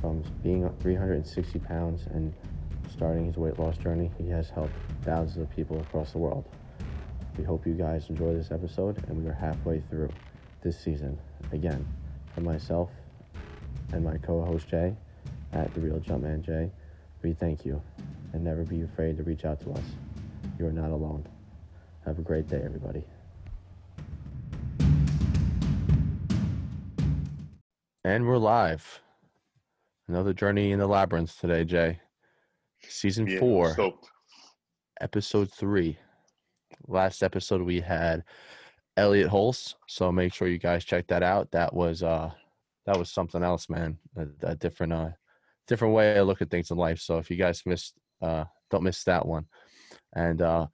From 0.00 0.22
being 0.42 0.68
360 0.80 1.58
pounds 1.58 2.06
and 2.12 2.32
starting 2.90 3.26
his 3.26 3.36
weight 3.36 3.58
loss 3.58 3.76
journey, 3.76 4.10
he 4.16 4.28
has 4.28 4.48
helped 4.48 4.72
thousands 5.02 5.36
of 5.36 5.50
people 5.54 5.78
across 5.80 6.12
the 6.12 6.18
world. 6.18 6.44
We 7.36 7.44
hope 7.44 7.66
you 7.66 7.74
guys 7.74 8.08
enjoy 8.08 8.34
this 8.34 8.50
episode, 8.50 9.04
and 9.08 9.22
we 9.22 9.28
are 9.28 9.34
halfway 9.34 9.80
through 9.90 10.08
this 10.62 10.78
season. 10.78 11.18
Again, 11.52 11.86
for 12.34 12.40
myself 12.40 12.90
and 13.92 14.02
my 14.02 14.16
co 14.18 14.42
host 14.44 14.68
Jay 14.68 14.94
at 15.52 15.72
The 15.74 15.80
Real 15.80 16.00
Jumpman 16.00 16.42
Jay, 16.42 16.70
we 17.22 17.34
thank 17.34 17.66
you 17.66 17.80
and 18.32 18.42
never 18.42 18.64
be 18.64 18.82
afraid 18.82 19.18
to 19.18 19.22
reach 19.22 19.44
out 19.44 19.60
to 19.60 19.72
us. 19.72 19.84
You 20.58 20.66
are 20.66 20.72
not 20.72 20.90
alone. 20.90 21.26
Have 22.06 22.18
a 22.18 22.22
great 22.22 22.48
day, 22.48 22.62
everybody. 22.64 23.04
And 28.02 28.26
we're 28.26 28.38
live. 28.38 29.00
Another 30.10 30.32
journey 30.32 30.72
in 30.72 30.80
the 30.80 30.88
labyrinth 30.88 31.38
today, 31.38 31.62
Jay. 31.62 32.00
Season 32.88 33.28
Yeah, 33.28 33.38
four, 33.38 33.94
episode 35.00 35.52
three. 35.52 36.00
Last 36.88 37.22
episode 37.22 37.62
we 37.62 37.80
had 37.80 38.24
Elliot 38.96 39.28
Holst, 39.28 39.76
so 39.86 40.10
make 40.10 40.34
sure 40.34 40.48
you 40.48 40.58
guys 40.58 40.84
check 40.84 41.06
that 41.06 41.22
out. 41.22 41.52
That 41.52 41.72
was 41.72 42.02
uh 42.02 42.32
that 42.86 42.98
was 42.98 43.08
something 43.08 43.44
else, 43.44 43.68
man. 43.68 43.98
A, 44.16 44.26
a 44.42 44.56
different 44.56 44.92
uh 44.92 45.10
different 45.68 45.94
way 45.94 46.18
I 46.18 46.22
look 46.22 46.42
at 46.42 46.50
things 46.50 46.72
in 46.72 46.76
life. 46.76 46.98
So 46.98 47.18
if 47.18 47.30
you 47.30 47.36
guys 47.36 47.62
missed 47.64 47.94
uh 48.20 48.46
don't 48.68 48.82
miss 48.82 49.04
that 49.04 49.24
one. 49.24 49.46
And 50.16 50.42
uh 50.42 50.66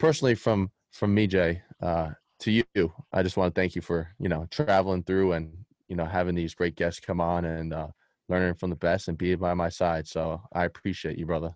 personally 0.00 0.34
from 0.34 0.72
from 0.90 1.14
me, 1.14 1.28
Jay, 1.28 1.62
uh 1.80 2.08
to 2.40 2.50
you, 2.50 2.92
I 3.12 3.22
just 3.22 3.36
want 3.36 3.54
to 3.54 3.60
thank 3.60 3.76
you 3.76 3.80
for, 3.80 4.08
you 4.18 4.28
know, 4.28 4.48
traveling 4.50 5.04
through 5.04 5.34
and, 5.34 5.56
you 5.86 5.94
know, 5.94 6.04
having 6.04 6.34
these 6.34 6.56
great 6.56 6.74
guests 6.74 6.98
come 6.98 7.20
on 7.20 7.44
and 7.44 7.72
uh 7.72 7.86
learning 8.28 8.54
from 8.54 8.70
the 8.70 8.76
best 8.76 9.08
and 9.08 9.18
being 9.18 9.38
by 9.38 9.54
my 9.54 9.68
side. 9.68 10.06
So 10.06 10.40
I 10.52 10.64
appreciate 10.64 11.18
you, 11.18 11.26
brother. 11.26 11.54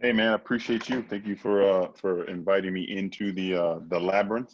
Hey 0.00 0.12
man, 0.12 0.32
I 0.32 0.34
appreciate 0.34 0.88
you. 0.88 1.02
Thank 1.02 1.26
you 1.26 1.36
for 1.36 1.62
uh 1.62 1.92
for 1.92 2.24
inviting 2.24 2.72
me 2.72 2.82
into 2.82 3.32
the 3.32 3.54
uh 3.54 3.78
the 3.88 4.00
labyrinth. 4.00 4.52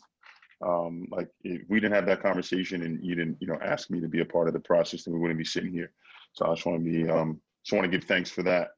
Um 0.66 1.06
like 1.10 1.28
if 1.42 1.62
we 1.68 1.80
didn't 1.80 1.94
have 1.94 2.06
that 2.06 2.22
conversation 2.22 2.82
and 2.82 3.02
you 3.02 3.14
didn't, 3.14 3.38
you 3.40 3.46
know, 3.46 3.58
ask 3.62 3.90
me 3.90 4.00
to 4.00 4.08
be 4.08 4.20
a 4.20 4.26
part 4.26 4.48
of 4.48 4.54
the 4.54 4.60
process, 4.60 5.04
then 5.04 5.14
we 5.14 5.20
wouldn't 5.20 5.38
be 5.38 5.44
sitting 5.44 5.72
here. 5.72 5.92
So 6.32 6.46
I 6.46 6.54
just 6.54 6.66
want 6.66 6.84
to 6.84 6.90
be 6.90 7.08
um 7.08 7.40
just 7.64 7.72
want 7.72 7.90
to 7.90 7.98
give 7.98 8.06
thanks 8.06 8.30
for 8.30 8.42
that. 8.42 8.68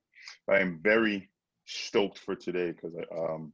I 0.48 0.58
am 0.58 0.78
very 0.82 1.28
stoked 1.66 2.18
for 2.18 2.36
today 2.36 2.72
because 2.72 2.94
um 3.16 3.52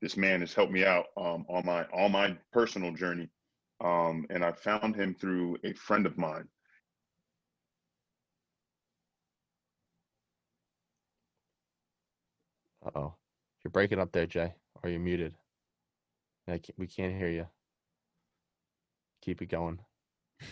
this 0.00 0.16
man 0.16 0.40
has 0.40 0.54
helped 0.54 0.72
me 0.72 0.84
out 0.84 1.06
um 1.18 1.44
on 1.48 1.66
my 1.66 1.84
on 1.92 2.12
my 2.12 2.36
personal 2.52 2.92
journey. 2.92 3.28
Um 3.84 4.26
and 4.30 4.42
I 4.42 4.52
found 4.52 4.96
him 4.96 5.14
through 5.14 5.58
a 5.64 5.74
friend 5.74 6.06
of 6.06 6.16
mine. 6.16 6.48
Uh-oh. 12.84 13.14
You're 13.64 13.70
breaking 13.70 13.98
up 13.98 14.12
there, 14.12 14.26
Jay. 14.26 14.54
Are 14.82 14.90
you're 14.90 15.00
muted. 15.00 15.34
I 16.46 16.58
can't, 16.58 16.78
we 16.78 16.86
can't 16.86 17.14
hear 17.16 17.28
you. 17.28 17.46
Keep 19.22 19.42
it 19.42 19.46
going. 19.46 19.80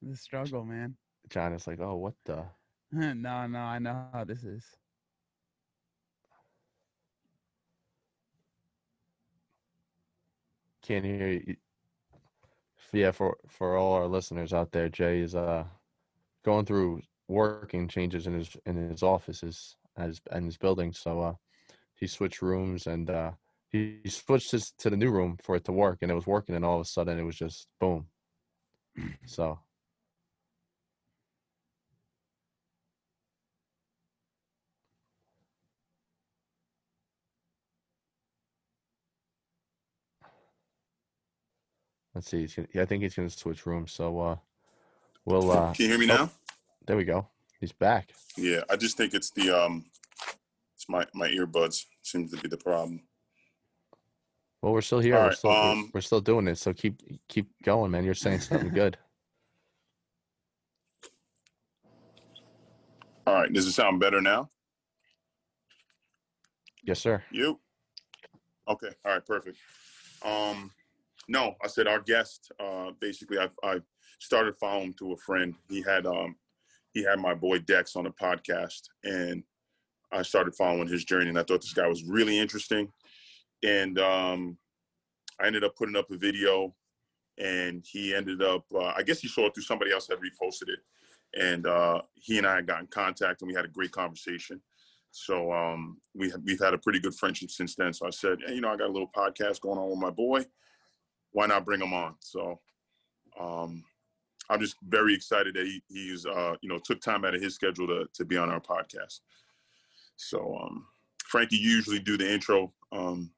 The 0.00 0.14
struggle, 0.16 0.64
man. 0.64 0.94
John 1.28 1.52
is 1.52 1.66
like, 1.66 1.80
oh, 1.80 1.96
what 1.96 2.14
the? 2.24 2.44
no, 2.92 3.46
no, 3.48 3.58
I 3.58 3.80
know 3.80 4.06
how 4.12 4.24
this 4.24 4.44
is. 4.44 4.64
Can't 10.82 11.04
hear 11.04 11.28
you. 11.28 11.56
Yeah, 12.92 13.10
for 13.10 13.36
for 13.48 13.76
all 13.76 13.94
our 13.94 14.06
listeners 14.06 14.52
out 14.52 14.70
there, 14.70 14.88
Jay 14.88 15.18
is 15.20 15.34
uh 15.34 15.64
going 16.44 16.64
through 16.64 17.02
working 17.26 17.88
changes 17.88 18.26
in 18.28 18.34
his 18.34 18.56
in 18.66 18.76
his 18.76 19.02
offices 19.02 19.77
in 19.98 20.44
his 20.44 20.56
building. 20.56 20.92
So 20.92 21.20
uh 21.20 21.34
he 21.94 22.06
switched 22.06 22.42
rooms 22.42 22.86
and 22.86 23.10
uh 23.10 23.32
he, 23.70 23.98
he 24.02 24.08
switched 24.10 24.52
his 24.52 24.70
to 24.78 24.90
the 24.90 24.96
new 24.96 25.10
room 25.10 25.38
for 25.42 25.56
it 25.56 25.64
to 25.64 25.72
work 25.72 25.98
and 26.02 26.10
it 26.10 26.14
was 26.14 26.26
working 26.26 26.54
and 26.54 26.64
all 26.64 26.76
of 26.76 26.82
a 26.82 26.84
sudden 26.88 27.18
it 27.18 27.22
was 27.24 27.36
just 27.36 27.68
boom. 27.80 28.06
So 29.26 29.58
let's 42.14 42.28
see. 42.30 42.40
He's 42.40 42.54
gonna, 42.54 42.68
yeah, 42.74 42.82
I 42.82 42.86
think 42.86 43.02
he's 43.02 43.14
gonna 43.14 43.30
switch 43.30 43.66
rooms. 43.66 43.92
So 43.92 44.18
uh 44.18 44.36
we'll 45.24 45.50
uh 45.50 45.72
Can 45.74 45.84
you 45.84 45.90
hear 45.90 45.98
me 45.98 46.10
oh. 46.10 46.16
now? 46.16 46.30
there 46.86 46.96
we 46.96 47.04
go. 47.04 47.28
He's 47.60 47.72
back. 47.72 48.12
Yeah, 48.36 48.60
I 48.70 48.76
just 48.76 48.96
think 48.96 49.14
it's 49.14 49.30
the 49.30 49.50
um 49.50 49.84
it's 50.76 50.88
my 50.88 51.04
my 51.14 51.28
earbuds 51.28 51.86
seems 52.02 52.30
to 52.32 52.36
be 52.40 52.48
the 52.48 52.56
problem. 52.56 53.02
Well, 54.62 54.72
we're 54.72 54.80
still 54.80 55.00
here. 55.00 55.14
All 55.16 55.22
we're, 55.22 55.28
right, 55.28 55.36
still, 55.38 55.50
we're- 55.50 55.70
um, 55.72 55.90
we're 55.94 56.00
still 56.00 56.20
doing 56.20 56.46
it. 56.48 56.56
So 56.58 56.72
keep 56.72 57.00
keep 57.28 57.48
going, 57.64 57.90
man. 57.90 58.04
You're 58.04 58.14
saying 58.14 58.40
something 58.40 58.70
good. 58.70 58.96
All 63.26 63.34
right, 63.34 63.52
does 63.52 63.66
it 63.66 63.72
sound 63.72 64.00
better 64.00 64.20
now? 64.22 64.48
Yes, 66.82 66.98
sir. 67.00 67.22
You? 67.30 67.60
Okay. 68.66 68.88
All 69.04 69.12
right. 69.12 69.26
Perfect. 69.26 69.58
Um, 70.22 70.70
no, 71.28 71.54
I 71.62 71.66
said 71.66 71.86
our 71.86 72.00
guest. 72.00 72.50
Uh, 72.58 72.92
basically, 73.00 73.38
I 73.38 73.48
I 73.62 73.80
started 74.18 74.56
following 74.56 74.94
to 74.94 75.12
a 75.12 75.16
friend. 75.16 75.54
He 75.68 75.82
had 75.82 76.06
um 76.06 76.36
he 76.98 77.04
had 77.04 77.20
my 77.20 77.32
boy 77.32 77.60
Dex 77.60 77.94
on 77.94 78.06
a 78.06 78.10
podcast, 78.10 78.88
and 79.04 79.44
I 80.10 80.22
started 80.22 80.56
following 80.56 80.88
his 80.88 81.04
journey, 81.04 81.28
and 81.28 81.38
I 81.38 81.44
thought 81.44 81.60
this 81.60 81.72
guy 81.72 81.86
was 81.86 82.02
really 82.02 82.36
interesting. 82.36 82.88
And 83.64 84.00
um, 84.00 84.58
I 85.40 85.46
ended 85.46 85.62
up 85.62 85.76
putting 85.76 85.94
up 85.94 86.10
a 86.10 86.16
video, 86.16 86.74
and 87.38 87.84
he 87.88 88.16
ended 88.16 88.42
up. 88.42 88.64
Uh, 88.74 88.92
I 88.96 89.04
guess 89.04 89.20
he 89.20 89.28
saw 89.28 89.46
it 89.46 89.54
through 89.54 89.62
somebody 89.62 89.92
else 89.92 90.08
that 90.08 90.18
reposted 90.18 90.70
it, 90.70 90.80
and 91.40 91.68
uh, 91.68 92.02
he 92.14 92.38
and 92.38 92.46
I 92.46 92.62
got 92.62 92.80
in 92.80 92.88
contact, 92.88 93.42
and 93.42 93.48
we 93.48 93.54
had 93.54 93.64
a 93.64 93.68
great 93.68 93.92
conversation. 93.92 94.60
So 95.12 95.52
um, 95.52 95.98
we 96.16 96.32
we've 96.44 96.60
had 96.60 96.74
a 96.74 96.78
pretty 96.78 96.98
good 96.98 97.14
friendship 97.14 97.52
since 97.52 97.76
then. 97.76 97.92
So 97.92 98.08
I 98.08 98.10
said, 98.10 98.38
hey, 98.44 98.54
you 98.54 98.60
know, 98.60 98.70
I 98.70 98.76
got 98.76 98.88
a 98.88 98.92
little 98.92 99.10
podcast 99.16 99.60
going 99.60 99.78
on 99.78 99.90
with 99.90 100.00
my 100.00 100.10
boy. 100.10 100.44
Why 101.30 101.46
not 101.46 101.64
bring 101.64 101.80
him 101.80 101.92
on? 101.92 102.16
So 102.18 102.58
um, 103.38 103.84
I'm 104.50 104.60
just 104.60 104.76
very 104.88 105.14
excited 105.14 105.54
that 105.54 105.66
he 105.66 105.82
he's 105.88 106.26
uh, 106.26 106.54
you 106.60 106.68
know 106.68 106.78
took 106.78 107.00
time 107.00 107.24
out 107.24 107.34
of 107.34 107.42
his 107.42 107.54
schedule 107.54 107.86
to 107.86 108.06
to 108.12 108.24
be 108.24 108.36
on 108.36 108.50
our 108.50 108.60
podcast. 108.60 109.20
So 110.16 110.58
um, 110.62 110.86
Frankie, 111.24 111.56
you 111.56 111.70
usually 111.70 111.98
do 111.98 112.16
the 112.16 112.30
intro. 112.30 112.72
Um, 112.92 113.30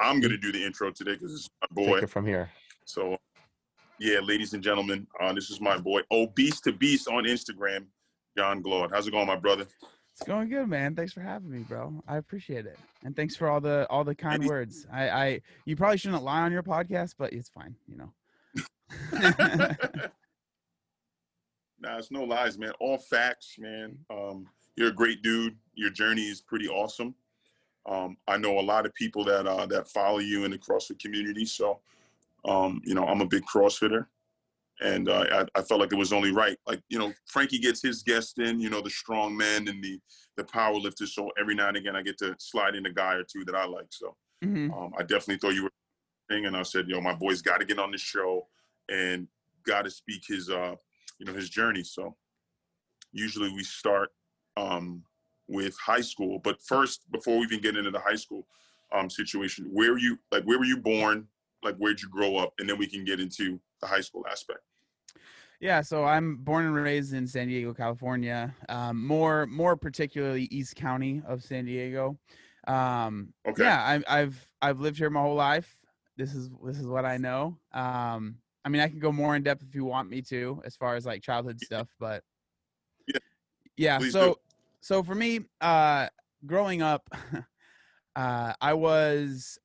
I'm 0.00 0.20
gonna 0.20 0.38
do 0.38 0.52
the 0.52 0.64
intro 0.64 0.90
today 0.90 1.12
because 1.12 1.34
it's 1.34 1.50
my 1.60 1.82
boy. 1.82 1.94
Take 1.96 2.04
it 2.04 2.10
from 2.10 2.26
here. 2.26 2.50
So, 2.86 3.16
yeah, 3.98 4.20
ladies 4.20 4.54
and 4.54 4.62
gentlemen, 4.62 5.06
uh, 5.20 5.32
this 5.32 5.50
is 5.50 5.60
my 5.60 5.76
boy, 5.76 6.00
Obese 6.10 6.60
to 6.62 6.72
Beast 6.72 7.08
on 7.08 7.24
Instagram, 7.24 7.86
John 8.36 8.62
Glaude. 8.62 8.90
How's 8.92 9.06
it 9.06 9.10
going, 9.10 9.26
my 9.26 9.36
brother? 9.36 9.66
It's 10.12 10.26
going 10.26 10.48
good, 10.48 10.68
man. 10.68 10.94
Thanks 10.94 11.12
for 11.12 11.20
having 11.20 11.50
me, 11.50 11.60
bro. 11.60 11.92
I 12.06 12.16
appreciate 12.16 12.66
it, 12.66 12.78
and 13.04 13.14
thanks 13.14 13.36
for 13.36 13.48
all 13.48 13.60
the 13.60 13.86
all 13.90 14.04
the 14.04 14.14
kind 14.14 14.36
Any- 14.42 14.48
words. 14.48 14.86
I, 14.92 15.08
I, 15.08 15.40
you 15.66 15.76
probably 15.76 15.98
shouldn't 15.98 16.22
lie 16.22 16.42
on 16.42 16.52
your 16.52 16.62
podcast, 16.62 17.14
but 17.18 17.32
it's 17.32 17.50
fine, 17.50 17.74
you 17.86 17.96
know. 17.98 18.12
Nah, 21.84 21.98
it's 21.98 22.10
no 22.10 22.24
lies, 22.24 22.58
man. 22.58 22.72
All 22.80 22.96
facts, 22.96 23.56
man. 23.58 23.98
Um, 24.10 24.48
you're 24.76 24.88
a 24.88 24.94
great 24.94 25.22
dude. 25.22 25.56
Your 25.74 25.90
journey 25.90 26.22
is 26.22 26.40
pretty 26.40 26.66
awesome. 26.66 27.14
Um, 27.86 28.16
I 28.26 28.38
know 28.38 28.58
a 28.58 28.62
lot 28.62 28.86
of 28.86 28.94
people 28.94 29.22
that 29.24 29.46
uh, 29.46 29.66
that 29.66 29.88
follow 29.88 30.18
you 30.18 30.44
in 30.44 30.50
the 30.50 30.58
CrossFit 30.58 30.98
community. 30.98 31.44
So, 31.44 31.80
um, 32.46 32.80
you 32.84 32.94
know, 32.94 33.04
I'm 33.04 33.20
a 33.20 33.26
big 33.26 33.44
CrossFitter, 33.44 34.06
and 34.80 35.10
uh, 35.10 35.26
I, 35.54 35.58
I 35.58 35.62
felt 35.62 35.80
like 35.80 35.92
it 35.92 35.98
was 35.98 36.12
only 36.14 36.32
right. 36.32 36.56
Like, 36.66 36.80
you 36.88 36.98
know, 36.98 37.12
Frankie 37.26 37.58
gets 37.58 37.82
his 37.82 38.02
guests 38.02 38.38
in. 38.38 38.60
You 38.60 38.70
know, 38.70 38.80
the 38.80 38.88
strong 38.88 39.36
men 39.36 39.68
and 39.68 39.84
the 39.84 40.00
the 40.38 40.44
power 40.44 40.74
lifters. 40.74 41.14
So 41.14 41.30
every 41.38 41.54
now 41.54 41.68
and 41.68 41.76
again, 41.76 41.96
I 41.96 42.02
get 42.02 42.16
to 42.18 42.34
slide 42.38 42.76
in 42.76 42.86
a 42.86 42.92
guy 42.92 43.12
or 43.14 43.24
two 43.24 43.44
that 43.44 43.54
I 43.54 43.66
like. 43.66 43.88
So, 43.90 44.16
Mhm. 44.42 44.72
um, 44.74 44.94
I 44.96 45.02
definitely 45.02 45.36
thought 45.36 45.54
you 45.54 45.64
were 45.64 45.72
thing, 46.30 46.46
and 46.46 46.56
I 46.56 46.62
said, 46.62 46.88
yo, 46.88 47.02
my 47.02 47.14
boy's 47.14 47.42
got 47.42 47.58
to 47.58 47.66
get 47.66 47.78
on 47.78 47.90
the 47.90 47.98
show 47.98 48.48
and 48.88 49.28
got 49.66 49.82
to 49.82 49.90
speak 49.90 50.22
his, 50.26 50.48
uh, 50.48 50.74
you 51.18 51.26
know, 51.26 51.32
his 51.32 51.48
journey. 51.48 51.84
So 51.84 52.16
usually 53.12 53.52
we 53.52 53.62
start 53.62 54.10
um, 54.56 55.02
with 55.48 55.76
high 55.78 56.00
school, 56.00 56.38
but 56.38 56.60
first, 56.62 57.10
before 57.12 57.38
we 57.38 57.44
even 57.44 57.60
get 57.60 57.76
into 57.76 57.90
the 57.90 58.00
high 58.00 58.16
school 58.16 58.46
um, 58.92 59.10
situation, 59.10 59.68
where 59.72 59.98
you? 59.98 60.18
Like, 60.30 60.44
where 60.44 60.58
were 60.58 60.64
you 60.64 60.78
born? 60.78 61.26
Like, 61.62 61.76
where'd 61.76 62.00
you 62.00 62.08
grow 62.08 62.36
up? 62.36 62.52
And 62.58 62.68
then 62.68 62.78
we 62.78 62.86
can 62.86 63.04
get 63.04 63.20
into 63.20 63.60
the 63.80 63.86
high 63.86 64.00
school 64.00 64.24
aspect. 64.30 64.60
Yeah, 65.60 65.80
so 65.80 66.04
I'm 66.04 66.36
born 66.36 66.66
and 66.66 66.74
raised 66.74 67.14
in 67.14 67.26
San 67.26 67.48
Diego, 67.48 67.72
California. 67.72 68.54
Um, 68.68 69.06
more, 69.06 69.46
more 69.46 69.76
particularly 69.76 70.44
East 70.50 70.76
County 70.76 71.22
of 71.26 71.42
San 71.42 71.64
Diego. 71.64 72.18
Um, 72.66 73.32
Okay. 73.46 73.62
Yeah, 73.64 73.80
I, 73.82 74.20
I've 74.20 74.48
I've 74.62 74.80
lived 74.80 74.98
here 74.98 75.10
my 75.10 75.20
whole 75.20 75.34
life. 75.34 75.76
This 76.16 76.34
is 76.34 76.50
this 76.64 76.78
is 76.78 76.86
what 76.86 77.04
I 77.04 77.16
know. 77.18 77.58
Um, 77.72 78.36
I 78.64 78.68
mean, 78.68 78.80
I 78.80 78.88
can 78.88 78.98
go 78.98 79.12
more 79.12 79.36
in 79.36 79.42
depth 79.42 79.62
if 79.62 79.74
you 79.74 79.84
want 79.84 80.08
me 80.08 80.22
to, 80.22 80.60
as 80.64 80.76
far 80.76 80.96
as 80.96 81.04
like 81.04 81.22
childhood 81.22 81.60
stuff, 81.60 81.88
but 82.00 82.22
Yeah, 83.06 83.18
yeah. 83.76 83.98
please 83.98 84.12
so 84.12 84.28
do. 84.28 84.34
so 84.80 85.02
for 85.02 85.14
me, 85.14 85.40
uh, 85.60 86.08
growing 86.46 86.82
up, 86.82 87.08
uh, 88.16 88.54
I 88.60 88.72
was 88.74 89.58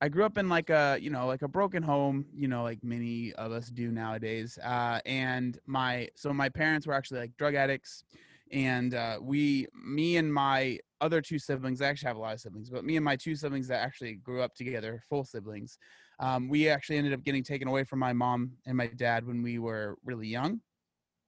I 0.00 0.08
grew 0.08 0.24
up 0.24 0.38
in 0.38 0.48
like 0.48 0.70
a 0.70 0.98
you 1.00 1.10
know 1.10 1.26
like 1.26 1.42
a 1.42 1.48
broken 1.48 1.82
home, 1.82 2.26
you 2.34 2.48
know, 2.48 2.62
like 2.62 2.84
many 2.84 3.32
of 3.34 3.50
us 3.52 3.68
do 3.68 3.90
nowadays. 3.90 4.58
Uh, 4.62 5.00
and 5.06 5.58
my 5.66 6.08
so 6.14 6.32
my 6.32 6.48
parents 6.48 6.86
were 6.86 6.94
actually 6.94 7.20
like 7.20 7.36
drug 7.36 7.54
addicts, 7.54 8.04
and 8.52 8.94
uh, 8.94 9.18
we, 9.20 9.66
me 9.74 10.16
and 10.16 10.32
my 10.32 10.78
other 11.00 11.20
two 11.20 11.38
siblings, 11.38 11.80
I 11.80 11.86
actually 11.86 12.08
have 12.08 12.16
a 12.16 12.20
lot 12.20 12.34
of 12.34 12.40
siblings, 12.40 12.70
but 12.70 12.84
me 12.84 12.96
and 12.96 13.04
my 13.04 13.16
two 13.16 13.34
siblings 13.34 13.68
that 13.68 13.80
actually 13.80 14.14
grew 14.14 14.42
up 14.42 14.54
together, 14.54 15.02
full 15.08 15.24
siblings, 15.24 15.78
um, 16.18 16.48
we 16.48 16.68
actually 16.68 16.96
ended 16.98 17.12
up 17.12 17.22
getting 17.22 17.42
taken 17.44 17.68
away 17.68 17.84
from 17.84 17.98
my 17.98 18.12
mom 18.12 18.58
and 18.66 18.76
my 18.76 18.86
dad 18.86 19.26
when 19.26 19.42
we 19.42 19.58
were 19.58 19.96
really 20.04 20.28
young. 20.28 20.60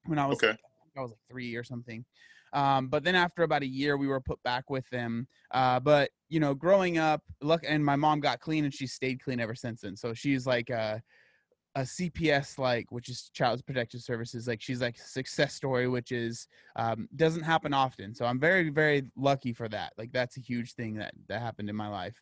When 0.06 0.18
I 0.18 0.26
was 0.26 0.36
Okay. 0.36 0.48
like, 0.48 0.58
I 0.96 1.00
was 1.02 1.10
like 1.10 1.20
three 1.30 1.54
or 1.56 1.64
something. 1.64 2.04
Um, 2.52 2.88
but 2.88 3.04
then 3.04 3.14
after 3.14 3.44
about 3.44 3.62
a 3.62 3.66
year, 3.66 3.96
we 3.96 4.08
were 4.08 4.20
put 4.20 4.42
back 4.42 4.70
with 4.70 4.88
them. 4.90 5.28
Uh, 5.52 5.78
but 5.78 6.10
you 6.28 6.40
know, 6.40 6.54
growing 6.54 6.98
up, 6.98 7.22
look, 7.40 7.62
and 7.66 7.84
my 7.84 7.96
mom 7.96 8.20
got 8.20 8.40
clean, 8.40 8.64
and 8.64 8.74
she 8.74 8.86
stayed 8.86 9.22
clean 9.22 9.38
ever 9.40 9.54
since 9.54 9.82
then. 9.82 9.96
So 9.96 10.14
she's 10.14 10.46
like 10.46 10.68
a, 10.70 11.00
a 11.76 11.86
CPS, 11.86 12.58
like 12.58 12.90
which 12.90 13.08
is 13.08 13.30
Child 13.30 13.64
Protective 13.64 14.00
Services. 14.00 14.48
Like 14.48 14.60
she's 14.60 14.80
like 14.80 14.98
a 14.98 15.02
success 15.02 15.54
story, 15.54 15.86
which 15.88 16.10
is 16.10 16.48
um, 16.76 17.08
doesn't 17.14 17.42
happen 17.44 17.72
often. 17.72 18.14
So 18.14 18.24
I'm 18.26 18.40
very, 18.40 18.70
very 18.70 19.04
lucky 19.16 19.52
for 19.52 19.68
that. 19.68 19.92
Like 19.96 20.10
that's 20.12 20.36
a 20.36 20.40
huge 20.40 20.74
thing 20.74 20.94
that 20.94 21.14
that 21.28 21.40
happened 21.40 21.70
in 21.70 21.76
my 21.76 21.88
life. 21.88 22.20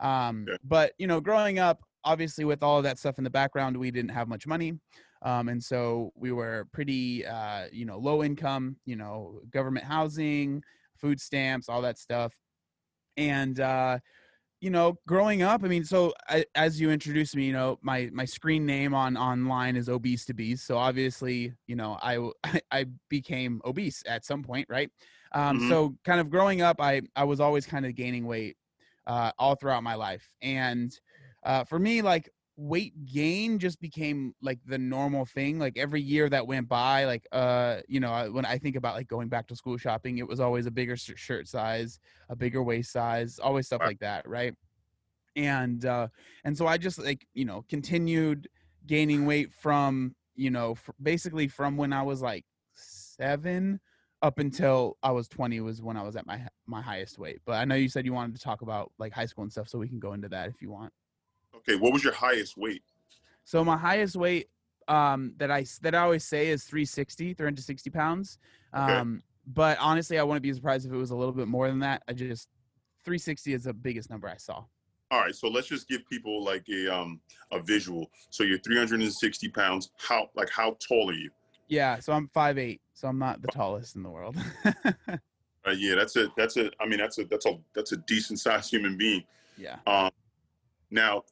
Um, 0.00 0.50
Yeah. 0.50 0.56
But 0.62 0.92
you 0.98 1.06
know, 1.06 1.20
growing 1.20 1.58
up, 1.58 1.82
obviously 2.04 2.44
with 2.44 2.62
all 2.62 2.78
of 2.78 2.84
that 2.84 2.98
stuff 2.98 3.18
in 3.18 3.24
the 3.24 3.30
background, 3.30 3.76
we 3.76 3.90
didn't 3.90 4.10
have 4.10 4.28
much 4.28 4.46
money. 4.46 4.74
Um, 5.22 5.48
and 5.48 5.62
so 5.62 6.12
we 6.14 6.32
were 6.32 6.66
pretty, 6.72 7.26
uh, 7.26 7.68
you 7.72 7.84
know, 7.84 7.98
low 7.98 8.22
income, 8.24 8.78
you 8.86 8.96
know, 8.96 9.42
government 9.50 9.84
housing, 9.86 10.62
food 10.96 11.20
stamps, 11.20 11.68
all 11.68 11.82
that 11.82 11.98
stuff. 11.98 12.34
And, 13.16 13.58
uh, 13.60 13.98
you 14.60 14.70
know, 14.70 14.98
growing 15.08 15.42
up, 15.42 15.64
I 15.64 15.68
mean, 15.68 15.84
so 15.84 16.14
I, 16.28 16.44
as 16.54 16.80
you 16.80 16.90
introduced 16.90 17.36
me, 17.36 17.46
you 17.46 17.52
know, 17.52 17.78
my, 17.82 18.10
my 18.12 18.24
screen 18.26 18.66
name 18.66 18.94
on 18.94 19.16
online 19.16 19.76
is 19.76 19.88
obese 19.88 20.24
to 20.26 20.34
beast. 20.34 20.66
So 20.66 20.78
obviously, 20.78 21.54
you 21.66 21.76
know, 21.76 21.98
i 22.02 22.30
i 22.72 22.86
became 23.10 23.62
obese 23.64 24.02
at 24.06 24.24
some 24.24 24.42
point. 24.42 24.66
Right. 24.70 24.90
Um, 25.32 25.58
Mhm. 25.58 25.60
so 25.60 25.96
kind 26.04 26.20
of 26.20 26.30
growing 26.30 26.62
up, 26.62 26.80
I, 26.80 27.02
I 27.16 27.24
was 27.24 27.40
always 27.40 27.66
kind 27.66 27.86
of 27.86 27.94
gaining 27.96 28.26
weight, 28.26 28.56
uh, 29.06 29.32
all 29.38 29.56
throughout 29.56 29.82
my 29.84 29.94
life. 29.96 30.30
And, 30.42 30.98
uh, 31.42 31.64
for 31.64 31.78
me, 31.78 32.02
like 32.02 32.30
weight 32.56 33.06
gain 33.06 33.58
just 33.58 33.80
became 33.80 34.34
like 34.42 34.58
the 34.66 34.76
normal 34.76 35.24
thing 35.24 35.58
like 35.58 35.78
every 35.78 36.02
year 36.02 36.28
that 36.28 36.46
went 36.46 36.68
by 36.68 37.06
like 37.06 37.26
uh 37.32 37.80
you 37.88 38.00
know 38.00 38.12
I- 38.12 38.28
when 38.28 38.44
i 38.44 38.58
think 38.58 38.76
about 38.76 38.96
like 38.96 39.08
going 39.08 39.28
back 39.30 39.46
to 39.46 39.56
school 39.56 39.78
shopping 39.78 40.18
it 40.18 40.28
was 40.28 40.40
always 40.40 40.66
a 40.66 40.70
bigger 40.70 40.94
shirt 40.94 41.48
size 41.48 41.98
a 42.28 42.36
bigger 42.36 42.62
waist 42.62 42.92
size 42.92 43.38
always 43.38 43.64
stuff 43.66 43.80
like 43.82 43.98
that 44.00 44.28
right? 44.28 44.54
And 45.36 45.84
uh 45.86 46.08
and 46.44 46.56
so 46.56 46.66
i 46.66 46.76
just 46.76 46.98
like 46.98 47.26
you 47.34 47.44
know 47.44 47.64
continued 47.68 48.48
gaining 48.86 49.24
weight 49.24 49.54
from 49.54 50.14
you 50.34 50.50
know 50.50 50.76
basically 51.00 51.48
from 51.48 51.76
when 51.76 51.92
i 51.92 52.02
was 52.02 52.20
like 52.20 52.44
7 52.74 53.80
up 54.22 54.38
until 54.38 54.98
i 55.02 55.10
was 55.10 55.28
20 55.28 55.60
was 55.60 55.80
when 55.80 55.96
i 55.96 56.02
was 56.02 56.16
at 56.16 56.26
my 56.26 56.46
my 56.66 56.82
highest 56.82 57.18
weight 57.18 57.38
but 57.46 57.52
i 57.52 57.64
know 57.64 57.74
you 57.76 57.88
said 57.88 58.04
you 58.04 58.12
wanted 58.12 58.34
to 58.34 58.42
talk 58.42 58.60
about 58.62 58.92
like 58.98 59.12
high 59.12 59.26
school 59.26 59.42
and 59.42 59.52
stuff 59.52 59.68
so 59.68 59.78
we 59.78 59.88
can 59.88 60.00
go 60.00 60.12
into 60.12 60.28
that 60.28 60.48
if 60.48 60.60
you 60.60 60.70
want 60.70 60.92
Okay. 61.60 61.76
What 61.76 61.92
was 61.92 62.04
your 62.04 62.12
highest 62.12 62.56
weight? 62.56 62.82
So 63.44 63.64
my 63.64 63.76
highest 63.76 64.16
weight 64.16 64.48
um, 64.88 65.34
that 65.38 65.50
I 65.50 65.64
that 65.82 65.94
I 65.94 65.98
always 65.98 66.24
say 66.24 66.48
is 66.48 66.64
360, 66.64 67.34
360 67.34 67.90
pounds. 67.90 68.38
Okay. 68.74 68.92
Um, 68.92 69.22
but 69.46 69.78
honestly, 69.80 70.18
I 70.18 70.22
wouldn't 70.22 70.42
be 70.42 70.52
surprised 70.52 70.86
if 70.86 70.92
it 70.92 70.96
was 70.96 71.10
a 71.10 71.16
little 71.16 71.32
bit 71.32 71.48
more 71.48 71.68
than 71.68 71.80
that. 71.80 72.02
I 72.08 72.12
just 72.12 72.48
360 73.04 73.54
is 73.54 73.64
the 73.64 73.72
biggest 73.72 74.10
number 74.10 74.28
I 74.28 74.36
saw. 74.36 74.64
All 75.12 75.18
right, 75.18 75.34
so 75.34 75.48
let's 75.48 75.66
just 75.66 75.88
give 75.88 76.06
people 76.08 76.44
like 76.44 76.64
a 76.68 76.94
um 76.94 77.20
a 77.50 77.60
visual. 77.60 78.10
So 78.30 78.44
you're 78.44 78.58
360 78.58 79.48
pounds. 79.48 79.90
How 79.96 80.30
like 80.36 80.50
how 80.50 80.76
tall 80.86 81.10
are 81.10 81.14
you? 81.14 81.30
Yeah, 81.68 82.00
so 82.00 82.12
I'm 82.12 82.28
5'8", 82.28 82.80
so 82.94 83.06
I'm 83.06 83.18
not 83.18 83.42
the 83.42 83.48
tallest 83.48 83.94
in 83.94 84.02
the 84.02 84.10
world. 84.10 84.36
Uh, 85.66 85.72
yeah, 85.72 85.94
that's 85.94 86.16
a 86.16 86.28
that's 86.36 86.56
a. 86.56 86.70
I 86.80 86.86
mean, 86.86 86.98
that's 86.98 87.18
a 87.18 87.24
that's 87.24 87.44
a 87.44 87.58
that's 87.74 87.92
a 87.92 87.98
decent 87.98 88.38
sized 88.40 88.70
human 88.70 88.96
being. 88.96 89.22
yeah. 89.58 89.76
Um, 89.86 90.10
now, 90.90 91.24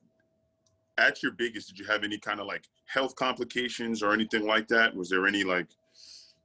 at 0.99 1.23
your 1.23 1.33
biggest, 1.33 1.69
did 1.69 1.79
you 1.79 1.87
have 1.87 2.05
any 2.05 2.19
kind 2.19 2.41
of 2.41 2.47
like 2.47 2.69
health 2.87 3.15
complications 3.17 4.03
or 4.03 4.13
anything 4.13 4.47
like 4.47 4.69
that? 4.69 4.95
Was 4.95 5.09
there 5.09 5.27
any 5.27 5.45
like, 5.45 5.69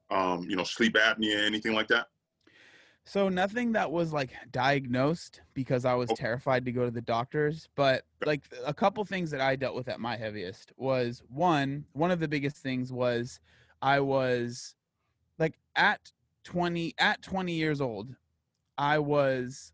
um, 0.09 0.49
you 0.49 0.55
know, 0.55 0.63
sleep 0.63 0.95
apnea, 0.95 1.45
anything 1.45 1.73
like 1.73 1.87
that? 1.87 2.07
So 3.05 3.27
nothing 3.27 3.73
that 3.73 3.91
was 3.91 4.13
like 4.13 4.31
diagnosed 4.51 5.41
because 5.53 5.83
I 5.83 5.93
was 5.93 6.09
Okay. 6.09 6.13
terrified 6.13 6.63
to 6.65 6.71
go 6.71 6.85
to 6.85 6.91
the 6.91 7.01
doctors, 7.01 7.67
but 7.75 8.05
like 8.23 8.43
a 8.65 8.73
couple 8.73 9.03
things 9.03 9.29
that 9.31 9.41
I 9.41 9.55
dealt 9.57 9.75
with 9.75 9.89
at 9.89 9.99
my 9.99 10.15
heaviest 10.15 10.71
was 10.77 11.21
one, 11.27 11.85
one 11.91 12.11
of 12.11 12.19
the 12.21 12.29
biggest 12.29 12.57
things 12.57 12.93
was 12.93 13.41
I 13.81 13.99
was 13.99 14.75
like 15.39 15.59
at 15.75 16.13
20 16.45 16.95
at 16.99 17.21
20 17.21 17.53
years 17.53 17.81
old, 17.81 18.15
I 18.77 18.99
was 18.99 19.73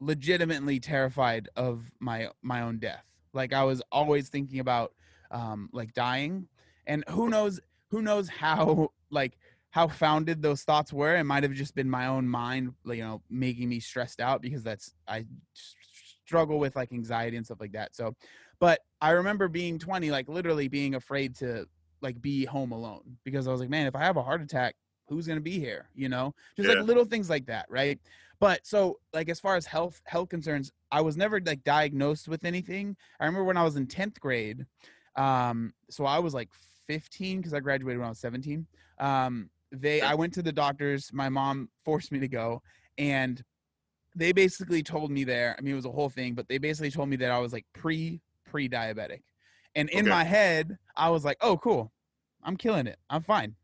legitimately 0.00 0.80
terrified 0.80 1.48
of 1.56 1.90
my 2.00 2.30
my 2.42 2.62
own 2.62 2.78
death. 2.78 3.04
Like 3.36 3.52
I 3.52 3.64
was 3.64 3.82
always 3.92 4.28
thinking 4.28 4.60
about 4.60 4.92
um 5.30 5.68
like 5.72 5.92
dying 5.92 6.48
and 6.86 7.04
who 7.10 7.28
knows 7.28 7.60
who 7.90 8.02
knows 8.02 8.28
how 8.28 8.90
like 9.10 9.38
how 9.70 9.88
founded 9.88 10.42
those 10.42 10.62
thoughts 10.62 10.92
were. 10.92 11.14
It 11.16 11.24
might 11.24 11.42
have 11.42 11.52
just 11.52 11.74
been 11.74 11.90
my 11.90 12.06
own 12.06 12.26
mind, 12.26 12.74
you 12.86 12.96
know, 12.96 13.22
making 13.28 13.68
me 13.68 13.78
stressed 13.80 14.20
out 14.20 14.40
because 14.40 14.62
that's 14.62 14.94
I 15.06 15.26
struggle 15.52 16.58
with 16.58 16.76
like 16.76 16.92
anxiety 16.92 17.36
and 17.36 17.44
stuff 17.44 17.60
like 17.60 17.72
that. 17.72 17.94
So, 17.94 18.14
but 18.58 18.80
I 19.00 19.10
remember 19.10 19.48
being 19.48 19.78
20, 19.78 20.10
like 20.10 20.28
literally 20.28 20.68
being 20.68 20.94
afraid 20.94 21.36
to 21.36 21.66
like 22.00 22.20
be 22.20 22.44
home 22.44 22.72
alone 22.72 23.18
because 23.24 23.46
I 23.46 23.52
was 23.52 23.60
like, 23.60 23.70
man, 23.70 23.86
if 23.86 23.94
I 23.94 24.00
have 24.00 24.16
a 24.16 24.22
heart 24.22 24.40
attack, 24.42 24.76
who's 25.08 25.26
gonna 25.26 25.40
be 25.40 25.58
here? 25.58 25.88
You 25.94 26.08
know, 26.08 26.34
just 26.56 26.68
Yeah. 26.68 26.76
like 26.76 26.86
little 26.86 27.04
things 27.04 27.30
like 27.30 27.46
that, 27.46 27.66
right? 27.68 27.98
But 28.38 28.66
so 28.66 28.98
like 29.12 29.28
as 29.28 29.40
far 29.40 29.56
as 29.56 29.66
health 29.66 30.02
health 30.04 30.28
concerns, 30.28 30.72
I 30.92 31.00
was 31.00 31.16
never 31.16 31.40
like 31.40 31.64
diagnosed 31.64 32.28
with 32.28 32.44
anything. 32.44 32.96
I 33.20 33.26
remember 33.26 33.44
when 33.44 33.56
I 33.56 33.64
was 33.64 33.76
in 33.76 33.86
10th 33.86 34.20
grade, 34.20 34.66
um, 35.16 35.72
so 35.90 36.04
I 36.04 36.18
was 36.18 36.34
like 36.34 36.50
15 36.86 37.38
because 37.38 37.54
I 37.54 37.60
graduated 37.60 37.98
when 37.98 38.06
I 38.06 38.10
was 38.10 38.18
17. 38.18 38.66
Um, 38.98 39.50
they 39.72 40.00
I 40.00 40.14
went 40.14 40.34
to 40.34 40.42
the 40.42 40.52
doctors. 40.52 41.10
My 41.12 41.28
mom 41.28 41.68
forced 41.84 42.12
me 42.12 42.18
to 42.20 42.28
go, 42.28 42.62
and 42.98 43.42
they 44.14 44.32
basically 44.32 44.82
told 44.82 45.10
me 45.10 45.24
there. 45.24 45.56
I 45.58 45.62
mean, 45.62 45.72
it 45.72 45.76
was 45.76 45.84
a 45.86 45.90
whole 45.90 46.10
thing, 46.10 46.34
but 46.34 46.48
they 46.48 46.58
basically 46.58 46.90
told 46.90 47.08
me 47.08 47.16
that 47.16 47.30
I 47.30 47.38
was 47.38 47.52
like 47.52 47.66
pre 47.72 48.20
pre 48.44 48.68
diabetic, 48.68 49.22
and 49.74 49.88
in 49.90 50.00
Okay. 50.00 50.10
my 50.10 50.24
head, 50.24 50.76
I 50.94 51.10
was 51.10 51.24
like, 51.24 51.38
"Oh, 51.40 51.56
cool, 51.58 51.92
I'm 52.42 52.56
killing 52.56 52.86
it. 52.86 52.98
I'm 53.10 53.22
fine." 53.22 53.56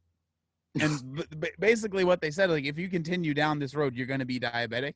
And 0.81 1.15
b- 1.17 1.25
b- 1.39 1.51
basically, 1.59 2.05
what 2.05 2.21
they 2.21 2.31
said, 2.31 2.49
like, 2.51 2.65
if 2.65 2.79
you 2.79 2.89
continue 2.89 3.35
down 3.35 3.59
this 3.59 3.75
road, 3.75 3.95
you're 3.95 4.07
going 4.07 4.21
to 4.21 4.27
be 4.27 4.41
diabetic. 4.41 4.95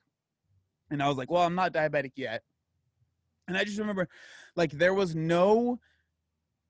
And 0.90 1.02
I 1.02 1.08
was 1.08 1.16
like, 1.18 1.30
"Well, 1.30 1.42
I'm 1.42 1.54
not 1.54 1.72
diabetic 1.72 2.12
yet." 2.16 2.42
And 3.48 3.56
I 3.56 3.64
just 3.64 3.78
remember, 3.78 4.08
like, 4.56 4.70
there 4.72 4.94
was 4.94 5.14
no 5.14 5.78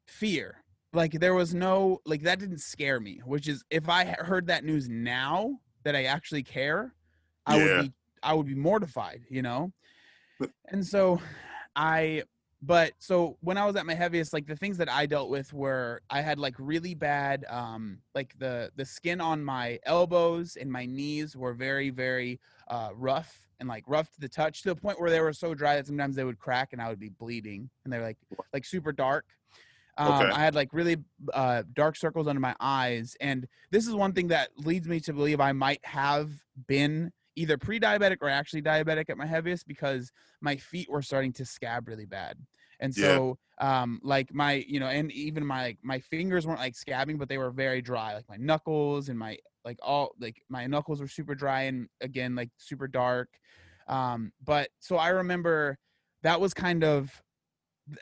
fear 0.06 0.62
like 0.92 1.12
there 1.12 1.34
was 1.34 1.52
no 1.52 2.00
like 2.06 2.22
that 2.22 2.38
didn't 2.38 2.60
scare 2.60 3.00
me 3.00 3.20
which 3.24 3.48
is 3.48 3.64
if 3.70 3.88
i 3.88 4.04
heard 4.04 4.46
that 4.46 4.64
news 4.64 4.88
now 4.88 5.58
that 5.82 5.96
i 5.96 6.04
actually 6.04 6.44
care 6.44 6.94
i 7.44 7.56
Yeah. 7.56 7.62
would 7.62 7.82
be 7.82 7.92
i 8.22 8.32
would 8.32 8.46
be 8.46 8.54
mortified 8.54 9.22
you 9.28 9.42
know 9.42 9.72
and 10.68 10.86
so 10.86 11.20
i 11.74 12.22
but 12.62 12.92
so 12.98 13.36
when 13.40 13.58
i 13.58 13.64
was 13.64 13.76
at 13.76 13.86
my 13.86 13.94
heaviest 13.94 14.32
like 14.32 14.46
the 14.46 14.56
things 14.56 14.78
that 14.78 14.88
i 14.88 15.04
dealt 15.06 15.28
with 15.28 15.52
were 15.52 16.00
i 16.10 16.20
had 16.20 16.38
like 16.38 16.54
really 16.58 16.94
bad 16.94 17.44
um 17.48 17.98
like 18.14 18.36
the 18.38 18.70
the 18.76 18.84
skin 18.84 19.20
on 19.20 19.44
my 19.44 19.78
elbows 19.84 20.56
and 20.56 20.70
my 20.70 20.86
knees 20.86 21.36
were 21.36 21.52
very 21.52 21.90
very 21.90 22.40
uh 22.68 22.90
rough 22.94 23.42
and 23.60 23.68
like 23.68 23.84
rough 23.86 24.10
to 24.10 24.20
the 24.20 24.28
touch 24.28 24.62
to 24.62 24.70
the 24.70 24.76
point 24.76 25.00
where 25.00 25.10
they 25.10 25.20
were 25.20 25.32
so 25.32 25.54
dry 25.54 25.76
that 25.76 25.86
sometimes 25.86 26.16
they 26.16 26.24
would 26.24 26.38
crack 26.38 26.72
and 26.72 26.80
i 26.80 26.88
would 26.88 27.00
be 27.00 27.10
bleeding 27.10 27.68
and 27.84 27.92
they're 27.92 28.02
like 28.02 28.18
like 28.52 28.64
super 28.64 28.92
dark 28.92 29.24
um, 29.98 30.08
Okay. 30.08 30.30
I 30.30 30.40
had 30.40 30.54
like 30.54 30.72
really 30.72 30.98
uh, 31.32 31.62
dark 31.72 31.96
circles 31.96 32.28
under 32.28 32.40
my 32.40 32.54
eyes, 32.60 33.16
and 33.20 33.48
this 33.70 33.86
is 33.86 33.94
one 33.94 34.12
thing 34.12 34.28
that 34.28 34.50
leads 34.58 34.86
me 34.86 35.00
to 35.00 35.12
believe 35.14 35.40
I 35.40 35.52
might 35.52 35.84
have 35.86 36.30
been 36.66 37.12
either 37.36 37.58
pre-diabetic 37.58 38.18
or 38.20 38.28
actually 38.28 38.62
diabetic 38.62 39.10
at 39.10 39.16
my 39.18 39.26
heaviest 39.26 39.66
because 39.66 40.10
my 40.40 40.56
feet 40.56 40.88
were 40.90 41.02
starting 41.02 41.32
to 41.34 41.44
scab 41.44 41.88
really 41.88 42.06
bad, 42.06 42.38
and 42.80 42.94
Yeah. 42.94 43.20
so 43.20 43.38
um, 43.60 44.00
like 44.02 44.32
my 44.34 44.64
you 44.68 44.80
know, 44.80 44.88
and 44.88 45.10
even 45.12 45.46
my 45.46 45.76
my 45.82 46.00
fingers 46.00 46.46
weren't 46.46 46.60
like 46.60 46.74
scabbing, 46.74 47.18
but 47.18 47.28
they 47.28 47.38
were 47.38 47.50
very 47.50 47.80
dry, 47.82 48.14
like 48.14 48.28
my 48.28 48.36
knuckles 48.36 49.08
and 49.08 49.18
my 49.18 49.38
like 49.64 49.78
all 49.82 50.14
like 50.20 50.42
my 50.48 50.66
knuckles 50.66 51.00
were 51.00 51.08
super 51.08 51.34
dry 51.34 51.62
and 51.62 51.88
again 52.00 52.34
like 52.34 52.50
super 52.58 52.88
dark. 52.88 53.28
Um, 53.88 54.32
but 54.44 54.68
so 54.80 54.96
I 54.96 55.08
remember 55.10 55.78
that 56.22 56.40
was 56.40 56.52
kind 56.54 56.84
of 56.84 57.22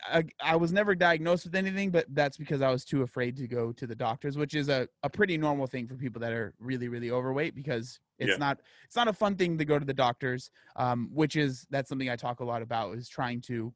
I, 0.07 0.25
I 0.41 0.57
was 0.57 0.73
never 0.73 0.95
diagnosed 0.95 1.45
with 1.45 1.55
anything, 1.55 1.91
but 1.91 2.07
that's 2.15 2.39
because 2.39 2.63
I 2.63 2.71
was 2.71 2.85
too 2.87 3.03
afraid 3.03 3.37
to 3.37 3.47
go 3.47 3.71
to 3.73 3.87
the 3.87 3.95
doctors, 3.95 4.39
which 4.39 4.55
is 4.55 4.69
a, 4.71 4.89
a 5.03 5.11
pretty 5.11 5.37
normal 5.37 5.67
thing 5.67 5.87
for 5.87 5.95
people 5.97 6.21
that 6.21 6.33
are 6.33 6.55
really, 6.59 6.89
really 6.89 7.11
overweight 7.11 7.55
because 7.55 8.01
it's 8.19 8.31
Yeah. 8.31 8.37
not 8.37 8.61
it's 8.85 8.97
not 8.97 9.09
a 9.09 9.13
fun 9.13 9.37
thing 9.37 9.59
to 9.59 9.65
go 9.65 9.79
to 9.79 9.85
the 9.85 9.95
doctors. 9.95 10.51
Um, 10.77 11.09
which 11.13 11.37
is 11.37 11.67
that's 11.71 11.89
something 11.89 12.09
I 12.11 12.17
talk 12.17 12.41
a 12.41 12.45
lot 12.45 12.63
about 12.63 12.97
is 12.97 13.09
trying 13.09 13.41
to 13.43 13.73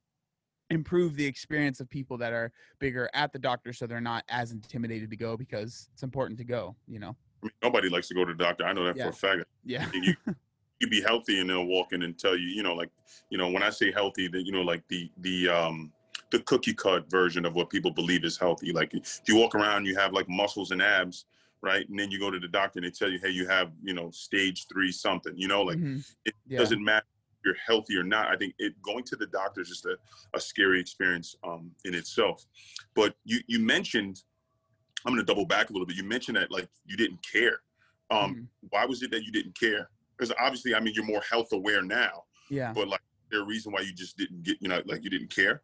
improve 0.70 1.16
the 1.16 1.24
experience 1.24 1.80
of 1.80 1.88
people 1.88 2.18
that 2.18 2.32
are 2.32 2.52
bigger 2.78 3.08
at 3.14 3.32
the 3.32 3.38
doctor 3.38 3.72
so 3.72 3.86
they're 3.86 4.00
not 4.02 4.22
as 4.28 4.52
intimidated 4.52 5.10
to 5.10 5.16
go 5.16 5.36
because 5.36 5.88
it's 5.94 6.02
important 6.02 6.38
to 6.38 6.44
go, 6.44 6.76
you 6.86 6.98
know. 6.98 7.16
I 7.42 7.46
mean, 7.46 7.52
nobody 7.62 7.88
likes 7.88 8.08
to 8.08 8.14
go 8.14 8.24
to 8.24 8.32
the 8.34 8.44
doctor. 8.44 8.64
I 8.66 8.72
know 8.72 8.84
that 8.84 8.96
Yeah. 8.96 9.04
for 9.04 9.10
a 9.10 9.12
fact. 9.12 9.44
Yeah. 9.64 9.88
you 9.94 10.14
you 10.80 10.88
be 10.88 11.00
healthy 11.00 11.40
and 11.40 11.50
they'll 11.50 11.64
walk 11.66 11.92
in 11.92 12.02
and 12.02 12.16
tell 12.16 12.36
you, 12.36 12.46
you 12.48 12.62
know, 12.62 12.74
like, 12.74 12.90
you 13.30 13.38
know, 13.38 13.50
when 13.50 13.62
I 13.64 13.70
say 13.70 13.90
healthy, 13.90 14.28
that 14.28 14.44
you 14.44 14.52
know, 14.52 14.62
like 14.62 14.86
the 14.88 15.10
the 15.18 15.48
um 15.48 15.92
the 16.30 16.40
cookie 16.40 16.74
cut 16.74 17.10
version 17.10 17.46
of 17.46 17.54
what 17.54 17.70
people 17.70 17.90
believe 17.90 18.22
is 18.22 18.36
healthy. 18.36 18.70
Like 18.70 18.92
if 18.92 19.22
you 19.26 19.36
walk 19.36 19.54
around, 19.54 19.86
you 19.86 19.96
have 19.96 20.12
like 20.12 20.28
muscles 20.28 20.70
and 20.72 20.82
abs, 20.82 21.24
right? 21.62 21.88
And 21.88 21.98
then 21.98 22.10
you 22.10 22.18
go 22.18 22.30
to 22.30 22.38
the 22.38 22.48
doctor 22.48 22.78
and 22.78 22.86
they 22.86 22.90
tell 22.90 23.10
you, 23.10 23.18
hey, 23.18 23.30
you 23.30 23.46
have, 23.46 23.72
you 23.82 23.94
know, 23.94 24.10
stage 24.10 24.66
three 24.72 24.92
something. 24.92 25.36
You 25.36 25.48
know, 25.48 25.62
like 25.62 25.78
Mhm. 25.78 26.04
it 26.24 26.34
Yeah. 26.46 26.58
doesn't 26.58 26.82
matter 26.82 27.06
if 27.32 27.44
you're 27.44 27.54
healthy 27.54 27.96
or 27.96 28.04
not. 28.04 28.28
I 28.28 28.36
think 28.36 28.54
it 28.58 28.80
going 28.82 29.04
to 29.04 29.16
the 29.16 29.26
doctor 29.26 29.60
is 29.60 29.68
just 29.68 29.86
a, 29.86 29.98
a 30.34 30.40
scary 30.40 30.80
experience 30.80 31.34
um 31.44 31.74
in 31.84 31.94
itself. 31.94 32.44
But 32.94 33.16
you 33.24 33.40
you 33.46 33.60
mentioned 33.60 34.22
I'm 35.04 35.12
gonna 35.12 35.24
double 35.24 35.46
back 35.46 35.70
a 35.70 35.72
little 35.72 35.86
bit. 35.86 35.96
You 35.96 36.04
mentioned 36.04 36.36
that 36.36 36.50
like 36.50 36.68
you 36.86 36.96
didn't 36.96 37.22
care. 37.22 37.60
Um, 38.10 38.34
Mhm. 38.34 38.48
why 38.70 38.84
was 38.86 39.02
it 39.02 39.10
that 39.10 39.24
you 39.24 39.32
didn't 39.32 39.58
care? 39.58 39.90
Because 40.16 40.32
obviously, 40.40 40.74
I 40.74 40.80
mean, 40.80 40.94
you're 40.94 41.04
more 41.04 41.20
health 41.30 41.52
aware 41.52 41.82
now, 41.82 42.24
Yeah. 42.50 42.72
but 42.72 42.88
like, 42.88 43.00
there 43.30 43.42
a 43.42 43.44
reason 43.44 43.70
why 43.72 43.80
you 43.80 43.92
just 43.92 44.16
didn't 44.16 44.42
get, 44.42 44.56
you 44.60 44.68
know, 44.68 44.82
like 44.86 45.04
you 45.04 45.10
didn't 45.10 45.28
care? 45.28 45.62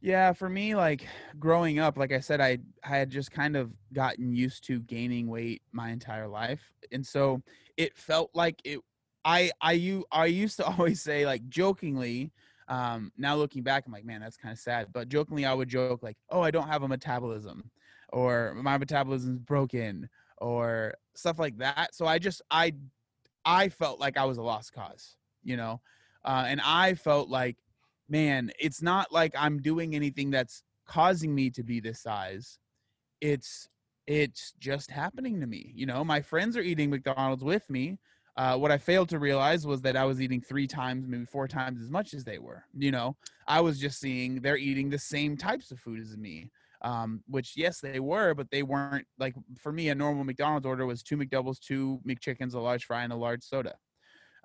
Yeah, 0.00 0.32
for 0.32 0.48
me, 0.48 0.74
like 0.74 1.06
growing 1.38 1.78
up, 1.78 1.96
like 1.96 2.12
I 2.12 2.20
said, 2.20 2.40
I 2.40 2.58
I 2.84 2.96
had 2.98 3.10
just 3.10 3.30
kind 3.30 3.56
of 3.56 3.72
gotten 3.92 4.32
used 4.32 4.64
to 4.66 4.80
gaining 4.80 5.26
weight 5.26 5.62
my 5.72 5.90
entire 5.90 6.28
life, 6.28 6.62
and 6.92 7.04
so 7.04 7.42
it 7.76 7.96
felt 7.96 8.30
like 8.34 8.60
it. 8.64 8.80
I 9.24 9.50
I 9.60 9.72
you 9.72 10.04
I 10.12 10.26
used 10.26 10.56
to 10.58 10.66
always 10.66 11.02
say 11.02 11.26
like 11.26 11.48
jokingly. 11.48 12.32
Um, 12.68 13.12
now 13.16 13.36
looking 13.36 13.62
back, 13.62 13.84
I'm 13.86 13.92
like, 13.92 14.04
man, 14.04 14.20
that's 14.20 14.36
kind 14.36 14.52
of 14.52 14.58
sad. 14.58 14.88
But 14.92 15.08
jokingly, 15.08 15.44
I 15.46 15.54
would 15.54 15.68
joke 15.68 16.02
like, 16.02 16.16
oh, 16.30 16.40
I 16.40 16.50
don't 16.50 16.68
have 16.68 16.82
a 16.82 16.88
metabolism, 16.88 17.70
or 18.12 18.54
my 18.56 18.76
metabolism's 18.78 19.38
broken, 19.40 20.08
or 20.38 20.94
stuff 21.14 21.38
like 21.38 21.58
that. 21.58 21.94
So 21.94 22.06
I 22.06 22.18
just 22.18 22.42
I 22.50 22.74
I 23.44 23.68
felt 23.68 24.00
like 24.00 24.16
I 24.16 24.24
was 24.24 24.38
a 24.38 24.42
lost 24.42 24.72
cause, 24.72 25.16
you 25.42 25.56
know, 25.56 25.80
uh, 26.24 26.44
and 26.46 26.60
I 26.64 26.94
felt 26.94 27.28
like 27.28 27.56
man, 28.08 28.50
it's 28.58 28.82
not 28.82 29.12
like 29.12 29.34
I'm 29.38 29.60
doing 29.60 29.94
anything 29.94 30.30
that's 30.30 30.62
causing 30.86 31.34
me 31.34 31.50
to 31.50 31.62
be 31.62 31.80
this 31.80 32.00
size. 32.02 32.58
It's 33.20 33.68
it's 34.06 34.52
just 34.60 34.90
happening 34.90 35.40
to 35.40 35.46
me. 35.46 35.72
You 35.74 35.86
know, 35.86 36.04
my 36.04 36.20
friends 36.20 36.56
are 36.56 36.60
eating 36.62 36.90
McDonald's 36.90 37.42
with 37.42 37.68
me. 37.68 37.98
Uh, 38.36 38.56
what 38.56 38.70
I 38.70 38.78
failed 38.78 39.08
to 39.08 39.18
realize 39.18 39.66
was 39.66 39.80
that 39.82 39.96
I 39.96 40.04
was 40.04 40.20
eating 40.20 40.40
three 40.42 40.66
times, 40.66 41.06
maybe 41.08 41.24
four 41.24 41.48
times 41.48 41.80
as 41.82 41.90
much 41.90 42.12
as 42.14 42.22
they 42.22 42.38
were. 42.38 42.64
You 42.76 42.90
know, 42.90 43.16
I 43.48 43.60
was 43.60 43.80
just 43.80 43.98
seeing 43.98 44.40
they're 44.42 44.58
eating 44.58 44.90
the 44.90 44.98
same 44.98 45.36
types 45.36 45.70
of 45.70 45.80
food 45.80 46.00
as 46.00 46.16
me. 46.16 46.50
Um, 46.82 47.22
which 47.26 47.54
yes, 47.56 47.80
they 47.80 48.00
were, 48.00 48.34
but 48.34 48.50
they 48.50 48.62
weren't 48.62 49.06
like 49.18 49.34
for 49.58 49.72
me. 49.72 49.88
A 49.88 49.94
normal 49.94 50.24
McDonald's 50.24 50.66
order 50.66 50.84
was 50.86 51.02
two 51.02 51.16
McDoubles, 51.16 51.58
two 51.58 52.00
McChickens, 52.06 52.54
a 52.54 52.60
large 52.60 52.84
fry, 52.84 53.02
and 53.02 53.12
a 53.12 53.16
large 53.16 53.42
soda, 53.42 53.74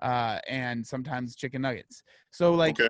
uh, 0.00 0.38
and 0.48 0.84
sometimes 0.84 1.36
chicken 1.36 1.62
nuggets. 1.62 2.02
So 2.30 2.54
like 2.54 2.80
Okay. 2.80 2.88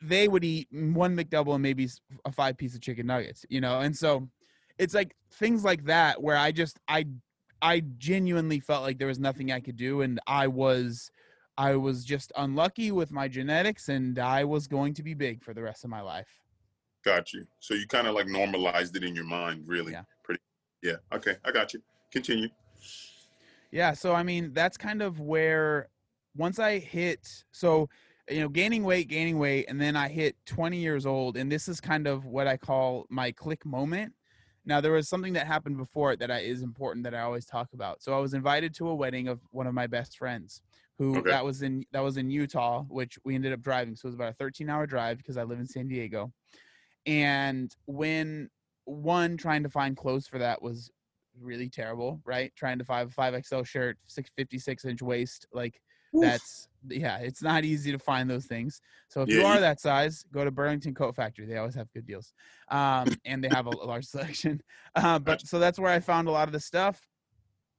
They 0.00 0.28
would 0.28 0.44
eat 0.44 0.68
one 0.70 1.16
McDouble 1.16 1.54
and 1.54 1.62
maybe 1.62 1.88
a 2.24 2.32
five 2.32 2.56
piece 2.56 2.74
of 2.74 2.80
chicken 2.80 3.06
nuggets, 3.06 3.44
you 3.48 3.60
know? 3.60 3.80
And 3.80 3.96
so 3.96 4.28
it's 4.78 4.94
like 4.94 5.14
things 5.32 5.64
like 5.64 5.84
that 5.84 6.22
where 6.22 6.36
I 6.36 6.52
just 6.52 6.78
I 6.88 7.06
I 7.60 7.80
genuinely 7.98 8.60
felt 8.60 8.82
like 8.82 8.98
there 8.98 9.08
was 9.08 9.18
nothing 9.18 9.50
I 9.50 9.60
could 9.60 9.76
do 9.76 10.02
and 10.02 10.20
I 10.26 10.46
was 10.46 11.10
I 11.56 11.74
was 11.74 12.04
just 12.04 12.32
unlucky 12.36 12.92
with 12.92 13.10
my 13.10 13.26
genetics 13.26 13.88
and 13.88 14.18
I 14.18 14.44
was 14.44 14.68
going 14.68 14.94
to 14.94 15.02
be 15.02 15.14
big 15.14 15.42
for 15.42 15.52
the 15.52 15.62
rest 15.62 15.82
of 15.82 15.90
my 15.90 16.00
life. 16.00 16.28
Got 17.04 17.32
you. 17.32 17.44
So 17.58 17.74
you 17.74 17.86
kind 17.86 18.06
of 18.06 18.14
like 18.14 18.28
normalized 18.28 18.94
it 18.96 19.02
in 19.02 19.14
your 19.14 19.24
mind, 19.24 19.64
really. 19.66 19.92
Yeah. 19.92 20.02
Pretty. 20.22 20.40
Yeah. 20.82 20.96
Okay. 21.12 21.36
I 21.44 21.50
got 21.50 21.74
you. 21.74 21.82
Continue. 22.12 22.48
Yeah, 23.72 23.92
so 23.92 24.14
I 24.14 24.22
mean 24.22 24.52
that's 24.52 24.76
kind 24.76 25.02
of 25.02 25.20
where 25.20 25.88
once 26.36 26.58
I 26.58 26.78
hit 26.78 27.44
so 27.50 27.88
you 28.30 28.40
know 28.40 28.48
gaining 28.48 28.84
weight, 28.84 29.08
gaining 29.08 29.38
weight, 29.38 29.66
and 29.68 29.80
then 29.80 29.96
I 29.96 30.08
hit 30.08 30.36
20 30.46 30.76
years 30.78 31.06
old, 31.06 31.36
and 31.36 31.50
this 31.50 31.68
is 31.68 31.80
kind 31.80 32.06
of 32.06 32.24
what 32.24 32.46
I 32.46 32.56
call 32.56 33.06
my 33.08 33.32
click 33.32 33.64
moment. 33.64 34.12
Now 34.64 34.80
there 34.80 34.92
was 34.92 35.08
something 35.08 35.32
that 35.32 35.46
happened 35.46 35.78
before 35.78 36.12
it 36.12 36.20
that 36.20 36.30
I, 36.30 36.40
is 36.40 36.62
important 36.62 37.04
that 37.04 37.14
I 37.14 37.20
always 37.20 37.46
talk 37.46 37.72
about. 37.72 38.02
So 38.02 38.14
I 38.14 38.18
was 38.18 38.34
invited 38.34 38.74
to 38.76 38.88
a 38.88 38.94
wedding 38.94 39.28
of 39.28 39.40
one 39.50 39.66
of 39.66 39.72
my 39.72 39.86
best 39.86 40.18
friends, 40.18 40.60
who 40.98 41.18
Okay. 41.18 41.30
that 41.30 41.44
was 41.44 41.62
in 41.62 41.84
that 41.92 42.00
was 42.00 42.16
in 42.16 42.30
Utah, 42.30 42.82
which 42.84 43.18
we 43.24 43.34
ended 43.34 43.52
up 43.52 43.62
driving. 43.62 43.96
So 43.96 44.06
it 44.06 44.10
was 44.10 44.14
about 44.14 44.30
a 44.30 44.34
13 44.34 44.68
hour 44.68 44.86
drive 44.86 45.18
because 45.18 45.36
I 45.36 45.44
live 45.44 45.58
in 45.58 45.66
San 45.66 45.88
Diego. 45.88 46.32
And 47.06 47.74
when 47.86 48.50
one 48.84 49.36
trying 49.36 49.62
to 49.62 49.70
find 49.70 49.96
clothes 49.96 50.26
for 50.26 50.38
that 50.38 50.60
was 50.60 50.90
really 51.40 51.68
terrible, 51.68 52.20
right? 52.24 52.52
Trying 52.56 52.78
to 52.78 52.84
find 52.84 53.08
a 53.08 53.12
five 53.12 53.34
XL 53.44 53.62
shirt, 53.62 53.96
six 54.06 54.30
fifty 54.36 54.58
six 54.58 54.84
inch 54.84 55.00
waist, 55.00 55.46
like 55.52 55.80
Oof. 56.14 56.22
that's 56.22 56.68
yeah, 56.86 57.18
it's 57.18 57.42
not 57.42 57.64
easy 57.64 57.92
to 57.92 57.98
find 57.98 58.28
those 58.28 58.46
things. 58.46 58.80
So 59.08 59.22
if 59.22 59.28
you 59.28 59.44
are 59.44 59.60
that 59.60 59.80
size, 59.80 60.24
go 60.32 60.44
to 60.44 60.50
Burlington 60.50 60.94
Coat 60.94 61.16
Factory. 61.16 61.46
They 61.46 61.56
always 61.56 61.74
have 61.74 61.90
good 61.92 62.06
deals, 62.06 62.32
um, 62.68 63.08
and 63.24 63.42
they 63.42 63.48
have 63.48 63.66
a, 63.66 63.70
large 63.70 64.06
selection. 64.06 64.62
Uh, 64.94 65.18
but 65.18 65.40
so 65.46 65.60
that's 65.60 65.78
where 65.78 65.92
I 65.92 66.00
found 66.00 66.26
a 66.26 66.30
lot 66.30 66.48
of 66.48 66.52
the 66.52 66.58
stuff. 66.58 67.00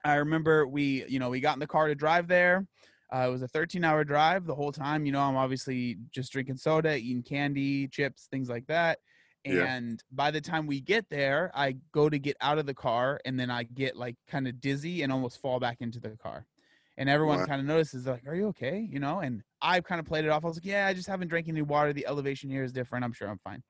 I 0.06 0.16
remember 0.16 0.66
we, 0.66 1.06
you 1.08 1.20
know, 1.20 1.30
we 1.30 1.42
got 1.42 1.56
in 1.56 1.60
the 1.60 1.68
car 1.68 1.88
to 1.88 1.96
drive 1.96 2.28
there. 2.28 2.66
Uh, 3.14 3.26
it 3.28 3.32
was 3.32 3.42
a 3.42 3.48
13 3.48 3.84
hour 3.84 4.04
drive 4.04 4.46
the 4.46 4.56
whole 4.56 4.72
time. 4.72 5.06
You 5.06 5.12
know, 5.12 5.20
I'm 5.20 5.36
obviously 5.36 5.98
just 6.12 6.32
drinking 6.32 6.58
soda, 6.58 6.96
eating 6.96 7.24
candy, 7.24 7.88
chips, 7.88 8.28
things 8.32 8.50
like 8.50 8.68
that. 8.68 9.00
Yeah. 9.44 9.66
And 9.66 10.02
by 10.12 10.32
the 10.32 10.42
time 10.42 10.68
we 10.68 10.82
get 10.82 11.06
there, 11.10 11.52
I 11.56 11.78
go 11.92 12.10
to 12.10 12.20
get 12.20 12.38
out 12.42 12.60
of 12.60 12.66
the 12.66 12.74
car 12.74 13.20
and 13.26 13.40
then 13.40 13.50
I 13.50 13.64
get 13.64 13.96
like 13.96 14.16
kind 14.28 14.48
of 14.48 14.62
dizzy 14.62 15.02
and 15.02 15.12
almost 15.12 15.42
fall 15.42 15.60
back 15.60 15.78
into 15.80 16.00
the 16.00 16.10
car. 16.22 16.46
And 17.00 17.10
everyone 17.10 17.44
kind 17.44 17.62
of 17.62 17.68
notices, 17.68 18.08
like, 18.08 18.28
are 18.28 18.36
you 18.36 18.48
okay? 18.50 18.88
You 18.92 19.00
know, 19.00 19.22
and 19.22 19.44
i've 19.64 19.86
kind 19.86 20.00
of 20.00 20.08
played 20.08 20.26
it 20.26 20.30
off. 20.32 20.46
I 20.46 20.50
was 20.50 20.58
like, 20.58 20.66
yeah, 20.66 20.88
I 20.88 20.94
just 20.94 21.08
haven't 21.10 21.30
drank 21.30 21.50
any 21.50 21.64
water. 21.64 21.94
The 21.94 22.08
elevation 22.08 22.52
here 22.52 22.64
is 22.64 22.74
different. 22.74 23.06
I'm 23.06 23.14
sure 23.14 23.30
I'm 23.30 23.40
fine. 23.40 23.64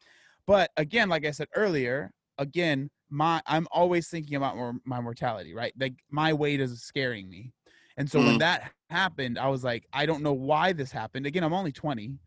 But 0.47 0.71
again, 0.77 1.09
like 1.09 1.25
I 1.25 1.31
said 1.31 1.47
earlier, 1.55 2.11
again, 2.37 2.89
my 3.09 3.41
I'm 3.47 3.67
always 3.71 4.09
thinking 4.09 4.35
about 4.35 4.55
more, 4.57 4.75
my 4.85 5.01
mortality, 5.01 5.53
right? 5.53 5.73
Like 5.79 5.95
my 6.11 6.33
weight 6.33 6.61
is 6.61 6.81
scaring 6.83 7.29
me. 7.29 7.53
And 7.97 8.09
so 8.09 8.21
when 8.21 8.37
Mhm. 8.37 8.39
that 8.39 8.73
happened, 8.89 9.37
I 9.37 9.47
was 9.49 9.63
like, 9.63 9.85
I 9.93 10.05
don't 10.05 10.23
know 10.23 10.33
why 10.33 10.73
this 10.73 10.91
happened. 10.91 11.25
Again, 11.25 11.43
I'm 11.43 11.53
only 11.53 11.71
20. 11.71 12.19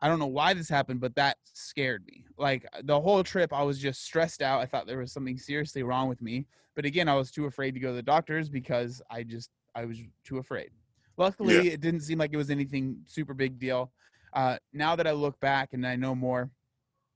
I 0.00 0.08
don't 0.08 0.20
know 0.20 0.26
why 0.28 0.54
this 0.54 0.68
happened, 0.68 1.00
but 1.00 1.16
that 1.16 1.38
scared 1.44 2.04
me. 2.06 2.24
Like 2.38 2.66
the 2.84 3.00
whole 3.00 3.24
trip, 3.24 3.52
I 3.52 3.62
was 3.64 3.80
just 3.80 4.04
stressed 4.04 4.42
out. 4.42 4.60
I 4.60 4.66
thought 4.66 4.86
there 4.86 4.98
was 4.98 5.12
something 5.12 5.38
seriously 5.38 5.82
wrong 5.82 6.08
with 6.08 6.22
me. 6.22 6.46
But 6.76 6.84
again, 6.84 7.08
I 7.08 7.16
was 7.16 7.32
too 7.32 7.46
afraid 7.46 7.74
to 7.74 7.80
go 7.80 7.88
to 7.88 7.94
the 7.94 8.02
doctors 8.02 8.48
because 8.48 9.02
I 9.10 9.24
just 9.24 9.50
I 9.78 9.84
was 9.84 9.98
too 10.24 10.38
afraid. 10.38 10.70
Luckily, 11.16 11.68
it 11.68 11.80
didn't 11.80 12.00
seem 12.00 12.18
like 12.18 12.32
it 12.32 12.36
was 12.36 12.50
anything 12.50 12.98
super 13.06 13.34
big 13.34 13.58
deal. 13.58 13.92
Uh, 14.32 14.56
now 14.72 14.94
that 14.96 15.06
I 15.06 15.12
look 15.12 15.38
back 15.40 15.72
and 15.72 15.86
I 15.86 15.96
know 15.96 16.14
more, 16.14 16.50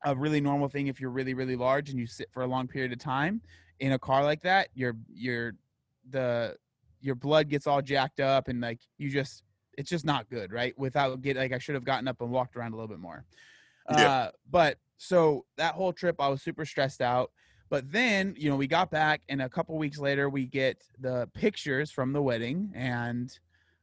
a 0.04 0.14
really 0.16 0.40
normal 0.40 0.68
thing 0.68 0.88
if 0.88 1.00
you're 1.00 1.10
really 1.10 1.32
really 1.34 1.54
large 1.54 1.88
and 1.90 1.98
you 1.98 2.06
sit 2.08 2.28
for 2.32 2.42
a 2.42 2.46
long 2.46 2.66
period 2.66 2.90
of 2.92 2.98
time 2.98 3.40
in 3.78 3.92
a 3.92 3.98
car 3.98 4.24
like 4.24 4.42
that 4.42 4.66
your 4.74 4.96
your 5.08 5.52
the 6.10 6.56
your 7.00 7.14
blood 7.14 7.48
gets 7.48 7.68
all 7.68 7.80
jacked 7.80 8.18
up 8.18 8.48
and 8.48 8.60
like 8.60 8.80
you 8.98 9.08
just 9.08 9.44
it's 9.78 9.88
just 9.88 10.04
not 10.04 10.28
good 10.28 10.52
right 10.52 10.76
without 10.76 11.22
get 11.22 11.36
like 11.36 11.52
i 11.52 11.58
should 11.58 11.76
have 11.76 11.84
gotten 11.84 12.08
up 12.08 12.20
and 12.20 12.30
walked 12.32 12.56
around 12.56 12.72
a 12.72 12.76
little 12.76 12.88
bit 12.88 12.98
more 12.98 13.24
Yeah. 13.92 14.10
uh 14.10 14.30
but 14.50 14.76
so 14.96 15.44
that 15.56 15.74
whole 15.74 15.92
trip 15.92 16.16
i 16.18 16.26
was 16.28 16.42
super 16.42 16.64
stressed 16.64 17.00
out 17.00 17.30
but 17.72 17.90
then 17.90 18.34
you 18.36 18.50
know 18.50 18.56
we 18.56 18.66
got 18.66 18.90
back 18.90 19.22
and 19.30 19.40
a 19.40 19.48
couple 19.48 19.78
weeks 19.78 19.98
later 19.98 20.28
we 20.28 20.44
get 20.44 20.84
the 21.00 21.26
pictures 21.32 21.90
from 21.90 22.12
the 22.12 22.20
wedding 22.20 22.70
and 22.74 23.38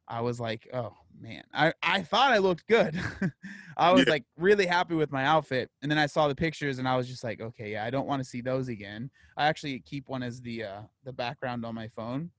i 0.08 0.22
was 0.22 0.40
like 0.40 0.68
oh 0.76 0.94
man. 1.20 1.44
I 1.56 1.74
i 1.82 2.04
thought 2.04 2.32
i 2.32 2.38
looked 2.38 2.68
good. 2.68 2.94
I 3.78 3.92
was 3.92 4.06
Yeah. 4.06 4.12
like 4.12 4.26
really 4.38 4.68
happy 4.68 4.94
with 4.94 5.12
my 5.12 5.26
outfit 5.26 5.72
and 5.82 5.90
then 5.90 5.98
i 5.98 6.06
saw 6.06 6.28
the 6.28 6.36
pictures 6.36 6.78
and 6.78 6.88
i 6.88 6.96
was 6.96 7.08
just 7.08 7.24
like 7.24 7.42
okay 7.42 7.72
yeah 7.72 7.84
i 7.84 7.90
don't 7.90 8.06
want 8.06 8.22
to 8.22 8.30
see 8.30 8.42
those 8.42 8.68
again. 8.68 9.10
I 9.36 9.48
actually 9.48 9.80
keep 9.80 10.08
one 10.08 10.22
as 10.22 10.40
the 10.40 10.66
uh 10.66 10.82
the 11.04 11.12
background 11.12 11.66
on 11.66 11.74
my 11.74 11.88
phone 11.88 12.30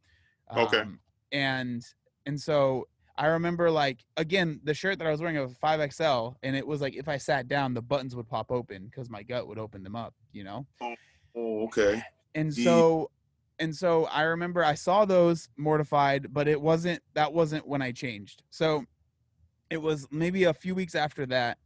Okay. 0.56 0.80
Um, 0.82 1.00
and 1.32 1.84
and 2.26 2.40
so 2.40 2.86
i 3.18 3.26
remember 3.26 3.72
like 3.72 4.04
again 4.16 4.60
the 4.62 4.74
shirt 4.74 4.98
that 4.98 5.06
i 5.08 5.10
was 5.10 5.20
wearing 5.20 5.36
was 5.38 5.54
5xl 5.54 6.36
and 6.44 6.54
it 6.54 6.64
was 6.66 6.80
like 6.80 6.94
if 6.94 7.08
i 7.08 7.16
sat 7.16 7.48
down 7.48 7.74
the 7.74 7.82
buttons 7.82 8.14
would 8.14 8.28
pop 8.28 8.52
open 8.52 8.86
because 8.86 9.10
my 9.10 9.24
gut 9.24 9.48
would 9.48 9.58
open 9.58 9.82
them 9.82 9.96
up 9.96 10.14
you 10.32 10.44
know 10.44 10.64
Oh, 11.36 11.64
okay. 11.64 12.02
and 12.34 12.52
so 12.52 13.10
and 13.58 13.74
so 13.74 14.06
i 14.06 14.22
remember 14.22 14.64
i 14.64 14.74
saw 14.74 15.04
those 15.04 15.48
mortified 15.56 16.32
but 16.32 16.48
it 16.48 16.60
wasn't 16.60 17.00
that 17.14 17.32
wasn't 17.32 17.66
when 17.66 17.82
i 17.82 17.92
changed 17.92 18.42
so 18.50 18.84
it 19.70 19.80
was 19.80 20.06
maybe 20.10 20.44
a 20.44 20.54
few 20.54 20.74
weeks 20.74 20.94
after 20.94 21.26
that 21.26 21.58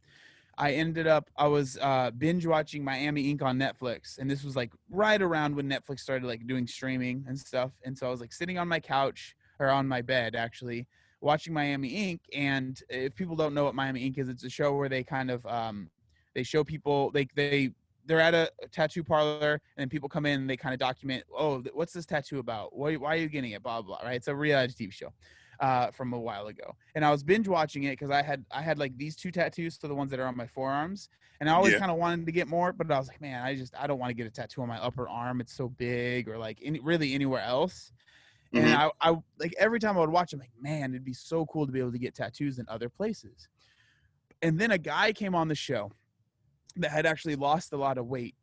i 0.57 0.71
ended 0.71 1.07
up 1.07 1.29
i 1.37 1.47
was 1.47 1.77
uh 1.81 2.11
binge 2.17 2.45
watching 2.45 2.83
miami 2.83 3.29
ink 3.29 3.41
on 3.41 3.57
netflix 3.57 4.17
and 4.17 4.29
this 4.29 4.43
was 4.43 4.55
like 4.55 4.71
right 4.89 5.21
around 5.21 5.55
when 5.55 5.69
netflix 5.69 5.99
started 6.01 6.25
like 6.27 6.45
doing 6.45 6.67
streaming 6.67 7.23
and 7.27 7.37
stuff 7.37 7.71
and 7.85 7.97
so 7.97 8.07
i 8.07 8.09
was 8.09 8.21
like 8.21 8.33
sitting 8.33 8.57
on 8.57 8.67
my 8.67 8.79
couch 8.79 9.35
or 9.59 9.69
on 9.69 9.87
my 9.87 10.01
bed 10.01 10.35
actually 10.35 10.87
watching 11.21 11.53
miami 11.53 11.87
ink 11.89 12.21
and 12.33 12.81
if 12.89 13.15
people 13.15 13.35
don't 13.35 13.53
know 13.53 13.63
what 13.63 13.75
miami 13.75 14.05
ink 14.05 14.17
is 14.17 14.29
it's 14.29 14.43
a 14.43 14.49
show 14.49 14.75
where 14.75 14.89
they 14.89 15.03
kind 15.03 15.31
of 15.31 15.45
um 15.45 15.89
they 16.35 16.43
show 16.43 16.63
people 16.63 17.09
they 17.11 17.27
they 17.35 17.71
they're 18.05 18.19
at 18.19 18.33
a 18.33 18.51
tattoo 18.71 19.03
parlor 19.03 19.61
and 19.77 19.89
people 19.91 20.07
come 20.09 20.25
in 20.25 20.41
and 20.41 20.49
they 20.49 20.57
kind 20.57 20.73
of 20.73 20.79
document 20.79 21.23
oh 21.33 21.61
what's 21.73 21.93
this 21.93 22.05
tattoo 22.05 22.39
about? 22.39 22.75
Why, 22.75 22.95
why 22.95 23.15
are 23.15 23.17
you 23.17 23.29
getting 23.29 23.51
it? 23.51 23.63
Blah 23.63 23.81
blah 23.81 23.97
blah 23.97 24.07
right? 24.07 24.15
It's 24.15 24.27
a 24.27 24.35
reality 24.35 24.87
tv 24.87 24.93
show 24.93 25.13
uh, 25.59 25.91
from 25.91 26.13
a 26.13 26.19
while 26.19 26.47
ago. 26.47 26.75
And 26.95 27.05
i 27.05 27.11
was 27.11 27.23
binge 27.23 27.47
watching 27.47 27.83
it 27.83 27.91
because 27.93 28.11
i 28.11 28.21
had 28.21 28.45
i 28.51 28.61
had 28.61 28.77
like 28.77 28.97
these 28.97 29.15
two 29.15 29.31
tattoos 29.31 29.77
so 29.79 29.87
the 29.87 29.95
ones 29.95 30.11
that 30.11 30.19
are 30.19 30.27
on 30.27 30.35
my 30.37 30.47
forearms 30.47 31.09
and 31.39 31.49
i 31.49 31.53
always 31.53 31.73
Yeah. 31.73 31.79
kind 31.79 31.91
of 31.91 31.97
wanted 31.97 32.25
to 32.25 32.31
get 32.31 32.47
more 32.47 32.73
but 32.73 32.91
i 32.91 32.97
was 32.97 33.07
like 33.07 33.21
man 33.21 33.43
i 33.43 33.55
just 33.55 33.75
i 33.75 33.87
don't 33.87 33.99
want 33.99 34.09
to 34.09 34.13
get 34.13 34.27
a 34.27 34.31
tattoo 34.31 34.61
on 34.61 34.67
my 34.67 34.77
upper 34.81 35.07
arm 35.09 35.41
it's 35.41 35.53
so 35.53 35.69
big 35.69 36.27
or 36.27 36.37
like 36.37 36.59
any, 36.63 36.79
really 36.79 37.13
anywhere 37.13 37.41
else. 37.41 37.91
And 38.55 38.67
Mhm. 38.67 38.73
I, 38.73 38.91
I 39.01 39.15
like 39.39 39.53
every 39.59 39.79
time 39.79 39.97
i 39.97 40.01
would 40.01 40.09
watch 40.09 40.33
i'm 40.33 40.39
like 40.39 40.51
man 40.59 40.91
it'd 40.93 41.05
be 41.05 41.13
so 41.13 41.45
cool 41.47 41.65
to 41.65 41.71
be 41.73 41.79
able 41.79 41.91
to 41.93 41.99
get 41.99 42.15
tattoos 42.15 42.59
in 42.59 42.65
other 42.69 42.89
places. 42.89 43.49
And 44.41 44.59
then 44.59 44.71
a 44.71 44.77
guy 44.77 45.13
came 45.13 45.35
on 45.35 45.47
the 45.47 45.55
show 45.55 45.91
that 46.77 46.91
had 46.91 47.05
actually 47.05 47.35
lost 47.35 47.73
a 47.73 47.77
lot 47.77 47.97
of 47.97 48.07
weight 48.07 48.35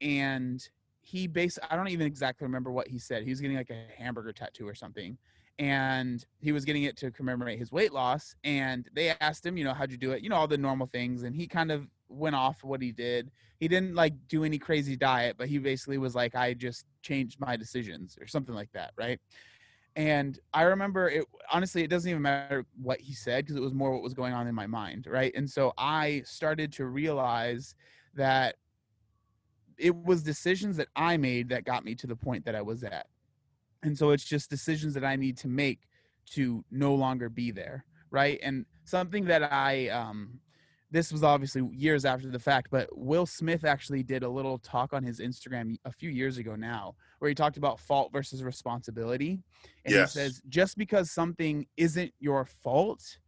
and 0.00 0.68
he 1.00 1.26
basically 1.26 1.68
i 1.70 1.76
don't 1.76 1.88
even 1.88 2.06
exactly 2.06 2.44
remember 2.44 2.70
what 2.70 2.88
he 2.88 2.98
said. 2.98 3.22
He 3.24 3.30
was 3.30 3.40
getting 3.40 3.56
like 3.56 3.70
a 3.70 3.86
hamburger 3.96 4.32
tattoo 4.32 4.68
or 4.68 4.74
something 4.74 5.16
and 5.58 6.24
he 6.38 6.52
was 6.52 6.64
getting 6.64 6.84
it 6.84 6.96
to 6.98 7.10
commemorate 7.10 7.58
his 7.58 7.70
weight 7.72 7.92
loss 7.92 8.34
and 8.44 8.88
they 8.94 9.14
asked 9.20 9.44
him 9.44 9.56
you 9.56 9.64
know 9.64 9.74
how'd 9.74 9.90
you 9.90 9.98
do 9.98 10.12
it? 10.12 10.22
You 10.22 10.28
know 10.30 10.36
all 10.36 10.48
the 10.48 10.58
normal 10.58 10.86
things 10.86 11.22
and 11.22 11.34
he 11.34 11.46
kind 11.46 11.70
of 11.70 11.86
went 12.08 12.34
off 12.34 12.64
what 12.64 12.82
he 12.82 12.92
did. 12.92 13.30
He 13.58 13.68
didn't 13.68 13.94
like 13.94 14.14
do 14.28 14.44
any 14.44 14.58
crazy 14.58 14.96
diet 14.96 15.36
but 15.38 15.48
he 15.48 15.58
basically 15.58 15.98
was 15.98 16.14
like 16.14 16.34
i 16.34 16.54
just 16.54 16.86
changed 17.02 17.40
my 17.40 17.56
decisions 17.56 18.16
or 18.20 18.26
something 18.26 18.54
like 18.54 18.72
that 18.72 18.92
right 18.96 19.20
and 19.96 20.38
i 20.54 20.62
remember 20.62 21.08
it 21.08 21.24
honestly 21.52 21.82
it 21.82 21.90
doesn't 21.90 22.10
even 22.10 22.22
matter 22.22 22.64
what 22.80 23.00
he 23.00 23.12
said 23.12 23.44
because 23.44 23.56
it 23.56 23.62
was 23.62 23.74
more 23.74 23.92
what 23.92 24.02
was 24.02 24.14
going 24.14 24.32
on 24.32 24.46
in 24.46 24.54
my 24.54 24.66
mind 24.66 25.06
right? 25.08 25.32
And 25.34 25.48
so 25.48 25.72
i 25.78 26.22
started 26.24 26.72
to 26.74 26.86
realize 26.86 27.74
that 28.14 28.56
it 29.78 29.94
was 29.94 30.22
decisions 30.22 30.76
that 30.76 30.88
i 30.96 31.16
made 31.16 31.48
that 31.48 31.64
got 31.64 31.84
me 31.84 31.94
to 31.94 32.06
the 32.06 32.16
point 32.16 32.44
that 32.44 32.54
i 32.54 32.62
was 32.62 32.84
at. 32.84 33.06
And 33.82 33.96
so 33.96 34.10
it's 34.10 34.24
just 34.24 34.50
decisions 34.50 34.94
that 34.94 35.04
i 35.04 35.16
need 35.16 35.36
to 35.38 35.48
make 35.48 35.88
to 36.32 36.64
no 36.70 36.94
longer 36.94 37.28
be 37.28 37.50
there 37.50 37.84
right? 38.12 38.40
And 38.42 38.66
something 38.84 39.24
that 39.26 39.52
i 39.52 39.88
um 39.88 40.40
this 40.90 41.12
was 41.12 41.22
obviously 41.22 41.68
years 41.72 42.04
after 42.04 42.28
the 42.28 42.38
fact 42.38 42.68
but 42.70 42.88
will 42.96 43.26
smith 43.26 43.64
actually 43.64 44.02
did 44.02 44.22
a 44.24 44.28
little 44.28 44.58
talk 44.58 44.92
on 44.92 45.02
his 45.04 45.20
instagram 45.20 45.76
a 45.84 45.92
few 45.92 46.10
years 46.10 46.38
ago 46.38 46.56
now 46.56 46.94
where 47.20 47.28
he 47.28 47.34
talked 47.34 47.56
about 47.56 47.78
fault 47.78 48.10
versus 48.12 48.42
responsibility 48.42 49.38
and 49.84 49.94
Yes. 49.94 50.14
he 50.14 50.20
says 50.20 50.42
just 50.48 50.76
because 50.76 51.10
something 51.10 51.66
isn't 51.76 52.12
your 52.18 52.44
fault 52.44 53.18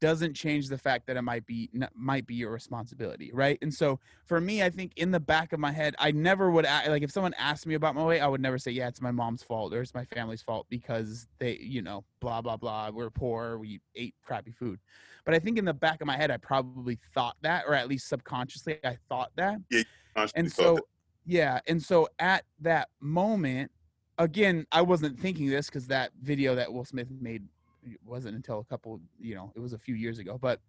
doesn't 0.00 0.34
change 0.34 0.68
the 0.68 0.78
fact 0.78 1.06
that 1.06 1.16
it 1.16 1.22
might 1.22 1.44
be 1.46 1.70
might 1.94 2.26
be 2.26 2.34
your 2.34 2.50
responsibility 2.50 3.30
right 3.32 3.58
and 3.62 3.72
so 3.72 4.00
for 4.24 4.40
me 4.40 4.62
i 4.62 4.70
think 4.70 4.92
in 4.96 5.10
the 5.10 5.20
back 5.20 5.52
of 5.52 5.60
my 5.60 5.70
head 5.70 5.94
i 5.98 6.10
never 6.10 6.50
would 6.50 6.64
like 6.64 7.02
if 7.02 7.10
someone 7.12 7.34
asked 7.38 7.66
me 7.66 7.74
about 7.74 7.94
my 7.94 8.02
weight 8.02 8.20
i 8.20 8.26
would 8.26 8.40
never 8.40 8.58
say 8.58 8.70
yeah 8.72 8.88
it's 8.88 9.02
my 9.02 9.10
mom's 9.12 9.42
fault 9.42 9.72
or 9.72 9.82
it's 9.82 9.94
my 9.94 10.04
family's 10.06 10.42
fault 10.42 10.66
because 10.70 11.28
they 11.38 11.58
you 11.60 11.82
know 11.82 12.02
blah 12.20 12.40
blah 12.40 12.56
blah 12.56 12.90
we're 12.90 13.10
poor 13.10 13.58
we 13.58 13.78
ate 13.94 14.14
crappy 14.24 14.50
food 14.50 14.80
but 15.26 15.34
i 15.34 15.38
think 15.38 15.58
in 15.58 15.66
the 15.66 15.74
back 15.74 16.00
of 16.00 16.06
my 16.06 16.16
head 16.16 16.30
i 16.30 16.36
probably 16.38 16.98
thought 17.14 17.36
that 17.42 17.64
or 17.68 17.74
at 17.74 17.86
least 17.86 18.08
subconsciously 18.08 18.78
i 18.84 18.96
thought 19.08 19.30
that 19.36 19.58
Constantly 20.16 20.40
and 20.40 20.52
so 20.52 20.74
that. 20.76 20.82
Yeah 21.26 21.60
and 21.66 21.82
so 21.82 22.08
at 22.18 22.44
that 22.60 22.88
moment 23.00 23.70
again 24.18 24.66
i 24.72 24.80
wasn't 24.80 25.18
thinking 25.18 25.48
this 25.48 25.66
because 25.66 25.86
that 25.86 26.10
video 26.22 26.54
that 26.54 26.72
will 26.72 26.84
smith 26.84 27.08
made 27.20 27.42
wasn't 28.04 28.34
until 28.34 28.60
a 28.60 28.64
couple 28.64 29.00
you 29.20 29.34
know 29.34 29.52
it 29.54 29.60
was 29.60 29.72
a 29.72 29.78
few 29.78 29.94
years 29.94 30.18
ago 30.18 30.38
but 30.40 30.60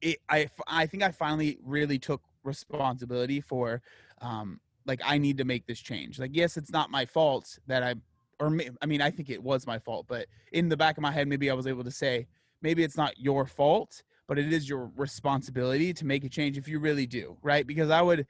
it 0.00 0.18
I 0.28 0.86
think 0.86 1.02
i 1.02 1.10
finally 1.10 1.58
really 1.64 1.98
took 1.98 2.22
responsibility 2.44 3.40
for 3.40 3.82
um 4.20 4.60
like 4.86 5.00
i 5.04 5.16
need 5.16 5.38
to 5.38 5.44
make 5.44 5.66
this 5.66 5.80
change. 5.80 6.18
Like 6.18 6.34
yes 6.34 6.56
it's 6.56 6.70
not 6.72 6.90
my 6.90 7.06
fault 7.06 7.58
that 7.66 7.82
i 7.82 7.94
or 8.40 8.58
i 8.82 8.86
mean 8.86 9.00
i 9.00 9.10
think 9.10 9.30
it 9.30 9.42
was 9.42 9.66
my 9.66 9.78
fault 9.78 10.06
but 10.08 10.26
in 10.52 10.68
the 10.68 10.76
back 10.76 10.96
of 10.96 11.02
my 11.02 11.12
head 11.12 11.28
maybe 11.28 11.50
i 11.50 11.54
was 11.54 11.66
able 11.66 11.84
to 11.84 11.90
say 11.90 12.26
maybe 12.60 12.82
it's 12.82 12.96
not 12.96 13.18
your 13.18 13.46
fault 13.46 14.02
but 14.26 14.38
it 14.38 14.52
is 14.52 14.68
your 14.68 14.90
responsibility 14.96 15.92
to 15.92 16.06
make 16.06 16.24
a 16.24 16.28
change 16.28 16.56
if 16.58 16.66
you 16.66 16.78
really 16.80 17.06
do 17.06 17.36
right? 17.42 17.66
Because 17.66 17.90
i 17.90 18.02
would 18.02 18.26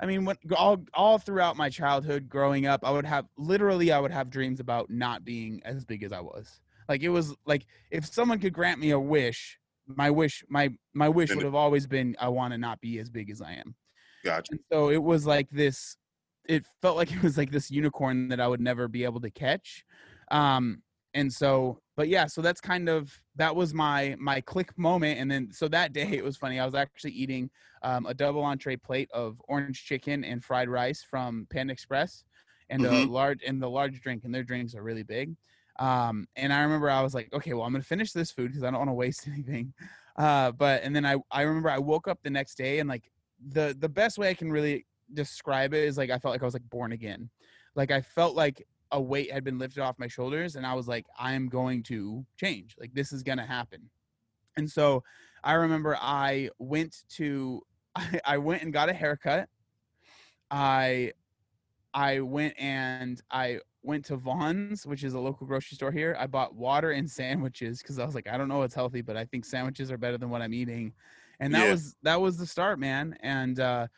I 0.00 0.06
mean, 0.06 0.24
when 0.24 0.36
all 0.56 0.84
all 0.94 1.18
throughout 1.18 1.56
my 1.56 1.70
childhood, 1.70 2.28
growing 2.28 2.66
up, 2.66 2.80
I 2.84 2.90
would 2.90 3.06
have 3.06 3.26
literally 3.36 3.92
I 3.92 3.98
would 3.98 4.10
have 4.10 4.30
dreams 4.30 4.60
about 4.60 4.90
not 4.90 5.24
being 5.24 5.60
as 5.64 5.84
big 5.84 6.02
as 6.02 6.12
I 6.12 6.20
was. 6.20 6.60
Like 6.88 7.02
it 7.02 7.08
was 7.08 7.34
like 7.46 7.66
if 7.90 8.06
someone 8.06 8.38
could 8.38 8.52
grant 8.52 8.80
me 8.80 8.90
a 8.90 9.00
wish, 9.00 9.58
my 9.86 10.10
wish 10.10 10.44
my 10.48 10.70
my 10.94 11.08
wish 11.08 11.34
would 11.34 11.44
have 11.44 11.54
always 11.54 11.86
been 11.86 12.16
I 12.20 12.28
want 12.28 12.52
to 12.52 12.58
not 12.58 12.80
be 12.80 12.98
as 12.98 13.10
big 13.10 13.30
as 13.30 13.40
I 13.40 13.52
am. 13.54 13.74
Gotcha. 14.24 14.52
And 14.52 14.60
so 14.72 14.90
it 14.90 15.02
was 15.02 15.26
like 15.26 15.48
this. 15.50 15.96
It 16.48 16.66
felt 16.80 16.96
like 16.96 17.10
it 17.12 17.22
was 17.22 17.36
like 17.36 17.50
this 17.50 17.70
unicorn 17.70 18.28
that 18.28 18.40
I 18.40 18.46
would 18.46 18.60
never 18.60 18.88
be 18.88 19.04
able 19.04 19.20
to 19.20 19.30
catch. 19.30 19.84
Um, 20.30 20.82
and 21.16 21.32
so, 21.32 21.80
but 21.96 22.08
yeah, 22.08 22.26
so 22.26 22.42
that's 22.42 22.60
kind 22.60 22.88
of 22.88 23.20
that 23.36 23.56
was 23.56 23.74
my 23.74 24.16
my 24.18 24.40
click 24.40 24.76
moment. 24.78 25.20
And 25.20 25.30
then 25.30 25.50
so 25.52 25.68
that 25.68 25.92
day 26.00 26.10
it 26.12 26.24
was 26.24 26.36
funny. 26.36 26.60
I 26.60 26.64
was 26.66 26.74
actually 26.74 27.12
eating 27.12 27.50
um, 27.82 28.06
a 28.06 28.14
double 28.14 28.44
entree 28.44 28.76
plate 28.76 29.10
of 29.12 29.40
orange 29.48 29.84
chicken 29.84 30.24
and 30.24 30.44
fried 30.44 30.68
rice 30.68 31.02
from 31.02 31.46
Panda 31.50 31.72
Express, 31.72 32.24
and 32.70 32.84
a 32.86 33.04
Mhm. 33.04 33.08
large 33.08 33.42
and 33.44 33.62
the 33.62 33.70
large 33.70 34.00
drink. 34.00 34.24
And 34.24 34.34
their 34.34 34.44
drinks 34.44 34.74
are 34.74 34.82
really 34.82 35.04
big. 35.04 35.36
Um, 35.78 36.26
and 36.36 36.52
I 36.52 36.62
remember 36.62 36.88
I 36.90 37.02
was 37.02 37.14
like, 37.14 37.32
okay, 37.34 37.52
well, 37.52 37.64
I'm 37.64 37.72
gonna 37.72 37.84
finish 37.84 38.12
this 38.12 38.32
food 38.32 38.48
because 38.48 38.62
I 38.64 38.70
don't 38.70 38.78
want 38.78 38.90
to 38.90 38.94
waste 38.94 39.26
anything. 39.28 39.74
Uh, 40.16 40.52
but 40.52 40.82
and 40.82 40.94
then 40.96 41.04
I 41.06 41.16
I 41.30 41.42
remember 41.42 41.70
I 41.70 41.78
woke 41.78 42.08
up 42.08 42.22
the 42.22 42.30
next 42.30 42.56
day 42.56 42.78
and 42.78 42.88
like 42.88 43.10
the 43.38 43.76
the 43.78 43.88
best 43.88 44.18
way 44.18 44.30
I 44.30 44.34
can 44.34 44.50
really 44.50 44.86
describe 45.12 45.74
it 45.74 45.84
is 45.84 45.98
like 45.98 46.10
I 46.10 46.18
felt 46.18 46.32
like 46.32 46.42
I 46.42 46.46
was 46.46 46.54
like 46.54 46.68
born 46.70 46.92
again. 46.92 47.30
Like 47.74 47.90
I 47.90 48.00
felt 48.00 48.34
like 48.34 48.66
a 48.92 49.00
weight 49.00 49.32
had 49.32 49.44
been 49.44 49.58
lifted 49.58 49.80
off 49.82 49.98
my 49.98 50.08
shoulders 50.08 50.56
and 50.56 50.66
I 50.66 50.74
was 50.74 50.88
like 50.88 51.06
I'm 51.18 51.48
going 51.48 51.82
to 51.84 52.26
change. 52.36 52.76
Like 52.78 52.94
this 52.94 53.12
is 53.12 53.22
going 53.22 53.38
to 53.38 53.46
happen. 53.46 53.90
And 54.56 54.70
so 54.70 55.04
I 55.44 55.54
remember 55.54 55.96
I 56.00 56.50
went 56.58 57.04
to 57.10 57.62
I, 57.96 58.20
I 58.24 58.38
went 58.38 58.62
and 58.62 58.72
got 58.72 58.88
a 58.90 58.94
haircut. 58.94 59.48
I 60.50 61.12
I 61.94 62.20
went 62.20 62.54
and 62.58 63.20
I 63.30 63.60
went 63.82 64.06
to 64.06 64.16
Vons, 64.16 64.86
which 64.86 65.04
is 65.04 65.14
a 65.14 65.20
local 65.20 65.46
grocery 65.46 65.76
store 65.76 65.92
here. 65.92 66.16
I 66.18 66.26
bought 66.26 66.54
water 66.56 66.92
and 66.92 67.10
sandwiches 67.10 67.82
because 67.82 67.98
I 67.98 68.06
was 68.06 68.14
like, 68.14 68.28
I 68.28 68.38
don't 68.38 68.48
know 68.48 68.58
what's 68.58 68.74
healthy, 68.74 69.02
but 69.02 69.16
I 69.16 69.24
think 69.26 69.44
sandwiches 69.44 69.90
are 69.92 69.98
better 69.98 70.18
than 70.18 70.30
what 70.30 70.42
I'm 70.42 70.54
eating. 70.54 70.94
And 71.40 71.54
that 71.54 71.64
Yeah. 71.64 71.68
was 71.68 71.96
that 72.02 72.20
was 72.20 72.38
the 72.38 72.46
start, 72.46 72.78
man. 72.80 73.16
And 73.20 73.60
uh 73.60 73.88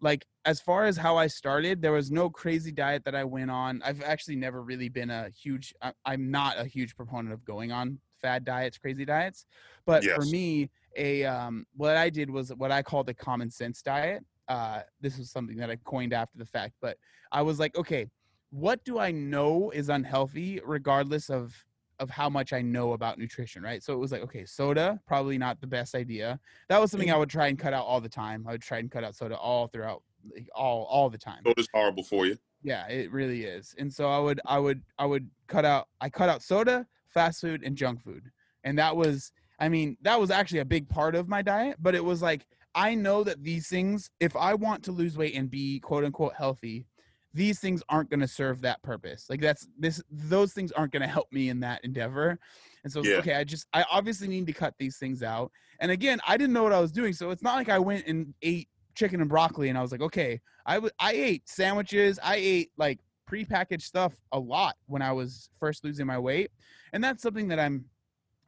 like 0.00 0.26
as 0.46 0.60
far 0.60 0.84
as 0.86 0.96
how 0.96 1.16
I 1.18 1.26
started, 1.26 1.82
there 1.82 1.92
was 1.92 2.10
no 2.10 2.30
crazy 2.30 2.72
diet 2.72 3.04
that 3.04 3.14
I 3.14 3.24
went 3.24 3.50
on. 3.50 3.82
I've 3.84 4.02
actually 4.02 4.36
never 4.36 4.62
really 4.62 4.88
been 4.88 5.10
a 5.10 5.28
huge 5.30 5.74
I'm 6.04 6.30
not 6.30 6.58
a 6.58 6.64
huge 6.64 6.96
proponent 6.96 7.34
of 7.34 7.44
going 7.44 7.72
on 7.72 8.00
fad 8.22 8.44
diets, 8.44 8.78
crazy 8.78 9.04
diets. 9.04 9.46
But 9.84 10.08
for 10.10 10.24
me, 10.24 10.70
a 10.96 11.24
um 11.24 11.66
what 11.74 11.96
I 11.96 12.10
did 12.10 12.30
was 12.30 12.50
what 12.54 12.70
I 12.72 12.82
call 12.82 13.04
the 13.04 13.14
common 13.14 13.50
sense 13.50 13.82
diet. 13.82 14.24
uh, 14.48 14.82
this 15.00 15.18
was 15.18 15.30
something 15.30 15.56
that 15.58 15.70
I 15.70 15.76
coined 15.76 16.12
after 16.12 16.38
the 16.38 16.46
fact, 16.46 16.74
but 16.80 16.96
I 17.32 17.42
was 17.42 17.58
like, 17.58 17.76
okay, 17.76 18.06
what 18.50 18.84
do 18.84 18.98
I 18.98 19.10
know 19.10 19.70
is 19.70 19.88
unhealthy, 19.88 20.60
regardless 20.64 21.30
of 21.30 21.54
of 21.98 22.10
how 22.10 22.28
much 22.28 22.52
I 22.52 22.60
know 22.60 22.92
about 22.92 23.18
nutrition, 23.18 23.62
right? 23.62 23.82
So 23.82 23.94
it 23.94 23.96
was 23.98 24.12
like, 24.12 24.22
okay, 24.22 24.44
soda, 24.44 25.00
probably 25.06 25.38
not 25.38 25.60
the 25.62 25.66
best 25.66 25.94
idea. 25.94 26.38
That 26.68 26.78
was 26.80 26.90
something 26.90 27.10
I 27.10 27.16
would 27.16 27.30
try 27.30 27.46
and 27.48 27.58
cut 27.58 27.72
out 27.72 27.86
all 27.86 28.02
the 28.02 28.08
time. 28.08 28.46
I 28.46 28.52
would 28.52 28.60
try 28.62 28.78
and 28.78 28.90
cut 28.90 29.02
out 29.02 29.14
soda 29.16 29.36
all 29.38 29.66
throughout, 29.68 30.02
like, 30.34 30.48
all 30.54 30.84
all 30.84 31.10
the 31.10 31.18
time. 31.18 31.42
Soda's 31.44 31.68
horrible 31.72 32.02
for 32.02 32.26
you. 32.26 32.36
Yeah, 32.62 32.86
it 32.88 33.12
really 33.12 33.44
is. 33.44 33.74
And 33.78 33.92
so 33.92 34.08
I 34.08 34.18
would 34.18 34.40
I 34.46 34.58
would 34.58 34.82
I 34.98 35.06
would 35.06 35.30
cut 35.46 35.64
out 35.64 35.88
I 36.00 36.08
cut 36.08 36.28
out 36.28 36.42
soda, 36.42 36.86
fast 37.08 37.40
food, 37.40 37.62
and 37.64 37.76
junk 37.76 38.02
food. 38.02 38.30
And 38.64 38.78
that 38.78 38.96
was 38.96 39.32
I 39.58 39.68
mean, 39.68 39.96
that 40.02 40.20
was 40.20 40.30
actually 40.30 40.58
a 40.60 40.64
big 40.64 40.88
part 40.88 41.14
of 41.14 41.28
my 41.28 41.42
diet, 41.42 41.76
but 41.80 41.94
it 41.94 42.04
was 42.04 42.22
like 42.22 42.46
I 42.74 42.94
know 42.94 43.24
that 43.24 43.42
these 43.42 43.68
things, 43.68 44.10
if 44.20 44.36
I 44.36 44.54
want 44.54 44.82
to 44.84 44.92
lose 44.92 45.16
weight 45.16 45.34
and 45.34 45.50
be 45.50 45.80
quote 45.80 46.04
unquote 46.04 46.34
healthy, 46.34 46.86
these 47.32 47.58
things 47.58 47.82
aren't 47.88 48.10
going 48.10 48.20
to 48.20 48.28
serve 48.28 48.62
that 48.62 48.82
purpose. 48.82 49.26
Like 49.30 49.40
that's 49.40 49.68
this 49.78 50.02
those 50.10 50.52
things 50.52 50.72
aren't 50.72 50.92
going 50.92 51.02
to 51.02 51.08
help 51.08 51.30
me 51.32 51.48
in 51.50 51.60
that 51.60 51.84
endeavor. 51.84 52.38
And 52.82 52.92
so 52.92 53.02
Yeah. 53.02 53.16
okay, 53.18 53.34
I 53.34 53.44
just 53.44 53.66
I 53.72 53.84
obviously 53.90 54.26
need 54.28 54.46
to 54.46 54.52
cut 54.52 54.74
these 54.78 54.96
things 54.96 55.22
out. 55.22 55.52
And 55.80 55.90
again, 55.90 56.18
I 56.26 56.36
didn't 56.36 56.54
know 56.54 56.62
what 56.62 56.72
I 56.72 56.80
was 56.80 56.92
doing, 56.92 57.12
so 57.12 57.30
it's 57.30 57.42
not 57.42 57.54
like 57.56 57.68
I 57.68 57.78
went 57.78 58.06
and 58.06 58.34
ate 58.42 58.68
chicken 58.96 59.20
and 59.20 59.28
broccoli 59.28 59.68
and 59.68 59.78
I 59.78 59.82
was 59.82 59.92
like, 59.92 60.00
okay, 60.00 60.40
I 60.64 60.78
would 60.78 60.92
I 60.98 61.12
ate 61.12 61.48
sandwiches, 61.48 62.18
I 62.22 62.36
ate 62.36 62.70
like 62.76 62.98
prepackaged 63.30 63.82
stuff 63.82 64.14
a 64.32 64.38
lot 64.38 64.76
when 64.86 65.02
I 65.02 65.12
was 65.12 65.48
first 65.60 65.84
losing 65.84 66.06
my 66.06 66.18
weight. 66.18 66.50
And 66.92 67.02
that's 67.02 67.22
something 67.22 67.48
that 67.48 67.60
I'm 67.60 67.84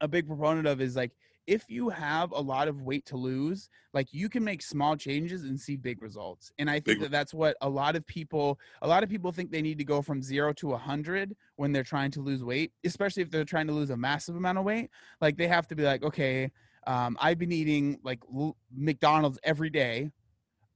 a 0.01 0.09
big 0.09 0.27
proponent 0.27 0.67
of 0.67 0.81
is 0.81 0.97
like 0.97 1.13
if 1.47 1.65
you 1.69 1.89
have 1.89 2.31
a 2.33 2.41
lot 2.41 2.69
of 2.69 2.83
weight 2.83 3.07
to 3.07 3.17
lose, 3.17 3.71
like 3.95 4.09
you 4.13 4.29
can 4.29 4.45
make 4.45 4.61
small 4.61 4.97
changes 4.97 5.45
and 5.45 5.59
see 5.59 5.77
big 5.77 6.03
results. 6.03 6.53
And 6.59 6.69
I 6.69 6.75
think 6.75 6.85
Big- 6.85 7.01
that 7.01 7.11
that's 7.11 7.33
what 7.33 7.57
a 7.63 7.69
lot 7.69 7.97
of 7.97 8.07
people 8.07 8.59
a 8.83 8.89
lot 8.89 9.03
of 9.03 9.09
people 9.09 9.33
think 9.33 9.51
they 9.51 9.63
need 9.63 9.79
to 9.79 9.85
go 9.85 10.03
from 10.03 10.23
0 10.23 10.53
to 10.55 10.69
a 10.69 10.71
100 10.73 11.35
when 11.57 11.73
they're 11.73 11.83
trying 11.83 12.11
to 12.13 12.21
lose 12.21 12.45
weight, 12.45 12.73
especially 12.85 13.23
if 13.23 13.31
they're 13.31 13.45
trying 13.45 13.67
to 13.67 13.73
lose 13.73 13.91
a 13.91 13.97
massive 13.97 14.37
amount 14.37 14.59
of 14.59 14.65
weight. 14.65 14.91
Like 15.21 15.37
they 15.37 15.49
have 15.49 15.67
to 15.69 15.75
be 15.75 15.85
like, 15.85 16.03
okay, 16.03 16.51
um, 16.87 17.17
I've 17.21 17.39
been 17.39 17.53
eating 17.53 17.99
like 18.03 18.21
l- 18.35 18.57
McDonald's 18.75 19.39
every 19.43 19.71
day. 19.71 20.11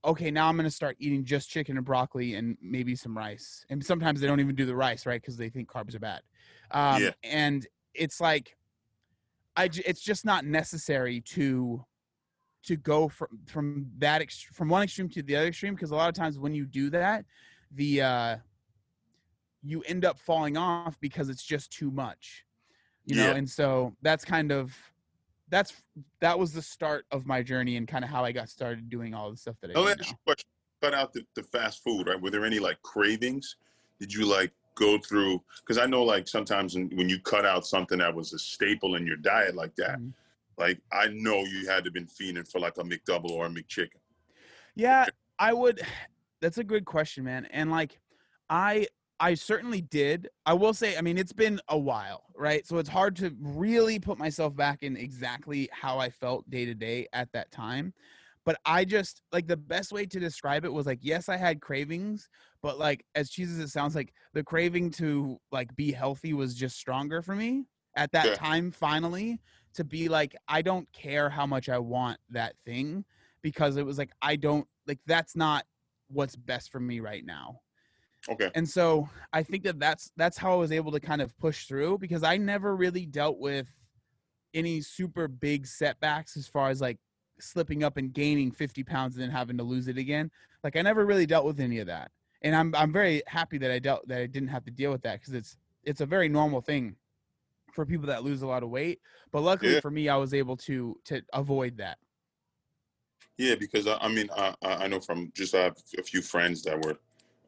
Okay, 0.05 0.29
now 0.31 0.49
I'm 0.49 0.55
going 0.57 0.65
to 0.65 0.71
start 0.71 0.97
eating 0.99 1.23
just 1.23 1.49
chicken 1.49 1.77
and 1.77 1.85
broccoli 1.85 2.35
and 2.35 2.57
maybe 2.61 2.95
some 2.95 3.17
rice. 3.17 3.65
And 3.69 3.83
sometimes 3.85 4.19
they 4.19 4.27
don't 4.27 4.39
even 4.41 4.55
do 4.55 4.65
the 4.65 4.75
rice, 4.75 5.05
right? 5.05 5.21
Because 5.21 5.37
they 5.37 5.49
think 5.49 5.69
carbs 5.69 5.95
are 5.95 5.99
bad. 5.99 6.21
Um, 6.71 7.01
Yeah. 7.03 7.11
And 7.23 7.65
it's 7.93 8.19
like, 8.19 8.57
I 9.55 9.67
j- 9.67 9.83
it's 9.85 10.01
just 10.01 10.25
not 10.25 10.45
necessary 10.45 11.21
to 11.21 11.85
to 12.63 12.75
go 12.77 13.07
from 13.09 13.39
from 13.45 13.91
that 13.97 14.21
ex- 14.21 14.41
from 14.41 14.69
one 14.69 14.83
extreme 14.83 15.09
to 15.09 15.21
the 15.21 15.35
other 15.35 15.47
extreme 15.47 15.75
because 15.75 15.91
a 15.91 15.95
lot 15.95 16.09
of 16.09 16.15
times 16.15 16.39
when 16.39 16.53
you 16.55 16.65
do 16.65 16.89
that, 16.89 17.25
the 17.71 18.01
uh, 18.01 18.37
you 19.61 19.81
end 19.83 20.05
up 20.05 20.19
falling 20.19 20.57
off 20.57 20.99
because 20.99 21.29
it's 21.29 21.43
just 21.43 21.71
too 21.71 21.91
much, 21.91 22.45
you 23.05 23.15
know. 23.15 23.31
And 23.37 23.49
so 23.49 23.95
that's 24.01 24.25
kind 24.25 24.51
of 24.51 24.75
that's 25.53 25.73
that 26.19 26.37
was 26.37 26.51
the 26.51 26.61
start 26.61 27.05
of 27.11 27.27
my 27.27 27.43
journey 27.43 27.77
and 27.77 27.87
kind 27.87 28.03
of 28.03 28.09
how 28.09 28.25
I 28.25 28.31
got 28.31 28.49
started 28.49 28.89
doing 28.89 29.13
all 29.13 29.29
the 29.29 29.37
stuff 29.37 29.55
that 29.61 29.69
I 29.69 29.79
Let 29.79 29.85
me 29.85 29.91
ask 29.91 30.09
you 30.09 30.17
a 30.19 30.25
question. 30.25 30.47
Cut 30.81 30.93
out 30.95 31.13
the, 31.13 31.23
the 31.35 31.43
fast 31.43 31.83
food, 31.83 32.07
right? 32.07 32.19
Were 32.19 32.31
there 32.31 32.43
any 32.43 32.59
like 32.59 32.81
cravings? 32.81 33.55
Did 33.99 34.11
you 34.11 34.25
like 34.25 34.51
go 34.75 34.97
through? 34.97 35.41
Because 35.59 35.77
I 35.77 35.85
know 35.85 36.03
like 36.03 36.27
sometimes 36.27 36.73
when, 36.73 36.89
when 36.95 37.07
you 37.07 37.19
cut 37.19 37.45
out 37.45 37.67
something 37.67 37.99
that 37.99 38.13
was 38.13 38.33
a 38.33 38.39
staple 38.39 38.95
in 38.95 39.05
your 39.05 39.15
diet 39.17 39.55
like 39.55 39.75
that, 39.75 39.99
Mhm. 39.99 40.13
like 40.57 40.81
I 40.91 41.07
know 41.09 41.43
you 41.43 41.69
had 41.69 41.83
to 41.83 41.91
been 41.91 42.07
feeding 42.07 42.43
for 42.43 42.59
like 42.59 42.77
a 42.79 42.83
McDouble 42.83 43.29
or 43.29 43.45
a 43.45 43.49
McChicken. 43.49 44.01
Yeah, 44.75 45.05
I 45.37 45.53
would. 45.53 45.81
That's 46.41 46.57
a 46.57 46.63
good 46.63 46.83
question, 46.83 47.23
man. 47.23 47.45
And 47.51 47.71
like, 47.71 47.99
I 48.49 48.87
I 49.23 49.35
certainly 49.35 49.79
did. 49.81 50.27
I 50.45 50.53
will 50.53 50.73
say, 50.73 50.97
I 50.97 51.01
mean, 51.01 51.17
it's 51.17 51.31
been 51.31 51.61
a 51.69 51.77
while, 51.77 52.25
right? 52.35 52.67
So 52.67 52.77
it's 52.77 52.89
hard 52.89 53.15
to 53.17 53.33
really 53.39 53.97
put 53.97 54.17
myself 54.17 54.53
back 54.53 54.83
in 54.83 54.97
exactly 54.97 55.69
how 55.71 55.97
I 55.97 56.09
felt 56.09 56.49
day 56.49 56.65
to 56.65 56.75
day 56.75 57.07
at 57.13 57.31
that 57.31 57.49
time. 57.49 57.93
But 58.43 58.57
I 58.65 58.83
just 58.83 59.21
like 59.31 59.47
the 59.47 59.55
best 59.55 59.93
way 59.93 60.05
to 60.07 60.19
describe 60.19 60.65
it 60.65 60.73
was 60.73 60.85
like, 60.85 60.99
yes, 61.01 61.29
I 61.29 61.37
had 61.37 61.61
cravings, 61.61 62.27
but 62.61 62.77
like 62.77 63.05
as 63.15 63.29
cheesy 63.29 63.53
as 63.53 63.59
it 63.59 63.69
sounds, 63.69 63.95
like 63.95 64.13
the 64.33 64.43
craving 64.43 64.91
to 64.91 65.39
like 65.53 65.73
be 65.77 65.93
healthy 65.93 66.33
was 66.33 66.53
just 66.53 66.75
stronger 66.77 67.21
for 67.21 67.35
me 67.35 67.65
at 67.95 68.11
that 68.11 68.25
Yeah. 68.25 68.33
time. 68.33 68.71
Finally, 68.71 69.39
to 69.75 69.85
be 69.85 70.09
like, 70.09 70.35
I 70.49 70.61
don't 70.61 70.91
care 70.91 71.29
how 71.29 71.45
much 71.45 71.69
I 71.69 71.79
want 71.79 72.19
that 72.31 72.57
thing 72.65 73.05
because 73.41 73.77
it 73.77 73.85
was 73.85 73.97
like 73.97 74.11
I 74.21 74.35
don't 74.35 74.67
like 74.85 74.99
that's 75.07 75.37
not 75.37 75.65
what's 76.09 76.35
best 76.35 76.73
for 76.73 76.81
me 76.81 76.99
right 76.99 77.25
now. 77.25 77.62
Okay. 78.29 78.49
And 78.55 78.67
so 78.67 79.09
I 79.33 79.43
think 79.43 79.63
that 79.63 79.79
that's 79.79 80.11
that's 80.15 80.37
how 80.37 80.53
I 80.53 80.55
was 80.55 80.71
able 80.71 80.91
to 80.93 80.99
kind 80.99 81.21
of 81.21 81.37
push 81.37 81.65
through 81.65 81.97
because 81.97 82.23
I 82.23 82.37
never 82.37 82.75
really 82.75 83.05
dealt 83.05 83.37
with 83.37 83.67
any 84.53 84.81
super 84.81 85.27
big 85.27 85.65
setbacks 85.67 86.37
as 86.37 86.47
far 86.47 86.69
as 86.69 86.79
like 86.79 86.99
slipping 87.39 87.83
up 87.83 87.97
and 87.97 88.13
gaining 88.13 88.51
50 88.51 88.83
pounds 88.83 89.15
and 89.15 89.23
then 89.23 89.29
having 89.31 89.57
to 89.57 89.63
lose 89.63 89.87
it 89.87 89.97
again. 89.97 90.31
Like 90.63 90.77
I 90.77 90.81
never 90.81 91.05
really 91.05 91.25
dealt 91.25 91.45
with 91.45 91.59
any 91.59 91.79
of 91.79 91.87
that. 91.87 92.11
And 92.43 92.55
I'm 92.55 92.73
I'm 92.75 92.93
very 92.93 93.21
happy 93.27 93.57
that 93.57 93.71
I 93.71 93.79
dealt 93.79 94.07
that 94.07 94.19
I 94.21 94.27
didn't 94.27 94.49
have 94.49 94.63
to 94.65 94.71
deal 94.71 94.91
with 94.91 95.01
that 95.03 95.19
because 95.19 95.33
it's 95.33 95.57
it's 95.83 96.01
a 96.01 96.05
very 96.05 96.29
normal 96.29 96.61
thing 96.61 96.95
for 97.73 97.85
people 97.85 98.07
that 98.07 98.23
lose 98.23 98.41
a 98.41 98.47
lot 98.47 98.63
of 98.63 98.69
weight. 98.69 99.01
But 99.31 99.41
luckily 99.41 99.73
Yeah. 99.73 99.79
for 99.81 99.91
me, 99.91 100.07
I 100.07 100.15
was 100.15 100.33
able 100.33 100.55
to 100.57 100.97
to 101.05 101.21
avoid 101.33 101.77
that. 101.77 101.97
Yeah, 103.37 103.55
because 103.55 103.87
I, 103.87 103.97
I 103.97 104.07
mean, 104.09 104.29
I, 104.35 104.55
I 104.61 104.73
I 104.83 104.87
know 104.87 104.99
from 104.99 105.31
just 105.35 105.55
I 105.55 105.63
have 105.63 105.77
a 105.97 106.03
few 106.03 106.21
friends 106.21 106.63
that 106.63 106.79
were 106.85 106.97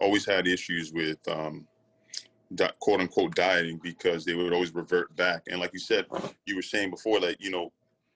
always 0.01 0.25
had 0.25 0.47
issues 0.47 0.91
with 0.91 1.17
um, 1.27 1.67
di- 2.53 2.71
quote 2.79 2.99
unquote 3.01 3.35
dieting 3.35 3.79
because 3.81 4.25
they 4.25 4.33
would 4.35 4.53
always 4.53 4.73
revert 4.73 5.15
back. 5.15 5.43
And 5.49 5.59
like 5.59 5.73
you 5.73 5.79
said, 5.79 6.05
you 6.45 6.55
were 6.55 6.61
saying 6.61 6.91
before 6.91 7.19
that 7.21 7.39
you 7.41 7.51
know 7.51 7.71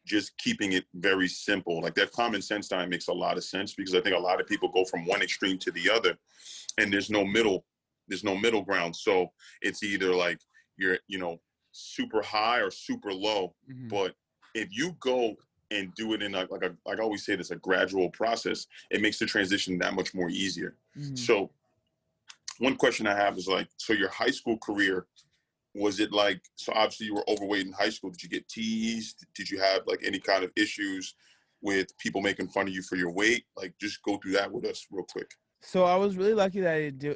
just 0.05 0.35
keeping 0.37 0.73
it 0.73 0.85
very 0.95 1.27
simple, 1.27 1.81
like 1.81 1.93
that 1.95 2.11
common 2.11 2.41
sense 2.41 2.67
diet 2.67 2.89
makes 2.89 3.09
a 3.09 3.13
lot 3.13 3.37
of 3.37 3.43
sense 3.43 3.73
because 3.75 3.93
I 3.93 4.01
think 4.01 4.15
a 4.15 4.19
lot 4.19 4.41
of 4.41 4.47
people 4.47 4.69
go 4.69 4.83
from 4.85 5.05
one 5.05 5.21
extreme 5.21 5.57
to 5.59 5.71
the 5.71 5.89
other, 5.89 6.17
and 6.77 6.91
there's 6.91 7.09
no 7.09 7.23
middle, 7.23 7.65
there's 8.07 8.23
no 8.23 8.35
middle 8.35 8.61
ground. 8.63 8.95
So 8.95 9.31
it's 9.61 9.83
either 9.83 10.13
like 10.13 10.39
you're 10.77 10.97
you 11.07 11.19
know 11.19 11.39
super 11.71 12.21
high 12.21 12.59
or 12.59 12.71
super 12.71 13.13
low. 13.13 13.53
Mhm. 13.71 13.89
But 13.89 14.15
if 14.55 14.69
you 14.71 14.95
go 14.99 15.35
and 15.71 15.93
do 15.93 16.13
it 16.13 16.23
in 16.23 16.33
a, 16.33 16.47
like 16.49 16.63
a 16.63 16.75
like 16.85 16.99
I 16.99 17.03
always 17.03 17.23
say, 17.23 17.35
this 17.35 17.51
a 17.51 17.55
gradual 17.57 18.09
process. 18.09 18.65
It 18.89 19.01
makes 19.01 19.19
the 19.19 19.27
transition 19.27 19.77
that 19.79 19.93
much 19.93 20.15
more 20.15 20.29
easier. 20.29 20.75
Mhm. 20.97 21.15
So, 21.15 21.51
one 22.59 22.75
question 22.75 23.07
I 23.07 23.15
have 23.15 23.37
is 23.37 23.47
like, 23.47 23.67
so 23.77 23.93
your 23.93 24.09
high 24.09 24.31
school 24.31 24.57
career 24.57 25.07
was 25.73 25.99
it 25.99 26.11
like? 26.11 26.41
So 26.55 26.71
obviously 26.75 27.07
you 27.07 27.15
were 27.15 27.29
overweight 27.29 27.65
in 27.65 27.73
high 27.73 27.89
school. 27.89 28.11
Did 28.11 28.23
you 28.23 28.29
get 28.29 28.47
teased? 28.47 29.25
Did 29.33 29.49
you 29.49 29.59
have 29.59 29.81
like 29.87 30.01
any 30.05 30.19
kind 30.19 30.43
of 30.43 30.51
issues 30.55 31.15
with 31.61 31.97
people 31.97 32.21
making 32.21 32.49
fun 32.49 32.67
of 32.67 32.73
you 32.73 32.81
for 32.81 32.95
your 32.95 33.11
weight? 33.11 33.45
Like, 33.57 33.73
just 33.79 34.01
go 34.03 34.17
through 34.17 34.33
that 34.33 34.51
with 34.51 34.65
us 34.65 34.85
real 34.91 35.05
quick. 35.09 35.31
So 35.61 35.83
I 35.83 35.97
was 35.97 36.15
really 36.15 36.33
lucky 36.33 36.61
that 36.61 36.73
I 36.73 36.89
do, 36.89 37.15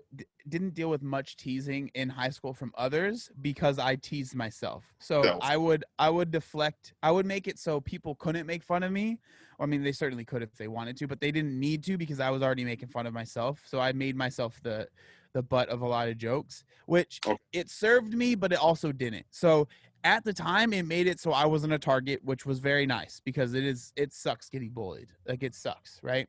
didn't 0.50 0.74
deal 0.74 0.90
with 0.90 1.02
much 1.02 1.38
teasing 1.38 1.90
in 1.96 2.10
high 2.10 2.30
school 2.30 2.54
from 2.54 2.74
others 2.78 3.32
because 3.42 3.80
I 3.80 3.96
teased 3.96 4.36
myself. 4.36 4.84
So 5.00 5.24
Self. 5.24 5.40
I 5.42 5.56
would 5.56 5.86
I 5.98 6.10
would 6.10 6.30
deflect. 6.30 6.94
I 7.02 7.12
would 7.12 7.26
make 7.26 7.48
it 7.48 7.58
so 7.58 7.80
people 7.80 8.16
couldn't 8.16 8.46
make 8.46 8.62
fun 8.62 8.84
of 8.84 8.92
me. 8.92 9.20
I 9.60 9.66
mean, 9.66 9.82
they 9.82 9.94
certainly 9.94 10.26
could 10.26 10.44
if 10.44 10.58
they 10.58 10.68
wanted 10.68 10.98
to, 10.98 11.08
but 11.08 11.22
they 11.22 11.32
didn't 11.32 11.58
need 11.58 11.84
to 11.86 11.98
because 11.98 12.20
I 12.20 12.30
was 12.30 12.42
already 12.42 12.66
making 12.66 12.90
fun 12.90 13.08
of 13.08 13.14
myself. 13.14 13.62
So 13.66 13.80
I 13.80 13.94
made 13.94 14.18
myself 14.18 14.60
the 14.62 14.90
the 15.34 15.44
butt 15.44 15.70
of 15.70 15.82
a 15.82 15.88
lot 15.88 16.08
of 16.08 16.18
jokes, 16.18 16.64
which 16.86 17.22
Okay. 17.26 17.38
it 17.52 17.70
served 17.70 18.14
me, 18.14 18.36
but 18.36 18.52
it 18.54 18.60
also 18.60 18.92
didn't. 18.92 19.26
So 19.32 19.68
at 20.04 20.24
the 20.24 20.34
time, 20.34 20.74
it 20.74 20.84
made 20.86 21.08
it 21.08 21.20
so 21.20 21.32
I 21.32 21.46
wasn't 21.46 21.74
a 21.74 21.80
target, 21.80 22.24
which 22.24 22.46
was 22.46 22.60
very 22.60 22.86
nice 22.86 23.20
because 23.20 23.54
it 23.54 23.64
is 23.64 23.94
it 23.96 24.14
sucks 24.14 24.50
getting 24.50 24.70
bullied. 24.72 25.10
Like 25.28 25.44
it 25.44 25.56
sucks, 25.56 26.00
right? 26.04 26.28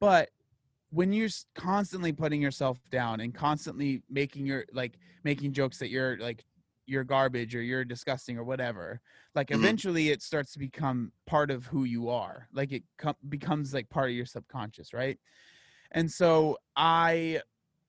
But 0.00 0.30
when 0.90 1.12
you're 1.12 1.28
constantly 1.54 2.12
putting 2.12 2.40
yourself 2.40 2.78
down 2.90 3.20
and 3.20 3.34
constantly 3.34 4.02
making 4.08 4.46
your 4.46 4.64
like 4.72 4.98
making 5.24 5.52
jokes 5.52 5.78
that 5.78 5.88
you're 5.90 6.18
like 6.18 6.44
you're 6.86 7.04
garbage 7.04 7.54
or 7.56 7.62
you're 7.62 7.84
disgusting 7.84 8.38
or 8.38 8.44
whatever 8.44 9.00
like 9.34 9.50
Mhm. 9.50 9.54
eventually 9.56 10.10
it 10.10 10.22
starts 10.22 10.52
to 10.52 10.58
become 10.60 11.12
part 11.26 11.50
of 11.50 11.66
who 11.66 11.82
you 11.84 12.08
are 12.08 12.48
like 12.52 12.70
it 12.72 12.84
com- 12.96 13.16
becomes 13.28 13.74
like 13.74 13.88
part 13.90 14.08
of 14.08 14.14
your 14.16 14.24
subconscious 14.26 14.92
right 14.94 15.18
and 15.92 16.10
so 16.10 16.56
i 16.76 17.40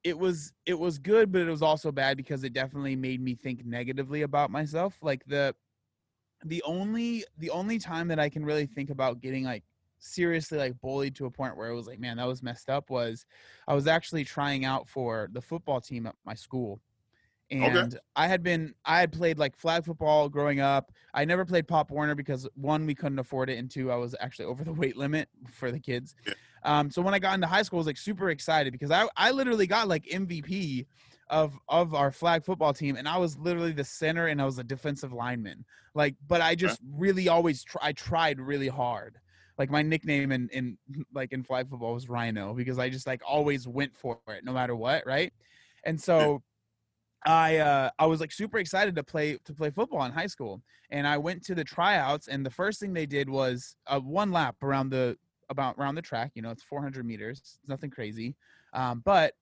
it 0.04 0.18
was 0.18 0.54
it 0.66 0.78
was 0.78 0.98
good 0.98 1.32
but 1.32 1.42
it 1.42 1.50
was 1.50 1.62
also 1.62 1.92
bad 1.92 2.18
because 2.18 2.44
it 2.44 2.54
definitely 2.54 2.96
made 2.96 3.22
me 3.22 3.36
think 3.36 3.66
negatively 3.66 4.22
about 4.22 4.52
myself 4.52 4.96
like 5.02 5.24
the 5.26 5.54
the 6.46 6.62
only 6.64 7.24
the 7.38 7.50
only 7.50 7.80
time 7.80 8.08
that 8.08 8.20
i 8.20 8.30
can 8.30 8.46
really 8.46 8.66
think 8.66 8.90
about 8.90 9.22
getting 9.22 9.44
like 9.44 9.64
seriously 10.00 10.58
like 10.58 10.80
bullied 10.82 11.16
to 11.16 11.26
a 11.26 11.32
point 11.32 11.58
where 11.58 11.70
it 11.70 11.76
was 11.76 11.88
like 11.88 12.00
man 12.00 12.18
that 12.18 12.28
was 12.28 12.44
messed 12.44 12.70
up 12.70 12.90
was 12.90 13.26
i 13.68 13.74
was 13.74 13.88
actually 13.88 14.24
trying 14.24 14.64
out 14.64 14.88
for 14.88 15.28
the 15.34 15.42
football 15.42 15.82
team 15.82 16.06
at 16.06 16.16
my 16.26 16.36
school 16.36 16.80
and 17.50 17.98
i 18.16 18.28
had 18.28 18.44
been 18.44 18.74
i 18.86 19.00
had 19.00 19.12
played 19.12 19.40
like 19.40 19.56
flag 19.56 19.86
football 19.86 20.28
growing 20.30 20.60
up. 20.60 20.92
I 21.14 21.26
never 21.26 21.46
played 21.46 21.68
pop 21.68 21.92
warner 21.92 22.14
because 22.14 22.48
one 22.56 22.86
we 22.86 22.94
couldn't 22.94 23.20
afford 23.20 23.50
it 23.50 23.58
and 23.58 23.72
two 23.72 23.92
i 23.92 23.96
was 23.96 24.16
actually 24.20 24.46
over 24.46 24.64
the 24.64 24.74
weight 24.82 24.98
limit 24.98 25.30
for 25.50 25.72
the 25.72 25.80
kids. 25.80 26.16
Yeah. 26.26 26.34
Um, 26.64 26.90
so 26.90 27.02
when 27.02 27.14
I 27.14 27.20
got 27.20 27.36
into 27.36 27.48
high 27.48 27.62
school, 27.62 27.78
I 27.78 27.82
was 27.82 27.88
like 27.88 27.98
super 27.98 28.30
excited 28.30 28.74
because 28.74 28.92
I, 28.92 29.08
I 29.16 29.32
literally 29.32 29.68
got 29.68 29.88
like 29.88 30.06
MVP 30.06 30.86
of 31.30 31.58
of 31.68 31.94
our 31.94 32.12
flag 32.12 32.44
football 32.44 32.74
team, 32.74 32.96
and 32.96 33.08
I 33.08 33.18
was 33.18 33.38
literally 33.38 33.72
the 33.72 33.84
center 33.84 34.28
and 34.28 34.42
I 34.42 34.46
was 34.46 34.60
a 34.60 34.64
defensive 34.64 35.14
lineman. 35.14 35.66
Like, 35.94 36.16
but 36.28 36.42
I 36.42 36.56
just 36.56 36.80
really 36.94 37.28
always 37.28 37.64
try, 37.64 37.82
I 37.88 37.92
tried 37.94 38.40
really 38.40 38.68
hard. 38.68 39.18
Like 39.58 39.72
my 39.72 39.82
nickname 39.82 40.32
in 40.32 40.50
in 40.52 40.78
like 41.14 41.34
in 41.34 41.44
flag 41.44 41.70
football 41.70 41.94
was 41.94 42.10
Rhino 42.10 42.54
because 42.54 42.80
I 42.80 42.90
just 42.90 43.08
like 43.08 43.22
always 43.26 43.68
went 43.68 43.96
for 43.96 44.20
it 44.28 44.44
no 44.44 44.54
matter 44.54 44.76
what, 44.76 45.06
right? 45.06 45.34
And 45.84 46.00
so 46.00 46.44
I 47.26 47.58
uh, 47.58 47.90
I 48.00 48.06
was 48.06 48.20
like 48.20 48.32
super 48.32 48.58
excited 48.58 48.96
to 48.96 49.04
play 49.04 49.38
to 49.46 49.54
play 49.54 49.70
football 49.70 50.04
in 50.06 50.12
high 50.12 50.28
school, 50.28 50.62
and 50.92 51.08
I 51.08 51.18
went 51.18 51.44
to 51.46 51.56
the 51.56 51.64
tryouts, 51.64 52.28
and 52.28 52.46
the 52.46 52.50
first 52.50 52.80
thing 52.80 52.94
they 52.94 53.06
did 53.06 53.30
was 53.30 53.76
uh, 53.88 54.00
one 54.00 54.32
lap 54.32 54.56
around 54.62 54.90
the 54.90 55.18
about 55.50 55.76
around 55.78 55.96
the 55.96 56.02
track. 56.02 56.32
You 56.36 56.42
know, 56.42 56.52
it's 56.52 56.64
400 56.64 57.06
meters, 57.06 57.40
it's 57.40 57.60
nothing 57.68 57.90
crazy, 57.90 58.36
um, 58.74 59.02
but 59.06 59.34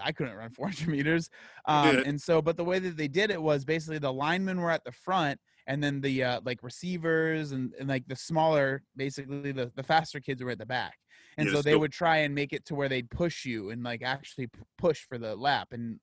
I 0.00 0.12
couldn't 0.12 0.34
run 0.34 0.50
400 0.54 0.88
meters, 0.88 1.28
um, 1.66 2.00
and 2.04 2.20
so 2.20 2.40
but 2.42 2.56
the 2.56 2.64
way 2.64 2.78
that 2.78 2.96
they 2.96 3.08
did 3.08 3.30
it 3.30 3.40
was 3.42 3.64
basically 3.64 3.98
the 3.98 4.12
linemen 4.12 4.60
were 4.60 4.70
at 4.70 4.84
the 4.84 4.92
front, 4.92 5.38
and 5.66 5.82
then 5.82 6.00
the 6.00 6.24
uh, 6.24 6.40
like 6.44 6.62
receivers 6.62 7.52
and, 7.52 7.72
and 7.78 7.88
like 7.88 8.06
the 8.08 8.16
smaller, 8.16 8.82
basically 8.96 9.52
the 9.52 9.70
the 9.76 9.82
faster 9.82 10.20
kids 10.20 10.42
were 10.42 10.50
at 10.50 10.58
the 10.58 10.66
back. 10.66 10.98
And 11.38 11.48
Yeah, 11.48 11.54
so 11.56 11.62
they 11.62 11.76
would 11.76 11.92
try 11.92 12.18
and 12.18 12.34
make 12.34 12.52
it 12.52 12.66
to 12.66 12.74
where 12.74 12.88
they'd 12.88 13.10
push 13.10 13.44
you 13.44 13.70
and 13.70 13.82
like 13.82 14.02
actually 14.02 14.48
p- 14.48 14.60
push 14.76 15.02
for 15.04 15.18
the 15.18 15.34
lap 15.34 15.68
and 15.72 15.98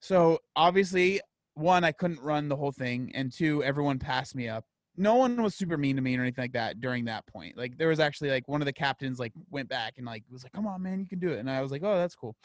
so 0.00 0.38
obviously, 0.54 1.20
one, 1.54 1.84
I 1.84 1.92
couldn't 1.92 2.20
run 2.20 2.48
the 2.48 2.56
whole 2.56 2.72
thing, 2.72 3.12
and 3.14 3.32
two, 3.32 3.62
everyone 3.62 3.98
passed 3.98 4.34
me 4.34 4.48
up. 4.48 4.66
No 4.96 5.16
one 5.16 5.42
was 5.42 5.54
super 5.54 5.76
mean 5.76 5.96
to 5.96 6.02
me 6.02 6.16
or 6.16 6.22
anything 6.22 6.42
like 6.42 6.52
that 6.52 6.80
during 6.80 7.04
that 7.06 7.26
point. 7.26 7.56
Like 7.56 7.76
there 7.78 7.88
was 7.88 7.98
actually 8.00 8.30
like 8.30 8.46
one 8.46 8.62
of 8.62 8.66
the 8.66 8.72
captains 8.72 9.18
like 9.18 9.32
went 9.50 9.68
back 9.68 9.94
and 9.96 10.06
like 10.06 10.22
was 10.30 10.44
like, 10.44 10.52
"Come 10.52 10.66
on, 10.66 10.82
man, 10.82 11.00
you 11.00 11.06
can 11.06 11.18
do 11.18 11.30
it," 11.30 11.38
and 11.40 11.50
I 11.50 11.62
was 11.62 11.72
like, 11.72 11.82
"Oh, 11.82 11.96
that's 11.96 12.14
cool." 12.14 12.36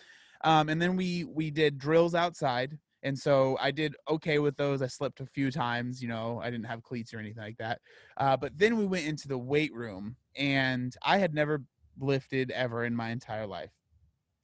Um, 0.44 0.70
and 0.70 0.82
then 0.82 0.96
we 0.96 1.26
we 1.26 1.52
did 1.52 1.78
drills 1.78 2.16
outside, 2.16 2.78
and 3.04 3.18
so 3.18 3.58
I 3.62 3.72
did 3.72 3.96
okay 4.10 4.40
with 4.40 4.58
those. 4.58 4.82
I 4.82 4.88
slipped 4.88 5.20
a 5.20 5.26
few 5.28 5.52
times, 5.52 6.02
you 6.02 6.08
know, 6.08 6.40
I 6.42 6.50
didn't 6.50 6.66
have 6.66 6.82
cleats 6.84 7.14
or 7.14 7.20
anything 7.20 7.44
like 7.44 7.58
that. 7.58 7.82
Uh, 8.18 8.36
but 8.38 8.58
then 8.58 8.78
we 8.78 8.86
went 8.88 9.06
into 9.06 9.28
the 9.28 9.38
weight 9.38 9.74
room, 9.74 10.16
and 10.36 10.96
I 11.04 11.18
had 11.20 11.34
never 11.36 11.64
lifted 12.00 12.50
ever 12.52 12.84
in 12.86 12.96
my 12.96 13.10
entire 13.12 13.46
life, 13.48 13.74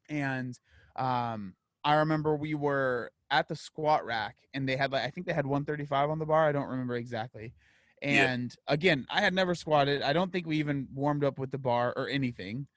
and 0.10 0.58
um, 0.96 1.56
I 1.84 1.96
remember 1.96 2.36
we 2.36 2.54
were 2.56 3.12
at 3.32 3.48
the 3.48 3.56
squat 3.56 4.06
rack 4.06 4.36
and 4.54 4.68
they 4.70 4.76
had 4.76 4.91
like 4.91 5.04
I 5.04 5.10
think 5.10 5.26
they 5.28 5.34
had 5.34 5.46
135 5.46 6.10
on 6.10 6.20
the 6.20 6.26
bar. 6.26 6.48
I 6.48 6.52
don't 6.52 6.68
remember 6.70 6.96
exactly. 6.96 7.54
Yeah. 8.02 8.32
And 8.32 8.56
again, 8.68 9.06
I 9.10 9.22
had 9.22 9.34
never 9.34 9.56
squatted. 9.56 10.02
I 10.02 10.14
don't 10.14 10.32
think 10.32 10.46
we 10.46 10.58
even 10.58 10.88
warmed 10.94 11.24
up 11.24 11.40
with 11.40 11.52
the 11.52 11.58
bar 11.58 11.94
or 11.96 12.08
anything. 12.10 12.68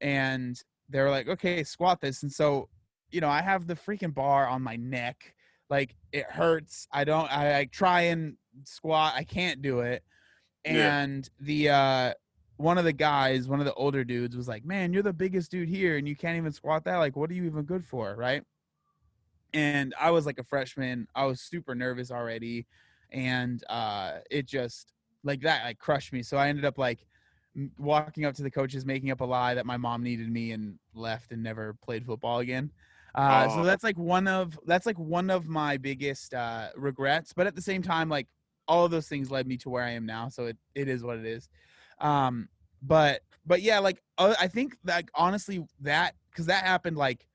And 0.00 0.60
they 0.88 1.00
were 1.00 1.10
like, 1.10 1.28
"Okay, 1.28 1.64
squat 1.64 2.00
this." 2.00 2.22
And 2.22 2.32
so, 2.32 2.68
you 3.10 3.20
know, 3.20 3.28
I 3.28 3.42
have 3.42 3.66
the 3.66 3.74
freaking 3.74 4.14
bar 4.14 4.46
on 4.46 4.62
my 4.62 4.76
neck. 4.76 5.34
Like 5.70 5.96
it 6.12 6.24
hurts. 6.30 6.86
I 6.92 7.04
don't 7.04 7.30
I, 7.30 7.60
I 7.60 7.64
try 7.66 8.02
and 8.02 8.36
squat. 8.64 9.14
I 9.16 9.24
can't 9.24 9.60
do 9.60 9.80
it. 9.80 10.02
Yeah. 10.64 11.00
And 11.00 11.28
the 11.40 11.68
uh 11.70 12.14
one 12.56 12.78
of 12.78 12.84
the 12.84 12.92
guys, 12.92 13.46
one 13.48 13.60
of 13.60 13.66
the 13.66 13.74
older 13.74 14.04
dudes 14.04 14.36
was 14.36 14.48
like, 14.48 14.64
"Man, 14.64 14.92
you're 14.92 15.02
the 15.02 15.12
biggest 15.12 15.50
dude 15.50 15.68
here 15.68 15.96
and 15.98 16.08
you 16.08 16.16
can't 16.16 16.36
even 16.36 16.52
squat 16.52 16.84
that. 16.84 16.96
Like 16.96 17.16
what 17.16 17.30
are 17.30 17.34
you 17.34 17.44
even 17.44 17.64
good 17.64 17.84
for?" 17.84 18.14
Right? 18.16 18.42
and 19.54 19.94
I 19.98 20.10
was 20.10 20.26
like 20.26 20.38
a 20.38 20.44
freshman. 20.44 21.08
I 21.14 21.24
was 21.24 21.40
super 21.40 21.74
nervous 21.74 22.10
already, 22.10 22.66
and 23.10 23.62
uh, 23.68 24.18
it 24.30 24.46
just 24.46 24.92
like 25.24 25.40
that 25.42 25.64
like 25.64 25.78
crushed 25.78 26.12
me. 26.12 26.22
So 26.22 26.36
I 26.36 26.48
ended 26.48 26.64
up 26.64 26.78
like 26.78 27.06
walking 27.78 28.16
up 28.16 28.26
to 28.26 28.34
the 28.34 28.40
coaches, 28.40 28.76
making 28.76 29.02
up 29.02 29.12
a 29.12 29.16
lie 29.16 29.44
that 29.46 29.56
my 29.56 29.68
mom 29.68 29.96
needed 29.96 30.30
me, 30.30 30.46
and 30.52 30.78
left 30.94 31.32
and 31.32 31.42
never 31.42 31.74
played 31.82 32.04
football 32.04 32.38
again. 32.38 32.70
Uh, 33.14 33.48
so 33.48 33.62
Oh. 33.62 33.64
that's 33.64 33.82
like 33.82 33.98
one 33.98 34.26
of 34.28 34.58
that's 34.66 34.86
like 34.86 34.98
one 34.98 35.30
of 35.30 35.48
my 35.48 35.76
biggest 35.76 36.34
uh, 36.34 36.68
regrets. 36.76 37.32
But 37.32 37.46
at 37.46 37.54
the 37.54 37.62
same 37.62 37.82
time, 37.82 38.08
like 38.08 38.28
all 38.68 38.84
of 38.84 38.90
those 38.90 39.08
things 39.08 39.30
led 39.30 39.46
me 39.46 39.56
to 39.58 39.70
where 39.70 39.84
I 39.84 39.90
am 39.90 40.06
now. 40.06 40.28
So 40.28 40.46
it, 40.46 40.56
it 40.74 40.88
is 40.88 41.02
what 41.02 41.18
it 41.18 41.26
is. 41.26 41.48
Um, 42.00 42.48
but 42.82 43.22
but 43.46 43.62
yeah, 43.62 43.78
like 43.78 44.02
uh, 44.18 44.34
I 44.40 44.48
think 44.48 44.76
that 44.84 45.04
honestly 45.14 45.64
that 45.80 46.14
because 46.30 46.46
that 46.46 46.64
happened 46.64 46.96
like 46.96 47.26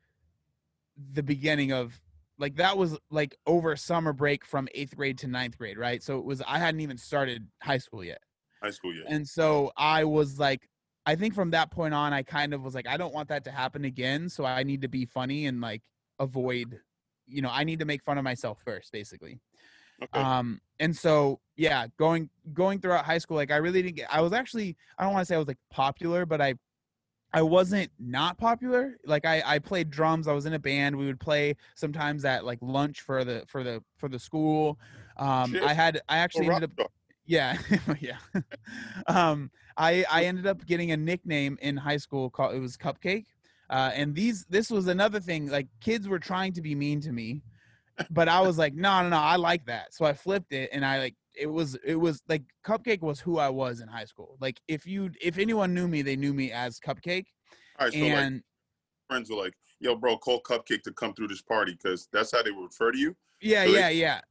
the 1.13 1.23
beginning 1.23 1.71
of 1.71 2.01
like 2.43 2.55
that 2.57 2.77
was 2.77 2.97
like 3.09 3.37
over 3.47 3.73
summer 3.77 4.11
break 4.11 4.43
from 4.43 4.67
eighth 4.75 4.97
grade 4.97 5.17
to 5.19 5.27
ninth 5.27 5.57
grade, 5.57 5.77
right? 5.77 6.03
So 6.03 6.17
it 6.17 6.25
was 6.25 6.41
I 6.45 6.59
hadn't 6.59 6.81
even 6.81 6.97
started 6.97 7.47
high 7.61 7.77
school 7.77 8.03
yet. 8.03 8.19
High 8.61 8.71
school, 8.71 8.93
yet. 8.93 9.05
And 9.07 9.25
so 9.25 9.71
I 9.77 10.03
was 10.03 10.39
like, 10.39 10.67
I 11.05 11.15
think 11.15 11.35
from 11.35 11.51
that 11.51 11.71
point 11.71 11.93
on, 11.93 12.11
I 12.11 12.21
kind 12.21 12.53
of 12.53 12.61
was 12.61 12.75
like, 12.75 12.85
I 12.85 12.97
don't 12.97 13.13
want 13.13 13.29
that 13.29 13.45
to 13.45 13.51
happen 13.51 13.85
again. 13.85 14.27
So 14.27 14.43
I 14.43 14.63
need 14.63 14.81
to 14.81 14.89
be 14.89 15.05
funny 15.05 15.45
and 15.45 15.61
like 15.61 15.83
avoid, 16.19 16.81
you 17.27 17.41
know, 17.41 17.49
I 17.49 17.63
need 17.63 17.79
to 17.79 17.85
make 17.85 18.03
fun 18.03 18.17
of 18.17 18.25
myself 18.25 18.61
first, 18.65 18.91
basically. 18.91 19.39
Okay. 20.03 20.19
Um, 20.19 20.59
and 20.81 20.93
so 20.93 21.39
yeah, 21.55 21.87
going 21.97 22.29
going 22.51 22.81
throughout 22.81 23.05
high 23.05 23.19
school, 23.19 23.37
like 23.37 23.51
I 23.51 23.57
really 23.57 23.81
didn't 23.81 23.95
get 23.95 24.13
I 24.13 24.19
was 24.19 24.33
actually 24.33 24.75
I 24.97 25.05
don't 25.05 25.13
want 25.13 25.21
to 25.21 25.27
say 25.27 25.35
I 25.35 25.39
was 25.39 25.47
like 25.47 25.59
popular, 25.71 26.25
but 26.25 26.41
I 26.41 26.55
I 27.33 27.41
wasn't 27.41 27.91
not 27.99 28.37
popular. 28.37 28.97
Like 29.05 29.25
I, 29.25 29.41
I 29.43 29.59
played 29.59 29.89
drums. 29.89 30.27
I 30.27 30.33
was 30.33 30.45
in 30.45 30.53
a 30.53 30.59
band. 30.59 30.95
We 30.95 31.07
would 31.07 31.19
play 31.19 31.55
sometimes 31.75 32.25
at 32.25 32.45
like 32.45 32.59
lunch 32.61 33.01
for 33.01 33.23
the 33.23 33.43
for 33.47 33.63
the 33.63 33.83
for 33.97 34.07
the 34.07 34.19
school. 34.19 34.79
Um, 35.17 35.57
I 35.63 35.73
had 35.73 36.01
I 36.07 36.17
actually 36.17 36.47
ended 36.47 36.79
up 36.79 36.91
yeah 37.25 37.57
yeah. 37.99 38.17
um, 39.07 39.49
I 39.77 40.05
I 40.11 40.25
ended 40.25 40.45
up 40.45 40.63
getting 40.67 40.91
a 40.91 40.97
nickname 40.97 41.57
in 41.61 41.75
high 41.75 41.97
school 41.97 42.29
called 42.29 42.53
it 42.53 42.59
was 42.59 42.77
Cupcake. 42.77 43.25
Uh, 43.69 43.91
and 43.95 44.13
these 44.13 44.45
this 44.49 44.69
was 44.69 44.87
another 44.87 45.19
thing. 45.19 45.49
Like 45.49 45.67
kids 45.81 46.07
were 46.07 46.19
trying 46.19 46.53
to 46.53 46.61
be 46.61 46.75
mean 46.75 47.01
to 47.01 47.11
me, 47.11 47.41
but 48.11 48.29
I 48.29 48.41
was 48.41 48.59
like, 48.59 48.75
no 48.75 49.01
no 49.01 49.09
no, 49.09 49.17
I 49.17 49.37
like 49.37 49.65
that. 49.65 49.95
So 49.95 50.05
I 50.05 50.13
flipped 50.13 50.53
it 50.53 50.69
and 50.71 50.85
I 50.85 50.99
like 50.99 51.15
it 51.35 51.47
was 51.47 51.75
it 51.83 51.95
was 51.95 52.21
like 52.29 52.43
Cupcake 52.65 53.01
was 53.01 53.19
who 53.19 53.37
I 53.39 53.49
was 53.49 53.79
in 53.81 53.87
high 53.87 54.05
school. 54.05 54.37
Like 54.39 54.59
if 54.67 54.85
you 54.85 55.09
if 55.21 55.37
anyone 55.37 55.73
knew 55.73 55.87
me, 55.87 56.01
they 56.01 56.15
knew 56.15 56.33
me 56.33 56.51
as 56.51 56.79
Cupcake. 56.79 57.25
All 57.79 57.85
right, 57.87 57.93
so 57.93 57.99
like 57.99 58.09
and 58.09 58.43
friends 59.09 59.29
were 59.29 59.37
like, 59.37 59.53
"Yo, 59.79 59.95
bro, 59.95 60.17
call 60.17 60.41
Cupcake 60.41 60.83
to 60.83 60.93
come 60.93 61.13
through 61.13 61.27
this 61.29 61.41
party," 61.41 61.73
because 61.81 62.07
that's 62.13 62.31
how 62.31 62.43
they 62.43 62.51
would 62.51 62.63
refer 62.65 62.91
to 62.91 62.97
you. 62.97 63.15
yeah, 63.41 63.65
so 63.65 63.71
they- 63.71 63.79
yeah, 63.79 63.89
yeah. 63.89 64.21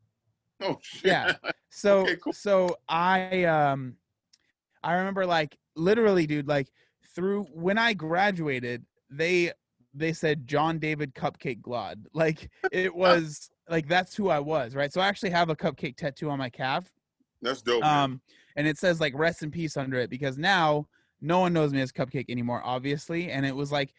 Oh 0.61 0.79
shit. 0.83 1.05
Yeah. 1.07 1.35
So 1.75 2.01
Okay, 2.01 2.17
cool. 2.17 2.35
so 2.35 2.77
I 2.87 3.45
um 3.45 3.97
I 4.85 4.93
remember 4.93 5.25
like 5.25 5.57
literally 5.75 6.27
dude 6.27 6.47
like 6.47 6.69
through 7.15 7.45
when 7.55 7.79
I 7.79 7.95
graduated 7.95 8.85
they 9.11 9.53
they 9.95 10.13
said 10.13 10.47
John 10.47 10.79
David 10.79 11.15
Cupcake 11.15 11.63
Glaude. 11.63 12.05
Like 12.13 12.51
it 12.71 12.95
was 13.05 13.51
like 13.69 13.89
that's 13.89 14.15
who 14.15 14.29
I 14.29 14.39
was, 14.39 14.75
right? 14.75 14.93
So 14.93 15.01
I 15.01 15.09
actually 15.09 15.31
have 15.31 15.51
a 15.51 15.57
cupcake 15.57 15.97
tattoo 15.97 16.31
on 16.31 16.39
my 16.39 16.51
calf. 16.51 16.93
That's 17.41 17.63
dope. 17.63 17.83
man. 17.83 18.05
Um 18.05 18.21
and 18.57 18.67
it 18.67 18.79
says 18.79 19.01
like 19.01 19.13
rest 19.17 19.43
in 19.43 19.51
peace 19.51 19.77
under 19.77 19.99
it 19.99 20.11
because 20.11 20.39
now 20.39 20.87
no 21.21 21.41
one 21.41 21.53
knows 21.53 21.73
me 21.73 21.81
as 21.81 21.93
Cupcake 21.93 22.29
anymore 22.29 22.61
obviously 22.65 23.31
and 23.31 23.47
it 23.47 23.55
was 23.55 23.73
like 23.73 23.95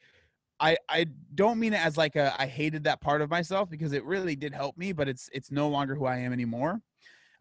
I 0.59 0.77
I 0.89 1.07
don't 1.35 1.59
mean 1.59 1.73
it 1.73 1.85
as 1.85 1.97
like 1.97 2.15
a 2.15 2.33
I 2.39 2.45
hated 2.45 2.83
that 2.85 3.01
part 3.01 3.21
of 3.21 3.29
myself 3.29 3.69
because 3.69 3.93
it 3.93 4.03
really 4.05 4.35
did 4.35 4.53
help 4.53 4.77
me, 4.77 4.93
but 4.93 5.07
it's 5.07 5.29
it's 5.33 5.51
no 5.51 5.67
longer 5.67 5.95
who 5.95 6.05
I 6.05 6.17
am 6.17 6.33
anymore. 6.33 6.79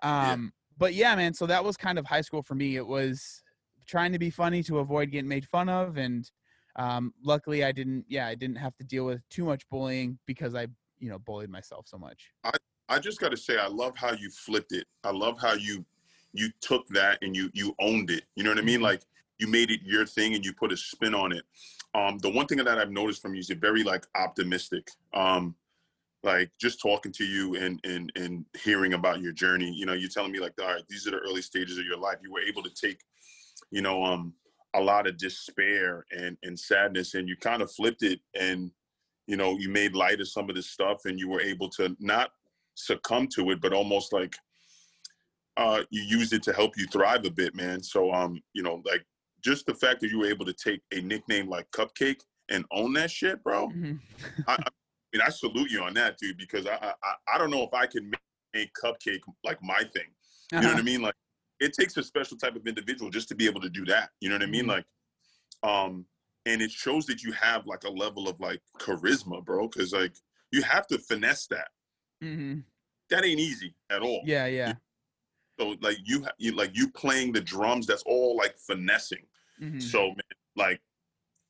Yeah. 0.03 0.33
Um 0.33 0.53
but 0.79 0.95
yeah, 0.95 1.15
man, 1.15 1.35
so 1.35 1.47
that 1.47 1.63
was 1.63 1.77
kind 1.77 1.99
of 1.99 2.07
high 2.07 2.23
school 2.23 2.43
for 2.43 2.55
me. 2.55 2.77
It 2.77 2.87
was 2.87 3.43
trying 3.87 4.13
to 4.13 4.19
be 4.19 4.31
funny 4.31 4.63
to 4.65 4.79
avoid 4.79 5.11
getting 5.11 5.29
made 5.29 5.47
fun 5.47 5.69
of 5.69 5.99
and 5.99 6.29
um 6.77 7.13
luckily 7.23 7.63
I 7.63 7.73
didn't 7.73 8.07
yeah, 8.09 8.27
I 8.27 8.35
didn't 8.35 8.57
have 8.57 8.77
to 8.77 8.85
deal 8.85 9.05
with 9.05 9.21
too 9.29 9.45
much 9.45 9.69
bullying 9.69 10.19
because 10.27 10.55
I, 10.55 10.67
you 11.03 11.11
know, 11.11 11.19
bullied 11.19 11.51
myself 11.51 11.87
so 11.89 11.99
much. 11.99 12.31
I 12.45 12.53
I 12.89 12.99
just 12.99 13.21
got 13.21 13.31
to 13.31 13.37
say, 13.37 13.59
I 13.59 13.67
love 13.67 13.97
how 13.97 14.13
you 14.13 14.31
flipped 14.31 14.73
it. 14.73 14.87
I 15.05 15.11
love 15.11 15.39
how 15.41 15.55
you 15.55 15.85
you 16.33 16.51
took 16.61 16.87
that 16.89 17.19
and 17.23 17.37
you 17.37 17.51
you 17.53 17.75
owned 17.81 18.11
it. 18.11 18.25
You 18.37 18.45
know 18.45 18.51
what 18.51 18.59
I 18.59 18.63
mean? 18.63 18.81
Mhm. 18.81 18.85
Like 18.85 19.03
you 19.39 19.49
made 19.49 19.71
it 19.71 19.81
your 19.83 20.07
thing 20.07 20.35
and 20.35 20.45
you 20.45 20.53
put 20.55 20.73
a 20.73 20.77
spin 20.77 21.15
on 21.15 21.33
it. 21.33 21.43
Um, 21.95 22.19
the 22.19 22.31
one 22.31 22.47
thing 22.47 22.59
that 22.59 22.79
I've 22.79 22.93
noticed 22.93 23.21
from 23.21 23.35
you 23.35 23.41
is 23.41 23.49
you're 23.49 23.59
very 23.59 23.83
like 23.83 24.07
optimistic. 24.15 24.89
Um, 25.13 25.57
like 26.23 26.53
just 26.61 26.81
talking 26.81 27.11
to 27.13 27.25
you 27.25 27.57
and 27.57 27.81
and 27.85 28.13
and 28.15 28.47
hearing 28.57 28.95
about 28.95 29.21
your 29.21 29.33
journey. 29.33 29.73
You 29.73 29.87
know, 29.87 29.95
you're 29.95 30.09
telling 30.09 30.31
me 30.31 30.39
like, 30.39 30.55
all 30.61 30.69
right, 30.69 30.85
these 30.89 31.07
are 31.09 31.11
the 31.11 31.19
early 31.19 31.43
stages 31.43 31.79
of 31.79 31.85
your 31.85 31.99
life. 31.99 32.19
You 32.23 32.31
were 32.31 32.43
able 32.43 32.63
to 32.63 32.71
take, 32.71 33.01
you 33.73 33.83
know, 33.83 34.05
um, 34.05 34.35
a 34.75 34.81
lot 34.81 35.09
of 35.09 35.17
despair 35.17 36.07
and 36.17 36.39
and 36.45 36.59
sadness, 36.59 37.15
and 37.15 37.29
you 37.29 37.37
kind 37.37 37.61
of 37.61 37.73
flipped 37.73 38.05
it 38.05 38.21
and 38.39 38.71
you 39.27 39.37
know 39.37 39.57
you 39.59 39.69
made 39.69 39.95
light 39.95 40.21
of 40.21 40.29
some 40.29 40.49
of 40.49 40.57
this 40.57 40.71
stuff 40.71 41.05
and 41.05 41.19
you 41.19 41.29
were 41.29 41.41
able 41.41 41.69
to 41.71 41.97
not 42.01 42.31
succumb 42.75 43.29
to 43.29 43.51
it, 43.51 43.61
but 43.61 43.73
almost 43.73 44.13
like 44.13 44.35
uh, 45.57 45.83
you 45.91 46.03
used 46.03 46.33
it 46.33 46.43
to 46.43 46.53
help 46.53 46.73
you 46.77 46.87
thrive 46.87 47.25
a 47.25 47.31
bit, 47.31 47.55
man. 47.55 47.83
So, 47.83 48.13
um, 48.13 48.41
you 48.55 48.63
know, 48.63 48.83
like 48.87 49.05
just 49.45 49.67
the 49.67 49.75
fact 49.75 50.01
that 50.01 50.11
you 50.11 50.21
were 50.21 50.27
able 50.27 50.47
to 50.47 50.53
take 50.53 50.81
a 50.93 51.01
nickname 51.01 51.49
like 51.49 51.71
Cupcake 51.73 52.21
and 52.49 52.65
own 52.73 52.93
that 52.95 53.11
shit, 53.11 53.43
bro. 53.43 53.69
Mhm. 53.69 54.01
I, 54.49 54.55
I 54.55 54.71
mean, 55.13 55.23
I 55.23 55.29
salute 55.29 55.71
you 55.71 55.83
on 55.83 55.95
that, 55.95 56.17
dude, 56.19 56.39
because 56.39 56.67
I, 56.67 56.77
I, 57.03 57.15
I 57.35 57.39
don't 57.39 57.51
know 57.51 57.63
if 57.63 57.75
I 57.75 57.87
can 57.87 58.11
make, 58.55 58.71
Cupcake 58.83 59.21
like 59.45 59.59
my 59.63 59.83
thing. 59.95 60.09
You 60.53 60.61
know 60.61 60.69
what 60.69 60.77
I 60.77 60.83
mean? 60.83 61.01
Like, 61.01 61.15
it 61.59 61.73
takes 61.73 61.97
a 61.97 62.03
special 62.03 62.37
type 62.37 62.55
of 62.55 62.67
individual 62.67 63.11
just 63.11 63.29
to 63.29 63.35
be 63.35 63.47
able 63.47 63.63
to 63.63 63.71
do 63.71 63.87
that. 63.87 64.11
You 64.21 64.29
know 64.29 64.35
what 64.35 64.43
I 64.43 64.47
mean? 64.47 64.67
Mhm. 64.67 64.69
Like, 64.69 64.85
um, 65.63 66.05
and 66.47 66.61
it 66.61 66.71
shows 66.71 67.07
that 67.07 67.23
you 67.23 67.33
have 67.33 67.67
like 67.67 67.85
a 67.85 67.91
level 67.91 68.29
of 68.29 68.39
like 68.41 68.61
charisma, 68.79 69.45
bro. 69.45 69.69
Because 69.69 69.93
like 69.93 70.15
you 70.51 70.63
have 70.63 70.87
to 70.89 70.99
finesse 70.99 71.47
that. 71.49 71.69
hmm 72.21 72.61
That 73.11 73.25
ain't 73.25 73.41
easy 73.41 73.75
at 73.91 74.03
all. 74.03 74.23
Yeah, 74.25 74.47
yeah. 74.47 74.75
So 75.59 75.77
like 75.81 75.99
you, 76.05 76.27
you 76.39 76.53
like 76.53 76.77
you 76.77 76.91
playing 76.91 77.33
the 77.33 77.41
drums. 77.41 77.87
That's 77.87 78.03
all 78.05 78.37
like 78.37 78.59
finessing. 78.59 79.27
hmm 79.59 79.79
So 79.79 80.09
man, 80.09 80.17
like 80.57 80.81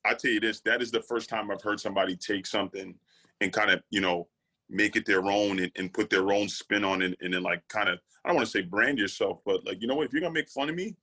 I 0.05 0.13
tell 0.13 0.31
you 0.31 0.39
this, 0.39 0.61
that 0.61 0.81
is 0.81 0.91
the 0.91 1.01
first 1.01 1.29
time 1.29 1.49
I've 1.49 1.61
heard 1.61 1.79
somebody 1.79 2.15
take 2.15 2.45
something 2.45 2.93
and 3.41 3.53
kind 3.53 3.71
of 3.71 3.81
you 3.89 4.01
know 4.01 4.27
make 4.69 4.95
it 4.95 5.05
their 5.05 5.23
own 5.25 5.59
and, 5.59 5.71
and 5.75 5.93
put 5.93 6.09
their 6.09 6.31
own 6.31 6.47
spin 6.49 6.83
on 6.83 7.01
it 7.01 7.17
and 7.21 7.33
then 7.33 7.43
like 7.43 7.67
kind 7.67 7.89
of 7.89 7.99
I 8.23 8.29
don't 8.29 8.37
want 8.37 8.47
to 8.47 8.51
say 8.51 8.61
brand 8.61 8.97
yourself, 8.99 9.39
but 9.45 9.65
like 9.65 9.81
you 9.81 9.87
know 9.87 9.95
what, 9.95 10.05
if 10.07 10.13
you're 10.13 10.21
gonna 10.21 10.33
make 10.33 10.49
fun 10.49 10.69
of 10.69 10.75
me, 10.75 10.95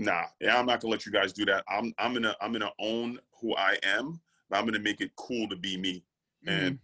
nah, 0.00 0.24
yeah, 0.40 0.58
I'm 0.58 0.66
not 0.66 0.80
gonna 0.80 0.92
let 0.92 1.06
you 1.06 1.12
guys 1.12 1.32
do 1.32 1.44
that. 1.46 1.64
I'm 1.68 1.92
I'm 1.98 2.12
gonna 2.12 2.34
I'm 2.40 2.52
gonna 2.52 2.72
own 2.80 3.18
who 3.40 3.54
I 3.56 3.76
am. 3.82 4.20
But 4.48 4.58
I'm 4.58 4.64
gonna 4.64 4.80
make 4.80 5.00
it 5.00 5.12
cool 5.16 5.48
to 5.48 5.56
be 5.56 5.76
me, 5.76 6.04
and 6.46 6.78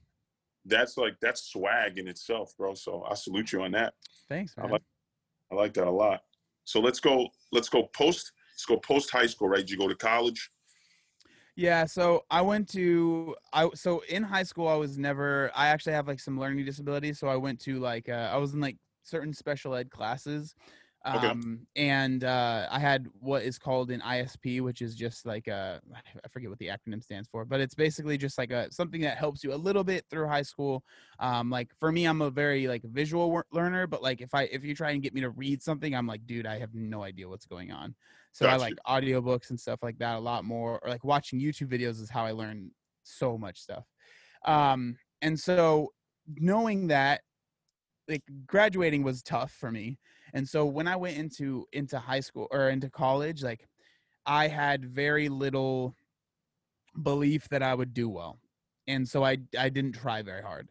that's 0.64 0.96
like 0.96 1.16
that's 1.20 1.42
swag 1.42 1.98
in 1.98 2.06
itself, 2.06 2.54
bro. 2.56 2.74
So 2.74 3.04
I 3.10 3.14
salute 3.14 3.52
you 3.52 3.62
on 3.62 3.72
that. 3.72 3.94
Thanks, 4.28 4.54
I 4.56 4.62
man. 4.62 4.70
like 4.72 4.82
I 5.50 5.54
like 5.56 5.74
that 5.74 5.86
a 5.86 5.90
lot. 5.90 6.20
So 6.64 6.80
let's 6.80 7.00
go. 7.00 7.28
Let's 7.52 7.68
go 7.68 7.84
post. 7.92 8.32
Let's 8.52 8.66
go 8.66 8.76
post 8.76 9.10
high 9.10 9.26
school, 9.26 9.48
right? 9.48 9.58
Did 9.58 9.70
you 9.70 9.78
go 9.78 9.88
to 9.88 9.96
college? 9.96 10.50
Yeah, 11.56 11.86
so 11.86 12.24
I 12.30 12.42
went 12.42 12.68
to 12.70 13.34
I 13.52 13.70
so 13.74 14.02
in 14.08 14.22
high 14.22 14.42
school 14.42 14.68
I 14.68 14.74
was 14.74 14.98
never 14.98 15.50
I 15.54 15.68
actually 15.68 15.94
have 15.94 16.06
like 16.06 16.20
some 16.20 16.38
learning 16.38 16.64
disabilities, 16.66 17.18
so 17.18 17.28
I 17.28 17.36
went 17.36 17.58
to 17.60 17.80
like 17.80 18.08
uh, 18.08 18.30
I 18.32 18.36
was 18.36 18.52
in 18.54 18.60
like 18.60 18.76
certain 19.02 19.32
special 19.32 19.74
ed 19.74 19.90
classes. 19.90 20.54
Okay. 21.14 21.28
Um 21.28 21.66
and 21.76 22.24
uh 22.24 22.66
I 22.70 22.78
had 22.80 23.06
what 23.20 23.42
is 23.44 23.58
called 23.58 23.90
an 23.90 24.00
ISP, 24.00 24.60
which 24.60 24.82
is 24.82 24.94
just 24.96 25.24
like 25.24 25.46
a 25.46 25.80
I 26.24 26.28
forget 26.28 26.50
what 26.50 26.58
the 26.58 26.68
acronym 26.68 27.02
stands 27.02 27.28
for, 27.28 27.44
but 27.44 27.60
it's 27.60 27.74
basically 27.74 28.18
just 28.18 28.38
like 28.38 28.50
a 28.50 28.70
something 28.72 29.00
that 29.02 29.16
helps 29.16 29.44
you 29.44 29.52
a 29.52 29.56
little 29.56 29.84
bit 29.84 30.04
through 30.10 30.26
high 30.26 30.42
school. 30.42 30.84
Um 31.18 31.48
like 31.50 31.70
for 31.78 31.92
me 31.92 32.06
I'm 32.06 32.22
a 32.22 32.30
very 32.30 32.66
like 32.66 32.82
visual 32.84 33.30
wor- 33.30 33.46
learner, 33.52 33.86
but 33.86 34.02
like 34.02 34.20
if 34.20 34.34
I 34.34 34.44
if 34.44 34.64
you 34.64 34.74
try 34.74 34.90
and 34.90 35.02
get 35.02 35.14
me 35.14 35.20
to 35.20 35.30
read 35.30 35.62
something, 35.62 35.94
I'm 35.94 36.06
like, 36.06 36.26
dude, 36.26 36.46
I 36.46 36.58
have 36.58 36.74
no 36.74 37.02
idea 37.02 37.28
what's 37.28 37.46
going 37.46 37.70
on. 37.70 37.94
So 38.32 38.46
I 38.48 38.56
like 38.56 38.76
audiobooks 38.86 39.50
and 39.50 39.58
stuff 39.60 39.80
like 39.82 39.98
that 39.98 40.16
a 40.16 40.20
lot 40.20 40.44
more, 40.44 40.80
or 40.82 40.90
like 40.90 41.04
watching 41.04 41.40
YouTube 41.40 41.68
videos 41.68 42.00
is 42.00 42.10
how 42.10 42.24
I 42.24 42.32
learn 42.32 42.72
so 43.04 43.38
much 43.38 43.60
stuff. 43.60 43.84
Um, 44.44 44.98
and 45.22 45.38
so 45.38 45.92
knowing 46.26 46.88
that, 46.88 47.22
like 48.08 48.22
graduating 48.46 49.02
was 49.02 49.22
tough 49.22 49.52
for 49.52 49.70
me, 49.72 49.98
and 50.36 50.48
so 50.48 50.66
when 50.66 50.86
I 50.86 50.96
went 50.96 51.16
into 51.16 51.66
into 51.72 51.98
high 51.98 52.20
school 52.20 52.46
or 52.50 52.68
into 52.68 52.90
college, 52.90 53.42
like 53.42 53.66
I 54.26 54.48
had 54.48 54.84
very 54.84 55.28
little 55.28 55.96
belief 57.02 57.48
that 57.48 57.62
I 57.62 57.74
would 57.74 57.94
do 57.94 58.08
well, 58.08 58.38
and 58.86 59.08
so 59.08 59.24
I 59.24 59.38
I 59.58 59.70
didn't 59.70 59.94
try 59.94 60.22
very 60.22 60.42
hard. 60.42 60.68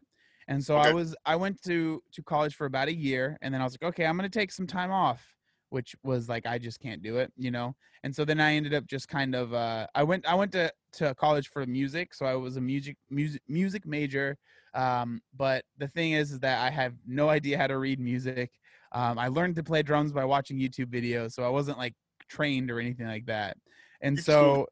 And 0.48 0.64
so 0.64 0.78
I 0.78 0.94
was 0.94 1.16
I 1.26 1.36
went 1.36 1.62
to 1.64 2.02
to 2.14 2.24
college 2.24 2.56
for 2.56 2.66
about 2.68 2.90
a 2.90 2.96
year, 2.96 3.38
and 3.42 3.52
then 3.54 3.60
I 3.60 3.64
was 3.64 3.74
like, 3.74 3.90
okay, 3.90 4.06
I'm 4.06 4.16
gonna 4.16 4.30
take 4.30 4.52
some 4.52 4.68
time 4.68 4.92
off 4.92 5.36
which 5.70 5.96
was 6.04 6.30
like 6.30 6.46
I 6.46 6.58
just 6.58 6.80
can't 6.80 7.02
do 7.02 7.18
it, 7.18 7.34
you 7.38 7.52
know. 7.52 7.76
And 8.04 8.16
so 8.16 8.24
then 8.24 8.40
I 8.40 8.54
ended 8.54 8.74
up 8.74 8.86
just 8.88 9.10
kind 9.10 9.36
of 9.36 9.54
uh, 9.54 9.88
I 9.96 10.04
went 10.04 10.26
I 10.26 10.36
went 10.36 10.52
to 10.54 10.72
to 10.94 11.14
college 11.16 11.50
for 11.50 11.66
music, 11.66 12.14
so 12.14 12.26
I 12.26 12.36
was 12.36 12.56
a 12.58 12.62
music 12.62 12.98
music 13.10 13.42
music 13.48 13.86
major. 13.86 14.38
Um, 14.74 15.22
but 15.36 15.66
the 15.78 15.88
thing 15.90 16.14
is, 16.14 16.32
is 16.32 16.40
that 16.40 16.66
I 16.66 16.70
have 16.70 16.94
no 17.06 17.30
idea 17.38 17.58
how 17.58 17.68
to 17.68 17.78
read 17.78 18.00
music. 18.00 18.52
Um, 18.96 19.20
I 19.20 19.28
learned 19.28 19.56
to 19.58 19.64
play 19.64 19.84
drums 19.84 20.14
by 20.14 20.24
watching 20.24 20.58
YouTube 20.58 20.86
videos, 20.86 21.34
so 21.34 21.44
I 21.44 21.50
wasn't 21.50 21.78
like 21.78 21.94
trained 22.30 22.72
or 22.72 22.80
anything 22.80 23.06
like 23.08 23.26
that. 23.26 23.58
And 24.02 24.16
You 24.16 24.24
so 24.24 24.68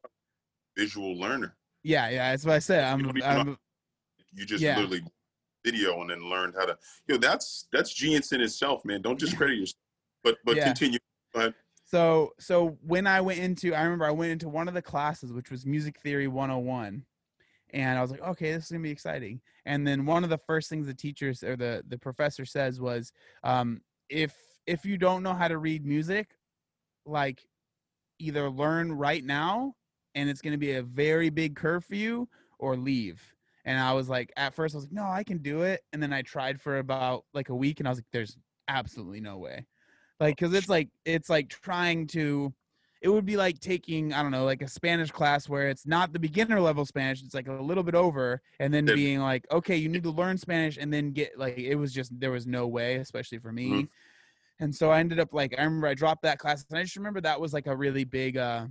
Visual 0.76 1.14
learner. 1.16 1.54
yeah, 1.82 2.08
yeah, 2.08 2.30
that's 2.30 2.44
what 2.46 2.54
I 2.54 2.58
said. 2.58 2.80
You 2.98 3.06
I'm, 3.06 3.14
know- 3.18 3.26
I'm 3.26 3.58
You 4.32 4.46
just 4.46 4.62
Yeah. 4.64 4.78
literally 4.78 5.02
video 5.62 6.00
and 6.00 6.08
then 6.10 6.28
learned 6.28 6.54
how 6.58 6.64
to. 6.64 6.76
You 7.06 7.14
know, 7.14 7.18
that's 7.18 7.68
that's 7.70 7.92
genius 7.92 8.32
in 8.32 8.40
itself, 8.40 8.82
man. 8.84 9.02
Don't 9.02 9.20
just 9.20 9.36
credit 9.36 9.58
yourself. 9.58 9.78
But 10.24 10.38
but 10.44 10.56
Yeah. 10.56 10.64
continue. 10.64 10.98
So 11.84 12.32
so 12.40 12.78
when 12.80 13.06
I 13.06 13.20
went 13.20 13.40
into 13.40 13.74
I 13.74 13.82
remember 13.82 14.06
I 14.06 14.10
went 14.10 14.32
into 14.32 14.48
one 14.48 14.68
of 14.68 14.74
the 14.74 14.82
classes 14.82 15.32
which 15.34 15.50
was 15.50 15.66
music 15.66 16.00
theory 16.00 16.28
101 16.28 17.04
and 17.74 17.98
I 17.98 18.02
was 18.02 18.10
like 18.10 18.22
okay 18.22 18.52
this 18.52 18.64
is 18.64 18.70
going 18.70 18.82
to 18.82 18.86
be 18.86 18.90
exciting 18.90 19.40
and 19.66 19.86
then 19.86 20.06
one 20.06 20.24
of 20.24 20.30
the 20.30 20.38
first 20.38 20.70
things 20.70 20.86
the 20.86 20.94
teachers 20.94 21.42
or 21.44 21.56
the 21.56 21.84
the 21.88 21.98
professor 21.98 22.44
says 22.46 22.80
was 22.80 23.12
um 23.44 23.80
if 24.08 24.34
if 24.66 24.84
you 24.84 24.96
don't 24.96 25.22
know 25.22 25.34
how 25.34 25.48
to 25.48 25.58
read 25.58 25.84
music 25.84 26.36
like 27.06 27.42
either 28.18 28.48
learn 28.48 28.92
right 28.92 29.24
now 29.24 29.74
and 30.14 30.28
it's 30.30 30.40
going 30.40 30.52
to 30.52 30.58
be 30.58 30.72
a 30.72 30.82
very 30.82 31.30
big 31.30 31.56
curve 31.56 31.84
for 31.84 31.96
you 31.96 32.28
or 32.58 32.76
leave. 32.76 33.20
And 33.64 33.78
I 33.78 33.92
was 33.92 34.08
like 34.08 34.32
at 34.36 34.54
first 34.54 34.74
I 34.74 34.78
was 34.78 34.84
like 34.84 34.92
no 34.92 35.04
I 35.04 35.24
can 35.24 35.38
do 35.38 35.62
it. 35.62 35.82
And 35.92 36.02
then 36.02 36.12
I 36.12 36.22
tried 36.22 36.60
for 36.60 36.78
about 36.78 37.24
like 37.34 37.48
a 37.48 37.54
week 37.54 37.80
and 37.80 37.88
I 37.88 37.90
was 37.90 37.98
like 37.98 38.06
there's 38.12 38.36
absolutely 38.68 39.20
no 39.20 39.38
way. 39.38 39.66
Like 40.20 40.36
because 40.36 40.54
it's 40.54 40.68
like 40.68 40.88
it's 41.04 41.28
like 41.28 41.48
trying 41.48 42.06
to 42.08 42.52
it 43.04 43.10
would 43.12 43.26
be 43.26 43.36
like 43.36 43.60
taking 43.60 44.12
i 44.14 44.22
don't 44.22 44.30
know 44.32 44.44
like 44.46 44.62
a 44.62 44.68
spanish 44.68 45.10
class 45.10 45.46
where 45.48 45.68
it's 45.68 45.86
not 45.86 46.12
the 46.12 46.18
beginner 46.18 46.58
level 46.58 46.84
spanish 46.86 47.22
it's 47.22 47.34
like 47.34 47.46
a 47.48 47.52
little 47.52 47.82
bit 47.84 47.94
over 47.94 48.40
and 48.58 48.72
then 48.72 48.86
Then- 48.86 48.96
being 48.96 49.20
like 49.20 49.46
okay 49.52 49.76
you 49.76 49.88
need 49.90 50.02
to 50.04 50.10
learn 50.10 50.38
spanish 50.38 50.78
and 50.78 50.92
then 50.92 51.12
get 51.12 51.38
like 51.38 51.58
it 51.58 51.74
was 51.76 51.92
just 51.92 52.18
there 52.18 52.30
was 52.32 52.46
no 52.46 52.66
way 52.66 52.96
especially 52.96 53.38
for 53.38 53.52
me. 53.52 53.68
Mhm. 53.68 53.88
and 54.60 54.74
so 54.74 54.90
i 54.90 54.98
ended 55.00 55.20
up 55.20 55.32
like 55.32 55.54
i 55.58 55.62
remember 55.62 55.86
i 55.86 55.94
dropped 55.94 56.22
that 56.22 56.38
class 56.38 56.64
and 56.70 56.78
i 56.78 56.82
just 56.82 56.96
remember 56.96 57.20
that 57.20 57.38
was 57.40 57.52
like 57.52 57.66
a 57.66 57.76
really 57.76 58.04
big 58.04 58.36
uh 58.38 58.66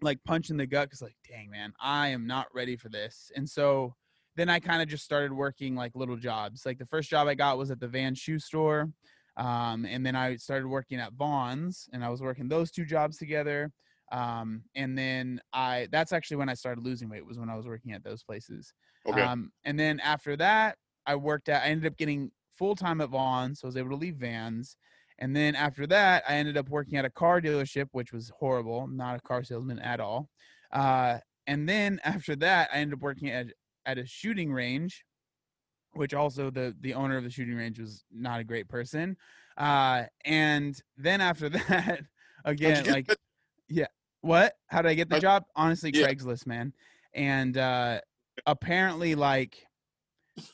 like 0.00 0.18
punch 0.24 0.50
in 0.50 0.56
the 0.56 0.66
gut 0.66 0.88
because 0.88 1.02
like 1.02 1.16
dang 1.28 1.50
man 1.50 1.72
i 1.80 2.08
am 2.08 2.26
not 2.26 2.46
ready 2.54 2.76
for 2.76 2.88
this. 2.88 3.30
And 3.36 3.48
so 3.48 3.94
then 4.36 4.48
i 4.48 4.58
kind 4.60 4.80
of 4.82 4.88
just 4.88 5.04
started 5.04 5.32
working 5.32 5.74
like 5.74 5.92
little 5.94 6.16
jobs. 6.16 6.64
Like 6.64 6.78
the 6.78 6.86
first 6.86 7.10
job 7.10 7.28
i 7.28 7.34
got 7.34 7.58
was 7.58 7.70
at 7.70 7.80
the 7.80 7.88
Vans 7.88 8.18
shoe 8.18 8.38
store 8.38 8.90
um, 9.36 9.86
and 9.86 10.04
then 10.04 10.14
I 10.14 10.36
started 10.36 10.66
working 10.66 10.98
at 10.98 11.12
Vons, 11.14 11.88
and 11.92 12.04
I 12.04 12.08
was 12.08 12.20
working 12.20 12.48
those 12.48 12.70
two 12.70 12.84
jobs 12.84 13.16
together. 13.16 13.72
Um, 14.10 14.62
and 14.74 14.96
then 14.96 15.40
I 15.54 15.88
that's 15.90 16.12
actually 16.12 16.36
when 16.36 16.50
I 16.50 16.54
started 16.54 16.84
losing 16.84 17.08
weight 17.08 17.24
was 17.24 17.38
when 17.38 17.48
I 17.48 17.56
was 17.56 17.66
working 17.66 17.92
at 17.92 18.04
those 18.04 18.22
places. 18.22 18.72
Okay. 19.08 19.22
Um, 19.22 19.50
and 19.64 19.78
then 19.78 20.00
after 20.00 20.36
that, 20.36 20.76
I 21.06 21.16
worked 21.16 21.48
at 21.48 21.62
I 21.62 21.66
ended 21.66 21.90
up 21.90 21.96
getting 21.96 22.30
full 22.58 22.76
time 22.76 23.00
at 23.00 23.08
Vons, 23.08 23.60
so 23.60 23.66
I 23.66 23.68
was 23.68 23.76
able 23.76 23.90
to 23.90 23.96
leave 23.96 24.16
Vans. 24.16 24.76
And 25.18 25.34
then 25.34 25.54
after 25.54 25.86
that, 25.86 26.24
I 26.28 26.34
ended 26.34 26.56
up 26.56 26.68
working 26.68 26.98
at 26.98 27.04
a 27.04 27.10
car 27.10 27.40
dealership, 27.40 27.86
which 27.92 28.12
was 28.12 28.30
horrible. 28.38 28.80
I'm 28.80 28.96
not 28.96 29.16
a 29.16 29.20
car 29.20 29.44
salesman 29.44 29.78
at 29.78 30.00
all. 30.00 30.28
Uh, 30.72 31.18
and 31.46 31.68
then 31.68 32.00
after 32.04 32.36
that, 32.36 32.70
I 32.72 32.78
ended 32.78 32.98
up 32.98 33.02
working 33.02 33.30
at 33.30 33.46
at 33.86 33.98
a 33.98 34.06
shooting 34.06 34.52
range, 34.52 35.04
which 35.92 36.14
also 36.14 36.50
the 36.50 36.74
the 36.80 36.94
owner 36.94 37.16
of 37.16 37.24
the 37.24 37.30
shooting 37.30 37.54
range 37.54 37.78
was 37.78 38.04
not 38.12 38.40
a 38.40 38.44
great 38.44 38.68
person. 38.68 39.16
Uh, 39.56 40.04
and 40.24 40.80
then 40.96 41.20
after 41.20 41.48
that, 41.50 42.00
again, 42.44 42.84
like 42.86 43.06
that? 43.06 43.90
what? 44.22 44.54
How 44.68 44.82
did 44.82 44.88
I 44.90 44.94
get 44.94 45.08
the 45.08 45.16
How'd- 45.16 45.22
job? 45.22 45.44
Honestly, 45.56 45.90
Yeah. 45.92 46.06
Craigslist, 46.08 46.46
man. 46.46 46.72
And 47.14 47.56
uh, 47.58 48.00
apparently, 48.46 49.14
like 49.14 49.66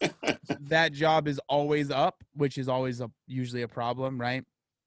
that 0.61 0.93
job 0.93 1.29
is 1.29 1.41
always 1.49 1.91
up, 1.91 2.23
which 2.35 2.59
is 2.59 2.69
always 2.69 3.01
a 3.01 3.11
usually 3.27 3.63
a 3.63 3.69
problem, 3.69 4.21
right? 4.21 4.45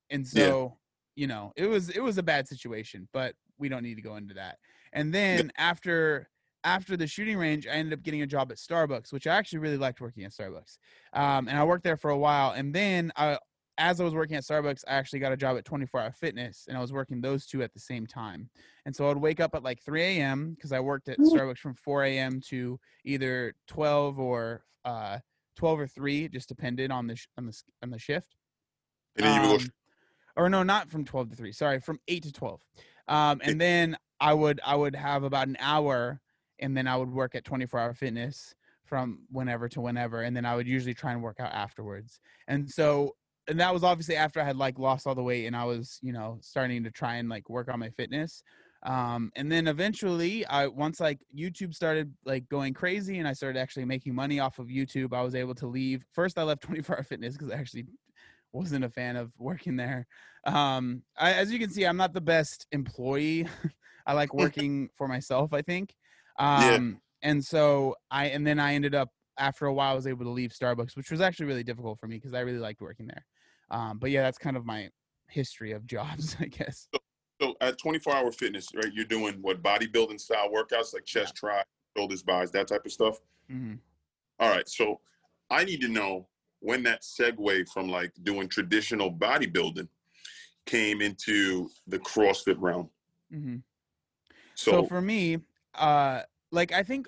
And 0.10 0.26
Yeah. 0.34 0.46
so, 0.48 0.78
you 1.16 1.28
know, 1.28 1.54
it 1.56 1.68
was 1.68 1.90
it 1.90 2.02
was 2.02 2.18
a 2.18 2.24
bad 2.24 2.48
situation, 2.48 3.08
but 3.14 3.36
we 3.58 3.70
don't 3.70 3.84
need 3.84 3.96
to 3.96 4.02
go 4.02 4.16
into 4.18 4.34
that. 4.36 4.58
And 4.94 5.14
then 5.14 5.52
after 5.58 6.30
after 6.64 6.96
the 6.96 7.08
shooting 7.08 7.38
range, 7.38 7.68
I 7.68 7.72
ended 7.72 7.94
up 7.98 8.04
getting 8.04 8.22
a 8.22 8.28
job 8.28 8.52
at 8.52 8.58
Starbucks, 8.58 9.12
which 9.12 9.28
I 9.28 9.36
actually 9.36 9.60
really 9.60 9.78
liked 9.78 10.02
working 10.02 10.24
at 10.24 10.32
Starbucks. 10.32 10.78
Um, 11.14 11.48
and 11.48 11.58
I 11.58 11.64
worked 11.64 11.84
there 11.84 11.98
for 11.98 12.12
a 12.12 12.18
while. 12.18 12.52
And 12.52 12.74
then 12.74 13.12
I, 13.16 13.38
as 13.78 14.00
I 14.00 14.04
was 14.04 14.14
working 14.14 14.36
at 14.36 14.44
Starbucks, 14.44 14.84
I 14.88 14.94
actually 14.94 15.20
got 15.20 15.32
a 15.32 15.38
job 15.38 15.58
at 15.58 15.66
24 15.66 16.00
Hour 16.02 16.12
Fitness, 16.12 16.66
and 16.68 16.78
I 16.78 16.82
was 16.82 16.94
working 16.94 17.20
those 17.22 17.46
two 17.48 17.64
at 17.64 17.74
the 17.74 17.80
same 17.80 18.06
time. 18.06 18.50
And 18.86 18.96
so 18.96 19.10
I'd 19.10 19.18
wake 19.18 19.40
up 19.40 19.56
at 19.56 19.64
like 19.64 19.82
3 19.82 20.02
a.m. 20.04 20.54
because 20.54 20.72
I 20.72 20.80
worked 20.80 21.10
at 21.10 21.18
Starbucks 21.20 21.58
from 21.58 21.74
4 21.76 22.04
a.m. 22.04 22.42
to 22.50 22.80
either 23.06 23.54
12 23.68 24.20
or 24.20 24.64
uh, 24.86 25.18
12 25.56 25.80
or 25.80 25.88
3, 25.88 26.30
just 26.30 26.48
depended 26.48 26.92
on 26.92 27.08
the 27.08 27.16
sh- 27.16 27.28
on 27.38 27.46
the 27.48 27.62
on 27.82 27.90
the 27.90 28.00
shift. 28.00 28.36
and 29.18 29.26
then 29.26 29.50
you. 29.50 29.56
Um, 29.56 29.70
or 30.38 30.50
no, 30.50 30.64
not 30.64 30.90
from 30.90 31.04
12 31.04 31.32
to 31.32 31.36
3. 31.36 31.52
Sorry, 31.52 31.80
from 31.80 32.00
8 32.08 32.24
to 32.24 32.32
12. 32.32 32.62
Um, 33.08 33.42
and 33.44 33.60
then 33.60 33.98
I 34.20 34.34
would 34.34 34.62
I 34.66 34.76
would 34.76 34.96
have 34.96 35.24
about 35.24 35.48
an 35.48 35.58
hour 35.60 36.22
and 36.62 36.76
then 36.76 36.88
I 36.88 36.96
would 36.98 37.12
work 37.12 37.36
at 37.36 37.44
24 37.44 37.80
Hour 37.80 37.94
Fitness 37.94 38.54
from 38.86 39.20
whenever 39.30 39.70
to 39.70 39.82
whenever 39.82 40.22
and 40.22 40.36
then 40.36 40.46
I 40.46 40.56
would 40.56 40.68
usually 40.68 40.94
try 40.94 41.14
and 41.14 41.24
work 41.24 41.40
out 41.40 41.52
afterwards. 41.54 42.20
And 42.48 42.70
so 42.70 43.16
and 43.48 43.60
that 43.60 43.74
was 43.74 43.84
obviously 43.84 44.16
after 44.16 44.40
I 44.40 44.44
had 44.44 44.58
like 44.58 44.78
lost 44.78 45.08
all 45.08 45.16
the 45.16 45.24
weight 45.24 45.46
and 45.46 45.56
I 45.56 45.66
was, 45.66 46.00
you 46.02 46.14
know, 46.14 46.38
starting 46.42 46.84
to 46.84 46.92
try 46.92 47.16
and 47.16 47.28
like 47.28 47.50
work 47.50 47.70
on 47.70 47.80
my 47.80 47.90
fitness. 47.90 48.44
Um, 48.84 49.32
and 49.36 49.52
then 49.52 49.68
eventually 49.68 50.46
I 50.46 50.68
once 50.68 51.00
like 51.00 51.20
YouTube 51.36 51.74
started 51.74 52.14
like 52.26 52.48
going 52.50 52.74
crazy 52.74 53.20
and 53.20 53.28
I 53.28 53.34
started 53.34 53.60
actually 53.60 53.86
making 53.86 54.16
money 54.16 54.40
off 54.40 54.60
of 54.60 54.68
YouTube, 54.68 55.14
I 55.14 55.22
was 55.22 55.36
able 55.36 55.56
to 55.56 55.68
leave. 55.68 56.06
First 56.14 56.38
I 56.38 56.44
left 56.44 56.62
24 56.64 56.98
Hour 56.98 57.04
Fitness 57.04 57.34
because 57.34 57.52
I 57.52 57.56
actually 57.56 57.86
wasn't 58.54 58.86
a 58.86 58.90
fan 58.90 59.16
of 59.16 59.32
working 59.38 59.76
there. 59.76 60.08
Um, 60.46 61.04
I, 61.18 61.34
as 61.34 61.52
you 61.52 61.60
can 61.60 61.70
see, 61.70 61.86
I'm 61.86 61.98
not 61.98 62.14
the 62.14 62.22
best 62.22 62.68
employee. 62.72 63.48
I 64.06 64.14
like 64.14 64.34
working 64.34 64.90
for 64.96 65.08
myself. 65.08 65.54
I 65.54 65.62
think. 65.62 65.96
Um, 66.38 66.62
Yeah. 66.62 66.98
And 67.24 67.46
so 67.46 67.96
I 68.10 68.26
and 68.28 68.46
then 68.46 68.60
I 68.60 68.74
ended 68.74 68.96
up 68.96 69.10
after 69.38 69.66
a 69.66 69.74
while 69.74 69.92
I 69.92 69.96
was 69.96 70.08
able 70.08 70.26
to 70.26 70.32
leave 70.32 70.52
Starbucks, 70.52 70.96
which 70.96 71.12
was 71.12 71.22
actually 71.22 71.46
really 71.48 71.64
difficult 71.64 72.00
for 72.00 72.08
me 72.08 72.16
because 72.18 72.34
I 72.34 72.42
really 72.42 72.60
liked 72.60 72.82
working 72.82 73.08
there. 73.08 73.26
Um, 73.70 74.00
but 74.00 74.12
yeah, 74.12 74.24
that's 74.24 74.38
kind 74.38 74.58
of 74.58 74.66
my 74.66 74.90
history 75.28 75.72
of 75.72 75.86
jobs, 75.86 76.36
I 76.40 76.46
guess. 76.46 76.88
So 77.42 77.56
at 77.62 77.78
24 77.78 78.14
Hour 78.14 78.32
Fitness, 78.32 78.68
right? 78.76 78.92
You're 78.94 79.06
doing 79.06 79.36
what 79.42 79.64
bodybuilding 79.64 80.20
style 80.20 80.50
workouts 80.50 80.94
like 80.94 81.06
chest, 81.06 81.36
try, 81.36 81.64
shoulders, 81.98 82.22
buys, 82.22 82.52
that 82.52 82.68
type 82.68 82.86
of 82.86 82.92
stuff. 82.92 83.20
hmm 83.50 83.76
All 84.40 84.50
right. 84.50 84.68
So 84.68 85.00
I 85.50 85.64
need 85.64 85.82
to 85.82 85.88
know 85.88 86.28
when 86.60 86.84
that 86.84 87.02
segue 87.02 87.68
from 87.70 87.90
like 87.90 88.12
doing 88.24 88.48
traditional 88.48 89.12
bodybuilding 89.12 89.88
came 90.68 91.02
into 91.02 91.70
the 91.88 91.98
CrossFit 92.00 92.58
realm. 92.60 92.90
Mm-hmm. 93.34 93.58
So, 94.54 94.72
so 94.72 94.86
for 94.86 95.02
me 95.02 95.40
uh 95.76 96.22
like 96.52 96.72
i 96.72 96.84
think 96.84 97.08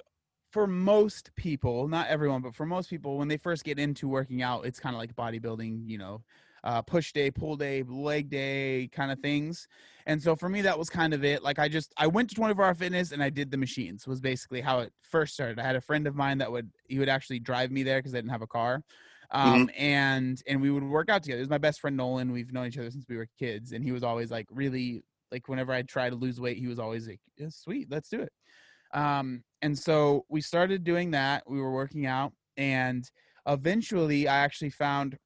for 0.51 0.67
most 0.67 1.33
people 1.35 1.87
not 1.87 2.07
everyone 2.07 2.41
but 2.41 2.55
for 2.55 2.65
most 2.65 2.89
people 2.89 3.17
when 3.17 3.27
they 3.27 3.37
first 3.37 3.63
get 3.63 3.79
into 3.79 4.07
working 4.07 4.41
out 4.41 4.65
it's 4.65 4.79
kind 4.79 4.95
of 4.95 4.99
like 4.99 5.15
bodybuilding 5.15 5.81
you 5.85 5.97
know 5.97 6.21
uh, 6.65 6.81
push 6.81 7.11
day 7.11 7.29
pull 7.29 7.57
day 7.57 7.83
leg 7.89 8.29
day 8.29 8.87
kind 8.93 9.11
of 9.11 9.19
things 9.19 9.67
and 10.05 10.23
so 10.23 10.33
for 10.33 10.47
me 10.47 10.61
that 10.61 10.79
was 10.79 10.89
kind 10.89 11.13
of 11.13 11.25
it 11.25 11.43
like 11.43 11.59
i 11.59 11.67
just 11.67 11.93
i 11.97 12.07
went 12.07 12.29
to 12.29 12.35
24 12.35 12.63
hour 12.63 12.73
fitness 12.73 13.11
and 13.11 13.21
i 13.21 13.29
did 13.29 13.51
the 13.51 13.57
machines 13.57 14.07
was 14.07 14.21
basically 14.21 14.61
how 14.61 14.79
it 14.79 14.93
first 15.01 15.33
started 15.33 15.59
i 15.59 15.61
had 15.63 15.75
a 15.75 15.81
friend 15.81 16.07
of 16.07 16.15
mine 16.15 16.37
that 16.37 16.49
would 16.49 16.71
he 16.87 16.99
would 16.99 17.09
actually 17.09 17.37
drive 17.37 17.69
me 17.69 17.83
there 17.83 17.99
because 17.99 18.13
i 18.13 18.17
didn't 18.17 18.31
have 18.31 18.41
a 18.41 18.47
car 18.47 18.81
um, 19.33 19.69
and 19.75 20.41
and 20.47 20.61
we 20.61 20.69
would 20.69 20.83
work 20.83 21.09
out 21.09 21.23
together. 21.23 21.39
It 21.39 21.41
was 21.41 21.49
my 21.49 21.57
best 21.57 21.81
friend 21.81 21.97
Nolan. 21.97 22.31
We've 22.31 22.53
known 22.53 22.67
each 22.67 22.77
other 22.77 22.91
since 22.91 23.05
we 23.09 23.17
were 23.17 23.27
kids, 23.39 23.71
and 23.71 23.83
he 23.83 23.91
was 23.91 24.03
always 24.03 24.29
like 24.29 24.45
really 24.51 25.03
like 25.31 25.47
whenever 25.47 25.73
I 25.73 25.81
try 25.81 26.09
to 26.09 26.15
lose 26.15 26.39
weight, 26.39 26.57
he 26.57 26.67
was 26.67 26.77
always 26.77 27.07
like, 27.07 27.19
yeah, 27.35 27.47
"Sweet, 27.49 27.89
let's 27.89 28.09
do 28.09 28.21
it." 28.21 28.31
Um, 28.93 29.43
and 29.61 29.77
so 29.77 30.25
we 30.29 30.41
started 30.41 30.83
doing 30.83 31.11
that. 31.11 31.43
We 31.47 31.59
were 31.59 31.71
working 31.71 32.05
out, 32.05 32.33
and 32.57 33.09
eventually, 33.47 34.27
I 34.27 34.37
actually 34.37 34.69
found 34.69 35.17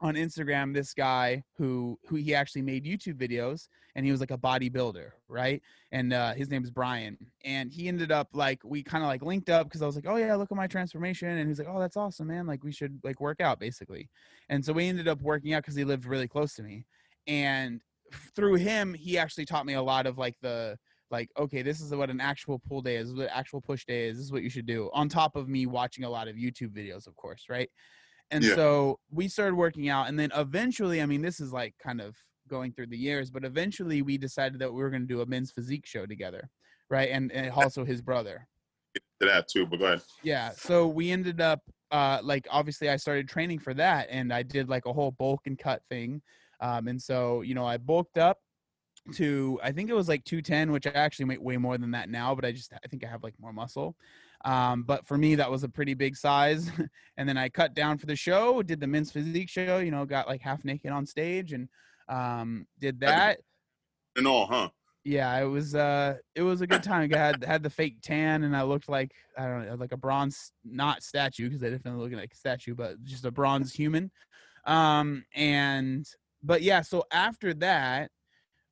on 0.00 0.14
Instagram 0.14 0.74
this 0.74 0.92
guy 0.92 1.42
who 1.56 1.98
who 2.06 2.16
he 2.16 2.34
actually 2.34 2.62
made 2.62 2.84
YouTube 2.84 3.14
videos, 3.14 3.68
and 3.94 4.04
he 4.04 4.12
was 4.12 4.20
like 4.20 4.30
a 4.30 4.38
bodybuilder, 4.38 5.10
right? 5.28 5.62
And 5.92 6.12
uh, 6.12 6.34
his 6.34 6.50
name 6.50 6.62
is 6.62 6.70
Brian, 6.70 7.16
and 7.44 7.72
he 7.72 7.88
ended 7.88 8.12
up 8.12 8.28
like 8.34 8.60
we 8.64 8.82
kind 8.82 9.02
of 9.02 9.08
like 9.08 9.22
linked 9.22 9.48
up 9.48 9.66
because 9.66 9.82
I 9.82 9.86
was 9.86 9.96
like, 9.96 10.06
"Oh 10.06 10.16
yeah, 10.16 10.34
look 10.34 10.52
at 10.52 10.56
my 10.56 10.66
transformation," 10.66 11.28
and 11.28 11.48
he's 11.48 11.58
like, 11.58 11.68
"Oh, 11.70 11.80
that's 11.80 11.96
awesome, 11.96 12.26
man! 12.26 12.46
Like 12.46 12.62
we 12.62 12.72
should 12.72 13.00
like 13.02 13.20
work 13.20 13.40
out 13.40 13.58
basically." 13.58 14.10
And 14.50 14.64
so 14.64 14.72
we 14.72 14.88
ended 14.88 15.08
up 15.08 15.22
working 15.22 15.54
out 15.54 15.62
because 15.62 15.74
he 15.74 15.84
lived 15.84 16.04
really 16.04 16.28
close 16.28 16.54
to 16.54 16.62
me, 16.62 16.86
and 17.26 17.80
through 18.36 18.54
him, 18.54 18.94
he 18.94 19.18
actually 19.18 19.46
taught 19.46 19.66
me 19.66 19.74
a 19.74 19.82
lot 19.82 20.06
of 20.06 20.18
like 20.18 20.36
the 20.42 20.78
like 21.10 21.30
okay 21.38 21.62
this 21.62 21.80
is 21.80 21.94
what 21.94 22.10
an 22.10 22.20
actual 22.20 22.58
pull 22.68 22.80
day 22.80 22.96
is 22.96 23.12
what 23.14 23.28
actual 23.32 23.60
push 23.60 23.84
day 23.84 24.08
is 24.08 24.16
this 24.16 24.26
is 24.26 24.32
what 24.32 24.42
you 24.42 24.50
should 24.50 24.66
do 24.66 24.90
on 24.92 25.08
top 25.08 25.36
of 25.36 25.48
me 25.48 25.66
watching 25.66 26.04
a 26.04 26.08
lot 26.08 26.28
of 26.28 26.36
youtube 26.36 26.70
videos 26.70 27.06
of 27.06 27.14
course 27.16 27.44
right 27.48 27.70
and 28.30 28.42
Yeah. 28.42 28.54
so 28.54 28.98
we 29.10 29.28
started 29.28 29.54
working 29.54 29.88
out 29.88 30.08
and 30.08 30.18
then 30.18 30.30
eventually 30.34 31.02
i 31.02 31.06
mean 31.06 31.22
this 31.22 31.40
is 31.40 31.52
like 31.52 31.74
kind 31.82 32.00
of 32.00 32.16
going 32.48 32.72
through 32.72 32.88
the 32.88 32.96
years 32.96 33.30
but 33.30 33.44
eventually 33.44 34.02
we 34.02 34.18
decided 34.18 34.58
that 34.60 34.72
we 34.72 34.82
were 34.82 34.90
going 34.90 35.02
to 35.02 35.08
do 35.08 35.20
a 35.20 35.26
men's 35.26 35.50
physique 35.50 35.86
show 35.86 36.06
together 36.06 36.48
right 36.90 37.10
and, 37.10 37.32
and 37.32 37.50
also 37.50 37.84
his 37.84 38.02
brother 38.02 38.46
to 39.20 39.26
that 39.26 39.48
too, 39.48 39.66
but 39.66 39.78
go 39.78 39.86
ahead. 39.86 40.02
yeah 40.22 40.50
so 40.50 40.86
we 40.86 41.10
ended 41.10 41.40
up 41.40 41.60
uh 41.90 42.18
like 42.22 42.46
obviously 42.50 42.88
i 42.90 42.96
started 42.96 43.28
training 43.28 43.58
for 43.58 43.74
that 43.74 44.06
and 44.10 44.32
i 44.32 44.42
did 44.42 44.68
like 44.68 44.86
a 44.86 44.92
whole 44.92 45.12
bulk 45.12 45.40
and 45.46 45.58
cut 45.58 45.82
thing 45.88 46.20
um 46.60 46.88
and 46.88 47.00
so 47.00 47.40
you 47.42 47.54
know 47.54 47.64
i 47.66 47.76
bulked 47.76 48.18
up 48.18 48.38
to 49.12 49.58
i 49.62 49.70
think 49.70 49.90
it 49.90 49.94
was 49.94 50.08
like 50.08 50.24
210 50.24 50.72
which 50.72 50.86
i 50.86 50.90
actually 50.90 51.26
make 51.26 51.40
way 51.42 51.56
more 51.58 51.76
than 51.76 51.90
that 51.90 52.08
now 52.08 52.34
but 52.34 52.44
i 52.44 52.52
just 52.52 52.72
i 52.72 52.88
think 52.88 53.04
i 53.04 53.08
have 53.08 53.22
like 53.22 53.34
more 53.38 53.52
muscle 53.52 53.96
um 54.46 54.82
but 54.82 55.06
for 55.06 55.18
me 55.18 55.34
that 55.34 55.50
was 55.50 55.62
a 55.62 55.68
pretty 55.68 55.94
big 55.94 56.16
size 56.16 56.70
and 57.18 57.28
then 57.28 57.36
i 57.36 57.48
cut 57.48 57.74
down 57.74 57.98
for 57.98 58.06
the 58.06 58.16
show 58.16 58.62
did 58.62 58.80
the 58.80 58.86
men's 58.86 59.12
physique 59.12 59.48
show 59.50 59.78
you 59.78 59.90
know 59.90 60.06
got 60.06 60.26
like 60.26 60.40
half 60.40 60.64
naked 60.64 60.90
on 60.90 61.04
stage 61.04 61.52
and 61.52 61.68
um 62.08 62.66
did 62.78 63.00
that 63.00 63.38
And 64.16 64.26
all, 64.26 64.46
huh? 64.46 64.70
yeah, 65.04 65.38
it 65.38 65.44
was 65.44 65.74
uh 65.74 66.16
it 66.34 66.42
was 66.42 66.62
a 66.62 66.66
good 66.66 66.82
time. 66.82 67.10
I 67.12 67.16
had 67.18 67.44
had 67.44 67.62
the 67.62 67.68
fake 67.70 67.98
tan 68.02 68.42
and 68.44 68.56
I 68.56 68.62
looked 68.62 68.88
like 68.88 69.12
I 69.36 69.46
don't 69.46 69.66
know, 69.66 69.74
like 69.74 69.92
a 69.92 69.98
bronze 69.98 70.52
not 70.64 71.02
statue 71.02 71.48
because 71.48 71.62
I 71.62 71.70
definitely 71.70 72.00
looking 72.00 72.18
like 72.18 72.32
a 72.32 72.36
statue, 72.36 72.74
but 72.74 73.02
just 73.04 73.24
a 73.26 73.30
bronze 73.30 73.72
human. 73.72 74.10
Um 74.64 75.24
and 75.34 76.06
but 76.42 76.62
yeah, 76.62 76.80
so 76.82 77.04
after 77.12 77.52
that, 77.54 78.10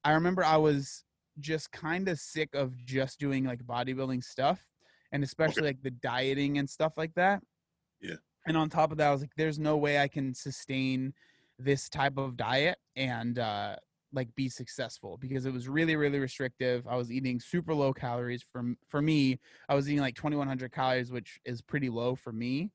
I 0.04 0.12
remember 0.12 0.44
I 0.44 0.56
was 0.56 1.04
just 1.38 1.72
kind 1.72 2.08
of 2.08 2.18
sick 2.18 2.50
of 2.54 2.76
just 2.84 3.18
doing 3.18 3.44
like 3.44 3.64
bodybuilding 3.64 4.22
stuff 4.22 4.60
and 5.12 5.22
especially 5.22 5.62
like 5.62 5.82
the 5.82 5.90
dieting 5.90 6.58
and 6.58 6.68
stuff 6.68 6.94
like 6.96 7.14
that. 7.14 7.42
Yeah. 8.00 8.16
And 8.46 8.56
on 8.56 8.68
top 8.68 8.90
of 8.90 8.98
that, 8.98 9.08
I 9.08 9.12
was 9.12 9.20
like, 9.20 9.34
there's 9.36 9.58
no 9.58 9.76
way 9.76 9.98
I 9.98 10.08
can 10.08 10.34
sustain 10.34 11.14
this 11.58 11.88
type 11.88 12.18
of 12.18 12.36
diet 12.36 12.78
and 12.96 13.38
uh 13.38 13.76
like 14.12 14.34
be 14.34 14.48
successful 14.48 15.16
because 15.18 15.46
it 15.46 15.52
was 15.52 15.68
really 15.68 15.96
really 15.96 16.18
restrictive 16.18 16.86
i 16.86 16.96
was 16.96 17.10
eating 17.10 17.40
super 17.40 17.72
low 17.72 17.92
calories 17.92 18.42
for 18.42 18.74
for 18.88 19.00
me 19.00 19.38
i 19.68 19.74
was 19.74 19.88
eating 19.88 20.00
like 20.00 20.14
2100 20.14 20.72
calories 20.72 21.10
which 21.10 21.38
is 21.44 21.62
pretty 21.62 21.88
low 21.88 22.14
for 22.14 22.32
me 22.32 22.70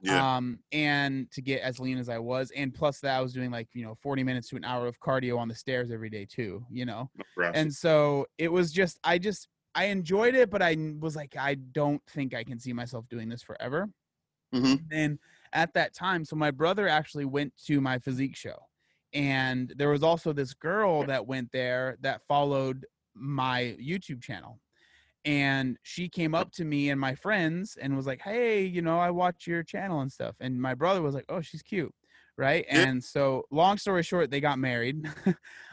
Yeah. 0.00 0.36
um 0.36 0.60
and 0.72 1.30
to 1.32 1.42
get 1.42 1.60
as 1.62 1.80
lean 1.80 1.98
as 1.98 2.08
i 2.08 2.18
was 2.18 2.50
and 2.52 2.72
plus 2.72 3.00
that 3.00 3.16
i 3.16 3.20
was 3.20 3.32
doing 3.32 3.50
like 3.50 3.68
you 3.74 3.84
know 3.84 3.94
40 3.96 4.22
minutes 4.22 4.48
to 4.50 4.56
an 4.56 4.64
hour 4.64 4.86
of 4.86 5.00
cardio 5.00 5.38
on 5.38 5.48
the 5.48 5.54
stairs 5.54 5.90
every 5.90 6.08
day 6.10 6.24
too 6.24 6.64
you 6.70 6.84
know 6.84 7.10
Right. 7.36 7.54
and 7.54 7.72
so 7.72 8.26
it 8.38 8.50
was 8.52 8.72
just 8.72 8.98
i 9.02 9.18
just 9.18 9.48
i 9.74 9.86
enjoyed 9.86 10.34
it 10.34 10.50
but 10.50 10.62
I 10.62 10.76
was 11.00 11.16
like 11.16 11.36
i 11.36 11.54
don't 11.54 12.00
think 12.08 12.34
i 12.34 12.44
can 12.44 12.58
see 12.60 12.72
myself 12.72 13.08
doing 13.08 13.28
this 13.28 13.42
forever 13.42 13.88
Mhm. 14.54 14.84
and 14.92 15.18
at 15.52 15.74
that 15.74 15.94
time 15.94 16.24
so 16.24 16.36
my 16.36 16.50
brother 16.50 16.86
actually 16.88 17.24
went 17.24 17.52
to 17.66 17.80
my 17.80 17.98
physique 17.98 18.36
show 18.36 18.56
and 19.12 19.72
there 19.76 19.90
was 19.90 20.02
also 20.02 20.32
this 20.32 20.54
girl 20.54 21.02
that 21.04 21.26
went 21.26 21.50
there 21.52 21.96
that 22.00 22.22
followed 22.28 22.86
my 23.14 23.76
youtube 23.80 24.22
channel 24.22 24.60
and 25.28 25.76
she 25.82 26.08
came 26.08 26.34
up 26.34 26.50
to 26.52 26.64
me 26.64 26.88
and 26.88 26.98
my 26.98 27.14
friends 27.14 27.76
and 27.80 27.94
was 27.94 28.06
like 28.06 28.20
hey 28.22 28.64
you 28.64 28.80
know 28.80 28.98
i 28.98 29.10
watch 29.10 29.46
your 29.46 29.62
channel 29.62 30.00
and 30.00 30.10
stuff 30.10 30.34
and 30.40 30.60
my 30.60 30.74
brother 30.74 31.02
was 31.02 31.14
like 31.14 31.26
oh 31.28 31.42
she's 31.42 31.60
cute 31.62 31.94
right 32.38 32.64
Yeah. 32.68 32.86
and 32.88 33.04
so 33.04 33.44
long 33.50 33.76
story 33.76 34.02
short 34.02 34.30
they 34.30 34.40
got 34.40 34.58
married 34.58 35.06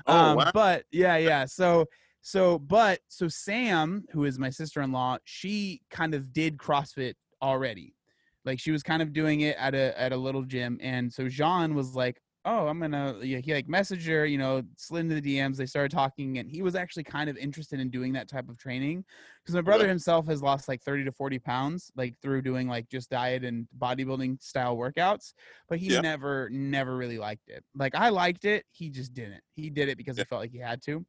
Oh, 0.08 0.18
um, 0.18 0.36
wow. 0.38 0.52
but 0.54 0.84
yeah 0.92 1.16
yeah 1.18 1.46
so 1.46 1.86
so 2.22 2.60
but 2.60 3.00
so 3.08 3.28
sam 3.30 4.04
who 4.12 4.26
is 4.26 4.38
my 4.38 4.50
sister-in-law 4.50 5.20
she 5.24 5.82
kind 5.90 6.14
of 6.14 6.34
did 6.34 6.58
crossfit 6.58 7.14
already 7.42 7.96
like 8.44 8.60
she 8.60 8.72
was 8.72 8.84
kind 8.84 9.02
of 9.02 9.14
doing 9.14 9.42
it 9.42 9.56
at 9.58 9.74
a 9.74 10.00
at 10.00 10.12
a 10.12 10.18
little 10.18 10.44
gym 10.44 10.78
and 10.82 11.12
so 11.12 11.30
jean 11.30 11.76
was 11.76 11.96
like 11.96 12.20
oh 12.46 12.68
i'm 12.68 12.80
gonna 12.80 13.18
yeah, 13.22 13.40
he 13.40 13.54
like 13.54 13.68
messaged 13.68 14.06
her 14.08 14.26
you 14.26 14.38
know 14.38 14.62
slid 14.78 15.02
into 15.02 15.20
the 15.20 15.38
dms 15.38 15.58
they 15.58 15.66
started 15.66 15.92
talking 15.92 16.38
and 16.38 16.50
he 16.50 16.62
was 16.62 16.76
actually 16.76 17.04
kind 17.04 17.30
of 17.30 17.36
interested 17.38 17.80
in 17.80 17.90
doing 17.90 18.14
that 18.14 18.28
type 18.28 18.48
of 18.50 18.58
training 18.58 19.04
because 19.44 19.56
my 19.56 19.62
brother 19.62 19.88
himself 19.88 20.28
has 20.28 20.42
lost 20.42 20.68
like 20.68 20.82
30 20.82 21.04
to 21.06 21.12
40 21.12 21.40
pounds 21.40 21.92
like 21.96 22.16
through 22.22 22.42
doing 22.42 22.68
like 22.68 22.88
just 22.90 23.10
diet 23.10 23.44
and 23.44 23.68
bodybuilding 23.78 24.42
style 24.42 24.78
workouts 24.78 25.34
but 25.68 25.80
he 25.80 25.90
Yeah. 25.90 26.02
never 26.02 26.50
never 26.52 26.96
really 26.96 27.18
liked 27.18 27.50
it 27.50 27.64
like 27.74 27.96
i 27.96 28.10
liked 28.10 28.46
it 28.46 28.66
he 28.72 28.90
just 28.90 29.14
didn't 29.14 29.42
he 29.54 29.70
did 29.70 29.90
it 29.90 29.98
because 29.98 30.18
he 30.18 30.24
felt 30.24 30.42
like 30.42 30.52
he 30.52 30.60
had 30.60 30.82
to 30.84 31.06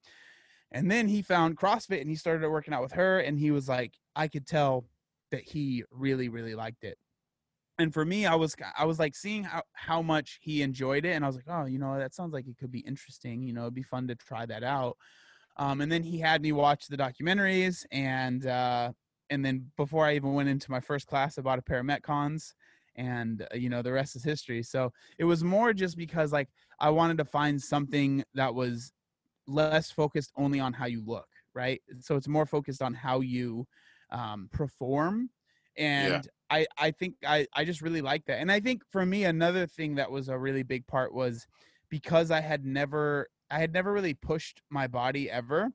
and 0.73 0.91
then 0.91 1.09
he 1.09 1.23
found 1.23 1.57
CrossFit 1.57 2.01
and 2.01 2.11
he 2.11 2.17
started 2.17 2.49
working 2.49 2.75
out 2.75 2.83
with 2.83 2.93
her. 2.93 3.21
And 3.21 3.39
he 3.39 3.51
was 3.51 3.69
like, 3.69 3.95
I 4.15 4.29
could 4.29 4.47
tell 4.47 4.85
that 5.31 5.43
he 5.43 5.85
really, 5.91 6.29
really 6.29 6.55
liked 6.55 6.85
it. 6.85 6.99
And 7.79 7.93
for 7.93 8.05
me, 8.05 8.25
I 8.27 8.35
was 8.35 8.57
I 8.77 8.85
was 8.85 8.99
like 8.99 9.15
seeing 9.15 9.45
how, 9.45 9.63
how 9.73 10.01
much 10.01 10.39
he 10.41 10.63
enjoyed 10.63 11.05
it, 11.05 11.13
and 11.13 11.25
I 11.25 11.29
was 11.29 11.37
like, 11.37 11.49
oh, 11.49 11.67
you 11.67 11.79
know, 11.79 11.99
that 11.99 12.15
sounds 12.15 12.33
like 12.33 12.47
it 12.47 12.57
could 12.57 12.71
be 12.71 12.81
interesting. 12.81 13.43
You 13.43 13.53
know, 13.53 13.63
it'd 13.63 13.75
be 13.75 13.83
fun 13.83 14.09
to 14.09 14.15
try 14.15 14.47
that 14.47 14.65
out. 14.65 14.97
Um, 15.59 15.81
and 15.81 15.91
then 15.91 16.03
he 16.03 16.19
had 16.19 16.43
me 16.43 16.53
watch 16.53 16.87
the 16.87 16.97
documentaries, 16.97 17.85
and 17.91 18.47
uh, 18.47 18.93
and 19.31 19.45
then 19.45 19.71
before 19.77 20.07
I 20.07 20.15
even 20.17 20.35
went 20.35 20.49
into 20.49 20.71
my 20.71 20.81
first 20.81 21.07
class, 21.07 21.39
I 21.39 21.43
bought 21.43 21.59
a 21.59 21.63
pair 21.63 21.81
of 21.81 21.87
Metcons, 21.87 22.55
and 22.97 23.43
uh, 23.43 23.57
you 23.57 23.69
know, 23.69 23.83
the 23.83 23.93
rest 23.93 24.17
is 24.17 24.25
history. 24.25 24.63
So 24.63 24.93
it 25.19 25.25
was 25.25 25.45
more 25.45 25.73
just 25.73 25.97
because 25.97 26.33
like 26.33 26.49
I 26.81 26.91
wanted 26.91 27.19
to 27.19 27.25
find 27.25 27.61
something 27.61 28.25
that 28.35 28.55
was 28.55 28.93
less 29.47 29.91
focused 29.91 30.33
only 30.37 30.61
on 30.61 30.73
how 30.73 30.87
you 30.87 31.03
look, 31.05 31.29
right? 31.55 31.81
So 32.01 32.17
it's 32.17 32.29
more 32.29 32.47
focused 32.47 32.83
on 32.83 32.95
how 32.95 33.21
you 33.21 33.67
um, 34.11 34.49
perform. 34.53 35.31
And 35.77 36.27
I, 36.51 36.67
I 36.79 36.91
think 36.93 37.17
I, 37.27 37.47
I 37.55 37.65
just 37.65 37.83
really 37.83 38.03
like 38.03 38.25
that. 38.27 38.41
And 38.41 38.51
I 38.53 38.61
think 38.61 38.83
for 38.91 39.05
me, 39.05 39.25
another 39.25 39.67
thing 39.67 39.97
that 39.97 40.11
was 40.11 40.29
a 40.29 40.39
really 40.39 40.63
big 40.63 40.87
part 40.87 41.13
was 41.13 41.47
because 41.91 42.31
I 42.31 42.41
had 42.41 42.65
never, 42.65 43.29
I 43.51 43.59
had 43.59 43.73
never 43.73 43.93
really 43.93 44.15
pushed 44.15 44.63
my 44.71 44.87
body 44.87 45.31
ever 45.31 45.71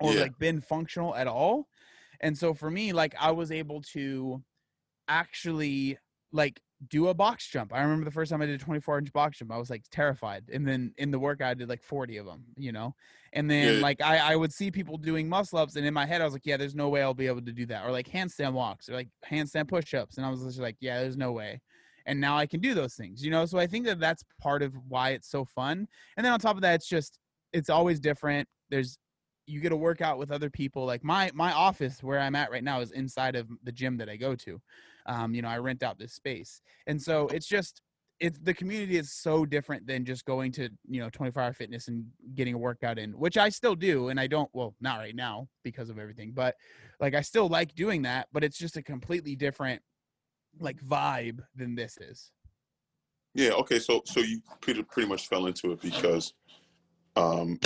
or 0.00 0.14
Yeah. 0.14 0.22
like 0.22 0.38
been 0.38 0.60
functional 0.60 1.14
at 1.14 1.26
all. 1.26 1.68
And 2.20 2.36
so 2.36 2.54
for 2.54 2.70
me, 2.70 2.92
like 2.92 3.14
I 3.20 3.30
was 3.32 3.50
able 3.52 3.82
to 3.92 4.42
actually 5.08 5.98
like 6.32 6.60
do 6.88 7.08
a 7.08 7.14
box 7.14 7.48
jump. 7.48 7.72
I 7.72 7.80
remember 7.82 8.04
the 8.04 8.10
first 8.10 8.30
time 8.30 8.42
I 8.42 8.46
did 8.46 8.60
a 8.60 8.64
24 8.64 8.98
inch 8.98 9.12
box 9.12 9.38
jump, 9.38 9.50
I 9.52 9.56
was 9.56 9.70
like 9.70 9.84
terrified. 9.90 10.50
And 10.52 10.66
then 10.68 10.92
in 10.98 11.10
the 11.10 11.18
workout, 11.18 11.50
I 11.50 11.54
did 11.54 11.68
like 11.68 11.82
40 11.82 12.18
of 12.18 12.26
them, 12.26 12.44
you 12.56 12.72
know? 12.72 12.94
And 13.32 13.50
then 13.50 13.78
Yeah. 13.78 13.80
like 13.80 14.00
I, 14.02 14.18
I 14.32 14.36
would 14.36 14.52
see 14.52 14.70
people 14.70 14.98
doing 14.98 15.28
muscle 15.28 15.58
ups, 15.58 15.76
and 15.76 15.86
in 15.86 15.94
my 15.94 16.06
head, 16.06 16.20
I 16.20 16.24
was 16.24 16.34
like, 16.34 16.46
yeah, 16.46 16.56
there's 16.58 16.74
no 16.74 16.88
way 16.88 17.02
I'll 17.02 17.14
be 17.14 17.26
able 17.26 17.42
to 17.42 17.52
do 17.52 17.66
that. 17.66 17.84
Or 17.86 17.90
like 17.92 18.06
handstand 18.08 18.52
walks 18.52 18.88
or 18.88 18.94
like 18.94 19.08
handstand 19.24 19.68
push 19.68 19.94
ups. 19.94 20.16
And 20.18 20.26
I 20.26 20.30
was 20.30 20.42
just 20.42 20.58
like, 20.58 20.76
yeah, 20.80 21.00
there's 21.00 21.16
no 21.16 21.32
way. 21.32 21.60
And 22.04 22.20
now 22.20 22.36
I 22.36 22.46
can 22.46 22.60
do 22.60 22.74
those 22.74 22.94
things, 22.94 23.24
you 23.24 23.30
know? 23.30 23.46
So 23.46 23.58
I 23.58 23.66
think 23.66 23.86
that 23.86 23.98
that's 23.98 24.22
part 24.40 24.62
of 24.62 24.74
why 24.88 25.10
it's 25.10 25.28
so 25.28 25.44
fun. 25.44 25.88
And 26.16 26.24
then 26.24 26.32
on 26.32 26.38
top 26.38 26.56
of 26.56 26.62
that, 26.62 26.74
it's 26.74 26.88
just, 26.88 27.18
it's 27.52 27.70
always 27.70 28.00
different. 28.00 28.48
There's, 28.70 28.98
you 29.46 29.60
get 29.60 29.68
to 29.70 29.76
work 29.76 30.00
out 30.00 30.18
with 30.18 30.30
other 30.30 30.50
people. 30.50 30.84
Like 30.84 31.04
my 31.04 31.30
my 31.32 31.52
office 31.52 32.02
where 32.02 32.18
I'm 32.18 32.34
at 32.34 32.50
right 32.50 32.64
now 32.64 32.80
is 32.80 32.90
inside 32.90 33.36
of 33.36 33.48
the 33.62 33.70
gym 33.72 33.96
that 33.98 34.08
I 34.08 34.16
go 34.16 34.34
to. 34.36 34.60
Um, 35.06 35.34
you 35.34 35.42
know, 35.42 35.48
I 35.48 35.58
rent 35.58 35.82
out 35.82 35.98
this 35.98 36.14
space, 36.14 36.60
and 36.86 37.00
so 37.00 37.28
it's 37.28 37.46
just 37.46 37.82
it's 38.18 38.38
the 38.38 38.54
community 38.54 38.96
is 38.96 39.12
so 39.12 39.44
different 39.44 39.86
than 39.86 40.04
just 40.04 40.24
going 40.24 40.50
to 40.50 40.70
you 40.88 41.00
know 41.00 41.10
24 41.10 41.42
hour 41.42 41.52
fitness 41.52 41.88
and 41.88 42.04
getting 42.34 42.54
a 42.54 42.58
workout 42.58 42.98
in, 42.98 43.12
which 43.12 43.36
I 43.36 43.48
still 43.48 43.74
do, 43.74 44.08
and 44.08 44.18
I 44.18 44.26
don't 44.26 44.50
well 44.52 44.74
not 44.80 44.98
right 44.98 45.14
now 45.14 45.48
because 45.62 45.90
of 45.90 45.98
everything, 45.98 46.32
but 46.34 46.54
like 47.00 47.14
I 47.14 47.20
still 47.20 47.48
like 47.48 47.74
doing 47.74 48.02
that, 48.02 48.28
but 48.32 48.42
it's 48.42 48.58
just 48.58 48.76
a 48.76 48.82
completely 48.82 49.36
different 49.36 49.82
like 50.58 50.82
vibe 50.82 51.40
than 51.54 51.74
this 51.74 51.98
is. 51.98 52.30
Yeah. 53.34 53.50
Okay. 53.50 53.78
So 53.78 54.02
so 54.06 54.20
you 54.20 54.40
pretty 54.60 54.82
pretty 54.82 55.08
much 55.08 55.28
fell 55.28 55.46
into 55.46 55.72
it 55.72 55.80
because 55.80 56.32
um, 57.16 57.58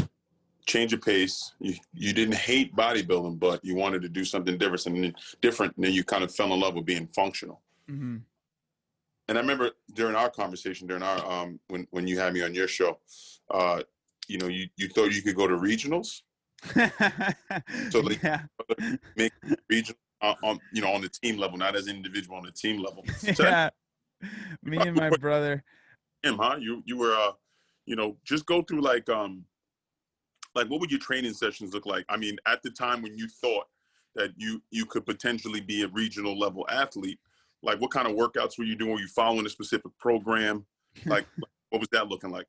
change 0.72 0.92
of 0.96 1.00
pace. 1.02 1.36
You 1.66 1.74
you 2.04 2.12
didn't 2.18 2.38
hate 2.50 2.68
bodybuilding, 2.82 3.38
but 3.46 3.58
you 3.68 3.74
wanted 3.82 4.00
to 4.02 4.08
do 4.08 4.24
something 4.24 4.56
different 4.62 4.86
and 4.86 5.04
then- 5.04 5.14
different, 5.46 5.70
and 5.76 5.84
then 5.84 5.92
you 5.98 6.02
kind 6.04 6.24
of 6.24 6.30
fell 6.38 6.52
in 6.54 6.60
love 6.64 6.74
with 6.76 6.86
being 6.92 7.08
functional. 7.20 7.58
hmm 7.88 8.18
And 9.28 9.34
I 9.38 9.40
remember 9.40 9.66
during 9.98 10.16
our 10.22 10.30
conversation, 10.42 10.82
during 10.90 11.02
our 11.10 11.20
um, 11.34 11.48
when 11.72 11.82
when 11.94 12.04
you 12.10 12.16
had 12.22 12.32
me 12.34 12.40
on 12.48 12.52
your 12.60 12.68
show, 12.78 12.92
uh, 13.58 13.78
you 14.32 14.38
know, 14.40 14.48
you 14.56 14.64
you 14.80 14.86
thought 14.94 15.10
you 15.16 15.22
could 15.26 15.36
go 15.42 15.46
to 15.52 15.56
regionals, 15.70 16.08
So, 17.92 18.00
like, 18.08 18.22
yeah. 18.22 18.42
region 19.68 19.96
uh, 20.26 20.34
on 20.48 20.54
you 20.74 20.80
know 20.82 20.92
on 20.96 21.00
the 21.06 21.08
team 21.20 21.34
level, 21.42 21.56
not 21.58 21.74
as 21.76 21.86
an 21.88 21.96
individual 21.96 22.36
on 22.40 22.44
the 22.44 22.52
team 22.52 22.76
level. 22.86 23.02
So 23.36 23.42
that 23.42 23.52
yeah. 23.52 24.28
Me 24.70 24.76
and 24.88 24.96
my 25.04 25.10
brother. 25.26 25.54
him, 26.22 26.36
huh? 26.44 26.56
You 26.66 26.82
you 26.90 26.96
were 27.02 27.14
uh, 27.24 27.32
you 27.86 27.96
know, 27.96 28.16
just 28.30 28.44
go 28.52 28.62
through 28.62 28.82
like 28.92 29.08
um, 29.08 29.32
like 30.55 30.68
what 30.68 30.80
would 30.80 30.90
your 30.90 31.01
training 31.01 31.34
sessions 31.34 31.74
look 31.74 31.86
like? 31.86 32.05
I 32.09 32.16
mean, 32.16 32.36
at 32.46 32.62
the 32.62 32.70
time 32.70 33.03
when 33.03 33.16
you 33.16 33.28
thought 33.28 33.66
that 34.16 34.30
you 34.36 34.62
you 34.70 34.84
could 34.86 35.07
potentially 35.07 35.61
be 35.61 35.82
a 35.82 35.88
regional 35.88 36.38
level 36.38 36.66
athlete, 36.70 37.18
like 37.62 37.80
what 37.80 37.90
kind 37.90 38.09
of 38.09 38.14
workouts 38.14 38.59
were 38.59 38.64
you 38.64 38.76
doing? 38.76 38.92
Were 38.92 39.01
you 39.01 39.09
following 39.09 39.46
a 39.46 39.51
specific 39.51 39.92
program? 39.98 40.66
Like, 41.07 41.26
what 41.70 41.80
was 41.80 41.88
that 41.92 42.09
looking 42.09 42.30
like? 42.30 42.46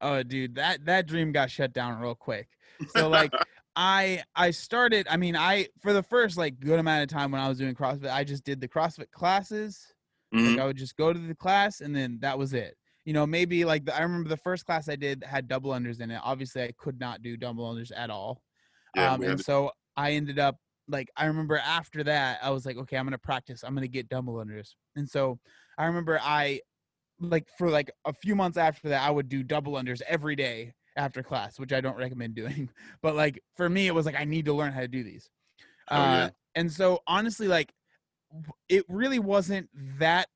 Oh, 0.00 0.22
dude, 0.22 0.56
that 0.56 0.84
that 0.86 1.06
dream 1.06 1.32
got 1.32 1.50
shut 1.50 1.72
down 1.72 2.00
real 2.00 2.14
quick. 2.14 2.48
So 2.96 3.08
like 3.08 3.32
I 3.76 4.22
I 4.34 4.50
started. 4.50 5.06
I 5.08 5.16
mean, 5.16 5.36
I 5.36 5.68
for 5.80 5.92
the 5.92 6.02
first 6.02 6.36
like 6.36 6.58
good 6.58 6.78
amount 6.78 7.04
of 7.04 7.08
time 7.08 7.30
when 7.30 7.40
I 7.40 7.48
was 7.48 7.58
doing 7.58 7.74
CrossFit, 7.74 8.10
I 8.10 8.24
just 8.24 8.44
did 8.44 8.60
the 8.60 8.68
CrossFit 8.68 9.10
classes. 9.12 9.92
Mhm. 10.34 10.52
Like 10.52 10.60
I 10.60 10.66
would 10.66 10.76
just 10.76 10.96
go 10.96 11.12
to 11.12 11.18
the 11.18 11.34
class 11.34 11.80
and 11.80 11.94
then 11.94 12.18
that 12.20 12.38
was 12.38 12.52
it. 12.52 12.76
You 13.04 13.12
know, 13.12 13.26
maybe 13.26 13.64
like 13.64 13.84
the, 13.84 13.96
I 13.96 14.02
remember 14.02 14.28
the 14.28 14.36
first 14.36 14.64
class 14.64 14.88
I 14.88 14.96
did 14.96 15.24
had 15.24 15.48
double 15.48 15.70
unders 15.72 16.00
in 16.00 16.10
it. 16.10 16.20
Obviously, 16.22 16.62
I 16.62 16.72
could 16.78 17.00
not 17.00 17.22
do 17.22 17.36
double 17.36 17.72
unders 17.72 17.90
at 17.94 18.10
all. 18.10 18.42
Yeah, 18.94 19.12
um, 19.12 19.22
and 19.22 19.38
to- 19.38 19.44
so 19.44 19.72
I 19.96 20.12
ended 20.12 20.38
up 20.38 20.56
like 20.88 21.08
I 21.16 21.26
remember 21.26 21.56
after 21.58 22.02
that 22.04 22.40
I 22.42 22.50
was 22.50 22.66
like, 22.66 22.76
okay, 22.76 22.96
I'm 22.96 23.06
gonna 23.06 23.18
practice. 23.18 23.62
I'm 23.64 23.74
gonna 23.74 23.88
get 23.88 24.08
double 24.08 24.34
unders. 24.34 24.70
And 24.96 25.08
so 25.08 25.38
I 25.78 25.86
remember 25.86 26.18
I 26.22 26.60
like 27.20 27.48
for 27.56 27.70
like 27.70 27.90
a 28.04 28.12
few 28.12 28.34
months 28.34 28.58
after 28.58 28.88
that 28.88 29.02
I 29.02 29.10
would 29.10 29.28
do 29.28 29.42
double 29.42 29.74
unders 29.74 30.02
every 30.08 30.36
day 30.36 30.74
after 30.96 31.22
class, 31.22 31.58
which 31.58 31.72
I 31.72 31.80
don't 31.80 31.96
recommend 31.96 32.34
doing. 32.34 32.68
But 33.02 33.16
like 33.16 33.42
for 33.56 33.68
me, 33.68 33.86
it 33.86 33.94
was 33.94 34.06
like 34.06 34.18
I 34.18 34.24
need 34.24 34.44
to 34.46 34.52
learn 34.52 34.72
how 34.72 34.80
to 34.80 34.88
do 34.88 35.02
these. 35.02 35.28
Oh, 35.90 35.96
yeah. 35.96 36.24
Uh, 36.24 36.30
and 36.54 36.70
so 36.70 37.00
honestly, 37.06 37.48
like 37.48 37.72
it 38.68 38.84
really 38.88 39.18
wasn't 39.18 39.68
that 39.98 40.28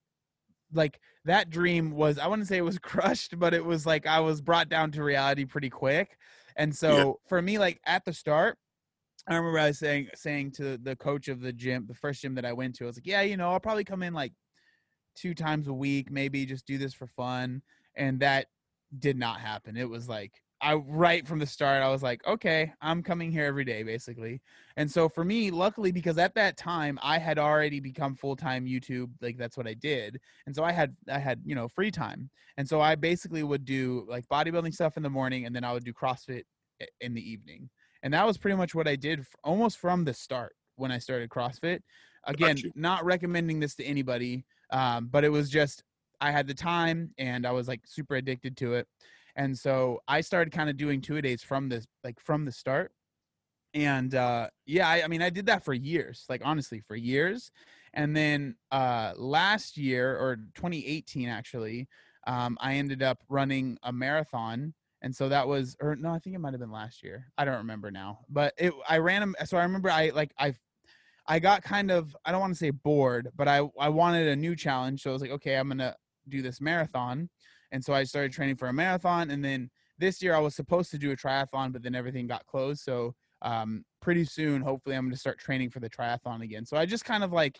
like 0.72 1.00
that 1.26 1.50
dream 1.50 1.90
was 1.90 2.18
I 2.18 2.26
wouldn't 2.26 2.48
say 2.48 2.56
it 2.56 2.64
was 2.64 2.78
crushed, 2.82 3.38
but 3.38 3.52
it 3.52 3.64
was 3.64 3.84
like 3.84 4.06
I 4.06 4.20
was 4.20 4.40
brought 4.40 4.68
down 4.68 4.90
to 4.92 5.04
reality 5.04 5.44
pretty 5.44 5.70
quick. 5.70 6.16
And 6.56 6.74
so 6.74 7.20
for 7.28 7.42
me, 7.42 7.58
like 7.58 7.80
at 7.84 8.04
the 8.04 8.12
start, 8.12 8.56
I 9.28 9.36
remember 9.36 9.58
I 9.58 9.68
was 9.68 9.78
saying 9.78 10.08
saying 10.14 10.52
to 10.52 10.78
the 10.78 10.96
coach 10.96 11.28
of 11.28 11.40
the 11.40 11.52
gym, 11.52 11.84
the 11.86 11.94
first 11.94 12.22
gym 12.22 12.34
that 12.36 12.44
I 12.46 12.52
went 12.52 12.76
to, 12.76 12.84
I 12.84 12.86
was 12.86 12.96
like, 12.96 13.06
yeah, 13.06 13.22
you 13.22 13.36
know, 13.36 13.50
I'll 13.50 13.60
probably 13.60 13.84
come 13.84 14.02
in 14.02 14.14
like 14.14 14.32
two 15.16 15.34
times 15.34 15.68
a 15.68 15.72
week, 15.72 16.10
maybe 16.10 16.46
just 16.46 16.66
do 16.66 16.78
this 16.78 16.94
for 16.94 17.06
fun. 17.08 17.62
And 17.96 18.20
that 18.20 18.46
did 18.98 19.18
not 19.18 19.40
happen. 19.40 19.76
It 19.76 19.88
was 19.88 20.08
like 20.08 20.32
I 20.60 20.74
right 20.74 21.26
from 21.26 21.38
the 21.38 21.46
start, 21.46 21.82
I 21.82 21.90
was 21.90 22.02
like, 22.02 22.26
okay, 22.26 22.72
I'm 22.80 23.02
coming 23.02 23.30
here 23.30 23.44
every 23.44 23.64
day, 23.64 23.82
basically. 23.82 24.40
And 24.76 24.90
so 24.90 25.08
for 25.08 25.24
me, 25.24 25.50
luckily, 25.50 25.92
because 25.92 26.18
at 26.18 26.34
that 26.34 26.56
time 26.56 26.98
I 27.02 27.18
had 27.18 27.38
already 27.38 27.80
become 27.80 28.14
full 28.14 28.36
time 28.36 28.66
YouTube, 28.66 29.10
like 29.20 29.36
that's 29.36 29.56
what 29.56 29.66
I 29.66 29.74
did, 29.74 30.18
and 30.46 30.54
so 30.54 30.64
I 30.64 30.72
had 30.72 30.96
I 31.10 31.18
had 31.18 31.40
you 31.44 31.54
know 31.54 31.68
free 31.68 31.90
time, 31.90 32.30
and 32.56 32.68
so 32.68 32.80
I 32.80 32.94
basically 32.94 33.42
would 33.42 33.64
do 33.64 34.06
like 34.08 34.26
bodybuilding 34.28 34.74
stuff 34.74 34.96
in 34.96 35.02
the 35.02 35.10
morning, 35.10 35.46
and 35.46 35.54
then 35.54 35.64
I 35.64 35.72
would 35.72 35.84
do 35.84 35.92
CrossFit 35.92 36.44
in 37.00 37.14
the 37.14 37.30
evening, 37.30 37.68
and 38.02 38.14
that 38.14 38.26
was 38.26 38.38
pretty 38.38 38.56
much 38.56 38.74
what 38.74 38.88
I 38.88 38.96
did 38.96 39.26
almost 39.44 39.78
from 39.78 40.04
the 40.04 40.14
start 40.14 40.54
when 40.76 40.90
I 40.90 40.98
started 40.98 41.28
CrossFit. 41.30 41.80
Again, 42.24 42.56
not 42.74 43.04
recommending 43.04 43.60
this 43.60 43.76
to 43.76 43.84
anybody, 43.84 44.44
um, 44.70 45.06
but 45.06 45.22
it 45.22 45.28
was 45.28 45.48
just 45.48 45.84
I 46.20 46.30
had 46.30 46.46
the 46.46 46.54
time 46.54 47.10
and 47.18 47.46
I 47.46 47.52
was 47.52 47.68
like 47.68 47.80
super 47.84 48.16
addicted 48.16 48.56
to 48.58 48.74
it. 48.74 48.88
And 49.36 49.56
so 49.56 50.00
I 50.08 50.22
started 50.22 50.52
kind 50.52 50.70
of 50.70 50.76
doing 50.76 51.00
two 51.00 51.16
a 51.16 51.22
days 51.22 51.42
from 51.42 51.68
this, 51.68 51.86
like 52.02 52.18
from 52.18 52.44
the 52.44 52.52
start. 52.52 52.92
And 53.74 54.14
uh, 54.14 54.48
yeah, 54.64 54.88
I, 54.88 55.02
I 55.04 55.08
mean, 55.08 55.20
I 55.20 55.28
did 55.28 55.46
that 55.46 55.64
for 55.64 55.74
years, 55.74 56.24
like 56.30 56.40
honestly, 56.44 56.80
for 56.80 56.96
years. 56.96 57.50
And 57.92 58.16
then 58.16 58.56
uh, 58.72 59.12
last 59.16 59.76
year 59.76 60.16
or 60.16 60.36
2018, 60.54 61.28
actually, 61.28 61.86
um, 62.26 62.56
I 62.60 62.74
ended 62.74 63.02
up 63.02 63.18
running 63.28 63.78
a 63.82 63.92
marathon. 63.92 64.72
And 65.02 65.14
so 65.14 65.28
that 65.28 65.46
was, 65.46 65.76
or 65.80 65.94
no, 65.94 66.10
I 66.10 66.18
think 66.18 66.34
it 66.34 66.38
might 66.38 66.54
have 66.54 66.60
been 66.60 66.72
last 66.72 67.02
year. 67.02 67.26
I 67.36 67.44
don't 67.44 67.58
remember 67.58 67.90
now, 67.90 68.20
but 68.30 68.54
it, 68.56 68.72
I 68.88 68.98
ran. 68.98 69.34
So 69.44 69.58
I 69.58 69.62
remember 69.62 69.90
I 69.90 70.10
like, 70.14 70.32
I, 70.38 70.54
I 71.26 71.38
got 71.38 71.62
kind 71.62 71.90
of, 71.90 72.16
I 72.24 72.32
don't 72.32 72.40
want 72.40 72.54
to 72.54 72.58
say 72.58 72.70
bored, 72.70 73.28
but 73.36 73.46
I, 73.46 73.68
I 73.78 73.90
wanted 73.90 74.28
a 74.28 74.36
new 74.36 74.56
challenge. 74.56 75.02
So 75.02 75.10
I 75.10 75.12
was 75.12 75.20
like, 75.20 75.32
okay, 75.32 75.56
I'm 75.56 75.68
to 75.78 75.94
do 76.28 76.40
this 76.40 76.60
marathon. 76.60 77.28
And 77.72 77.84
so 77.84 77.92
I 77.94 78.04
started 78.04 78.32
training 78.32 78.56
for 78.56 78.68
a 78.68 78.72
marathon. 78.72 79.30
And 79.30 79.44
then 79.44 79.70
this 79.98 80.22
year 80.22 80.34
I 80.34 80.38
was 80.38 80.54
supposed 80.54 80.90
to 80.92 80.98
do 80.98 81.10
a 81.10 81.16
triathlon, 81.16 81.72
but 81.72 81.82
then 81.82 81.94
everything 81.94 82.26
got 82.26 82.46
closed. 82.46 82.82
So 82.82 83.14
um, 83.42 83.84
pretty 84.00 84.24
soon, 84.24 84.62
hopefully, 84.62 84.96
I'm 84.96 85.04
going 85.04 85.12
to 85.12 85.18
start 85.18 85.38
training 85.38 85.70
for 85.70 85.80
the 85.80 85.90
triathlon 85.90 86.42
again. 86.42 86.64
So 86.64 86.76
I 86.76 86.86
just 86.86 87.04
kind 87.04 87.22
of 87.22 87.32
like, 87.32 87.58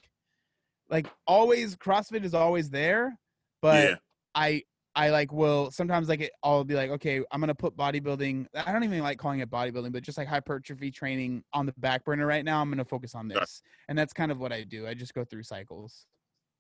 like 0.89 1.07
always, 1.27 1.77
CrossFit 1.77 2.25
is 2.25 2.35
always 2.35 2.71
there, 2.71 3.19
but 3.61 3.91
yeah. 3.91 3.97
I 4.35 4.63
I 4.95 5.11
like 5.11 5.31
will 5.31 5.71
sometimes 5.71 6.09
like 6.09 6.23
it, 6.23 6.33
I'll 6.43 6.65
be 6.65 6.75
like, 6.75 6.91
okay, 6.91 7.21
I'm 7.31 7.41
gonna 7.41 7.55
put 7.55 7.77
bodybuilding. 7.77 8.47
I 8.55 8.73
don't 8.73 8.85
even 8.85 9.01
like 9.01 9.19
calling 9.19 9.41
it 9.41 9.51
bodybuilding, 9.51 9.93
but 9.93 10.03
just 10.03 10.17
like 10.17 10.29
hypertrophy 10.29 10.91
training 10.91 11.45
on 11.53 11.67
the 11.67 11.75
back 11.77 12.05
burner 12.05 12.27
right 12.27 12.45
now. 12.45 12.63
I'm 12.63 12.71
gonna 12.71 12.85
focus 12.85 13.15
on 13.15 13.29
Right. 13.29 13.41
this, 13.41 13.63
and 13.89 13.99
that's 13.99 14.15
kind 14.15 14.33
of 14.33 14.39
what 14.39 14.53
I 14.53 14.63
do. 14.63 14.87
I 14.87 14.95
just 14.95 15.13
go 15.13 15.25
through 15.25 15.43
cycles. 15.43 16.07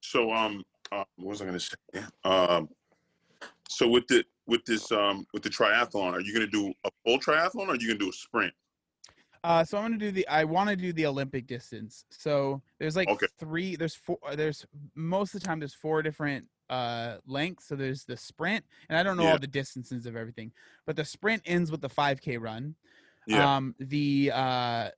So 0.03 0.33
um, 0.33 0.63
uh, 0.93 1.05
what 1.17 1.29
was 1.31 1.43
I 1.43 1.47
going 1.47 1.59
to 1.59 1.61
say? 1.61 1.77
Um, 2.25 2.69
so 3.69 3.89
with 3.89 4.07
the 4.09 4.25
with 4.47 4.65
this 4.65 4.91
um 4.93 5.27
with 5.33 5.43
the 5.43 5.51
triathlon, 5.51 6.13
are 6.13 6.21
you 6.21 6.33
going 6.35 6.47
to 6.47 6.51
do 6.51 6.73
a 6.85 6.91
full 7.05 7.19
triathlon 7.19 7.67
or 7.67 7.71
are 7.71 7.77
you 7.77 7.89
going 7.89 7.99
to 7.99 8.05
do 8.05 8.11
a 8.11 8.13
sprint? 8.13 8.55
Uh, 9.45 9.63
so 9.65 9.79
I'm 9.79 9.85
gonna 9.85 9.99
do 9.99 10.11
the. 10.11 10.27
I 10.27 10.43
want 10.43 10.71
to 10.71 10.77
do 10.77 10.93
the 10.93 11.07
Olympic 11.07 11.47
distance. 11.47 12.05
So 12.11 12.63
there's 12.81 12.97
like 12.97 13.09
Okay. 13.09 13.29
three. 13.39 13.77
There's 13.77 13.95
four. 13.95 14.19
There's 14.35 14.67
most 14.97 15.35
of 15.35 15.41
the 15.41 15.47
time 15.47 15.61
there's 15.61 15.75
four 15.75 16.03
different 16.03 16.47
uh 16.69 17.19
lengths. 17.27 17.69
So 17.69 17.77
there's 17.77 18.05
the 18.05 18.17
sprint, 18.17 18.65
and 18.89 18.99
I 18.99 19.05
don't 19.05 19.17
know 19.17 19.25
Yeah. 19.25 19.33
all 19.33 19.39
the 19.39 19.47
distances 19.47 20.05
of 20.07 20.17
everything, 20.17 20.51
but 20.85 20.97
the 20.97 21.05
sprint 21.05 21.43
ends 21.47 21.71
with 21.71 21.81
the 21.81 21.89
5K 21.89 22.41
run. 22.41 22.75
Yeah. 23.27 23.57
Um, 23.57 23.77
the 23.79 24.33
uh, 24.35 24.91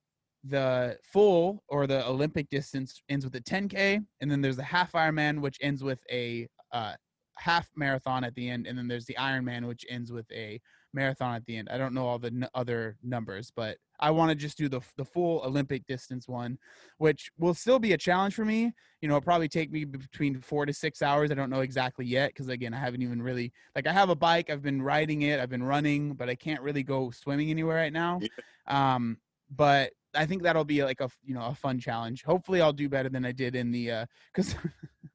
the 0.45 0.99
full 1.03 1.63
or 1.69 1.87
the 1.87 2.07
Olympic 2.07 2.49
distance 2.49 3.03
ends 3.11 3.27
with 3.27 3.35
a 3.35 3.43
10K, 3.43 4.03
and 4.23 4.31
then 4.31 4.41
there's 4.41 4.57
the 4.57 4.65
half 4.65 4.93
Ironman, 4.93 5.41
which 5.41 5.59
ends 5.61 5.85
with 5.85 6.01
a 6.11 6.49
uh, 6.73 6.95
half 7.39 7.71
marathon 7.77 8.25
at 8.25 8.35
the 8.35 8.49
end, 8.49 8.67
and 8.67 8.77
then 8.77 8.89
there's 8.89 9.07
the 9.07 9.17
Ironman, 9.19 9.67
which 9.67 9.85
ends 9.89 10.13
with 10.13 10.31
a 10.33 10.61
marathon 10.93 11.35
at 11.35 11.45
the 11.47 11.57
end. 11.57 11.69
I 11.71 11.79
don't 11.79 11.95
know 11.95 12.07
all 12.07 12.19
the 12.19 12.29
n- 12.29 12.49
other 12.55 12.97
numbers, 13.03 13.53
but 13.55 13.77
I 14.01 14.11
want 14.11 14.31
to 14.31 14.35
just 14.35 14.59
do 14.59 14.69
the 14.69 14.81
the 14.97 15.05
full 15.05 15.43
Olympic 15.45 15.87
distance 15.87 16.29
one, 16.29 16.59
which 16.99 17.31
will 17.39 17.55
still 17.55 17.79
be 17.79 17.93
a 17.93 17.99
challenge 17.99 18.35
for 18.35 18.45
me. 18.45 18.73
You 19.01 19.09
know, 19.09 19.17
it'll 19.17 19.25
probably 19.25 19.49
take 19.49 19.71
me 19.71 19.85
between 19.85 20.41
four 20.41 20.67
to 20.67 20.73
six 20.73 21.03
hours. 21.03 21.31
I 21.31 21.35
don't 21.35 21.51
know 21.51 21.61
exactly 21.61 22.07
yet 22.07 22.31
because 22.31 22.49
again, 22.49 22.75
I 22.75 22.79
haven't 22.79 23.03
even 23.03 23.21
really 23.23 23.53
like 23.75 23.87
I 23.87 23.93
have 23.93 24.11
a 24.11 24.17
bike. 24.17 24.51
I've 24.51 24.63
been 24.63 24.83
riding 24.83 25.23
it. 25.23 25.41
I've 25.41 25.51
been 25.51 25.63
running, 25.63 26.15
but 26.15 26.29
I 26.29 26.35
can't 26.35 26.63
really 26.63 26.83
go 26.83 27.11
swimming 27.11 27.51
anywhere 27.51 27.77
right 27.77 27.93
now. 27.93 28.21
Um, 28.67 29.19
but 29.51 29.93
I 30.15 30.27
think 30.27 30.43
that'll 30.43 30.65
be 30.65 30.83
like 30.85 31.01
a 31.01 31.09
you 31.23 31.35
know 31.35 31.47
a 31.47 31.55
fun 31.55 31.79
challenge. 31.79 32.25
Hopefully, 32.25 32.61
I'll 32.61 32.73
do 32.73 32.89
better 32.89 33.09
than 33.09 33.25
I 33.25 33.33
did 33.33 33.55
in 33.55 33.71
the 33.71 33.91
uh 33.91 34.07
because 34.35 34.55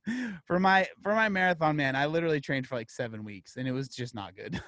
for 0.46 0.60
my 0.60 0.88
for 1.02 1.14
my 1.16 1.30
marathon, 1.30 1.76
man, 1.76 1.96
I 1.96 2.06
literally 2.06 2.42
trained 2.42 2.68
for 2.68 2.76
like 2.76 2.90
seven 2.90 3.24
weeks, 3.24 3.56
and 3.58 3.68
it 3.68 3.72
was 3.72 3.88
just 3.90 4.14
not 4.16 4.36
good. 4.36 4.62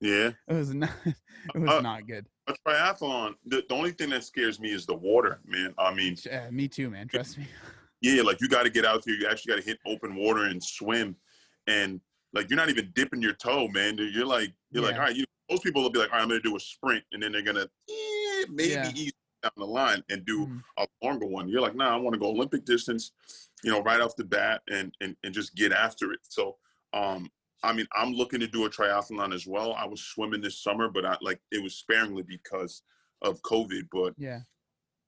Yeah. 0.00 0.30
it 0.48 0.54
was 0.54 0.74
not. 0.74 0.90
It 1.04 1.58
was 1.58 1.70
Uh, 1.70 1.80
not 1.80 2.06
good. 2.06 2.26
A 2.48 2.54
triathlon, 2.66 3.34
the, 3.46 3.62
the 3.68 3.74
only 3.74 3.92
thing 3.92 4.10
that 4.10 4.24
scares 4.24 4.58
me 4.58 4.72
is 4.72 4.84
the 4.84 4.94
water, 4.94 5.40
man. 5.44 5.72
I 5.78 5.94
mean, 5.94 6.16
Yeah, 6.26 6.50
me 6.50 6.66
too, 6.66 6.90
man. 6.90 7.06
Trust 7.06 7.38
me. 7.38 7.46
yeah, 8.00 8.20
like 8.22 8.40
you 8.40 8.48
got 8.48 8.64
to 8.64 8.70
get 8.70 8.84
out 8.84 9.04
there. 9.04 9.14
You 9.14 9.28
actually 9.28 9.54
got 9.54 9.60
to 9.62 9.66
hit 9.66 9.78
open 9.86 10.16
water 10.16 10.46
and 10.46 10.60
swim. 10.62 11.14
And 11.68 12.00
like, 12.32 12.50
you're 12.50 12.56
not 12.56 12.68
even 12.68 12.90
dipping 12.96 13.22
your 13.22 13.34
toe, 13.34 13.68
man. 13.68 13.96
You're 13.96 14.26
like, 14.26 14.52
you're 14.72 14.82
like, 14.82 14.94
all 14.96 15.02
right, 15.02 15.14
you, 15.14 15.24
most 15.48 15.62
people 15.62 15.82
will 15.82 15.90
be 15.90 16.00
like, 16.00 16.10
all 16.10 16.16
right, 16.16 16.22
I'm 16.22 16.28
going 16.28 16.42
to 16.42 16.48
do 16.48 16.56
a 16.56 16.60
sprint. 16.60 17.04
And 17.12 17.22
then 17.22 17.30
they're 17.30 17.42
going 17.42 17.54
to 17.58 17.70
eh, 17.90 18.44
maybe 18.50 18.70
Yeah. 18.72 18.90
ease 18.96 19.12
down 19.42 19.52
the 19.56 19.66
line 19.66 20.02
and 20.08 20.24
do 20.24 20.46
Mhm. 20.46 20.62
a 20.78 20.86
longer 21.02 21.26
one. 21.26 21.48
You're 21.48 21.60
like, 21.60 21.74
nah, 21.74 21.92
I 21.94 21.96
want 21.96 22.14
to 22.14 22.20
go 22.20 22.28
Olympic 22.28 22.64
distance, 22.64 23.12
you 23.62 23.70
know, 23.70 23.82
right 23.82 24.00
off 24.00 24.16
the 24.16 24.24
bat 24.24 24.62
and, 24.68 24.94
and, 25.00 25.16
and 25.22 25.34
just 25.34 25.54
get 25.54 25.72
after 25.72 26.12
it. 26.12 26.20
So, 26.22 26.58
um, 26.92 27.30
I 27.62 27.72
mean, 27.72 27.86
I'm 27.94 28.12
looking 28.12 28.40
to 28.40 28.46
do 28.46 28.64
a 28.64 28.70
triathlon 28.70 29.34
as 29.34 29.46
well. 29.46 29.74
I 29.74 29.86
was 29.86 30.00
swimming 30.02 30.40
this 30.40 30.58
summer, 30.58 30.88
but 30.88 31.04
I 31.04 31.16
like 31.20 31.40
it 31.50 31.62
was 31.62 31.76
sparingly 31.76 32.22
because 32.22 32.82
of 33.20 33.40
COVID. 33.42 33.88
But 33.90 34.14
Yeah. 34.16 34.40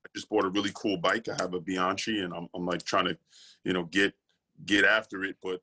I 0.04 0.08
just 0.14 0.28
bought 0.28 0.44
a 0.44 0.50
really 0.50 0.70
cool 0.74 0.96
bike. 0.96 1.28
I 1.28 1.34
have 1.40 1.54
a 1.54 1.60
Bianchi, 1.60 2.20
and 2.20 2.32
I'm, 2.32 2.48
I'm 2.54 2.66
like 2.66 2.84
trying 2.84 3.06
to, 3.06 3.18
you 3.64 3.72
know, 3.72 3.84
get 3.84 4.14
get 4.66 4.84
after 4.84 5.24
it. 5.24 5.36
But 5.42 5.62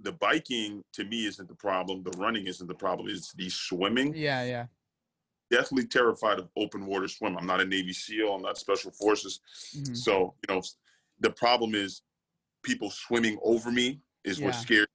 the 0.00 0.10
biking 0.12 0.82
to 0.94 1.04
me 1.04 1.26
isn't 1.26 1.48
the 1.48 1.54
problem. 1.54 2.02
The 2.02 2.10
running 2.18 2.48
isn't 2.48 2.66
the 2.66 2.74
problem. 2.74 3.08
It's 3.08 3.32
the 3.34 3.48
swimming. 3.48 4.14
Yeah. 4.16 4.42
Yeah. 4.42 4.66
Definitely 5.52 5.86
terrified 5.86 6.38
of 6.38 6.48
open 6.56 6.86
water 6.86 7.06
swim. 7.06 7.36
I'm 7.36 7.46
not 7.46 7.60
a 7.60 7.64
Navy 7.66 7.92
SEAL. 7.92 8.34
I'm 8.34 8.40
not 8.40 8.56
Special 8.56 8.90
Forces. 8.90 9.40
Mhm. 9.76 9.94
So 9.94 10.34
you 10.48 10.54
know, 10.54 10.62
the 11.20 11.30
problem 11.30 11.74
is 11.74 12.00
people 12.62 12.88
swimming 12.90 13.38
over 13.42 13.70
me 13.70 14.00
is 14.24 14.40
what 14.40 14.54
scares. 14.54 14.86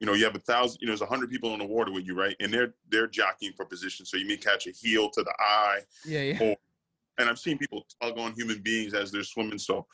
You 0.00 0.06
know, 0.06 0.14
you 0.14 0.24
have 0.24 0.34
a 0.36 0.40
thousand. 0.40 0.78
You 0.80 0.86
know, 0.86 0.92
there's 0.92 1.02
a 1.02 1.06
hundred 1.06 1.28
people 1.30 1.52
in 1.52 1.58
the 1.58 1.66
water 1.66 1.92
with 1.92 2.06
you, 2.06 2.14
right? 2.14 2.34
And 2.40 2.52
they're 2.52 2.74
they're 2.88 3.06
jockeying 3.06 3.52
for 3.52 3.66
position. 3.66 4.06
So 4.06 4.16
you 4.16 4.26
may 4.26 4.38
catch 4.38 4.66
a 4.66 4.70
heel 4.70 5.10
to 5.10 5.22
the 5.22 5.34
eye, 5.38 5.80
Yeah. 6.06 6.22
Yeah. 6.22 6.38
or 6.42 6.56
and 7.18 7.28
I've 7.28 7.38
seen 7.38 7.58
people 7.58 7.86
tug 8.02 8.18
on 8.18 8.32
human 8.32 8.62
beings 8.62 8.94
as 8.94 9.12
they're 9.12 9.22
swimming. 9.22 9.58
So, 9.58 9.86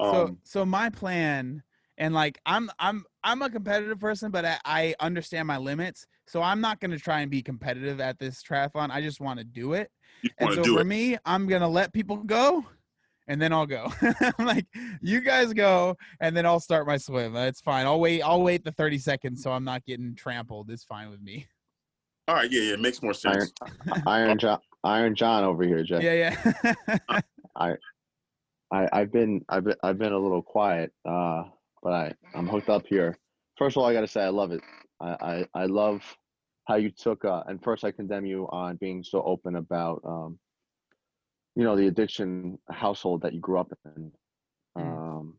um, 0.00 0.12
so 0.12 0.38
so 0.42 0.66
my 0.66 0.90
plan 0.90 1.62
and 1.98 2.12
like 2.12 2.38
i'm 2.44 2.70
i'm 2.78 3.06
i'm 3.24 3.40
a 3.40 3.48
competitive 3.48 3.98
person 3.98 4.30
but 4.30 4.44
i, 4.44 4.58
I 4.66 4.94
understand 5.00 5.48
my 5.48 5.56
limits 5.56 6.06
so 6.26 6.42
i'm 6.42 6.60
not 6.60 6.80
going 6.80 6.90
to 6.90 6.98
try 6.98 7.20
and 7.20 7.30
be 7.30 7.42
competitive 7.42 8.00
at 8.00 8.18
this 8.18 8.42
triathlon 8.42 8.90
i 8.90 9.00
just 9.00 9.20
want 9.20 9.38
to 9.38 9.44
do 9.44 9.72
it 9.74 9.90
you 10.22 10.30
and 10.38 10.46
want 10.48 10.56
so 10.56 10.62
to 10.62 10.68
do 10.68 10.74
for 10.74 10.80
it. 10.80 10.84
me 10.86 11.16
i'm 11.24 11.46
going 11.46 11.62
to 11.62 11.68
let 11.68 11.92
people 11.92 12.16
go 12.16 12.64
and 13.28 13.40
then 13.40 13.52
i'll 13.52 13.66
go 13.66 13.92
i'm 14.38 14.46
like 14.46 14.66
you 15.02 15.20
guys 15.20 15.52
go 15.52 15.96
and 16.20 16.36
then 16.36 16.46
i'll 16.46 16.60
start 16.60 16.86
my 16.86 16.96
swim 16.96 17.32
that's 17.32 17.60
fine 17.60 17.86
i'll 17.86 18.00
wait 18.00 18.22
i'll 18.22 18.42
wait 18.42 18.64
the 18.64 18.72
30 18.72 18.98
seconds 18.98 19.42
so 19.42 19.50
i'm 19.52 19.64
not 19.64 19.84
getting 19.84 20.14
trampled 20.14 20.70
it's 20.70 20.84
fine 20.84 21.10
with 21.10 21.20
me 21.22 21.46
All 22.28 22.34
right, 22.34 22.50
yeah, 22.50 22.60
yeah, 22.62 22.72
it 22.74 22.80
makes 22.80 23.02
more 23.02 23.14
sense. 23.14 23.52
Iron 24.04 24.36
John, 24.36 24.58
Iron 24.82 25.14
John 25.14 25.44
over 25.44 25.62
here, 25.62 25.84
Jay. 25.84 26.00
yeah 26.02 26.32
yeah 26.34 27.20
I, 28.72 28.88
I've 28.92 29.12
been, 29.12 29.44
I've 29.48 29.64
been, 29.64 29.76
I've 29.82 29.98
been 29.98 30.12
a 30.12 30.18
little 30.18 30.42
quiet, 30.42 30.92
uh, 31.08 31.44
but 31.82 31.92
I, 31.92 32.12
I'm 32.34 32.48
hooked 32.48 32.68
up 32.68 32.84
here. 32.88 33.16
First 33.56 33.76
of 33.76 33.82
all, 33.82 33.88
I 33.88 33.92
got 33.92 34.00
to 34.00 34.08
say 34.08 34.22
I 34.22 34.28
love 34.28 34.50
it. 34.52 34.60
I, 35.00 35.46
I, 35.54 35.62
I 35.62 35.66
love 35.66 36.02
how 36.64 36.76
you 36.76 36.90
took. 36.90 37.24
Uh, 37.24 37.42
and 37.46 37.62
first, 37.62 37.84
I 37.84 37.90
condemn 37.90 38.26
you 38.26 38.48
on 38.50 38.76
being 38.76 39.02
so 39.02 39.22
open 39.22 39.56
about, 39.56 40.02
um, 40.04 40.38
you 41.54 41.64
know, 41.64 41.76
the 41.76 41.86
addiction 41.86 42.58
household 42.70 43.22
that 43.22 43.32
you 43.34 43.40
grew 43.40 43.58
up 43.58 43.72
in. 43.96 44.12
Mm. 44.78 44.80
Um, 44.80 45.34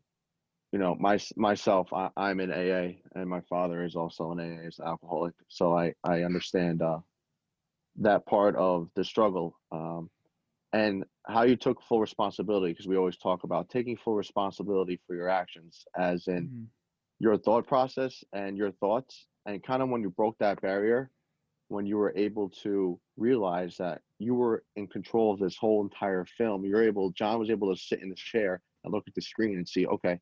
you 0.72 0.78
know, 0.78 0.94
my 0.98 1.18
myself, 1.36 1.92
I, 1.92 2.10
I'm 2.16 2.40
in 2.40 2.50
AA, 2.50 3.00
and 3.14 3.28
my 3.28 3.40
father 3.48 3.84
is 3.84 3.96
also 3.96 4.32
an 4.32 4.40
AA 4.40 4.66
as 4.66 4.80
alcoholic. 4.80 5.34
So 5.48 5.76
I, 5.76 5.94
I 6.04 6.22
understand 6.22 6.82
uh, 6.82 6.98
that 7.96 8.26
part 8.26 8.56
of 8.56 8.88
the 8.94 9.04
struggle. 9.04 9.58
Um, 9.72 10.10
and 10.72 11.04
how 11.26 11.42
you 11.42 11.56
took 11.56 11.82
full 11.82 12.00
responsibility 12.00 12.72
because 12.72 12.86
we 12.86 12.96
always 12.96 13.16
talk 13.16 13.44
about 13.44 13.70
taking 13.70 13.96
full 13.96 14.14
responsibility 14.14 15.00
for 15.06 15.14
your 15.16 15.28
actions 15.28 15.86
as 15.96 16.28
in 16.28 16.48
Mhm. 16.48 16.66
your 17.20 17.38
thought 17.38 17.66
process 17.66 18.22
and 18.32 18.56
your 18.56 18.72
thoughts 18.72 19.26
and 19.48 19.64
kind 19.64 19.82
of 19.82 19.90
when 19.90 20.02
you 20.02 20.10
broke 20.10 20.38
that 20.38 20.60
barrier 20.62 21.10
when 21.68 21.86
you 21.86 21.98
were 21.98 22.14
able 22.16 22.50
to 22.50 23.00
realize 23.16 23.76
that 23.78 24.02
you 24.18 24.34
were 24.34 24.64
in 24.76 24.86
control 24.88 25.32
of 25.34 25.40
this 25.40 25.56
whole 25.56 25.82
entire 25.82 26.24
film 26.26 26.64
you're 26.64 26.82
able 26.84 27.10
john 27.12 27.38
was 27.38 27.50
able 27.50 27.74
to 27.74 27.80
sit 27.80 28.02
in 28.02 28.10
the 28.10 28.16
chair 28.16 28.62
and 28.84 28.94
look 28.94 29.04
at 29.08 29.14
the 29.14 29.22
screen 29.22 29.56
and 29.56 29.68
see 29.68 29.86
okay 29.86 30.20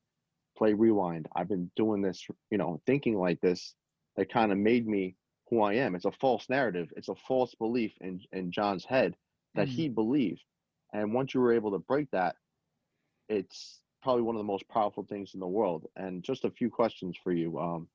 play 0.57 0.75
rewind 0.75 1.29
i've 1.37 1.49
been 1.49 1.71
doing 1.77 2.03
this 2.03 2.27
you 2.51 2.59
know 2.59 2.81
thinking 2.87 3.17
like 3.19 3.41
this 3.43 3.75
that 4.17 4.31
kind 4.33 4.53
of 4.53 4.59
made 4.59 4.87
me 4.87 5.17
who 5.51 5.63
i 5.63 5.75
am 5.75 5.95
it's 5.95 6.07
a 6.07 6.13
false 6.13 6.49
narrative 6.49 6.93
it's 6.97 7.09
a 7.09 7.15
false 7.29 7.55
belief 7.57 7.93
in 8.01 8.21
in 8.33 8.53
john's 8.53 8.85
head 8.85 9.17
that 9.57 9.69
Mhm. 9.69 9.73
he 9.73 9.89
believed. 9.89 10.45
And 10.93 11.15
once 11.15 11.35
you 11.35 11.41
were 11.41 11.53
able 11.53 11.73
to 11.73 11.79
break 11.79 12.11
that, 12.13 12.37
it's 13.29 13.83
probably 14.03 14.23
one 14.23 14.37
of 14.37 14.41
the 14.41 14.45
most 14.45 14.69
powerful 14.69 15.05
things 15.05 15.35
in 15.35 15.41
the 15.41 15.47
world. 15.49 15.91
And 15.97 16.23
just 16.25 16.45
a 16.45 16.51
few 16.51 16.71
questions 16.71 17.17
for 17.17 17.33
you, 17.33 17.59
um, 17.59 17.89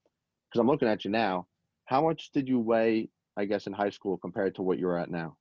because 0.52 0.60
I'm 0.60 0.68
looking 0.68 0.88
at 0.88 1.06
you 1.06 1.12
now. 1.12 1.48
How 1.86 2.02
much 2.02 2.32
did 2.34 2.48
you 2.48 2.60
weigh, 2.60 3.10
I 3.38 3.46
guess, 3.46 3.68
in 3.68 3.74
high 3.74 3.90
school 3.90 4.18
compared 4.18 4.56
to 4.56 4.62
what 4.62 4.80
you're 4.80 4.98
at 4.98 5.10
now? 5.10 5.38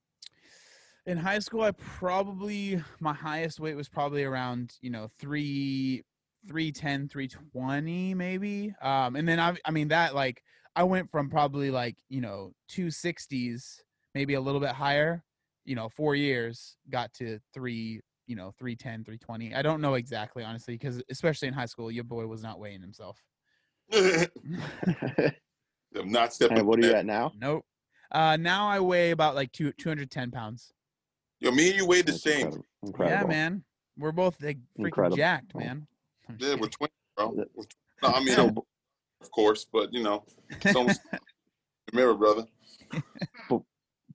in 1.06 1.16
high 1.16 1.38
school 1.38 1.62
i 1.62 1.70
probably 1.72 2.80
my 3.00 3.14
highest 3.14 3.58
weight 3.58 3.74
was 3.74 3.88
probably 3.88 4.22
around 4.22 4.74
you 4.82 4.90
know 4.90 5.08
three 5.18 6.04
310 6.46 7.08
320 7.08 8.14
maybe 8.14 8.74
um 8.82 9.16
and 9.16 9.26
then 9.26 9.40
I, 9.40 9.56
I 9.64 9.70
mean 9.70 9.88
that 9.88 10.14
like 10.14 10.42
i 10.76 10.84
went 10.84 11.10
from 11.10 11.30
probably 11.30 11.70
like 11.70 11.96
you 12.10 12.20
know 12.20 12.52
260s 12.70 13.80
maybe 14.14 14.34
a 14.34 14.40
little 14.40 14.60
bit 14.60 14.70
higher 14.70 15.24
you 15.64 15.74
know 15.74 15.88
four 15.88 16.14
years 16.14 16.76
got 16.90 17.12
to 17.14 17.38
three 17.54 18.00
you 18.26 18.36
know 18.36 18.52
310 18.58 19.04
320 19.04 19.54
i 19.54 19.62
don't 19.62 19.80
know 19.80 19.94
exactly 19.94 20.44
honestly 20.44 20.74
because 20.74 21.02
especially 21.10 21.48
in 21.48 21.54
high 21.54 21.66
school 21.66 21.90
your 21.90 22.04
boy 22.04 22.26
was 22.26 22.42
not 22.42 22.60
weighing 22.60 22.82
himself 22.82 23.18
I'm 25.96 26.10
not 26.12 26.32
stepping. 26.32 26.58
and 26.58 26.66
what 26.66 26.78
are 26.78 26.86
you 26.86 26.92
at 26.94 27.04
now? 27.06 27.32
nope 27.38 27.64
uh 28.12 28.36
now 28.36 28.68
i 28.68 28.78
weigh 28.80 29.10
about 29.12 29.34
like 29.34 29.52
two, 29.52 29.72
210 29.72 30.30
pounds 30.30 30.72
Yo, 31.40 31.50
me 31.50 31.68
and 31.70 31.76
you 31.78 31.86
weighed 31.86 32.06
the 32.06 32.12
That's 32.12 32.22
same. 32.22 32.40
incredible. 32.46 32.66
incredible. 32.82 33.18
yeah 33.18 33.24
man 33.26 33.64
we're 33.98 34.12
both 34.12 34.36
like 34.42 34.58
freaking 34.78 34.84
Incredible. 34.86 35.16
jacked 35.16 35.54
man 35.54 35.86
Yeah, 36.38 36.54
we're 36.60 36.68
twins, 36.68 36.92
bro. 37.16 37.34
We're 37.54 37.64
tw- 37.64 37.76
no, 38.02 38.08
I 38.08 38.20
mean, 38.20 38.34
So, 38.34 38.64
of 39.20 39.30
course, 39.30 39.66
but 39.70 39.92
you 39.92 40.02
know, 40.02 40.24
it's 40.50 40.74
almost 40.76 41.02
the 41.12 41.96
mirror, 41.96 42.14
brother. 42.14 42.46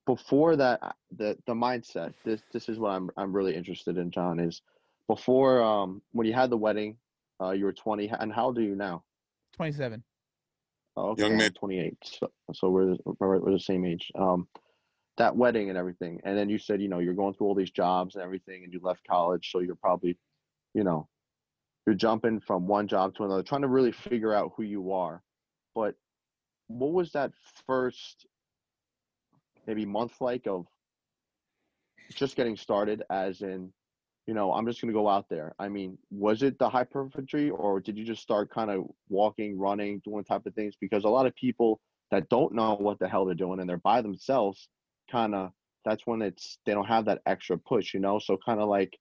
before 0.05 0.55
that 0.55 0.79
uh, 0.83 0.91
the 1.17 1.37
the 1.47 1.53
mindset 1.53 2.13
this 2.23 2.41
this 2.53 2.69
is 2.69 2.77
what 2.77 2.89
i'm 2.91 3.09
i'm 3.17 3.33
really 3.33 3.55
interested 3.55 3.97
in 3.97 4.11
john 4.11 4.39
is 4.39 4.61
before 5.07 5.63
um 5.63 6.01
when 6.11 6.27
you 6.27 6.33
had 6.33 6.49
the 6.51 6.57
wedding 6.57 6.95
uh 7.41 7.49
you 7.51 7.65
were 7.65 7.73
20 7.73 8.11
and 8.19 8.31
how 8.31 8.45
old 8.45 8.57
are 8.57 8.61
you 8.61 8.75
now 8.75 9.03
27 9.55 10.03
oh, 10.97 11.09
okay, 11.09 11.23
Young 11.23 11.37
man. 11.37 11.51
28 11.51 11.97
so, 12.03 12.31
so 12.53 12.69
we're, 12.69 12.95
we're 13.19 13.39
we're 13.39 13.51
the 13.51 13.59
same 13.59 13.85
age. 13.85 14.11
Um 14.17 14.47
that 15.17 15.35
wedding 15.35 15.69
and 15.69 15.77
everything 15.77 16.19
and 16.25 16.37
then 16.37 16.49
you 16.49 16.57
said 16.57 16.81
you 16.81 16.89
know 16.89 16.99
you're 16.99 17.13
going 17.13 17.33
through 17.33 17.47
all 17.47 17.55
these 17.55 17.71
jobs 17.71 18.15
and 18.15 18.23
everything 18.23 18.63
and 18.65 18.73
you 18.73 18.81
left 18.83 19.01
college 19.07 19.49
so 19.49 19.59
you're 19.59 19.75
probably 19.75 20.17
you 20.73 20.83
know 20.83 21.07
you're 21.85 21.95
jumping 21.95 22.39
from 22.39 22.67
one 22.67 22.87
job 22.87 23.15
to 23.15 23.23
another 23.23 23.43
trying 23.43 23.61
to 23.61 23.67
really 23.67 23.91
figure 23.91 24.33
out 24.33 24.53
who 24.55 24.63
you 24.63 24.91
are. 24.91 25.21
But 25.75 25.95
what 26.67 26.93
was 26.93 27.11
that 27.11 27.31
first 27.67 28.25
maybe 29.67 29.85
month 29.85 30.13
like 30.19 30.47
of 30.47 30.65
just 32.13 32.35
getting 32.35 32.57
started 32.57 33.03
as 33.09 33.41
in 33.41 33.71
you 34.27 34.33
know 34.33 34.51
i'm 34.53 34.65
just 34.65 34.81
going 34.81 34.91
to 34.93 34.99
go 34.99 35.07
out 35.07 35.27
there. 35.29 35.53
I 35.59 35.69
mean 35.69 35.97
was 36.09 36.41
it 36.41 36.57
the 36.59 36.69
hypertrophy 36.69 37.49
or 37.49 37.79
did 37.79 37.97
you 37.97 38.05
just 38.05 38.21
start 38.21 38.49
kind 38.49 38.71
of 38.71 38.85
walking 39.09 39.57
running 39.57 40.01
doing 40.03 40.23
type 40.23 40.45
of 40.45 40.53
things? 40.55 40.75
Because 40.79 41.03
a 41.03 41.09
lot 41.09 41.25
of 41.25 41.35
people 41.35 41.79
that 42.11 42.29
don't 42.29 42.53
know 42.53 42.75
what 42.75 42.99
the 42.99 43.07
hell 43.07 43.25
they're 43.25 43.35
doing 43.35 43.59
and 43.59 43.69
they're 43.69 43.77
by 43.77 44.01
themselves 44.01 44.67
kind 45.11 45.35
of 45.35 45.51
that's 45.83 46.07
when 46.07 46.21
it's 46.21 46.57
they 46.65 46.73
don't 46.73 46.87
have 46.87 47.05
that 47.05 47.21
extra 47.25 47.57
push 47.57 47.93
you 47.93 47.99
know? 47.99 48.19
So 48.19 48.37
kind 48.43 48.59
of 48.59 48.67
like 48.69 48.97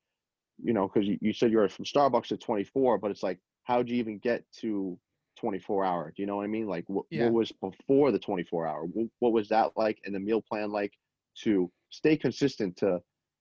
you 0.63 0.73
know 0.73 0.89
because 0.89 1.09
you, 1.09 1.19
you 1.21 1.33
said 1.33 1.51
you're 1.51 1.69
from 1.69 1.85
starbucks 1.85 2.29
to 2.29 2.37
24 2.37 2.99
but 2.99 3.11
it's 3.11 3.23
like 3.23 3.39
how'd 3.65 3.89
you 3.89 3.97
even 3.97 4.19
get 4.19 4.45
to 4.61 4.99
24 5.37 5.85
hour? 5.85 6.13
Do 6.15 6.23
you 6.23 6.27
know 6.27 6.37
what 6.37 6.45
i 6.45 6.49
mean? 6.49 6.67
Like 6.67 6.85
what, 6.89 7.07
Yeah. 7.11 7.25
what 7.25 7.33
was 7.33 7.53
before 7.53 8.13
the 8.13 8.19
24 8.19 8.67
hour? 8.67 8.85
What, 8.85 9.07
what 9.19 9.33
was 9.33 9.49
that 9.49 9.71
like 9.77 9.99
and 10.05 10.15
the 10.15 10.21
meal 10.21 10.43
plan 10.43 10.71
like 10.71 10.93
to 11.43 11.71
stay 11.91 12.17
consistent 12.17 12.77
to 12.77 13.01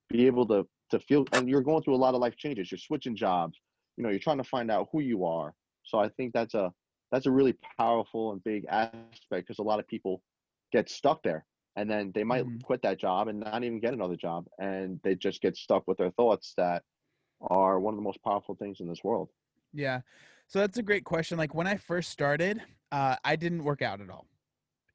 be 0.10 0.26
able 0.26 0.48
to 0.48 0.66
to 0.94 1.00
feel 1.00 1.26
and 1.34 1.50
you're 1.50 1.62
going 1.62 1.84
through 1.84 1.96
a 1.96 1.98
lot 2.06 2.16
of 2.16 2.22
life 2.22 2.38
changes 2.38 2.72
you're 2.72 2.80
switching 2.80 3.16
jobs 3.16 3.60
you 3.98 4.04
know 4.04 4.10
you're 4.10 4.20
trying 4.20 4.38
to 4.38 4.44
find 4.44 4.72
out 4.72 4.90
who 4.92 5.02
you 5.02 5.26
are 5.26 5.56
so 5.84 6.00
i 6.00 6.10
think 6.10 6.34
that's 6.34 6.54
a 6.56 6.74
that's 7.12 7.28
a 7.28 7.32
really 7.32 7.56
powerful 7.80 8.32
and 8.34 8.44
big 8.44 8.66
aspect 8.70 9.48
because 9.48 9.60
a 9.60 9.64
lot 9.64 9.80
of 9.80 9.88
people 9.88 10.24
get 10.72 10.90
stuck 10.90 11.24
there 11.24 11.46
and 11.76 11.90
then 11.90 12.12
they 12.16 12.24
might 12.24 12.46
Mhm. 12.46 12.62
quit 12.64 12.82
that 12.84 13.00
job 13.00 13.28
and 13.28 13.40
not 13.40 13.64
even 13.64 13.80
get 13.80 13.94
another 13.94 14.16
job 14.16 14.46
and 14.60 15.00
they 15.04 15.16
just 15.16 15.42
get 15.42 15.56
stuck 15.58 15.84
with 15.88 15.98
their 15.98 16.12
thoughts 16.12 16.54
that 16.58 16.84
are 17.52 17.80
one 17.80 17.94
of 17.94 17.98
the 17.98 18.04
most 18.04 18.24
powerful 18.24 18.56
things 18.56 18.80
in 18.82 18.88
this 18.88 19.04
world 19.04 19.32
Yeah. 19.72 20.02
So 20.48 20.60
that's 20.60 20.78
a 20.78 20.84
great 20.84 21.06
question. 21.06 21.38
Like 21.38 21.54
when 21.56 21.68
I 21.68 21.78
first 21.78 22.12
started, 22.12 22.62
uh, 22.92 23.16
I 23.24 23.36
didn't 23.36 23.64
work 23.64 23.82
out 23.82 24.02
at 24.02 24.10
all, 24.10 24.28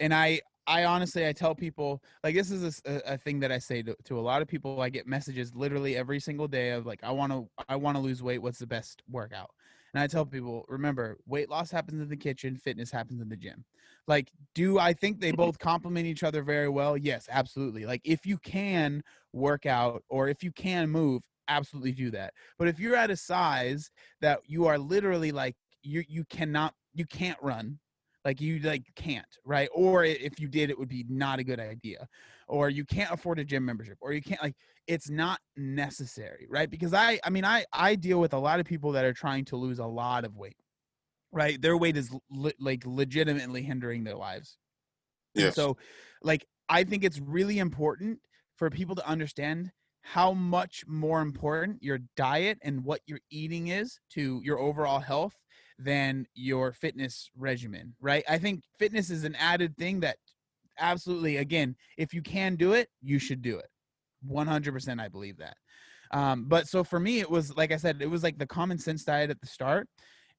and 0.00 0.14
I 0.14 0.42
I 0.68 0.84
honestly 0.84 1.26
I 1.26 1.32
tell 1.32 1.54
people 1.54 2.02
like 2.22 2.34
this 2.34 2.50
is 2.50 2.80
a 2.86 3.16
thing 3.18 3.40
that 3.40 3.50
I 3.50 3.58
say 3.58 3.82
to, 3.82 3.96
to 4.04 4.18
a 4.18 4.20
lot 4.20 4.42
of 4.42 4.48
people. 4.48 4.82
I 4.82 4.90
get 4.90 5.06
messages 5.06 5.54
literally 5.54 5.96
every 5.96 6.20
single 6.20 6.46
day 6.46 6.70
of 6.70 6.86
like 6.86 7.02
I 7.02 7.10
want 7.10 7.32
to 7.32 7.48
I 7.68 7.76
want 7.76 7.96
to 7.96 8.02
lose 8.02 8.22
weight. 8.22 8.42
What's 8.42 8.58
the 8.58 8.66
best 8.66 9.02
workout? 9.10 9.50
And 9.94 10.02
I 10.02 10.06
tell 10.06 10.26
people, 10.26 10.66
remember, 10.68 11.16
weight 11.26 11.48
loss 11.48 11.70
happens 11.70 12.02
in 12.02 12.08
the 12.10 12.16
kitchen, 12.16 12.56
fitness 12.56 12.90
happens 12.90 13.22
in 13.22 13.28
the 13.30 13.36
gym. 13.36 13.64
Like, 14.06 14.30
do 14.54 14.78
I 14.78 14.92
think 14.92 15.18
they 15.18 15.30
mm-hmm. 15.30 15.36
both 15.36 15.58
complement 15.58 16.06
each 16.06 16.22
other 16.22 16.42
very 16.42 16.68
well? 16.68 16.96
Yes, 16.96 17.26
absolutely. 17.30 17.86
Like, 17.86 18.02
if 18.04 18.26
you 18.26 18.36
can 18.38 19.02
work 19.32 19.64
out 19.64 20.02
or 20.10 20.28
if 20.28 20.42
you 20.42 20.52
can 20.52 20.90
move, 20.90 21.22
absolutely 21.48 21.92
do 21.92 22.10
that. 22.10 22.34
But 22.58 22.68
if 22.68 22.78
you're 22.78 22.96
at 22.96 23.10
a 23.10 23.16
size 23.16 23.90
that 24.20 24.40
you 24.46 24.66
are 24.66 24.78
literally 24.78 25.32
like 25.32 25.56
you 25.82 26.04
you 26.06 26.24
cannot 26.24 26.74
you 26.92 27.06
can't 27.06 27.38
run, 27.40 27.78
like 28.24 28.40
you 28.40 28.58
like 28.60 28.84
can't, 28.96 29.26
right? 29.44 29.68
Or 29.74 30.04
if 30.04 30.40
you 30.40 30.48
did, 30.48 30.70
it 30.70 30.78
would 30.78 30.88
be 30.88 31.04
not 31.08 31.38
a 31.38 31.44
good 31.44 31.60
idea. 31.60 32.06
Or 32.48 32.68
you 32.70 32.84
can't 32.84 33.12
afford 33.12 33.38
a 33.38 33.44
gym 33.44 33.64
membership, 33.64 33.98
or 34.00 34.12
you 34.12 34.22
can't 34.22 34.42
like 34.42 34.56
it's 34.86 35.10
not 35.10 35.40
necessary, 35.56 36.46
right? 36.50 36.68
Because 36.70 36.94
I 36.94 37.20
I 37.24 37.30
mean 37.30 37.44
I 37.44 37.64
I 37.72 37.94
deal 37.94 38.20
with 38.20 38.32
a 38.34 38.38
lot 38.38 38.60
of 38.60 38.66
people 38.66 38.92
that 38.92 39.04
are 39.04 39.12
trying 39.12 39.44
to 39.46 39.56
lose 39.56 39.78
a 39.78 39.86
lot 39.86 40.24
of 40.24 40.36
weight. 40.36 40.56
Right? 41.32 41.60
Their 41.60 41.76
weight 41.76 41.96
is 41.96 42.10
le- 42.30 42.52
like 42.58 42.84
legitimately 42.86 43.62
hindering 43.62 44.04
their 44.04 44.16
lives. 44.16 44.58
And 45.36 45.52
Yes. 45.52 45.54
so, 45.54 45.76
like, 46.22 46.46
I 46.68 46.84
think 46.84 47.04
it's 47.04 47.20
really 47.20 47.58
important 47.58 48.20
for 48.56 48.70
people 48.70 48.94
to 48.96 49.06
understand 49.06 49.72
how 50.02 50.32
much 50.32 50.84
more 50.86 51.20
important 51.20 51.82
your 51.82 51.98
diet 52.16 52.58
and 52.62 52.84
what 52.84 53.02
you're 53.06 53.20
eating 53.30 53.68
is 53.68 54.00
to 54.10 54.40
your 54.44 54.58
overall 54.58 55.00
health 55.00 55.34
than 55.78 56.26
your 56.34 56.72
fitness 56.72 57.30
regimen, 57.36 57.94
right? 58.00 58.24
I 58.28 58.38
think 58.38 58.62
fitness 58.78 59.10
is 59.10 59.24
an 59.24 59.36
added 59.36 59.76
thing 59.76 60.00
that 60.00 60.16
absolutely, 60.78 61.36
again, 61.36 61.76
if 61.96 62.12
you 62.12 62.22
can 62.22 62.56
do 62.56 62.72
it, 62.72 62.88
you 63.02 63.18
should 63.18 63.42
do 63.42 63.58
it. 63.58 63.68
100% 64.28 65.00
I 65.00 65.08
believe 65.08 65.36
that. 65.38 65.56
Um, 66.10 66.46
but 66.48 66.66
so 66.66 66.82
for 66.82 66.98
me, 66.98 67.20
it 67.20 67.30
was 67.30 67.56
like 67.56 67.70
I 67.70 67.76
said, 67.76 68.00
it 68.00 68.10
was 68.10 68.22
like 68.22 68.38
the 68.38 68.46
common 68.46 68.78
sense 68.78 69.04
diet 69.04 69.30
at 69.30 69.40
the 69.40 69.46
start. 69.46 69.86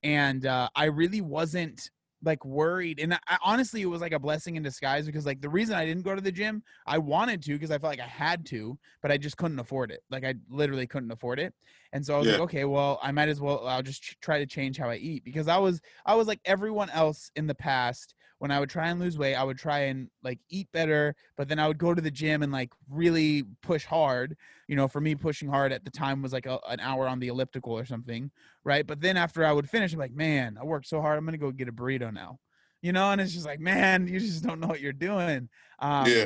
And 0.03 0.45
uh, 0.45 0.69
I 0.75 0.85
really 0.85 1.21
wasn't 1.21 1.89
like 2.23 2.43
worried 2.43 2.99
and 2.99 3.13
I, 3.13 3.37
honestly 3.43 3.81
it 3.81 3.85
was 3.85 4.01
like 4.01 4.11
a 4.11 4.19
blessing 4.19 4.55
in 4.55 4.63
disguise 4.63 5.05
because 5.05 5.25
like 5.25 5.41
the 5.41 5.49
reason 5.49 5.75
i 5.75 5.85
didn't 5.85 6.03
go 6.03 6.15
to 6.15 6.21
the 6.21 6.31
gym 6.31 6.63
i 6.85 6.97
wanted 6.97 7.41
to 7.43 7.53
because 7.53 7.71
i 7.71 7.77
felt 7.77 7.91
like 7.91 7.99
i 8.01 8.07
had 8.07 8.45
to 8.47 8.77
but 9.01 9.11
i 9.11 9.17
just 9.17 9.37
couldn't 9.37 9.59
afford 9.59 9.91
it 9.91 10.03
like 10.09 10.23
i 10.25 10.33
literally 10.49 10.85
couldn't 10.85 11.11
afford 11.11 11.39
it 11.39 11.53
and 11.93 12.05
so 12.05 12.15
i 12.15 12.19
was 12.19 12.27
Yeah. 12.27 12.33
like 12.33 12.41
okay 12.41 12.65
well 12.65 12.99
i 13.01 13.11
might 13.11 13.29
as 13.29 13.39
well 13.39 13.65
i'll 13.67 13.81
just 13.81 14.01
ch- 14.03 14.17
try 14.21 14.37
to 14.37 14.45
change 14.45 14.77
how 14.77 14.89
i 14.89 14.95
eat 14.95 15.23
because 15.23 15.47
i 15.47 15.57
was 15.57 15.79
i 16.05 16.13
was 16.13 16.27
like 16.27 16.41
everyone 16.45 16.89
else 16.89 17.31
in 17.35 17.47
the 17.47 17.55
past 17.55 18.15
when 18.39 18.51
i 18.51 18.59
would 18.59 18.69
try 18.69 18.89
and 18.89 18.99
lose 18.99 19.17
weight 19.17 19.35
i 19.35 19.43
would 19.43 19.57
try 19.57 19.79
and 19.79 20.09
like 20.23 20.39
eat 20.49 20.67
better 20.73 21.15
but 21.37 21.47
then 21.47 21.59
i 21.59 21.67
would 21.67 21.77
go 21.77 21.93
to 21.93 22.01
the 22.01 22.11
gym 22.11 22.43
and 22.43 22.51
like 22.51 22.71
really 22.89 23.43
push 23.61 23.85
hard 23.85 24.35
you 24.69 24.75
know 24.77 24.87
for 24.87 25.01
me 25.01 25.15
pushing 25.15 25.49
hard 25.49 25.71
at 25.73 25.83
the 25.83 25.91
time 25.91 26.21
was 26.21 26.31
like 26.33 26.45
a, 26.45 26.59
an 26.69 26.79
hour 26.79 27.07
on 27.07 27.19
the 27.19 27.27
elliptical 27.27 27.73
or 27.77 27.85
something 27.85 28.31
right? 28.63 28.85
But 28.87 29.01
then 29.01 29.17
after 29.17 29.43
I 29.45 29.51
would 29.51 29.69
finish, 29.69 29.93
I'm 29.93 29.99
like, 29.99 30.13
man, 30.13 30.57
I 30.59 30.63
worked 30.63 30.87
so 30.87 31.01
hard. 31.01 31.17
I'm 31.17 31.25
gonna 31.25 31.37
go 31.37 31.51
get 31.51 31.67
a 31.69 31.71
burrito 31.73 32.13
now, 32.13 32.39
you 32.81 32.91
know. 32.93 33.11
And 33.11 33.19
it's 33.21 33.33
just 33.33 33.45
like, 33.45 33.59
man, 33.59 34.07
you 34.07 34.19
just 34.19 34.43
don't 34.43 34.59
know 34.59 34.67
what 34.67 34.81
you're 34.81 34.93
doing. 34.93 35.49
Um, 35.79 36.05
Yeah. 36.07 36.25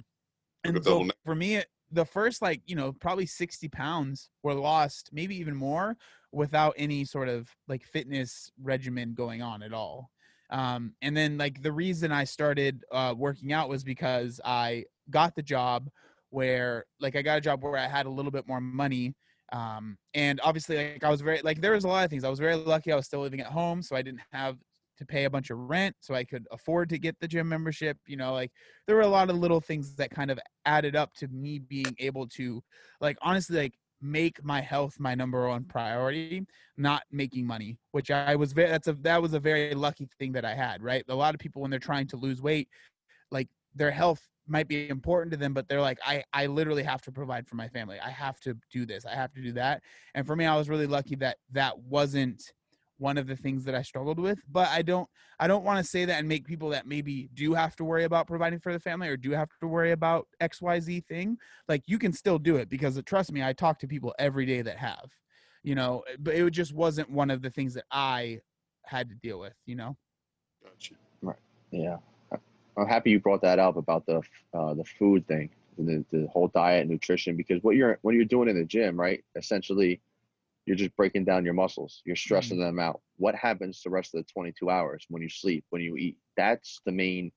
And 0.66 0.76
so 0.84 1.00
for 1.26 1.36
me, 1.36 1.56
it- 1.58 1.70
the 1.92 2.06
first 2.06 2.42
like 2.42 2.62
you 2.66 2.76
know 2.76 2.92
probably 2.92 3.28
60 3.28 3.70
pounds 3.70 4.30
were 4.42 4.56
lost, 4.56 5.10
maybe 5.14 5.36
even 5.38 5.56
more, 5.56 5.96
without 6.32 6.74
any 6.76 7.06
sort 7.06 7.30
of 7.30 7.48
like 7.68 7.84
fitness 7.86 8.52
regimen 8.62 9.14
going 9.14 9.44
on 9.44 9.62
at 9.62 9.74
all. 9.74 10.10
Um, 10.50 10.96
and 11.04 11.16
then 11.16 11.38
like 11.38 11.62
the 11.62 11.72
reason 11.72 12.12
I 12.12 12.24
started 12.24 12.84
uh, 12.92 13.14
working 13.16 13.54
out 13.54 13.70
was 13.70 13.84
because 13.84 14.42
I 14.44 14.86
got 15.12 15.36
the 15.36 15.44
job 15.44 15.90
where 16.34 16.86
like 17.00 17.16
I 17.16 17.22
got 17.22 17.38
a 17.38 17.42
job 17.42 17.64
where 17.64 17.78
I 17.78 17.88
had 17.88 18.06
a 18.06 18.10
little 18.10 18.32
bit 18.32 18.48
more 18.48 18.62
money 18.62 19.16
um 19.52 19.98
and 20.14 20.40
obviously 20.42 20.78
like 20.78 21.04
i 21.04 21.10
was 21.10 21.22
very 21.22 21.40
like 21.44 21.62
there 21.62 21.74
was 21.74 21.84
a 21.84 21.88
lot 21.88 22.04
of 22.04 22.10
things. 22.10 22.24
I 22.24 22.30
was 22.30 22.40
very 22.40 22.56
lucky. 22.56 22.92
I 22.92 22.96
was 22.96 23.06
still 23.06 23.20
living 23.20 23.42
at 23.42 23.48
home 23.48 23.82
so 23.82 23.96
i 23.96 24.02
didn't 24.02 24.22
have 24.32 24.58
to 24.98 25.06
pay 25.06 25.26
a 25.26 25.30
bunch 25.30 25.50
of 25.50 25.58
rent 25.58 25.96
so 26.00 26.14
i 26.14 26.24
could 26.24 26.48
afford 26.52 26.90
to 26.90 26.98
get 26.98 27.20
the 27.20 27.28
gym 27.28 27.50
membership 27.50 27.98
you 28.08 28.16
know 28.16 28.34
like 28.34 28.52
there 28.88 28.96
were 28.96 29.02
a 29.02 29.08
lot 29.08 29.30
of 29.30 29.38
little 29.38 29.60
things 29.60 29.96
that 29.96 30.10
kind 30.12 30.32
of 30.32 30.40
added 30.66 30.96
up 30.96 31.14
to 31.16 31.28
me 31.28 31.60
being 31.60 31.96
able 32.00 32.28
to 32.28 32.62
like 33.02 33.18
honestly 33.22 33.58
like 33.58 33.74
make 34.02 34.44
my 34.44 34.60
health 34.60 34.96
my 35.00 35.16
number 35.16 35.48
one 35.48 35.64
priority 35.64 36.46
not 36.78 37.04
making 37.12 37.46
money 37.46 37.78
which 37.92 38.12
i 38.12 38.36
was 38.36 38.54
very 38.54 38.70
that's 38.70 38.88
a 38.88 38.94
that 38.94 39.22
was 39.22 39.34
a 39.34 39.40
very 39.40 39.74
lucky 39.74 40.08
thing 40.20 40.32
that 40.32 40.46
i 40.46 40.54
had 40.54 40.82
right? 40.82 41.04
A 41.10 41.16
lot 41.16 41.34
of 41.34 41.40
people 41.40 41.62
when 41.62 41.72
they're 41.72 41.80
trying 41.80 42.08
to 42.08 42.18
lose 42.18 42.42
weight 42.42 42.68
like 43.32 43.48
their 43.76 43.92
health 43.92 44.22
might 44.48 44.68
be 44.68 44.90
important 44.90 45.32
to 45.32 45.38
them 45.38 45.54
but 45.54 45.68
they're 45.68 45.82
like 45.82 46.00
i 46.06 46.24
i 46.34 46.46
literally 46.46 46.84
have 46.84 47.02
to 47.02 47.12
provide 47.12 47.48
for 47.48 47.56
my 47.56 47.68
family. 47.68 47.98
I 48.00 48.10
have 48.10 48.40
to 48.42 48.58
do 48.72 48.86
this. 48.86 49.06
I 49.06 49.16
have 49.16 49.34
to 49.34 49.42
do 49.42 49.54
that. 49.54 49.82
And 50.16 50.26
for 50.26 50.36
me 50.36 50.46
i 50.46 50.56
was 50.56 50.70
really 50.70 50.88
lucky 50.88 51.16
that 51.16 51.38
that 51.52 51.78
wasn't 51.80 52.52
one 52.98 53.18
of 53.18 53.28
the 53.28 53.36
things 53.36 53.66
that 53.66 53.74
i 53.76 53.82
struggled 53.82 54.20
with 54.20 54.40
but 54.52 54.68
i 54.70 54.82
don't 54.82 55.10
i 55.40 55.48
don't 55.48 55.66
want 55.66 55.84
to 55.84 55.84
say 55.84 56.06
that 56.06 56.20
and 56.20 56.28
make 56.28 56.46
people 56.46 56.70
that 56.70 56.86
maybe 56.88 57.28
do 57.34 57.54
have 57.54 57.76
to 57.76 57.84
worry 57.84 58.04
about 58.04 58.28
providing 58.28 58.60
for 58.60 58.72
the 58.72 58.80
family 58.80 59.10
or 59.10 59.18
do 59.18 59.32
have 59.32 59.50
to 59.60 59.68
worry 59.68 59.92
about 59.92 60.28
xyz 60.42 61.04
thing 61.06 61.36
like 61.68 61.82
you 61.88 61.98
can 61.98 62.14
still 62.14 62.38
do 62.38 62.56
it 62.58 62.70
because 62.70 62.98
uh, 62.98 63.02
trust 63.06 63.32
me 63.32 63.44
i 63.44 63.52
talk 63.52 63.80
to 63.80 63.88
people 63.88 64.14
every 64.20 64.46
day 64.46 64.62
that 64.62 64.78
have 64.78 65.12
you 65.64 65.74
know 65.74 66.04
but 66.20 66.36
it 66.36 66.50
just 66.52 66.74
wasn't 66.74 67.10
one 67.10 67.32
of 67.32 67.42
the 67.42 67.50
things 67.50 67.74
that 67.74 67.84
i 67.92 68.40
had 68.86 69.10
to 69.10 69.16
deal 69.16 69.40
with 69.40 69.54
you 69.66 69.76
know? 69.76 69.98
Gotcha. 70.64 70.94
Right. 71.22 71.36
Yeah, 71.72 71.98
I'm 72.78 72.88
happy 72.88 73.12
you 73.12 73.20
brought 73.20 73.42
that 73.42 73.60
up 73.60 73.78
about 73.78 74.06
the 74.06 74.22
uh, 74.54 74.74
the 74.74 74.84
food 74.86 75.28
thing, 75.28 75.50
the 75.78 76.04
the 76.12 76.28
whole 76.28 76.48
diet, 76.50 76.88
nutrition, 76.88 77.36
because 77.36 77.62
what 77.64 77.76
you're 77.76 78.00
when 78.02 78.16
you're 78.16 78.26
doing 78.26 78.50
in 78.50 78.58
the 78.58 78.66
gym, 78.66 79.00
right? 79.00 79.24
Essentially, 79.36 80.02
you're 80.66 80.76
just 80.78 80.96
breaking 80.96 81.26
down 81.26 81.46
your 81.46 81.54
muscles. 81.54 82.02
You're 82.06 82.16
stressing 82.16 82.60
them 82.60 82.80
out. 82.80 83.02
What 83.18 83.36
happens 83.36 83.82
the 83.84 83.90
rest 83.90 84.14
of 84.16 84.26
the 84.26 84.32
22 84.32 84.70
hours 84.70 85.06
when 85.10 85.22
you 85.22 85.30
sleep, 85.30 85.66
when 85.70 85.82
you 85.82 85.98
eat? 85.98 86.18
That's 86.38 86.82
the 86.86 86.92
main. 86.92 87.32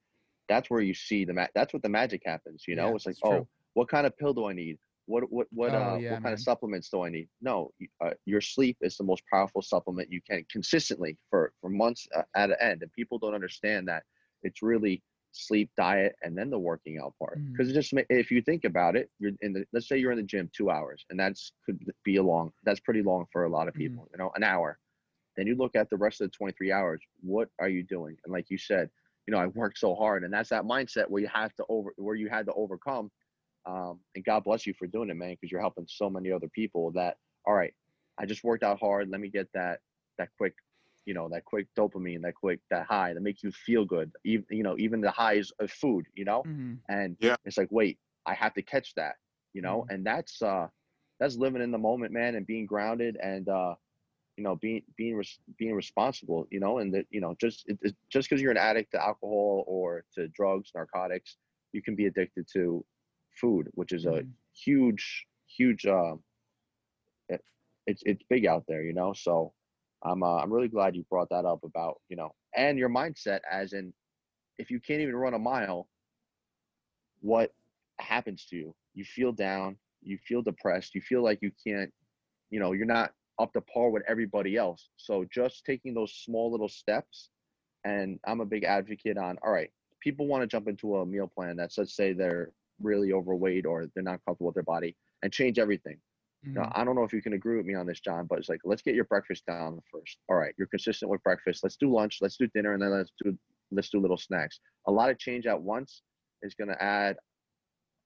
That's 0.48 0.70
where 0.70 0.80
you 0.80 0.94
see 0.94 1.24
the 1.24 1.32
ma- 1.34 1.48
That's 1.54 1.72
what 1.72 1.82
the 1.82 1.88
magic 1.88 2.22
happens. 2.24 2.64
You 2.68 2.76
know, 2.76 2.88
Yeah, 2.88 2.94
it's 2.94 3.06
like, 3.06 3.16
true. 3.24 3.40
oh, 3.40 3.48
what 3.74 3.88
kind 3.88 4.06
of 4.06 4.16
pill 4.16 4.32
do 4.32 4.46
I 4.46 4.52
need? 4.52 4.78
What 5.06 5.30
what 5.32 5.46
what 5.52 5.74
Oh, 5.74 5.78
uh 5.78 5.98
yeah, 5.98 6.12
what 6.12 6.22
kind 6.22 6.32
of 6.32 6.40
supplements 6.40 6.88
do 6.88 7.02
I 7.02 7.10
need? 7.10 7.28
No, 7.40 7.72
uh, 8.00 8.10
your 8.24 8.40
sleep 8.40 8.76
is 8.80 8.96
the 8.96 9.04
most 9.04 9.22
powerful 9.32 9.62
supplement 9.62 10.10
you 10.12 10.20
can 10.22 10.44
consistently 10.50 11.18
for 11.30 11.52
for 11.60 11.68
months 11.68 12.08
uh, 12.16 12.22
at 12.34 12.50
an 12.50 12.56
end, 12.60 12.82
and 12.82 12.92
people 12.92 13.18
don't 13.18 13.34
understand 13.34 13.88
that 13.88 14.04
it's 14.42 14.62
really 14.62 15.02
sleep, 15.36 15.70
diet, 15.76 16.16
and 16.22 16.36
then 16.36 16.50
the 16.50 16.58
working 16.58 16.98
out 16.98 17.14
part. 17.18 17.40
Because 17.52 17.70
it 17.70 17.74
just 17.74 17.92
if 18.10 18.30
you 18.30 18.42
think 18.42 18.64
about 18.64 18.96
it, 18.96 19.10
you're 19.18 19.32
in 19.42 19.52
the 19.52 19.66
let's 19.72 19.88
say 19.88 19.98
you're 19.98 20.12
in 20.12 20.18
the 20.18 20.22
gym 20.24 20.50
two 20.54 20.70
hours, 20.70 21.04
and 21.10 21.18
that's 21.18 21.52
could 21.64 21.78
be 22.04 22.16
a 22.16 22.22
long. 22.22 22.52
That's 22.64 22.80
pretty 22.80 23.02
long 23.02 23.26
for 23.32 23.44
a 23.44 23.50
lot 23.50 23.68
of 23.68 23.74
Mhm. 23.74 23.78
people. 23.78 24.08
You 24.12 24.18
know, 24.18 24.32
an 24.34 24.42
hour. 24.42 24.78
Then 25.36 25.46
you 25.46 25.54
look 25.54 25.76
at 25.76 25.90
the 25.90 25.96
rest 25.96 26.20
of 26.20 26.30
the 26.30 26.36
23 26.36 26.72
hours. 26.72 27.02
What 27.20 27.50
are 27.58 27.68
you 27.68 27.82
doing? 27.82 28.16
And 28.24 28.32
like 28.32 28.50
you 28.50 28.58
said, 28.58 28.90
you 29.26 29.32
know, 29.32 29.38
I 29.38 29.46
worked 29.48 29.78
so 29.78 29.94
hard, 29.94 30.24
and 30.24 30.32
that's 30.32 30.48
that 30.50 30.64
mindset 30.64 31.08
where 31.08 31.22
you 31.22 31.28
have 31.28 31.54
to 31.56 31.64
over 31.68 31.92
where 31.96 32.14
you 32.16 32.28
had 32.28 32.46
to 32.46 32.52
overcome. 32.54 33.10
Um, 33.66 34.00
and 34.14 34.24
God 34.24 34.44
bless 34.44 34.66
you 34.66 34.74
for 34.74 34.86
doing 34.86 35.10
it, 35.10 35.14
man, 35.16 35.32
because 35.32 35.50
you're 35.50 35.60
helping 35.60 35.86
so 35.88 36.08
many 36.08 36.30
other 36.32 36.48
people. 36.48 36.90
That 36.92 37.18
all 37.44 37.54
right, 37.54 37.74
I 38.18 38.26
just 38.26 38.44
worked 38.44 38.62
out 38.62 38.78
hard. 38.80 39.08
Let 39.10 39.20
me 39.20 39.28
get 39.28 39.48
that 39.54 39.80
that 40.18 40.30
quick, 40.38 40.54
you 41.06 41.14
know, 41.14 41.28
that 41.30 41.46
quick 41.46 41.68
dopamine, 41.78 42.22
that 42.22 42.34
quick 42.36 42.60
that 42.70 42.86
high 42.86 43.14
that 43.14 43.22
makes 43.22 43.42
you 43.44 43.52
feel 43.52 43.86
good. 43.86 44.12
Even 44.24 44.46
you 44.50 44.64
know, 44.64 44.76
even 44.78 45.00
the 45.02 45.12
highs 45.12 45.52
of 45.60 45.70
food, 45.70 46.06
you 46.14 46.24
know. 46.24 46.46
Mhm. 46.46 46.82
And 46.88 47.18
Yeah. 47.20 47.36
it's 47.44 47.58
like, 47.58 47.68
wait, 47.72 47.98
I 48.26 48.34
have 48.34 48.54
to 48.54 48.62
catch 48.62 48.94
that, 48.96 49.16
you 49.54 49.62
know. 49.62 49.86
And 49.90 50.06
that's 50.06 50.42
uh, 50.42 50.68
that's 51.20 51.36
living 51.36 51.62
in 51.62 51.72
the 51.72 51.78
moment, 51.78 52.12
man, 52.12 52.36
and 52.36 52.46
being 52.46 52.66
grounded 52.66 53.16
and 53.22 53.48
uh, 53.48 53.76
you 54.36 54.44
know, 54.44 54.56
being 54.56 54.82
being 54.96 55.16
res- 55.16 55.40
being 55.58 55.74
responsible, 55.74 56.46
you 56.50 56.60
know, 56.60 56.78
and 56.78 56.94
that 56.94 57.06
you 57.10 57.20
know, 57.20 57.34
just 57.40 57.68
it, 57.68 57.78
it, 57.82 57.96
just 58.10 58.28
because 58.28 58.42
you're 58.42 58.52
an 58.52 58.58
addict 58.58 58.92
to 58.92 59.02
alcohol 59.02 59.64
or 59.66 60.04
to 60.14 60.28
drugs, 60.28 60.72
narcotics, 60.74 61.38
you 61.72 61.82
can 61.82 61.96
be 61.96 62.06
addicted 62.06 62.46
to 62.54 62.84
food, 63.40 63.68
which 63.74 63.92
is 63.92 64.06
a 64.06 64.24
Mhm. 64.24 64.36
huge, 64.54 65.26
huge. 65.46 65.86
Uh, 65.86 66.16
it, 67.28 67.42
it's 67.86 68.02
it's 68.06 68.22
big 68.28 68.46
out 68.46 68.64
there, 68.68 68.82
you 68.82 68.92
know. 68.94 69.12
So 69.12 69.54
I'm 70.06 70.22
uh, 70.22 70.38
I'm 70.38 70.52
really 70.52 70.68
glad 70.68 70.94
you 70.94 71.04
brought 71.10 71.28
that 71.30 71.44
up 71.44 71.60
about 71.64 72.00
you 72.08 72.16
know, 72.16 72.30
and 72.56 72.78
your 72.78 72.88
mindset 72.88 73.40
as 73.50 73.72
in, 73.72 73.92
if 74.58 74.70
you 74.70 74.80
can't 74.80 75.00
even 75.00 75.16
run 75.16 75.34
a 75.34 75.38
mile, 75.38 75.88
what 77.20 77.52
happens 77.98 78.46
to 78.50 78.56
you? 78.56 78.74
You 78.94 79.04
feel 79.04 79.32
down, 79.32 79.76
you 80.02 80.18
feel 80.26 80.42
depressed, 80.42 80.94
you 80.94 81.00
feel 81.00 81.22
like 81.22 81.40
you 81.42 81.50
can't, 81.66 81.92
you 82.50 82.60
know, 82.60 82.72
you're 82.72 82.86
not 82.86 83.12
up 83.38 83.52
to 83.52 83.60
par 83.60 83.90
with 83.90 84.02
everybody 84.08 84.56
else. 84.56 84.88
So 84.96 85.26
just 85.32 85.64
taking 85.64 85.92
those 85.92 86.12
small 86.12 86.50
little 86.50 86.68
steps, 86.68 87.30
and 87.84 88.18
I'm 88.26 88.40
a 88.40 88.46
big 88.46 88.64
advocate 88.64 89.18
on. 89.18 89.36
All 89.44 89.52
right, 89.52 89.70
people 90.00 90.26
want 90.26 90.42
to 90.42 90.46
jump 90.46 90.68
into 90.68 90.96
a 90.96 91.06
meal 91.06 91.30
plan 91.34 91.56
that's 91.56 91.78
let's 91.78 91.96
say 91.96 92.12
they're 92.12 92.52
really 92.80 93.12
overweight 93.12 93.66
or 93.66 93.86
they're 93.94 94.04
not 94.04 94.20
comfortable 94.24 94.48
with 94.48 94.54
their 94.54 94.62
body 94.62 94.96
and 95.22 95.32
change 95.32 95.58
everything. 95.58 95.96
Now, 96.54 96.64
Mhm. 96.64 96.72
I 96.74 96.84
don't 96.84 96.94
know 96.94 97.04
if 97.04 97.12
you 97.12 97.22
can 97.22 97.32
agree 97.34 97.56
with 97.56 97.66
me 97.66 97.74
on 97.74 97.86
this, 97.86 98.00
John, 98.00 98.26
but 98.26 98.38
it's 98.38 98.48
like 98.48 98.60
let's 98.64 98.82
get 98.82 98.94
your 98.94 99.04
breakfast 99.04 99.44
down 99.46 99.80
first. 99.92 100.18
All 100.28 100.36
right, 100.36 100.54
you're 100.56 100.68
consistent 100.68 101.10
with 101.10 101.22
breakfast. 101.22 101.62
Let's 101.62 101.76
do 101.76 101.92
lunch. 101.92 102.18
Let's 102.20 102.36
do 102.36 102.46
dinner, 102.54 102.72
and 102.74 102.82
then 102.82 102.90
let's 102.90 103.12
do 103.22 103.36
let's 103.72 103.90
do 103.90 104.00
little 104.00 104.16
snacks. 104.16 104.60
A 104.86 104.92
lot 104.92 105.10
of 105.10 105.18
change 105.18 105.46
at 105.46 105.60
once 105.60 106.02
is 106.42 106.54
going 106.54 106.68
to 106.68 106.82
add 106.82 107.16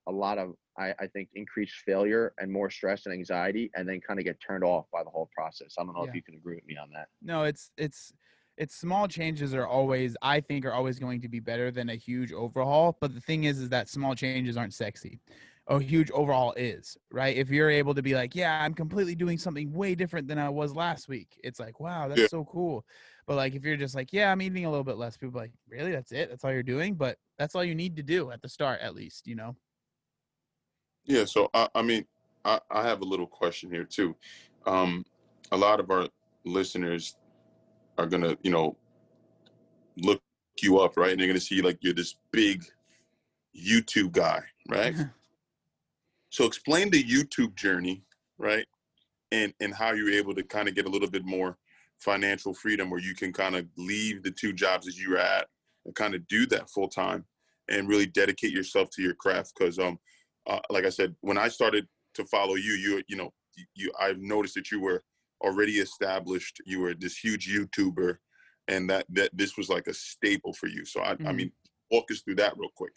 a 0.08 0.12
lot 0.12 0.38
of 0.38 0.54
I, 0.78 0.94
I 0.98 1.06
think 1.08 1.28
increased 1.34 1.74
failure 1.84 2.32
and 2.38 2.50
more 2.50 2.70
stress 2.70 3.06
and 3.06 3.12
anxiety, 3.12 3.70
and 3.74 3.88
then 3.88 4.00
kind 4.00 4.18
of 4.18 4.24
get 4.24 4.38
turned 4.40 4.64
off 4.64 4.86
by 4.92 5.02
the 5.04 5.10
whole 5.10 5.28
process. 5.36 5.74
I 5.78 5.84
don't 5.84 5.94
know 5.94 6.02
Yeah. 6.04 6.08
if 6.10 6.14
you 6.14 6.22
can 6.22 6.34
agree 6.36 6.54
with 6.56 6.66
me 6.66 6.76
on 6.76 6.90
that. 6.94 7.08
No, 7.22 7.44
it's 7.44 7.70
it's 7.76 8.12
it's 8.56 8.74
small 8.74 9.08
changes 9.08 9.54
are 9.54 9.66
always 9.66 10.16
I 10.22 10.40
think 10.40 10.64
are 10.64 10.72
always 10.72 10.98
going 10.98 11.20
to 11.22 11.28
be 11.28 11.40
better 11.40 11.70
than 11.70 11.90
a 11.90 11.96
huge 11.96 12.32
overhaul. 12.32 12.96
But 13.00 13.14
the 13.14 13.20
thing 13.20 13.44
is, 13.44 13.58
is 13.60 13.68
that 13.70 13.88
small 13.88 14.14
changes 14.14 14.56
aren't 14.56 14.74
sexy. 14.74 15.20
A 15.70 15.78
huge 15.78 16.10
overall 16.10 16.52
is 16.54 16.96
right. 17.12 17.36
If 17.36 17.48
you're 17.48 17.70
able 17.70 17.94
to 17.94 18.02
be 18.02 18.14
like, 18.14 18.34
yeah, 18.34 18.60
I'm 18.60 18.74
completely 18.74 19.14
doing 19.14 19.38
something 19.38 19.72
way 19.72 19.94
different 19.94 20.26
than 20.26 20.36
I 20.36 20.48
was 20.48 20.74
last 20.74 21.08
week. 21.08 21.40
It's 21.44 21.60
like, 21.60 21.78
wow, 21.78 22.08
that's 22.08 22.20
Yeah. 22.22 22.26
so 22.26 22.44
cool. 22.44 22.84
But 23.28 23.36
like, 23.36 23.54
if 23.54 23.62
you're 23.64 23.76
just 23.76 23.94
like, 23.94 24.12
yeah, 24.12 24.32
I'm 24.32 24.42
eating 24.42 24.64
a 24.64 24.70
little 24.70 24.82
bit 24.82 24.96
less, 24.96 25.16
people 25.16 25.38
are 25.38 25.42
like, 25.42 25.52
really, 25.68 25.92
that's 25.92 26.10
it? 26.10 26.28
That's 26.28 26.44
all 26.44 26.52
you're 26.52 26.64
doing? 26.64 26.96
But 26.96 27.18
that's 27.38 27.54
all 27.54 27.62
you 27.62 27.76
need 27.76 27.94
to 27.96 28.02
do 28.02 28.32
at 28.32 28.42
the 28.42 28.48
start, 28.48 28.80
at 28.80 28.96
least, 28.96 29.28
you 29.28 29.36
know. 29.36 29.54
Yeah, 31.04 31.24
so 31.24 31.48
I, 31.54 31.68
I 31.76 31.82
mean, 31.82 32.04
I, 32.44 32.58
I 32.68 32.82
have 32.82 33.00
a 33.02 33.04
little 33.04 33.28
question 33.28 33.70
here 33.70 33.84
too. 33.84 34.16
Um, 34.66 35.04
a 35.52 35.56
lot 35.56 35.78
of 35.78 35.88
our 35.92 36.08
listeners 36.44 37.16
are 37.96 38.06
gonna, 38.06 38.36
you 38.42 38.50
know, 38.50 38.76
look 39.98 40.20
you 40.60 40.80
up, 40.80 40.96
right? 40.96 41.12
And 41.12 41.20
they're 41.20 41.28
gonna 41.28 41.38
see 41.38 41.62
like 41.62 41.78
you're 41.80 41.94
this 41.94 42.16
big 42.32 42.64
YouTube 43.56 44.10
guy, 44.10 44.42
right? 44.68 44.96
so 46.30 46.46
explain 46.46 46.90
the 46.90 47.02
YouTube 47.02 47.54
journey, 47.56 48.04
right? 48.38 48.66
And 49.32 49.54
and 49.60 49.74
how 49.74 49.92
you're 49.92 50.10
able 50.12 50.34
to 50.34 50.42
kind 50.44 50.68
of 50.68 50.74
get 50.74 50.86
a 50.86 50.90
little 50.90 51.10
bit 51.10 51.24
more 51.24 51.58
financial 51.98 52.54
freedom 52.54 52.90
where 52.90 53.00
you 53.00 53.14
can 53.14 53.32
kind 53.32 53.56
of 53.56 53.68
leave 53.76 54.22
the 54.22 54.30
two 54.30 54.52
jobs 54.52 54.86
that 54.86 54.96
you're 54.96 55.18
at 55.18 55.48
and 55.84 55.94
kind 55.94 56.14
of 56.14 56.26
do 56.28 56.46
that 56.46 56.70
full 56.70 56.88
time 56.88 57.26
and 57.68 57.88
really 57.88 58.06
dedicate 58.06 58.52
yourself 58.52 58.88
to 58.90 59.02
your 59.02 59.14
craft 59.14 59.52
because 59.58 59.78
um 59.78 59.98
uh, 60.46 60.60
like 60.70 60.84
I 60.84 60.90
said, 60.90 61.14
when 61.20 61.38
I 61.38 61.48
started 61.48 61.86
to 62.14 62.24
follow 62.26 62.54
you, 62.54 62.72
you 62.72 63.02
you 63.08 63.16
know 63.16 63.30
you 63.74 63.92
I've 64.00 64.18
noticed 64.20 64.54
that 64.54 64.70
you 64.70 64.80
were 64.80 65.04
already 65.42 65.78
established. 65.78 66.60
You 66.66 66.80
were 66.80 66.94
this 66.94 67.16
huge 67.18 67.48
YouTuber, 67.48 68.18
and 68.68 68.88
that 68.90 69.06
that 69.10 69.30
this 69.36 69.56
was 69.56 69.68
like 69.68 69.86
a 69.86 69.94
staple 69.94 70.52
for 70.54 70.66
you. 70.68 70.84
So 70.84 71.02
I 71.02 71.18
I 71.26 71.32
Mhm. 71.32 71.34
mean, 71.34 71.52
walk 71.90 72.10
us 72.10 72.22
through 72.22 72.36
that 72.36 72.56
real 72.56 72.70
quick. 72.74 72.92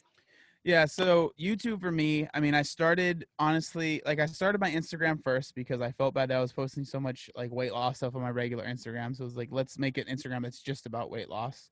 Yeah, 0.64 0.86
so 0.86 1.34
YouTube 1.38 1.82
for 1.82 1.91
me, 1.91 2.28
I 2.34 2.39
mean, 2.39 2.55
I 2.55 2.61
started 2.61 3.26
honestly, 3.38 4.01
like 4.05 4.20
I 4.20 4.26
started 4.26 4.61
my 4.61 4.72
Instagram 4.72 5.22
first 5.22 5.55
because 5.55 5.82
I 5.82 5.91
felt 5.91 6.14
bad 6.14 6.30
that 6.30 6.38
I 6.38 6.41
was 6.41 6.53
posting 6.53 6.86
so 6.86 7.01
much 7.01 7.30
like 7.36 7.51
weight 7.51 7.74
loss 7.74 7.97
stuff 7.97 8.16
on 8.16 8.22
my 8.22 8.30
regular 8.30 8.66
Instagram. 8.66 9.16
So 9.16 9.24
it 9.24 9.26
was 9.26 9.36
like, 9.36 9.49
let's 9.51 9.78
make 9.78 9.97
it 9.97 10.07
Instagram 10.07 10.43
that's 10.43 10.61
just 10.61 10.86
about 10.86 11.11
weight 11.11 11.28
loss. 11.28 11.70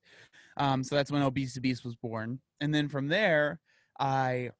Um, 0.58 0.84
so 0.84 0.94
that's 0.94 1.10
when 1.10 1.22
Obese 1.22 1.58
Beast 1.58 1.84
was 1.84 1.96
born. 1.96 2.38
And 2.60 2.74
then 2.74 2.88
from 2.88 3.08
there, 3.08 3.60
I 3.98 4.50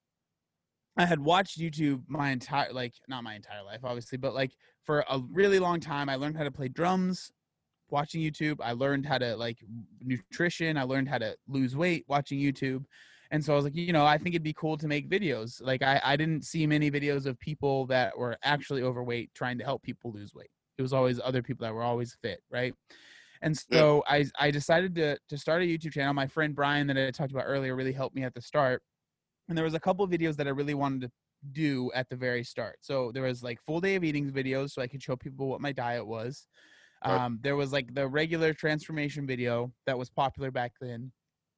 I 0.96 1.04
had 1.04 1.20
watched 1.20 1.58
YouTube 1.58 2.02
my 2.08 2.30
entire 2.30 2.72
like 2.72 2.94
not 3.08 3.24
my 3.24 3.34
entire 3.34 3.62
life, 3.62 3.80
obviously, 3.84 4.16
but 4.16 4.34
like 4.34 4.52
for 4.84 5.04
a 5.10 5.20
really 5.30 5.58
long 5.58 5.78
time. 5.78 6.08
I 6.08 6.16
learned 6.16 6.38
how 6.38 6.44
to 6.44 6.50
play 6.50 6.68
drums 6.68 7.32
watching 7.90 8.22
YouTube. 8.22 8.60
I 8.62 8.72
learned 8.72 9.04
how 9.04 9.18
to 9.18 9.36
like 9.36 9.58
nutrition. 10.00 10.78
I 10.78 10.84
learned 10.84 11.08
how 11.10 11.18
to 11.18 11.36
lose 11.48 11.76
weight 11.76 12.06
watching 12.08 12.38
YouTube. 12.38 12.84
And 13.32 13.44
so 13.44 13.54
I 13.54 13.56
was 13.56 13.64
like, 13.64 13.74
you 13.74 13.92
know, 13.94 14.06
I 14.06 14.18
think 14.18 14.34
it'd 14.34 14.44
be 14.44 14.52
cool 14.54 14.76
to 14.78 14.86
make 14.86 15.10
videos. 15.10 15.60
Like 15.62 15.82
I, 15.82 16.00
I 16.04 16.16
didn't 16.16 16.44
see 16.44 16.66
many 16.66 16.90
videos 16.90 17.26
of 17.26 17.38
people 17.40 17.86
that 17.86 18.16
were 18.16 18.36
actually 18.44 18.82
overweight 18.82 19.32
trying 19.34 19.58
to 19.58 19.64
help 19.64 19.82
people 19.82 20.12
lose 20.12 20.34
weight. 20.34 20.50
It 20.78 20.82
was 20.82 20.92
always 20.92 21.20
other 21.20 21.42
people 21.42 21.66
that 21.66 21.74
were 21.74 21.82
always 21.82 22.14
fit, 22.22 22.40
right? 22.50 22.74
And 23.42 23.58
Yeah. 23.68 23.86
so 23.86 24.04
I 24.06 24.26
I 24.38 24.50
decided 24.50 24.94
to 24.96 25.18
to 25.30 25.38
start 25.38 25.62
a 25.62 25.66
YouTube 25.66 25.92
channel. 25.92 26.14
My 26.14 26.28
friend 26.28 26.54
Brian 26.54 26.86
that 26.88 26.98
I 26.98 27.10
talked 27.10 27.32
about 27.32 27.44
earlier 27.46 27.74
really 27.74 27.92
helped 27.92 28.14
me 28.14 28.22
at 28.24 28.34
the 28.34 28.42
start. 28.42 28.82
And 29.48 29.56
there 29.58 29.64
was 29.64 29.74
a 29.74 29.80
couple 29.80 30.06
videos 30.08 30.36
that 30.36 30.46
I 30.46 30.50
really 30.50 30.74
wanted 30.74 31.02
to 31.02 31.12
do 31.52 31.90
at 31.94 32.08
the 32.08 32.16
very 32.16 32.44
start. 32.44 32.78
So 32.82 33.12
there 33.12 33.24
was 33.24 33.42
like 33.42 33.60
full 33.62 33.80
day 33.80 33.96
of 33.96 34.04
eating 34.04 34.30
videos 34.30 34.70
so 34.72 34.82
I 34.82 34.86
could 34.88 35.02
show 35.02 35.16
people 35.16 35.48
what 35.48 35.60
my 35.60 35.72
diet 35.72 36.06
was. 36.06 36.48
Right. 37.04 37.22
Um, 37.22 37.40
there 37.42 37.56
was 37.56 37.72
like 37.72 37.94
the 37.94 38.06
regular 38.08 38.54
transformation 38.54 39.26
video 39.26 39.74
that 39.86 39.98
was 39.98 40.10
popular 40.10 40.50
back 40.52 40.74
then. 40.80 41.12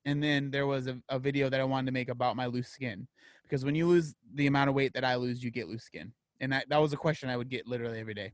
And 0.04 0.22
then 0.22 0.50
there 0.50 0.66
was 0.66 0.86
a, 0.86 0.98
a 1.08 1.18
video 1.18 1.48
that 1.48 1.60
I 1.60 1.64
wanted 1.64 1.86
to 1.86 1.92
make 1.92 2.08
about 2.08 2.36
my 2.36 2.46
loose 2.46 2.68
skin. 2.68 3.06
Because 3.42 3.64
when 3.64 3.74
you 3.74 3.86
lose 3.86 4.14
the 4.34 4.46
amount 4.46 4.68
of 4.68 4.74
weight 4.74 4.92
that 4.94 5.04
I 5.04 5.16
lose, 5.16 5.42
you 5.42 5.50
get 5.50 5.68
loose 5.68 5.84
skin. 5.84 6.12
And 6.40 6.52
that, 6.52 6.68
that 6.68 6.80
was 6.80 6.92
a 6.92 6.96
question 6.96 7.28
I 7.28 7.36
would 7.36 7.48
get 7.48 7.66
literally 7.66 8.00
every 8.00 8.14
day. 8.14 8.32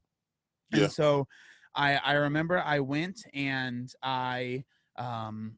Yeah. 0.73 0.85
And 0.85 0.93
so 0.93 1.27
I, 1.75 1.97
I 1.97 2.12
remember 2.14 2.61
I 2.61 2.81
went 2.81 3.25
and 3.35 3.93
I 4.03 4.64
um 4.97 5.57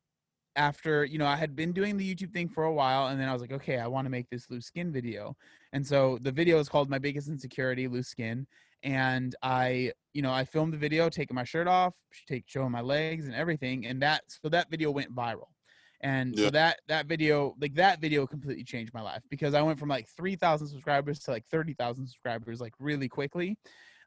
after 0.57 1.05
you 1.05 1.19
know 1.19 1.27
i 1.27 1.37
had 1.37 1.57
been 1.57 1.73
doing 1.73 1.97
the 1.97 2.15
youtube 2.15 2.33
thing 2.33 2.49
for 2.49 2.65
a 2.65 2.73
while 2.73 3.09
and 3.09 3.21
then 3.21 3.29
i 3.29 3.33
was 3.33 3.41
like 3.41 3.53
okay 3.53 3.79
i 3.79 3.87
want 3.87 4.05
to 4.05 4.11
make 4.11 4.29
this 4.29 4.51
loose 4.51 4.67
skin 4.67 4.93
video 4.93 5.35
and 5.73 5.87
so 5.87 6.19
the 6.23 6.33
video 6.33 6.59
is 6.59 6.69
called 6.69 6.91
my 6.91 6.99
biggest 6.99 7.29
insecurity 7.29 7.89
loose 7.89 8.09
skin 8.09 8.47
and 8.83 9.35
i 9.43 9.91
you 10.13 10.21
know 10.21 10.31
i 10.31 10.45
filmed 10.45 10.73
the 10.73 10.79
video 10.79 11.09
taking 11.09 11.35
my 11.35 11.45
shirt 11.45 11.67
off 11.67 11.95
take 12.29 12.45
showing 12.47 12.71
my 12.71 12.81
legs 12.81 13.27
and 13.27 13.35
everything 13.35 13.87
and 13.87 14.03
that 14.03 14.23
so 14.29 14.49
that 14.49 14.71
video 14.71 14.91
went 14.91 15.15
viral 15.15 15.49
and 16.03 16.37
so 16.37 16.51
that 16.51 16.81
that 16.89 17.07
video 17.07 17.55
like 17.61 17.75
that 17.75 18.01
video 18.01 18.27
completely 18.27 18.65
changed 18.65 18.93
my 18.93 19.01
life 19.01 19.23
because 19.31 19.55
i 19.55 19.63
went 19.63 19.79
from 19.79 19.89
like 19.89 20.09
3000 20.09 20.67
subscribers 20.67 21.21
to 21.21 21.31
like 21.31 21.47
30000 21.51 22.07
subscribers 22.07 22.61
like 22.61 22.75
really 22.79 23.09
quickly. 23.09 23.57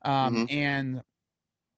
Um 0.03 0.47
and 0.49 1.01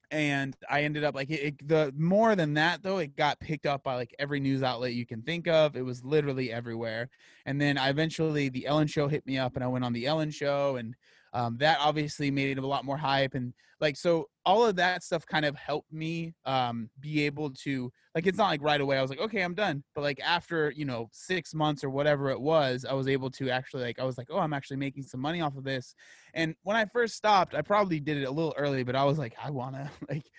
and 0.09 0.55
I 0.69 0.83
ended 0.83 1.03
up 1.03 1.15
like 1.15 1.29
it, 1.29 1.41
it, 1.41 1.67
the 1.67 1.93
more 1.97 2.35
than 2.35 2.53
that 2.53 2.81
though 2.81 2.99
it 2.99 3.15
got 3.15 3.39
picked 3.39 3.65
up 3.65 3.83
by 3.83 3.95
like 3.95 4.15
every 4.19 4.39
news 4.39 4.63
outlet 4.63 4.93
you 4.93 5.05
can 5.05 5.21
think 5.21 5.47
of. 5.47 5.75
It 5.75 5.81
was 5.83 6.03
literally 6.03 6.51
everywhere. 6.51 7.09
And 7.45 7.59
then 7.59 7.77
I 7.77 7.89
eventually 7.89 8.49
the 8.49 8.65
Ellen 8.67 8.87
show 8.87 9.07
hit 9.07 9.25
me 9.25 9.37
up 9.37 9.55
and 9.55 9.63
I 9.63 9.67
went 9.67 9.83
on 9.83 9.93
the 9.93 10.05
Ellen 10.07 10.31
show 10.31 10.77
and 10.77 10.95
um, 11.37 11.57
that 11.57 11.77
obviously 11.79 12.31
made 12.31 12.57
it 12.57 12.63
a 12.63 12.67
lot 12.67 12.85
more 12.85 12.97
hype 12.97 13.33
and 13.33 13.53
like 13.79 13.95
so 13.95 14.27
all 14.45 14.65
of 14.65 14.75
that 14.75 15.03
stuff 15.03 15.25
kind 15.25 15.45
of 15.45 15.55
helped 15.55 15.91
me 15.91 16.33
um, 16.45 16.89
be 16.99 17.23
able 17.23 17.51
to 17.51 17.91
like 18.15 18.25
it's 18.25 18.37
not 18.37 18.49
like 18.49 18.61
right 18.63 18.81
away 18.81 18.97
I 18.97 19.01
was 19.01 19.11
like 19.11 19.19
okay 19.19 19.41
I'm 19.41 19.53
done 19.53 19.83
but 19.93 20.01
like 20.01 20.19
after 20.19 20.71
you 20.75 20.85
know 20.85 21.09
six 21.11 21.53
months 21.53 21.83
or 21.83 21.89
whatever 21.89 22.29
it 22.31 22.41
was 22.41 22.85
I 22.85 22.93
was 22.93 23.07
able 23.07 23.29
to 23.31 23.49
actually 23.49 23.83
like 23.83 23.99
I 23.99 24.03
was 24.03 24.17
like 24.17 24.27
oh 24.31 24.39
I'm 24.39 24.53
actually 24.53 24.77
making 24.77 25.03
some 25.03 25.21
money 25.21 25.41
off 25.41 25.55
of 25.55 25.63
this 25.63 25.93
and 26.37 26.55
when 26.61 26.77
I 26.77 26.85
first 26.85 27.15
stopped, 27.15 27.55
I 27.55 27.61
probably 27.63 27.99
did 27.99 28.17
it 28.17 28.25
a 28.25 28.31
little 28.31 28.53
early, 28.57 28.83
but 28.83 28.95
I 28.95 29.03
was 29.03 29.17
like, 29.17 29.35
I 29.43 29.49
wanna 29.49 29.91
like 30.09 30.29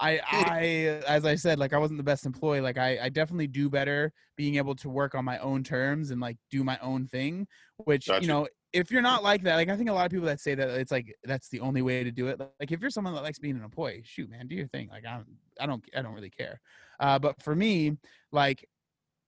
I 0.00 0.20
I 0.30 0.60
as 1.06 1.24
I 1.24 1.34
said, 1.34 1.58
like 1.58 1.72
I 1.72 1.78
wasn't 1.78 1.98
the 1.98 2.04
best 2.04 2.24
employee. 2.24 2.60
Like 2.60 2.78
I, 2.78 2.98
I 3.02 3.08
definitely 3.08 3.48
do 3.48 3.68
better 3.68 4.12
being 4.36 4.54
able 4.54 4.76
to 4.76 4.88
work 4.88 5.14
on 5.14 5.24
my 5.24 5.38
own 5.38 5.64
terms 5.64 6.10
and 6.10 6.20
like 6.20 6.36
do 6.50 6.62
my 6.62 6.78
own 6.80 7.06
thing. 7.06 7.46
Which, 7.84 8.06
Gotcha. 8.06 8.22
you 8.22 8.28
know, 8.28 8.46
if 8.72 8.90
you're 8.90 9.02
not 9.02 9.22
like 9.22 9.42
that, 9.44 9.56
like 9.56 9.68
I 9.68 9.76
think 9.76 9.88
a 9.88 9.92
lot 9.92 10.06
of 10.06 10.12
people 10.12 10.26
that 10.26 10.40
say 10.40 10.54
that 10.54 10.68
it's 10.70 10.92
like 10.92 11.14
that's 11.24 11.48
the 11.48 11.60
only 11.60 11.82
way 11.82 12.04
to 12.04 12.10
do 12.10 12.28
it. 12.28 12.38
Like 12.38 12.70
if 12.70 12.80
you're 12.80 12.90
someone 12.90 13.14
that 13.14 13.22
likes 13.22 13.38
being 13.38 13.56
an 13.56 13.64
employee, 13.64 14.02
shoot, 14.04 14.30
man, 14.30 14.46
do 14.46 14.54
your 14.54 14.68
thing. 14.68 14.88
Like 14.90 15.06
I 15.06 15.14
don't 15.14 15.26
I 15.60 15.66
don't 15.66 15.84
I 15.96 16.02
don't 16.02 16.14
really 16.14 16.30
care. 16.30 16.60
Uh 17.00 17.18
but 17.18 17.40
for 17.42 17.54
me, 17.54 17.96
like 18.32 18.66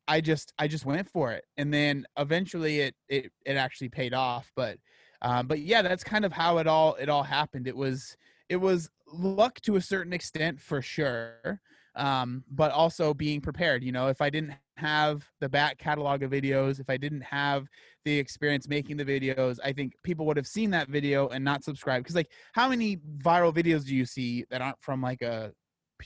I 0.08 0.20
just 0.20 0.52
I 0.58 0.68
just 0.68 0.84
went 0.84 1.08
for 1.08 1.32
it. 1.32 1.44
And 1.56 1.72
then 1.72 2.04
eventually 2.18 2.80
it 2.80 2.94
it 3.08 3.32
it 3.46 3.54
actually 3.54 3.88
paid 3.88 4.12
off. 4.12 4.50
But 4.56 4.78
um, 5.22 5.46
but 5.46 5.60
yeah, 5.60 5.82
that's 5.82 6.04
kind 6.04 6.24
of 6.24 6.32
how 6.32 6.58
it 6.58 6.66
all 6.66 6.94
it 6.96 7.08
all 7.08 7.22
happened. 7.22 7.66
It 7.66 7.76
was 7.76 8.16
it 8.48 8.56
was 8.56 8.90
luck 9.12 9.60
to 9.62 9.76
a 9.76 9.80
certain 9.80 10.12
extent 10.12 10.60
for 10.60 10.82
sure, 10.82 11.60
um, 11.96 12.44
but 12.50 12.70
also 12.72 13.12
being 13.12 13.40
prepared. 13.40 13.82
You 13.82 13.92
know, 13.92 14.08
if 14.08 14.20
I 14.20 14.30
didn't 14.30 14.54
have 14.76 15.28
the 15.40 15.48
back 15.48 15.78
catalog 15.78 16.22
of 16.22 16.30
videos, 16.30 16.80
if 16.80 16.88
I 16.88 16.96
didn't 16.96 17.22
have 17.22 17.66
the 18.04 18.18
experience 18.18 18.68
making 18.68 18.96
the 18.96 19.04
videos, 19.04 19.58
I 19.64 19.72
think 19.72 19.94
people 20.02 20.26
would 20.26 20.36
have 20.36 20.46
seen 20.46 20.70
that 20.70 20.88
video 20.88 21.28
and 21.28 21.44
not 21.44 21.64
subscribed. 21.64 22.04
Because 22.04 22.16
like, 22.16 22.30
how 22.52 22.68
many 22.68 22.98
viral 23.18 23.54
videos 23.54 23.84
do 23.84 23.94
you 23.94 24.06
see 24.06 24.44
that 24.50 24.62
aren't 24.62 24.80
from 24.80 25.02
like 25.02 25.22
a 25.22 25.52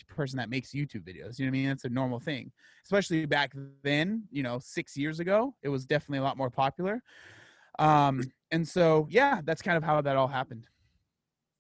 person 0.09 0.37
that 0.39 0.51
makes 0.51 0.71
YouTube 0.73 1.03
videos? 1.03 1.39
You 1.39 1.47
know 1.47 1.51
what 1.51 1.59
I 1.59 1.61
mean? 1.61 1.69
That's 1.69 1.85
a 1.85 1.91
normal 1.91 2.19
thing, 2.19 2.51
especially 2.85 3.27
back 3.27 3.53
then. 3.83 4.25
You 4.31 4.43
know, 4.43 4.59
six 4.59 4.97
years 4.97 5.21
ago, 5.21 5.55
it 5.63 5.69
was 5.69 5.87
definitely 5.87 6.19
a 6.19 6.23
lot 6.23 6.37
more 6.37 6.51
popular. 6.51 7.03
Um, 7.79 8.23
and 8.51 8.67
so 8.67 9.07
yeah, 9.11 9.41
that's 9.45 9.63
kind 9.63 9.77
of 9.77 9.83
how 9.83 10.01
that 10.01 10.17
all 10.17 10.29
happened. 10.29 10.67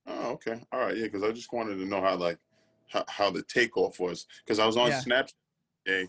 Oh, 0.06 0.32
okay, 0.32 0.60
all 0.72 0.80
right, 0.80 0.96
yeah, 0.96 1.04
because 1.04 1.22
I 1.22 1.32
just 1.32 1.52
wanted 1.52 1.76
to 1.76 1.86
know 1.86 2.00
how 2.00 2.16
like 2.16 2.38
how, 2.88 3.04
how 3.08 3.30
the 3.30 3.42
takeoff 3.42 3.98
was 4.00 4.26
because 4.44 4.58
I 4.58 4.66
was 4.66 4.76
on 4.76 4.88
Yeah. 4.88 5.00
Snapchat 5.00 5.32
today 5.84 6.08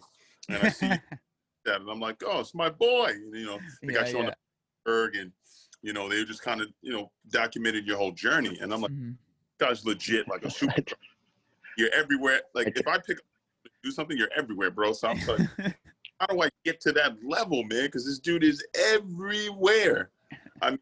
and 0.50 0.64
I 0.64 0.70
see 0.70 0.88
that 1.66 1.82
and 1.82 1.90
I'm 1.90 2.00
like, 2.00 2.22
oh, 2.26 2.40
it's 2.40 2.54
my 2.54 2.70
boy. 2.70 3.10
And, 3.10 3.36
you 3.36 3.46
know, 3.46 3.60
they 3.82 3.94
got 3.94 4.08
Yeah, 4.08 4.14
you 4.14 4.20
on 4.20 4.26
the 4.28 4.36
berg 4.86 5.16
and 5.16 5.32
you 5.82 5.94
know 5.94 6.08
they 6.08 6.24
just 6.26 6.42
kind 6.42 6.62
of 6.62 6.68
you 6.82 6.92
know 6.92 7.12
documented 7.30 7.86
your 7.86 7.98
whole 7.98 8.12
journey 8.12 8.58
and 8.62 8.74
I'm 8.74 8.82
like, 8.82 8.92
Mhm. 8.92 9.16
guy's 9.60 9.86
legit 9.86 10.28
like 10.28 10.44
a 10.46 10.50
super. 10.52 10.84
You're 11.78 11.94
everywhere. 11.94 12.42
Like 12.54 12.72
if 12.76 12.88
I 12.88 12.98
pick 12.98 13.18
up 13.18 13.26
do 13.84 13.92
something, 13.92 14.18
you're 14.18 14.32
everywhere, 14.36 14.72
bro. 14.72 14.94
So 14.94 15.10
I'm 15.10 15.20
like, 15.28 15.42
how 16.20 16.28
do 16.28 16.42
I 16.42 16.50
get 16.64 16.80
to 16.82 16.92
that 16.94 17.24
level, 17.24 17.64
man? 17.64 17.86
Because 17.86 18.06
this 18.06 18.20
dude 18.20 18.44
is 18.44 18.66
everywhere. 18.74 20.10
I 20.62 20.72
mean, 20.72 20.80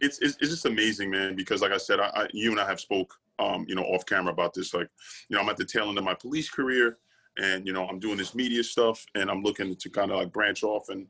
it's, 0.00 0.18
it's 0.20 0.36
it's 0.40 0.50
just 0.50 0.66
amazing, 0.66 1.10
man. 1.10 1.34
Because 1.36 1.62
like 1.62 1.72
I 1.72 1.76
said, 1.76 2.00
I, 2.00 2.08
I 2.14 2.28
you 2.32 2.50
and 2.50 2.60
I 2.60 2.66
have 2.66 2.80
spoke, 2.80 3.14
um, 3.40 3.64
you 3.68 3.74
know, 3.74 3.82
off 3.82 4.04
camera 4.06 4.32
about 4.32 4.54
this. 4.54 4.74
Like, 4.74 4.88
you 5.28 5.36
know, 5.36 5.42
I'm 5.42 5.48
at 5.48 5.56
the 5.56 5.64
tail 5.64 5.88
end 5.88 5.98
of 5.98 6.04
my 6.04 6.14
police 6.14 6.50
career, 6.50 6.98
and 7.38 7.66
you 7.66 7.72
know, 7.72 7.86
I'm 7.86 7.98
doing 7.98 8.18
this 8.18 8.34
media 8.34 8.62
stuff, 8.62 9.04
and 9.14 9.30
I'm 9.30 9.42
looking 9.42 9.74
to 9.76 9.90
kind 9.90 10.10
of 10.10 10.18
like 10.18 10.32
branch 10.32 10.62
off 10.62 10.88
and 10.88 11.06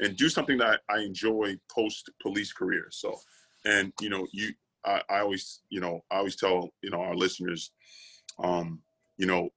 and 0.00 0.16
do 0.16 0.28
something 0.28 0.58
that 0.58 0.80
I 0.88 1.00
enjoy 1.00 1.56
post 1.70 2.10
police 2.20 2.52
career. 2.52 2.86
So, 2.90 3.14
and 3.64 3.92
you 4.00 4.08
know, 4.08 4.26
you, 4.32 4.52
I, 4.84 5.02
I 5.08 5.18
always, 5.20 5.60
you 5.68 5.80
know, 5.80 6.04
I 6.10 6.16
always 6.16 6.36
tell 6.36 6.72
you 6.82 6.90
know 6.90 7.00
our 7.00 7.14
listeners, 7.14 7.70
um, 8.42 8.80
you 9.18 9.26
know, 9.26 9.50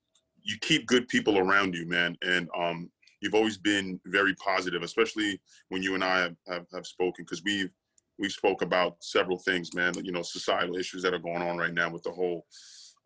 you 0.43 0.57
keep 0.61 0.85
good 0.85 1.07
people 1.07 1.37
around 1.37 1.75
you, 1.75 1.87
man, 1.87 2.17
and 2.21 2.49
um, 2.57 2.91
you've 3.21 3.35
always 3.35 3.57
been 3.57 3.99
very 4.05 4.35
positive, 4.35 4.83
especially 4.83 5.39
when 5.69 5.81
you 5.81 5.95
and 5.95 6.03
I 6.03 6.19
have, 6.19 6.35
have, 6.47 6.65
have 6.73 6.85
spoken, 6.85 7.25
because 7.25 7.43
we've 7.43 7.71
we 8.19 8.29
spoke 8.29 8.61
about 8.61 8.97
several 9.01 9.37
things, 9.37 9.73
man. 9.73 9.93
You 10.01 10.11
know, 10.11 10.21
societal 10.21 10.75
issues 10.75 11.03
that 11.03 11.13
are 11.13 11.19
going 11.19 11.41
on 11.41 11.57
right 11.57 11.73
now 11.73 11.91
with 11.91 12.03
the 12.03 12.11
whole 12.11 12.45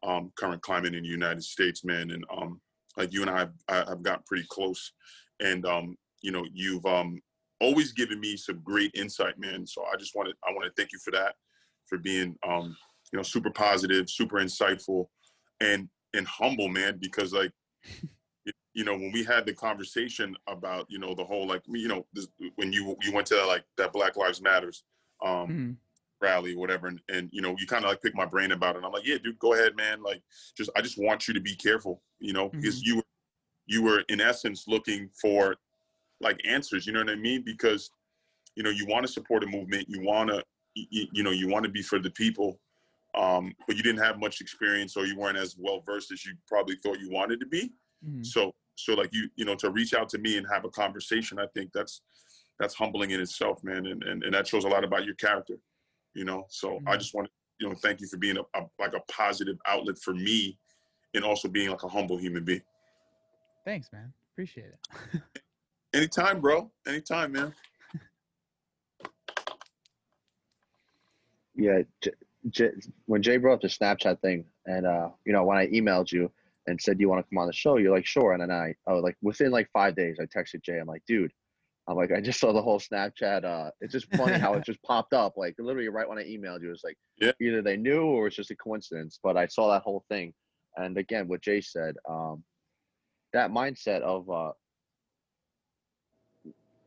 um, 0.03 0.31
current 0.37 0.61
climate 0.61 0.95
in 0.95 1.03
the 1.03 1.09
United 1.09 1.43
States, 1.43 1.83
man. 1.83 2.11
And 2.11 2.23
um, 2.35 2.61
like 2.97 3.13
you 3.13 3.21
and 3.21 3.29
I 3.29 3.39
have, 3.39 3.53
I 3.67 3.75
have 3.89 4.03
got 4.03 4.25
pretty 4.25 4.45
close, 4.49 4.93
and 5.39 5.65
um, 5.65 5.97
you 6.21 6.31
know, 6.31 6.45
you've 6.53 6.85
um, 6.85 7.19
always 7.59 7.91
given 7.91 8.19
me 8.19 8.37
some 8.37 8.61
great 8.63 8.91
insight, 8.95 9.39
man. 9.39 9.65
So 9.65 9.83
I 9.91 9.97
just 9.97 10.15
wanted 10.15 10.35
I 10.47 10.53
want 10.53 10.65
to 10.65 10.73
thank 10.75 10.91
you 10.91 10.99
for 10.99 11.11
that, 11.11 11.35
for 11.87 11.97
being 11.97 12.35
um, 12.47 12.75
you 13.11 13.17
know 13.17 13.23
super 13.23 13.51
positive, 13.51 14.09
super 14.09 14.37
insightful, 14.37 15.07
and 15.59 15.89
and 16.13 16.27
humble, 16.27 16.69
man. 16.69 16.99
Because 17.01 17.33
like 17.33 17.51
you 18.73 18.85
know 18.85 18.93
when 18.93 19.11
we 19.11 19.23
had 19.23 19.45
the 19.45 19.53
conversation 19.53 20.35
about 20.47 20.85
you 20.89 20.99
know 20.99 21.13
the 21.13 21.25
whole 21.25 21.47
like 21.47 21.61
you 21.67 21.89
know 21.89 22.05
this, 22.13 22.27
when 22.55 22.71
you 22.71 22.95
you 23.01 23.13
went 23.13 23.27
to 23.27 23.45
like 23.45 23.63
that 23.77 23.93
Black 23.93 24.15
Lives 24.15 24.41
Matters 24.41 24.83
um 25.21 25.49
Mhm. 25.49 25.77
rally 26.21 26.55
whatever 26.55 26.87
and, 26.87 27.01
and 27.09 27.29
you 27.31 27.41
know 27.41 27.55
you 27.57 27.65
kind 27.65 27.83
of 27.83 27.89
like 27.89 28.01
pick 28.01 28.15
my 28.15 28.25
brain 28.25 28.51
about 28.51 28.75
it 28.75 28.83
i'm 28.83 28.91
like 28.91 29.05
yeah 29.05 29.17
dude 29.17 29.39
go 29.39 29.53
ahead 29.53 29.75
man 29.75 30.03
like 30.03 30.21
just 30.55 30.69
i 30.75 30.81
just 30.81 30.97
want 30.97 31.27
you 31.27 31.33
to 31.33 31.41
be 31.41 31.55
careful 31.55 32.01
you 32.19 32.33
know 32.33 32.49
because 32.49 32.81
you 32.83 32.97
were 32.97 33.03
you 33.65 33.81
were 33.81 34.03
in 34.09 34.21
essence 34.21 34.67
looking 34.67 35.09
for 35.19 35.55
like 36.19 36.39
answers 36.45 36.85
you 36.85 36.93
know 36.93 36.99
what 36.99 37.09
i 37.09 37.15
mean 37.15 37.41
because 37.43 37.89
you 38.55 38.63
know 38.63 38.69
you 38.69 38.85
want 38.85 39.05
to 39.05 39.11
support 39.11 39.43
a 39.43 39.47
movement 39.47 39.85
you 39.89 40.01
want 40.01 40.29
to 40.29 40.43
you, 40.75 41.07
you 41.11 41.23
know 41.23 41.31
you 41.31 41.47
want 41.47 41.63
to 41.65 41.71
be 41.71 41.81
for 41.81 41.97
the 41.99 42.11
people 42.11 42.59
um 43.15 43.53
but 43.67 43.75
you 43.75 43.83
didn't 43.83 44.01
have 44.01 44.19
much 44.19 44.41
experience 44.41 44.95
or 44.95 45.05
you 45.05 45.17
weren't 45.17 45.37
as 45.37 45.55
well 45.57 45.81
versed 45.85 46.11
as 46.11 46.23
you 46.25 46.33
probably 46.47 46.75
thought 46.83 46.99
you 46.99 47.09
wanted 47.09 47.39
to 47.39 47.47
be 47.47 47.71
Mhm. 48.07 48.25
so 48.25 48.53
so 48.75 48.93
like 48.93 49.09
you 49.11 49.27
you 49.35 49.45
know 49.45 49.55
to 49.55 49.69
reach 49.71 49.93
out 49.93 50.07
to 50.07 50.17
me 50.19 50.37
and 50.37 50.47
have 50.47 50.65
a 50.65 50.69
conversation 50.69 51.39
i 51.39 51.47
think 51.55 51.71
that's 51.73 52.01
that's 52.61 52.75
humbling 52.75 53.09
in 53.11 53.19
itself 53.19 53.61
man 53.63 53.87
and 53.87 54.03
and, 54.03 54.23
and 54.23 54.33
that 54.33 54.47
shows 54.47 54.63
a 54.65 54.67
lot 54.67 54.83
about 54.83 55.03
your 55.03 55.15
character 55.15 55.55
you 56.13 56.23
know 56.23 56.45
so 56.49 56.79
i 56.87 56.95
Mhm. 56.95 56.99
just 56.99 57.13
want 57.15 57.27
to 57.27 57.33
you 57.59 57.67
know 57.67 57.75
thank 57.75 57.99
you 57.99 58.07
for 58.07 58.17
being 58.17 58.37
a, 58.37 58.41
a 58.59 58.61
like 58.79 58.93
a 58.93 58.99
positive 59.11 59.57
outlet 59.67 59.97
for 59.97 60.13
me 60.13 60.57
and 61.15 61.23
also 61.25 61.47
being 61.49 61.69
like 61.69 61.83
a 61.83 61.87
humble 61.89 62.17
human 62.17 62.43
being 62.45 62.61
Thanks, 63.65 63.91
man. 63.93 64.11
Appreciate 64.33 64.71
it. 64.75 65.21
anytime 65.93 66.39
bro 66.39 66.71
anytime 66.87 67.31
man 67.33 67.53
Yeah, 71.55 71.81
J- 72.01 72.11
J- 72.49 72.71
when 73.05 73.21
Jay 73.21 73.37
brought 73.37 73.55
up 73.55 73.61
the 73.61 73.67
Snapchat 73.67 74.21
thing, 74.21 74.45
and 74.65 74.85
uh, 74.87 75.09
you 75.25 75.33
know, 75.33 75.43
when 75.43 75.57
I 75.57 75.67
emailed 75.67 76.11
you 76.11 76.31
and 76.65 76.79
said 76.81 76.99
you 76.99 77.09
want 77.09 77.23
to 77.23 77.29
come 77.29 77.37
on 77.39 77.47
the 77.47 77.53
show, 77.53 77.77
you're 77.77 77.93
like, 77.93 78.05
sure. 78.05 78.31
And 78.31 78.41
then 78.41 78.49
I, 78.51 78.73
oh, 78.87 78.99
like 78.99 79.17
within 79.21 79.51
like 79.51 79.69
five 79.73 79.93
days, 79.95 80.17
I 80.19 80.25
texted 80.25 80.63
Jay. 80.63 80.79
I'm 80.79 80.87
like, 80.87 81.03
dude, 81.05 81.33
I'm 81.91 81.97
like, 81.97 82.11
I 82.11 82.21
just 82.21 82.39
saw 82.39 82.53
the 82.53 82.61
whole 82.61 82.79
Snapchat. 82.79 83.43
Uh, 83.43 83.69
it's 83.81 83.91
just 83.91 84.07
funny 84.15 84.39
how 84.39 84.53
it 84.53 84.63
just 84.65 84.81
popped 84.83 85.13
up, 85.13 85.35
like 85.35 85.55
literally 85.59 85.89
right 85.89 86.07
when 86.07 86.17
I 86.17 86.23
emailed 86.23 86.61
you. 86.61 86.71
It's 86.71 86.83
like 86.83 86.97
Yeah. 87.19 87.33
either 87.41 87.61
they 87.61 87.77
knew 87.77 88.03
or 88.03 88.27
it's 88.27 88.35
just 88.35 88.51
a 88.51 88.55
coincidence. 88.55 89.19
But 89.21 89.35
I 89.37 89.47
saw 89.47 89.71
that 89.71 89.83
whole 89.83 90.05
thing, 90.09 90.33
and 90.77 90.97
again, 90.97 91.27
what 91.27 91.41
Jay 91.41 91.59
said, 91.61 91.95
um, 92.09 92.43
that 93.33 93.51
mindset 93.51 94.01
of, 94.01 94.29
uh, 94.29 94.51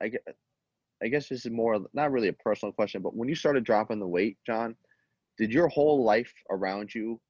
I 0.00 0.08
guess, 0.08 0.20
I 1.02 1.08
guess 1.08 1.28
this 1.28 1.44
is 1.44 1.52
more 1.52 1.86
not 1.92 2.12
really 2.12 2.28
a 2.28 2.32
personal 2.32 2.72
question, 2.72 3.02
but 3.02 3.14
when 3.14 3.28
you 3.28 3.34
started 3.34 3.64
dropping 3.64 4.00
the 4.00 4.08
weight, 4.08 4.38
John, 4.46 4.74
did 5.36 5.52
your 5.52 5.68
whole 5.68 6.02
life 6.02 6.32
around 6.50 6.94
you 6.94 7.20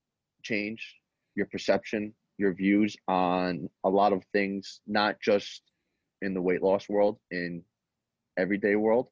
change? 0.42 0.96
Your 1.34 1.46
perception, 1.46 2.14
your 2.38 2.54
views 2.54 2.96
on 3.08 3.68
a 3.82 3.88
lot 3.90 4.12
of 4.12 4.22
things, 4.32 4.80
not 4.86 5.16
just 5.20 5.62
in 6.24 6.34
the 6.34 6.42
weight 6.42 6.62
loss 6.62 6.88
world, 6.90 7.20
in 7.32 7.64
everyday 8.38 8.76
world. 8.76 9.10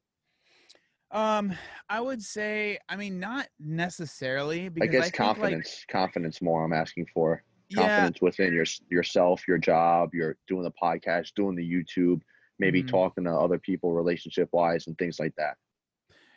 Um, 1.11 1.53
I 1.89 2.01
would 2.01 2.21
say, 2.23 2.79
I 2.89 2.95
mean, 2.97 3.19
not 3.19 3.47
necessarily 3.59 4.69
because 4.69 4.99
I 4.99 5.09
guess 5.09 5.11
think, 5.11 5.15
confidence, 5.17 5.85
confidence 5.89 6.41
more. 6.41 6.63
I'm 6.63 6.73
asking 6.73 7.07
for 7.13 7.43
Like, 7.75 7.79
yeah, 7.79 7.79
confidence 7.83 8.21
within 8.21 8.53
your 8.53 8.65
yourself, 8.89 9.47
your 9.47 9.57
job, 9.59 10.11
you're 10.13 10.37
doing 10.47 10.63
the 10.63 10.71
podcast, 10.71 11.33
doing 11.35 11.55
the 11.55 11.69
YouTube, 11.69 12.21
maybe 12.59 12.83
Mhm. 12.83 12.87
talking 12.87 13.23
to 13.25 13.31
other 13.31 13.59
people, 13.59 13.93
relationship 13.93 14.49
wise, 14.53 14.87
and 14.87 14.97
things 14.97 15.19
like 15.19 15.35
that. 15.37 15.57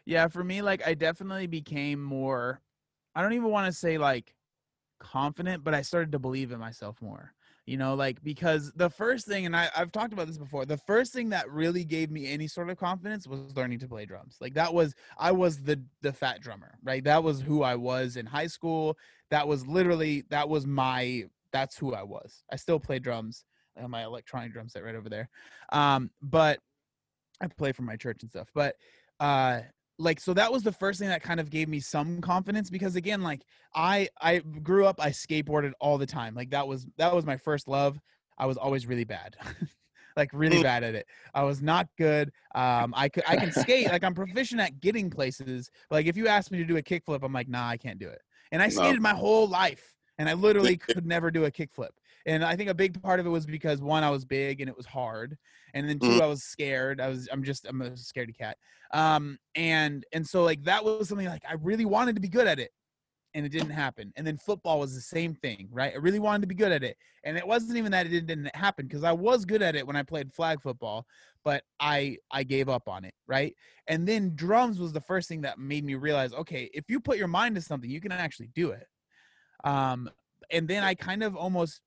yeah. 0.04 0.28
For 0.28 0.44
me, 0.44 0.62
like, 0.62 0.86
I 0.86 0.94
definitely 0.94 1.46
became 1.46 2.02
more. 2.02 2.62
I 3.14 3.22
don't 3.22 3.34
even 3.34 3.50
want 3.50 3.66
to 3.66 3.72
say 3.72 3.98
like 3.98 4.36
confident, 5.00 5.64
but 5.64 5.74
I 5.74 5.82
started 5.82 6.12
to 6.12 6.20
believe 6.20 6.52
in 6.52 6.60
myself 6.60 7.02
more. 7.02 7.34
You 7.66 7.76
know, 7.76 7.94
like 7.96 8.22
because 8.22 8.70
the 8.76 8.88
first 8.88 9.26
thing, 9.26 9.44
and 9.44 9.56
I, 9.56 9.68
I've 9.76 9.90
talked 9.90 10.12
about 10.12 10.28
this 10.28 10.38
before, 10.38 10.64
the 10.64 10.76
first 10.76 11.12
thing 11.12 11.30
that 11.30 11.50
really 11.50 11.84
gave 11.84 12.12
me 12.12 12.28
any 12.28 12.46
sort 12.46 12.70
of 12.70 12.78
confidence 12.78 13.26
was 13.26 13.40
learning 13.56 13.80
to 13.80 13.88
play 13.88 14.06
drums. 14.06 14.36
Like 14.40 14.54
that 14.54 14.72
was 14.72 14.94
I 15.18 15.32
was 15.32 15.58
the 15.58 15.82
the 16.00 16.12
fat 16.12 16.40
drummer, 16.40 16.78
right? 16.84 17.02
That 17.02 17.24
was 17.24 17.40
who 17.40 17.64
I 17.64 17.74
was 17.74 18.16
in 18.16 18.24
high 18.24 18.46
school. 18.46 18.96
That 19.30 19.48
was 19.48 19.66
literally 19.66 20.24
that 20.30 20.48
was 20.48 20.64
my 20.64 21.24
that's 21.52 21.76
who 21.76 21.92
I 21.92 22.04
was. 22.04 22.44
I 22.52 22.56
still 22.56 22.78
play 22.78 23.00
drums. 23.00 23.44
Have 23.76 23.90
my 23.90 24.04
electronic 24.04 24.52
drum 24.52 24.68
set 24.68 24.84
right 24.84 24.94
over 24.94 25.08
there. 25.08 25.28
Um, 25.72 26.10
but 26.22 26.60
I 27.40 27.48
play 27.48 27.72
for 27.72 27.82
my 27.82 27.96
church 27.96 28.22
and 28.22 28.30
stuff. 28.30 28.48
But 28.54 28.76
uh 29.18 29.62
like 29.98 30.20
so 30.20 30.34
that 30.34 30.52
was 30.52 30.62
the 30.62 30.72
first 30.72 30.98
thing 30.98 31.08
that 31.08 31.22
kind 31.22 31.40
of 31.40 31.50
gave 31.50 31.68
me 31.68 31.80
some 31.80 32.20
confidence 32.20 32.70
because 32.70 32.96
again 32.96 33.22
like 33.22 33.42
i 33.74 34.08
i 34.20 34.38
grew 34.38 34.86
up 34.86 34.96
i 35.00 35.10
skateboarded 35.10 35.72
all 35.80 35.98
the 35.98 36.06
time 36.06 36.34
like 36.34 36.50
that 36.50 36.66
was 36.66 36.86
that 36.98 37.14
was 37.14 37.24
my 37.24 37.36
first 37.36 37.68
love 37.68 37.98
i 38.38 38.46
was 38.46 38.56
always 38.56 38.86
really 38.86 39.04
bad 39.04 39.36
like 40.16 40.30
really 40.32 40.58
bad 40.62 40.82
at 40.82 40.94
it 40.94 41.06
i 41.34 41.42
was 41.42 41.62
not 41.62 41.88
good 41.98 42.30
um 42.54 42.92
i 42.96 43.08
could 43.08 43.24
i 43.26 43.36
can 43.36 43.50
skate 43.50 43.88
like 43.88 44.04
i'm 44.04 44.14
proficient 44.14 44.60
at 44.60 44.80
getting 44.80 45.08
places 45.10 45.70
but, 45.88 45.96
like 45.96 46.06
if 46.06 46.16
you 46.16 46.26
asked 46.26 46.50
me 46.50 46.58
to 46.58 46.64
do 46.64 46.76
a 46.76 46.82
kickflip 46.82 47.22
i'm 47.22 47.32
like 47.32 47.48
nah 47.48 47.68
i 47.68 47.76
can't 47.76 47.98
do 47.98 48.08
it 48.08 48.20
and 48.52 48.62
i 48.62 48.68
No. 48.68 48.80
skated 48.82 49.00
my 49.00 49.14
whole 49.14 49.48
life 49.48 49.94
and 50.18 50.28
i 50.28 50.34
literally 50.34 50.76
could 50.94 51.06
never 51.06 51.30
do 51.30 51.44
a 51.44 51.50
kickflip 51.50 51.90
and 52.26 52.44
i 52.44 52.54
think 52.56 52.68
a 52.68 52.74
big 52.74 53.00
part 53.02 53.20
of 53.20 53.26
it 53.26 53.30
was 53.30 53.46
because 53.46 53.80
one 53.80 54.04
i 54.04 54.10
was 54.10 54.24
big 54.24 54.60
and 54.60 54.68
it 54.68 54.76
was 54.76 54.86
hard 54.86 55.36
and 55.74 55.88
then 55.88 55.98
2 55.98 56.06
Mhm. 56.06 56.22
i 56.22 56.26
was 56.26 56.42
scared. 56.44 57.00
I 57.00 57.08
was 57.08 57.28
i'm 57.32 57.42
just 57.42 57.66
i'm 57.66 57.82
a 57.82 57.90
scaredy 57.90 58.36
cat. 58.36 58.56
Um 58.92 59.38
and 59.54 60.04
and 60.12 60.26
so 60.26 60.44
like 60.44 60.62
that 60.64 60.84
was 60.84 61.08
something 61.08 61.26
like 61.26 61.44
i 61.48 61.54
really 61.54 61.84
wanted 61.84 62.14
to 62.16 62.20
be 62.20 62.28
good 62.28 62.46
at 62.46 62.58
it 62.58 62.70
and 63.34 63.44
it 63.44 63.50
didn't 63.50 63.70
happen. 63.70 64.14
And 64.16 64.26
then 64.26 64.38
football 64.38 64.80
was 64.80 64.94
the 64.94 65.00
same 65.00 65.34
thing 65.34 65.68
right? 65.70 65.92
I 65.92 65.98
really 65.98 66.18
wanted 66.20 66.40
to 66.42 66.46
be 66.46 66.54
good 66.54 66.72
at 66.72 66.82
it. 66.82 66.96
And 67.24 67.36
it 67.36 67.46
wasn't 67.46 67.76
even 67.76 67.92
that 67.92 68.06
it 68.06 68.10
didn't, 68.10 68.28
didn't 68.28 68.56
happen 68.56 68.86
because 68.86 69.04
i 69.04 69.12
was 69.12 69.44
good 69.44 69.62
at 69.62 69.76
it 69.76 69.86
when 69.86 69.96
i 69.96 70.02
played 70.02 70.32
flag 70.32 70.60
football 70.62 71.06
but 71.44 71.62
i 71.80 72.16
i 72.30 72.42
gave 72.42 72.68
up 72.68 72.88
on 72.88 73.04
it 73.04 73.14
right? 73.26 73.54
And 73.88 74.06
then 74.08 74.34
drums 74.34 74.78
was 74.78 74.92
the 74.92 75.00
first 75.00 75.28
thing 75.28 75.42
that 75.42 75.58
made 75.58 75.84
me 75.84 75.94
realize 75.94 76.32
okay 76.32 76.70
if 76.72 76.84
you 76.88 77.00
put 77.00 77.18
your 77.18 77.28
mind 77.28 77.54
to 77.56 77.60
something 77.60 77.90
you 77.90 78.00
can 78.00 78.12
actually 78.12 78.48
do 78.54 78.70
it. 78.70 78.86
Um 79.64 80.08
and 80.50 80.68
then 80.68 80.84
i 80.84 80.94
kind 80.94 81.22
of 81.24 81.34
almost 81.36 81.80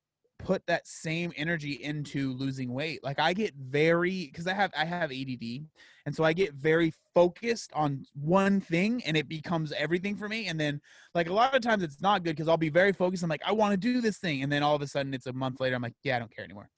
put 0.44 0.64
that 0.66 0.86
same 0.86 1.32
energy 1.36 1.72
into 1.82 2.32
losing 2.34 2.72
weight 2.72 3.02
like 3.04 3.18
i 3.18 3.32
get 3.32 3.54
very 3.54 4.26
because 4.26 4.46
i 4.46 4.52
have 4.52 4.70
i 4.76 4.84
have 4.84 5.12
add 5.12 5.66
and 6.06 6.14
so 6.14 6.24
i 6.24 6.32
get 6.32 6.54
very 6.54 6.92
focused 7.14 7.70
on 7.74 8.04
one 8.14 8.60
thing 8.60 9.02
and 9.04 9.16
it 9.16 9.28
becomes 9.28 9.72
everything 9.72 10.16
for 10.16 10.28
me 10.28 10.46
and 10.46 10.58
then 10.58 10.80
like 11.14 11.28
a 11.28 11.32
lot 11.32 11.54
of 11.54 11.62
times 11.62 11.82
it's 11.82 12.00
not 12.00 12.22
good 12.22 12.36
because 12.36 12.48
i'll 12.48 12.56
be 12.56 12.68
very 12.68 12.92
focused 12.92 13.22
i'm 13.22 13.28
like 13.28 13.42
i 13.46 13.52
want 13.52 13.72
to 13.72 13.76
do 13.76 14.00
this 14.00 14.18
thing 14.18 14.42
and 14.42 14.50
then 14.50 14.62
all 14.62 14.74
of 14.74 14.82
a 14.82 14.86
sudden 14.86 15.14
it's 15.14 15.26
a 15.26 15.32
month 15.32 15.60
later 15.60 15.76
i'm 15.76 15.82
like 15.82 15.94
yeah 16.02 16.16
i 16.16 16.18
don't 16.18 16.34
care 16.34 16.44
anymore. 16.44 16.68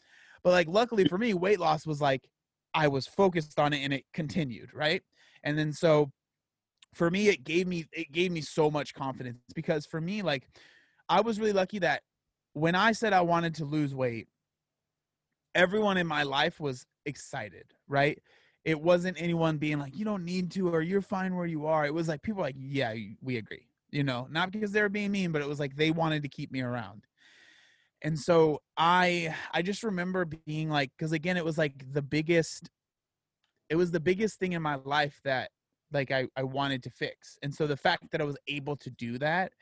But 0.43 0.51
like 0.51 0.69
luckily 0.69 1.05
for 1.05 1.19
me 1.19 1.35
weight 1.35 1.61
loss 1.61 1.87
was 1.87 2.01
like 2.01 2.29
i 2.75 2.89
was 2.89 3.07
focused 3.07 3.59
on 3.59 3.73
it 3.73 3.83
and 3.85 3.93
it 3.93 4.05
continued 4.13 4.71
right? 4.75 5.03
And 5.45 5.59
then 5.59 5.73
so 5.73 6.11
for 6.95 7.11
me 7.11 7.29
it 7.29 7.45
gave 7.45 7.67
me 7.67 7.87
it 7.93 8.13
gave 8.13 8.33
me 8.33 8.41
so 8.41 8.71
much 8.71 8.95
confidence 8.95 9.39
because 9.55 9.87
for 9.87 10.01
me 10.01 10.23
like 10.23 10.47
i 11.09 11.21
was 11.21 11.41
really 11.41 11.53
lucky 11.53 11.79
that 11.79 12.03
when 12.55 12.75
i 12.75 12.93
said 12.93 13.13
i 13.13 13.21
wanted 13.21 13.55
to 13.55 13.65
lose 13.65 13.95
weight 13.95 14.29
everyone 15.55 15.97
in 15.97 16.07
my 16.07 16.23
life 16.23 16.61
was 16.61 16.87
excited 17.07 17.65
right? 17.89 18.21
It 18.65 18.81
wasn't 18.81 19.21
anyone 19.21 19.59
being 19.59 19.79
like 19.79 19.97
you 19.97 20.05
don't 20.05 20.25
need 20.25 20.51
to 20.53 20.69
or 20.69 20.83
you're 20.83 21.03
fine 21.03 21.35
where 21.37 21.47
you 21.47 21.67
are. 21.67 21.85
It 21.85 21.93
was 21.93 22.09
like 22.09 22.23
people 22.23 22.43
like 22.43 22.57
yeah 22.59 22.95
we 23.21 23.37
agree 23.37 23.69
you 23.91 24.03
know? 24.03 24.27
Not 24.31 24.51
because 24.51 24.73
they 24.73 24.81
were 24.81 24.89
being 24.89 25.13
mean 25.13 25.33
but 25.33 25.43
it 25.43 25.49
was 25.49 25.61
like 25.61 25.77
they 25.77 25.91
wanted 25.91 26.23
to 26.23 26.29
keep 26.29 26.51
me 26.51 26.63
around. 26.63 27.05
And 28.03 28.19
so 28.19 28.63
i 28.77 29.35
i 29.53 29.63
just 29.63 29.83
remember 29.83 30.25
being 30.25 30.71
like 30.71 30.91
because 30.97 31.13
again 31.13 31.37
it 31.37 31.45
was 31.45 31.59
like 31.59 31.93
the 31.93 32.03
biggest 32.03 32.71
it 33.69 33.77
was 33.77 33.91
the 33.91 34.01
biggest 34.01 34.39
thing 34.39 34.53
in 34.53 34.63
my 34.63 34.77
life 34.85 35.21
that 35.25 35.51
like 35.93 36.11
I, 36.11 36.27
I 36.37 36.43
wanted 36.43 36.83
to 36.85 36.91
fix. 36.91 37.39
And 37.43 37.55
so 37.55 37.67
the 37.67 37.77
fact 37.77 38.11
that 38.13 38.21
I 38.21 38.25
was 38.25 38.37
able 38.49 38.77
to 38.77 38.91
do 38.91 39.19
that 39.19 39.53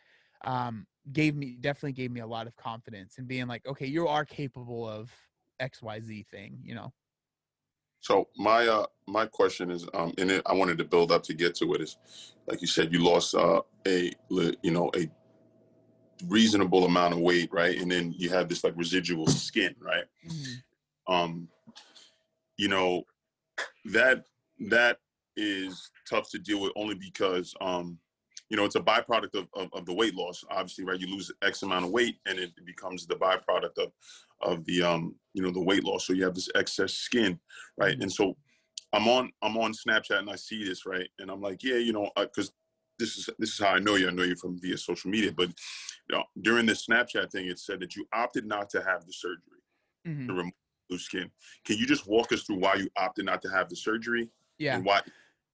um, 0.44 0.86
gave 1.12 1.34
me 1.34 1.56
definitely 1.60 1.92
gave 1.92 2.10
me 2.10 2.20
a 2.20 2.26
lot 2.26 2.46
of 2.46 2.56
confidence 2.56 3.18
in 3.18 3.24
being 3.24 3.46
like, 3.46 3.66
okay, 3.66 3.86
you 3.86 4.06
are 4.08 4.24
capable 4.24 4.88
of 4.88 5.10
XYZ 5.60 6.26
thing, 6.26 6.58
you 6.62 6.74
know? 6.74 6.92
So 8.00 8.28
my 8.36 8.66
uh 8.66 8.86
my 9.06 9.26
question 9.26 9.70
is 9.70 9.86
um 9.94 10.14
and 10.18 10.30
it, 10.30 10.42
I 10.46 10.54
wanted 10.54 10.78
to 10.78 10.84
build 10.84 11.12
up 11.12 11.22
to 11.24 11.34
get 11.34 11.54
to 11.56 11.74
it 11.74 11.82
is 11.82 11.98
like 12.46 12.60
you 12.60 12.66
said 12.66 12.92
you 12.92 13.04
lost 13.04 13.34
uh 13.34 13.60
a 13.86 14.12
you 14.30 14.70
know 14.70 14.90
a 14.96 15.08
reasonable 16.26 16.84
amount 16.84 17.14
of 17.14 17.20
weight 17.20 17.50
right? 17.52 17.78
And 17.78 17.90
then 17.90 18.14
you 18.16 18.30
have 18.30 18.48
this 18.48 18.64
like 18.64 18.74
residual 18.76 19.26
skin 19.26 19.74
right? 19.80 20.04
Um 21.06 21.48
you 22.56 22.68
know 22.68 23.04
that 23.86 24.24
that 24.68 24.98
is 25.36 25.90
tough 26.08 26.30
to 26.30 26.38
deal 26.38 26.60
with 26.60 26.72
only 26.76 26.94
because 26.94 27.54
um 27.60 27.98
you 28.50 28.56
know 28.56 28.64
it's 28.64 28.74
a 28.74 28.80
byproduct 28.80 29.34
of, 29.34 29.48
of, 29.54 29.68
of 29.72 29.86
the 29.86 29.94
weight 29.94 30.14
loss 30.14 30.44
obviously 30.50 30.84
right? 30.84 31.00
You 31.00 31.06
lose 31.06 31.30
x 31.42 31.62
amount 31.62 31.84
of 31.86 31.90
weight 31.92 32.18
and 32.26 32.38
it 32.38 32.52
becomes 32.66 33.06
the 33.06 33.14
byproduct 33.14 33.78
of 33.78 33.92
of 34.42 34.64
the 34.64 34.82
um 34.82 35.14
you 35.34 35.42
know 35.42 35.50
the 35.50 35.60
weight 35.62 35.84
loss. 35.84 36.06
So 36.06 36.12
you 36.12 36.24
have 36.24 36.34
this 36.34 36.50
excess 36.54 36.92
skin 36.94 37.38
right? 37.78 37.98
And 38.00 38.12
so 38.12 38.36
i'm 38.92 39.06
on 39.08 39.30
i'm 39.42 39.56
on 39.56 39.72
snapchat 39.72 40.18
and 40.18 40.28
i 40.30 40.34
see 40.36 40.64
this 40.64 40.84
right? 40.84 41.08
And 41.20 41.30
i'm 41.30 41.40
like 41.40 41.62
yeah 41.62 41.76
you 41.76 41.92
know 41.92 42.10
because 42.18 42.52
this 42.98 43.16
is 43.16 43.30
this 43.38 43.50
is 43.54 43.58
how 43.58 43.70
i 43.70 43.78
know 43.78 43.94
you. 43.94 44.08
I 44.08 44.10
know 44.10 44.24
you 44.24 44.36
from 44.36 44.60
via 44.60 44.76
social 44.76 45.10
media 45.10 45.32
but 45.32 45.48
you 46.08 46.16
know, 46.16 46.24
during 46.42 46.66
this 46.66 46.86
snapchat 46.86 47.30
thing 47.30 47.46
it 47.46 47.58
said 47.60 47.78
that 47.80 47.94
you 47.94 48.04
opted 48.12 48.44
not 48.46 48.68
to 48.70 48.82
have 48.82 49.06
the 49.06 49.12
surgery 49.12 49.44
Mhm. 50.06 50.26
to 50.28 50.32
remove 50.32 50.52
loose 50.88 51.04
skin. 51.04 51.30
Can 51.64 51.76
you 51.76 51.86
just 51.86 52.06
walk 52.08 52.32
us 52.32 52.42
through 52.42 52.56
why 52.56 52.74
you 52.74 52.88
opted 52.96 53.26
not 53.26 53.40
to 53.42 53.48
have 53.50 53.68
the 53.68 53.76
surgery 53.76 54.28
Yeah. 54.58 54.74
and 54.74 54.84
why 54.84 55.02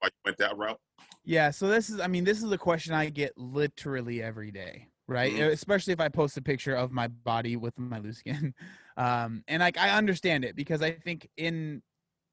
why 0.06 0.10
you 0.12 0.20
went 0.24 0.38
that 0.38 0.56
route 0.56 0.78
Yeah, 1.24 1.50
so 1.50 1.68
this 1.68 1.90
is 1.90 2.00
I 2.00 2.06
mean, 2.06 2.24
this 2.24 2.42
is 2.42 2.50
a 2.50 2.58
question 2.58 2.94
I 2.94 3.10
get 3.10 3.36
literally 3.36 4.22
every 4.22 4.50
day, 4.50 4.88
right? 5.08 5.32
Mhm. 5.32 5.50
Especially 5.52 5.92
if 5.92 6.00
I 6.00 6.08
post 6.08 6.36
a 6.36 6.42
picture 6.42 6.74
of 6.74 6.92
my 6.92 7.08
body 7.08 7.56
with 7.56 7.78
my 7.78 7.98
loose 7.98 8.18
skin. 8.18 8.54
Um 8.98 9.44
and 9.46 9.60
like 9.60 9.76
I 9.76 9.90
understand 9.90 10.42
it 10.42 10.56
because 10.56 10.80
I 10.80 10.92
think 10.92 11.28
in 11.36 11.82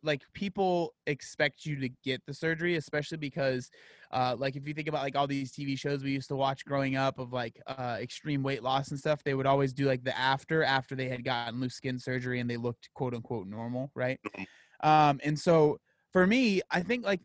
like 0.02 0.22
people 0.34 0.94
expect 1.08 1.66
you 1.66 1.76
to 1.78 1.90
get 2.06 2.22
the 2.26 2.34
surgery 2.34 2.76
especially 2.78 3.18
because 3.18 3.70
uh 4.12 4.34
like 4.40 4.56
if 4.56 4.66
you 4.66 4.74
think 4.74 4.88
about 4.88 5.04
like 5.04 5.18
all 5.18 5.28
these 5.28 5.52
TV 5.52 5.76
shows 5.78 6.06
we 6.06 6.12
used 6.12 6.30
to 6.30 6.38
watch 6.38 6.64
growing 6.64 6.96
up 6.96 7.20
of 7.20 7.34
like 7.34 7.60
uh 7.68 7.98
extreme 8.00 8.44
weight 8.44 8.64
loss 8.64 8.92
and 8.92 9.00
stuff 9.00 9.22
they 9.26 9.34
would 9.34 9.46
always 9.46 9.74
do 9.74 9.86
like 9.86 10.06
the 10.06 10.18
after 10.18 10.64
after 10.64 10.96
they 10.96 11.10
had 11.10 11.26
gotten 11.26 11.60
loose 11.60 11.76
skin 11.76 12.00
surgery 12.00 12.40
and 12.40 12.50
they 12.50 12.56
looked 12.58 12.90
quote 12.94 13.14
unquote 13.14 13.48
normal 13.48 13.92
right 13.94 14.22
um 14.82 15.20
and 15.26 15.38
so 15.38 15.78
for 16.14 16.26
me 16.26 16.62
I 16.72 16.82
think 16.82 17.04
like 17.04 17.22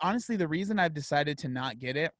honestly 0.00 0.36
the 0.36 0.48
reason 0.48 0.78
I've 0.78 0.94
decided 0.94 1.38
to 1.38 1.48
not 1.48 1.78
get 1.78 1.96
it 1.96 2.12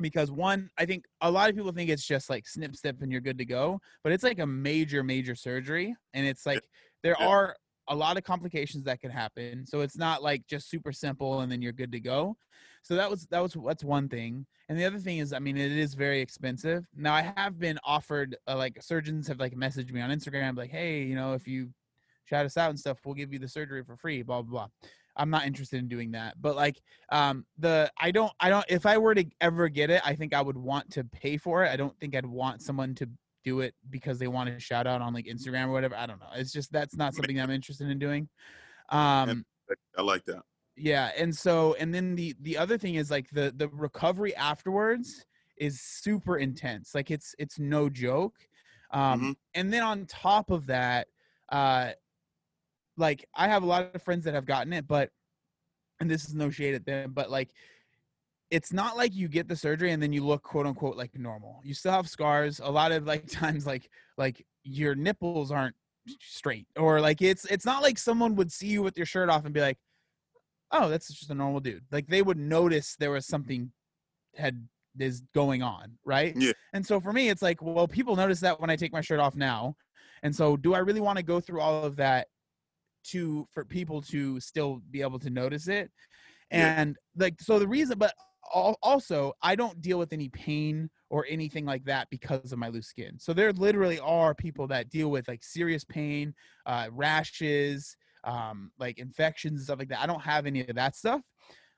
because 0.00 0.30
one 0.30 0.70
I 0.78 0.86
think 0.86 1.04
a 1.20 1.30
lot 1.30 1.50
of 1.50 1.56
people 1.56 1.72
think 1.72 1.90
it's 1.90 2.06
just 2.06 2.30
like 2.30 2.46
snip 2.46 2.76
snip 2.76 3.02
and 3.02 3.10
you're 3.10 3.20
good 3.20 3.38
to 3.38 3.44
go 3.44 3.80
but 4.04 4.12
it's 4.12 4.24
like 4.24 4.38
a 4.38 4.46
major 4.46 5.02
major 5.02 5.34
surgery 5.34 5.94
and 6.14 6.26
it's 6.26 6.46
like 6.46 6.62
there 7.02 7.16
Yeah. 7.20 7.26
are 7.28 7.56
a 7.88 7.94
lot 7.94 8.16
of 8.18 8.22
complications 8.24 8.84
that 8.84 9.00
can 9.00 9.10
happen 9.10 9.66
so 9.66 9.80
it's 9.80 9.96
not 9.96 10.22
like 10.22 10.46
just 10.46 10.68
super 10.68 10.92
simple 10.92 11.40
and 11.40 11.50
then 11.50 11.62
you're 11.62 11.72
good 11.72 11.90
to 11.92 12.00
go. 12.00 12.36
So 12.82 12.94
that 12.96 13.10
was 13.10 13.26
that 13.30 13.42
was 13.42 13.56
that's 13.66 13.84
one 13.84 14.08
thing 14.08 14.46
and 14.68 14.78
the 14.78 14.84
other 14.84 14.98
thing 14.98 15.18
is 15.18 15.32
i 15.32 15.38
mean 15.38 15.56
it 15.56 15.72
is 15.72 15.94
very 15.94 16.20
expensive. 16.20 16.86
Now 16.94 17.14
i 17.14 17.22
have 17.36 17.58
been 17.58 17.78
offered 17.84 18.36
uh, 18.46 18.56
like 18.56 18.82
surgeons 18.82 19.26
have 19.28 19.40
like 19.40 19.54
messaged 19.54 19.92
me 19.92 20.00
on 20.00 20.10
instagram 20.10 20.56
like 20.56 20.70
hey 20.70 21.02
you 21.02 21.14
know 21.14 21.34
if 21.34 21.46
you 21.46 21.70
shout 22.24 22.46
us 22.46 22.56
out 22.56 22.70
and 22.70 22.78
stuff 22.78 22.98
we'll 23.04 23.14
give 23.14 23.32
you 23.32 23.38
the 23.38 23.48
surgery 23.48 23.82
for 23.82 23.96
free 23.96 24.22
blah 24.22 24.42
blah 24.42 24.50
blah 24.50 24.68
i'm 25.18 25.30
not 25.30 25.44
interested 25.46 25.78
in 25.78 25.88
doing 25.88 26.10
that 26.12 26.34
but 26.40 26.56
like 26.56 26.80
um 27.10 27.44
the 27.58 27.90
i 28.00 28.10
don't 28.10 28.32
i 28.40 28.48
don't 28.48 28.64
if 28.68 28.86
i 28.86 28.96
were 28.96 29.14
to 29.14 29.24
ever 29.40 29.68
get 29.68 29.90
it 29.90 30.00
i 30.04 30.14
think 30.14 30.32
i 30.32 30.40
would 30.40 30.56
want 30.56 30.88
to 30.90 31.04
pay 31.04 31.36
for 31.36 31.64
it. 31.64 31.68
I 31.70 31.76
don't 31.76 31.98
think 31.98 32.14
i'd 32.16 32.24
want 32.26 32.62
someone 32.62 32.94
to 32.96 33.08
do 33.44 33.60
it 33.60 33.74
because 33.90 34.18
they 34.18 34.28
want 34.28 34.48
to 34.50 34.58
shout 34.60 34.86
out 34.86 35.00
on 35.00 35.12
like 35.14 35.26
instagram 35.26 35.66
or 35.68 35.72
whatever 35.72 35.96
i 35.96 36.06
don't 36.06 36.20
know. 36.20 36.26
It's 36.34 36.52
just 36.52 36.72
that's 36.72 36.96
not 36.96 37.14
something 37.14 37.40
i'm 37.40 37.50
interested 37.50 37.88
in 37.90 37.98
doing. 37.98 38.28
Um 38.90 39.44
i 39.96 40.02
like 40.02 40.24
that. 40.26 40.42
yeah 40.76 41.10
and 41.16 41.34
so 41.34 41.74
and 41.74 41.92
then 41.94 42.14
the 42.14 42.34
the 42.42 42.56
other 42.56 42.78
thing 42.78 42.94
is 42.96 43.10
like 43.10 43.28
the 43.30 43.52
the 43.56 43.68
recovery 43.68 44.34
afterwards 44.36 45.24
is 45.56 45.80
super 45.80 46.38
intense. 46.38 46.94
Like 46.94 47.10
it's 47.10 47.34
it's 47.38 47.58
no 47.58 47.88
joke. 47.88 48.36
Um 48.92 49.20
Mhm. 49.20 49.34
and 49.54 49.72
then 49.72 49.82
on 49.82 50.06
top 50.06 50.50
of 50.50 50.66
that 50.66 51.08
uh 51.50 51.92
like 52.98 53.24
i 53.34 53.48
have 53.48 53.62
a 53.62 53.66
lot 53.66 53.90
of 53.94 54.02
friends 54.02 54.24
that 54.24 54.34
have 54.34 54.44
gotten 54.46 54.72
it 54.72 54.86
but 54.86 55.10
and 56.00 56.10
this 56.10 56.24
is 56.24 56.34
no 56.34 56.50
shade 56.50 56.74
at 56.74 56.84
them 56.84 57.12
but 57.12 57.30
like 57.30 57.50
it's 58.50 58.72
not 58.72 58.96
like 58.96 59.14
you 59.14 59.28
get 59.28 59.48
the 59.48 59.56
surgery 59.56 59.92
and 59.92 60.02
then 60.02 60.12
you 60.12 60.24
look 60.24 60.42
quote 60.42 60.66
unquote 60.66 60.96
like 60.96 61.16
normal. 61.18 61.60
You 61.64 61.74
still 61.74 61.92
have 61.92 62.08
scars. 62.08 62.60
A 62.60 62.70
lot 62.70 62.92
of 62.92 63.06
like 63.06 63.26
times 63.30 63.66
like 63.66 63.90
like 64.16 64.44
your 64.64 64.94
nipples 64.94 65.50
aren't 65.50 65.76
straight 66.20 66.66
or 66.76 67.00
like 67.00 67.20
it's 67.20 67.44
it's 67.46 67.66
not 67.66 67.82
like 67.82 67.98
someone 67.98 68.34
would 68.36 68.50
see 68.50 68.68
you 68.68 68.82
with 68.82 68.96
your 68.96 69.04
shirt 69.04 69.28
off 69.28 69.44
and 69.44 69.52
be 69.52 69.60
like 69.60 69.78
oh 70.72 70.88
that's 70.88 71.08
just 71.08 71.30
a 71.30 71.34
normal 71.34 71.60
dude. 71.60 71.84
Like 71.92 72.06
they 72.06 72.22
would 72.22 72.38
notice 72.38 72.96
there 72.98 73.10
was 73.10 73.26
something 73.26 73.72
had 74.34 74.66
is 74.98 75.22
going 75.34 75.62
on 75.62 75.98
right? 76.04 76.34
Yeah. 76.36 76.52
and 76.72 76.84
so 76.84 77.00
for 77.00 77.12
me 77.12 77.28
it's 77.28 77.42
like 77.42 77.62
well 77.62 77.86
people 77.86 78.16
notice 78.16 78.40
that 78.40 78.60
when 78.60 78.70
i 78.70 78.76
take 78.76 78.92
my 78.92 79.00
shirt 79.00 79.20
off 79.20 79.36
now. 79.36 79.76
And 80.22 80.34
so 80.34 80.56
do 80.56 80.74
i 80.74 80.78
really 80.78 81.00
want 81.00 81.18
to 81.18 81.22
go 81.22 81.40
through 81.40 81.60
all 81.60 81.84
of 81.84 81.96
that 81.96 82.28
to 83.04 83.46
for 83.52 83.64
people 83.64 84.02
to 84.02 84.38
still 84.40 84.82
be 84.90 85.02
able 85.02 85.18
to 85.18 85.30
notice 85.30 85.68
it. 85.68 85.90
Yeah. 86.50 86.80
and 86.80 86.96
like 87.16 87.40
so 87.40 87.58
the 87.58 87.68
reason 87.68 87.98
but 87.98 88.14
also 88.82 89.34
i 89.42 89.54
don't 89.54 89.82
deal 89.82 89.98
with 89.98 90.14
any 90.14 90.30
pain 90.30 90.88
or 91.10 91.26
anything 91.28 91.64
like 91.64 91.84
that 91.84 92.08
because 92.10 92.52
of 92.52 92.58
my 92.58 92.68
loose 92.68 92.88
skin. 92.88 93.18
So 93.18 93.32
there 93.32 93.52
literally 93.52 93.98
are 94.00 94.34
people 94.34 94.66
that 94.68 94.90
deal 94.90 95.10
with 95.10 95.26
like 95.28 95.42
serious 95.42 95.84
pain 95.84 96.34
uh 96.66 96.88
rashes 96.92 97.96
um 98.24 98.70
like 98.78 98.98
infections 98.98 99.60
and 99.60 99.64
stuff 99.64 99.78
like 99.78 99.88
that. 99.88 100.00
I 100.00 100.06
don't 100.06 100.20
have 100.20 100.46
any 100.46 100.66
of 100.66 100.74
that 100.74 100.96
stuff. 100.96 101.22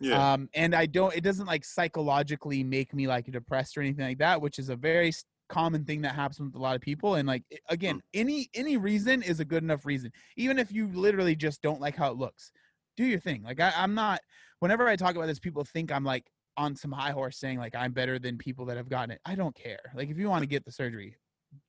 Yeah. 0.00 0.32
Um 0.32 0.48
and 0.54 0.74
i 0.74 0.86
don't 0.86 1.14
it 1.14 1.22
doesn't 1.22 1.46
like 1.46 1.64
psychologically 1.64 2.64
make 2.64 2.94
me 2.94 3.06
like 3.06 3.26
depressed 3.30 3.76
or 3.76 3.82
anything 3.82 4.06
like 4.06 4.18
that 4.18 4.40
which 4.40 4.58
is 4.58 4.70
a 4.70 4.76
very 4.76 5.12
common 5.50 5.84
thing 5.84 6.00
that 6.02 6.14
happens 6.14 6.40
with 6.40 6.54
a 6.54 6.58
lot 6.58 6.76
of 6.76 6.80
people 6.80 7.16
and 7.16 7.26
like 7.26 7.42
again 7.68 7.96
mm. 7.96 8.00
any 8.14 8.48
any 8.54 8.76
reason 8.76 9.20
is 9.22 9.40
a 9.40 9.44
good 9.44 9.62
enough 9.62 9.84
reason 9.84 10.10
even 10.36 10.58
if 10.58 10.72
you 10.72 10.88
literally 10.94 11.34
just 11.34 11.60
don't 11.60 11.80
like 11.80 11.96
how 11.96 12.10
it 12.10 12.16
looks. 12.16 12.52
Do 12.96 13.04
your 13.04 13.20
thing 13.20 13.42
like 13.42 13.60
I, 13.60 13.72
i'm 13.76 13.94
not 13.94 14.20
whenever 14.58 14.86
i 14.86 14.94
talk 14.94 15.16
about 15.16 15.26
this 15.26 15.38
people 15.38 15.64
think 15.64 15.90
i'm 15.90 16.04
like 16.04 16.26
on 16.56 16.76
some 16.76 16.92
high 16.92 17.12
horse 17.12 17.38
saying 17.38 17.58
like 17.58 17.74
i'm 17.74 17.92
better 17.92 18.18
than 18.18 18.36
people 18.36 18.66
that 18.66 18.76
have 18.76 18.90
gotten 18.90 19.10
it. 19.10 19.20
I 19.24 19.34
don't 19.34 19.54
care. 19.54 19.80
Like 19.94 20.10
if 20.10 20.18
you 20.18 20.28
want 20.28 20.42
to 20.42 20.46
get 20.46 20.64
the 20.64 20.72
surgery 20.72 21.16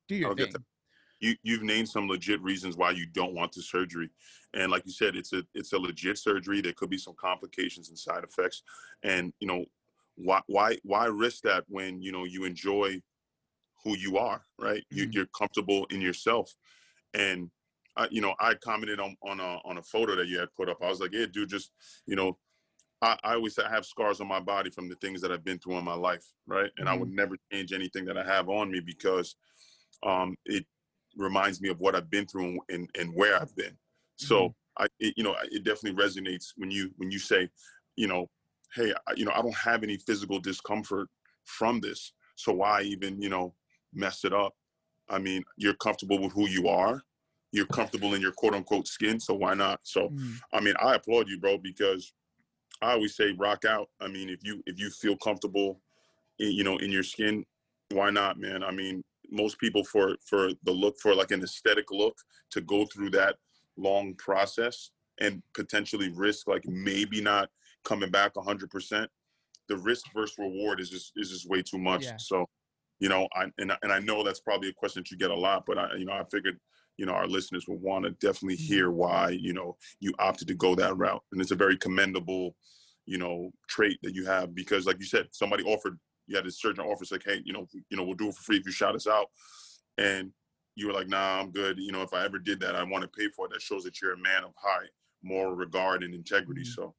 do 0.08 0.16
your 0.16 0.30
I'll 0.30 0.36
thing. 0.36 0.54
You 1.20 1.36
you've 1.44 1.64
named 1.64 1.88
some 1.88 2.08
legit 2.08 2.42
reasons 2.42 2.76
why 2.76 2.92
you 2.92 3.06
don't 3.06 3.34
want 3.34 3.54
the 3.54 3.62
surgery 3.62 4.10
and 4.54 4.72
like 4.72 4.84
you 4.86 4.92
said 4.92 5.16
it's 5.16 5.34
a 5.34 5.44
it's 5.54 5.74
a 5.74 5.78
legit 5.78 6.18
surgery 6.18 6.62
there 6.62 6.74
could 6.74 6.90
be 6.90 6.98
some 6.98 7.16
complications 7.18 7.90
and 7.90 7.98
side 7.98 8.24
effects 8.24 8.64
and 9.04 9.32
you 9.40 9.48
know 9.48 9.64
why 10.16 10.42
why 10.48 10.78
why 10.84 11.06
risk 11.06 11.44
that 11.44 11.64
when 11.68 12.02
you 12.02 12.12
know 12.12 12.26
you 12.26 12.44
enjoy 12.44 13.02
who 13.84 13.98
you 13.98 14.18
are 14.18 14.44
right 14.60 14.84
you, 14.90 15.08
Mhm. 15.08 15.14
you're 15.14 15.30
comfortable 15.38 15.86
in 15.90 16.02
yourself 16.02 16.54
and 17.14 17.50
I, 17.98 18.08
you 18.10 18.22
know 18.22 18.36
i 18.40 18.54
commented 18.56 19.00
on 19.00 19.16
on 19.24 19.40
a, 19.40 19.60
on 19.66 19.78
a 19.78 19.84
photo 19.84 20.16
that 20.16 20.28
you 20.28 20.40
had 20.40 20.54
put 20.56 20.70
up 20.70 20.78
i 20.82 20.90
was 20.90 21.00
like 21.00 21.12
yeah 21.14 21.26
dude 21.32 21.50
just 21.50 21.72
you 22.06 22.16
know 22.16 22.38
I, 23.02 23.18
I 23.24 23.34
always 23.34 23.56
say 23.56 23.64
I 23.64 23.70
have 23.70 23.86
scars 23.86 24.22
on 24.22 24.28
my 24.28 24.40
body 24.40 24.70
from 24.70 24.88
the 24.88 24.96
things 24.96 25.22
that 25.22 25.32
I've 25.32 25.44
been 25.44 25.58
through 25.58 25.78
in 25.80 25.84
my 25.84 25.96
life, 25.96 26.24
right? 26.46 26.70
And 26.78 26.88
I 26.88 26.94
would 26.94 27.10
never 27.10 27.36
change 27.52 27.74
anything 27.74 28.06
that 28.06 28.16
I 28.16 28.24
have 28.24 28.48
on 28.48 28.72
me 28.72 28.80
because 28.80 29.36
um, 30.06 30.36
it 30.46 30.66
reminds 31.18 31.62
me 31.62 31.70
of 31.70 31.80
what 31.80 31.96
I've 31.96 32.10
been 32.10 32.28
through 32.28 32.60
and, 32.70 32.90
and, 32.98 33.14
where 33.16 33.42
I've 33.42 33.56
been. 33.56 33.76
So 34.18 34.54
I, 34.78 34.88
it, 35.00 35.16
you 35.18 35.24
know, 35.24 35.36
it 35.52 35.64
definitely 35.64 36.02
resonates 36.02 36.54
when 36.58 36.70
you 36.72 36.92
when 36.98 37.12
you 37.12 37.20
say, 37.20 37.50
you 37.96 38.08
know, 38.08 38.30
hey, 38.76 38.94
I, 39.08 39.14
you 39.16 39.26
know, 39.26 39.32
I 39.34 39.42
don't 39.42 39.56
have 39.56 39.84
any 39.84 39.98
physical 39.98 40.40
discomfort 40.40 41.08
from 41.46 41.80
this, 41.80 42.14
so 42.36 42.54
why 42.54 42.84
even 42.84 43.22
you 43.22 43.30
know 43.30 43.54
mess 43.94 44.24
it 44.24 44.34
up? 44.34 44.54
I 45.10 45.20
mean, 45.20 45.44
you're 45.58 45.76
comfortable 45.76 46.20
with 46.20 46.32
who 46.34 46.48
you 46.48 46.68
are. 46.68 47.04
You're 47.52 47.66
comfortable 47.66 48.14
in 48.14 48.22
your 48.22 48.32
quote 48.32 48.54
unquote 48.54 48.88
skin, 48.88 49.20
so 49.20 49.34
why 49.34 49.54
not? 49.54 49.82
So 49.84 50.10
Mhm. 50.10 50.40
I 50.54 50.62
mean, 50.62 50.76
I 50.80 50.96
applaud 50.96 51.28
you, 51.28 51.40
bro, 51.40 51.58
because 51.58 52.14
I 52.82 52.94
always 52.94 53.16
say 53.16 53.34
rock 53.34 53.66
out. 53.66 53.90
I 54.00 54.08
mean, 54.08 54.30
if 54.30 54.44
you 54.44 54.64
if 54.66 54.80
you 54.80 54.90
feel 54.90 55.18
comfortable, 55.18 55.82
in, 56.40 56.52
you 56.52 56.64
know, 56.64 56.78
in 56.78 56.92
your 56.92 57.04
skin, 57.04 57.46
why 57.90 58.10
not, 58.10 58.40
man? 58.40 58.64
I 58.64 58.72
mean, 58.72 59.04
most 59.30 59.60
people 59.60 59.84
for 59.84 60.18
for 60.26 60.52
the 60.64 60.72
look 60.72 60.98
for 61.00 61.14
like 61.16 61.32
an 61.32 61.44
aesthetic 61.44 61.92
look 61.92 62.18
to 62.52 62.62
go 62.62 62.86
through 62.86 63.12
that 63.12 63.38
long 63.78 64.16
process 64.16 64.92
and 65.20 65.44
potentially 65.54 66.10
risk 66.10 66.48
like 66.48 66.66
maybe 66.66 67.22
not 67.22 67.50
coming 67.84 68.12
back 68.12 68.36
100%. 68.36 69.08
The 69.68 69.78
risk 69.78 70.06
versus 70.14 70.38
reward 70.38 70.80
is 70.80 70.90
just 70.90 71.14
is 71.16 71.30
just 71.30 71.50
way 71.50 71.62
too 71.62 71.78
much. 71.78 72.06
Yeah. 72.06 72.18
So, 72.18 72.50
you 73.02 73.10
know, 73.10 73.28
I 73.36 73.48
and 73.58 73.74
and 73.82 73.92
I 73.92 74.00
know 74.00 74.24
that's 74.24 74.40
probably 74.40 74.70
a 74.70 74.74
question 74.74 75.02
that 75.02 75.12
you 75.12 75.18
get 75.18 75.32
a 75.32 75.36
lot, 75.36 75.66
but 75.66 75.78
I 75.78 75.96
you 75.96 76.06
know 76.06 76.14
I 76.14 76.24
figured 76.32 76.58
you 76.98 77.06
know 77.06 77.14
our 77.14 77.28
listeners 77.28 77.66
would 77.68 77.82
want 77.82 78.06
to 78.06 78.12
definitely 78.12 78.56
Mhm. 78.58 78.68
hear 78.68 78.92
why 78.92 79.30
you 79.32 79.54
know 79.54 79.78
you 80.00 80.14
opted 80.20 80.48
to 80.48 80.54
go 80.56 80.76
that 80.76 80.96
route 80.96 81.24
and 81.34 81.42
it's 81.42 81.52
a 81.52 81.56
very 81.56 81.78
commendable 81.78 82.56
you 83.08 83.18
know, 83.18 83.52
trait 83.68 83.98
that 84.04 84.14
you 84.14 84.26
have 84.26 84.54
because, 84.54 84.86
like 84.86 85.00
you 85.00 85.06
said, 85.06 85.28
somebody 85.32 85.64
offered 85.64 86.00
you 86.28 86.36
had 86.36 86.46
a 86.46 86.52
surgeon 86.52 86.86
offer, 86.86 87.04
like, 87.12 87.24
hey, 87.26 87.42
you 87.44 87.52
know, 87.52 87.68
you 87.90 87.98
know, 87.98 88.04
we'll 88.04 88.14
do 88.16 88.30
it 88.30 88.36
for 88.36 88.44
free 88.44 88.58
if 88.58 88.66
you 88.66 88.72
shout 88.72 88.96
us 88.96 89.08
out, 89.08 89.26
and 89.98 90.32
you 90.76 90.88
were 90.88 90.94
like, 90.94 91.10
nah, 91.10 91.40
I'm 91.40 91.52
good. 91.52 91.78
You 91.80 91.92
know, 91.92 92.04
if 92.04 92.14
I 92.14 92.24
ever 92.24 92.40
did 92.40 92.60
that, 92.62 92.76
I 92.76 92.84
want 92.84 93.02
to 93.02 93.08
pay 93.10 93.28
for 93.36 93.48
it. 93.48 93.52
That 93.52 93.62
shows 93.62 93.84
that 93.84 94.00
you're 94.02 94.14
a 94.14 94.18
man 94.18 94.44
of 94.44 94.54
high 94.56 94.86
moral 95.24 95.56
regard 95.56 96.04
and 96.04 96.14
integrity. 96.14 96.62
Mhm. 96.62 96.74
So, 96.76 96.96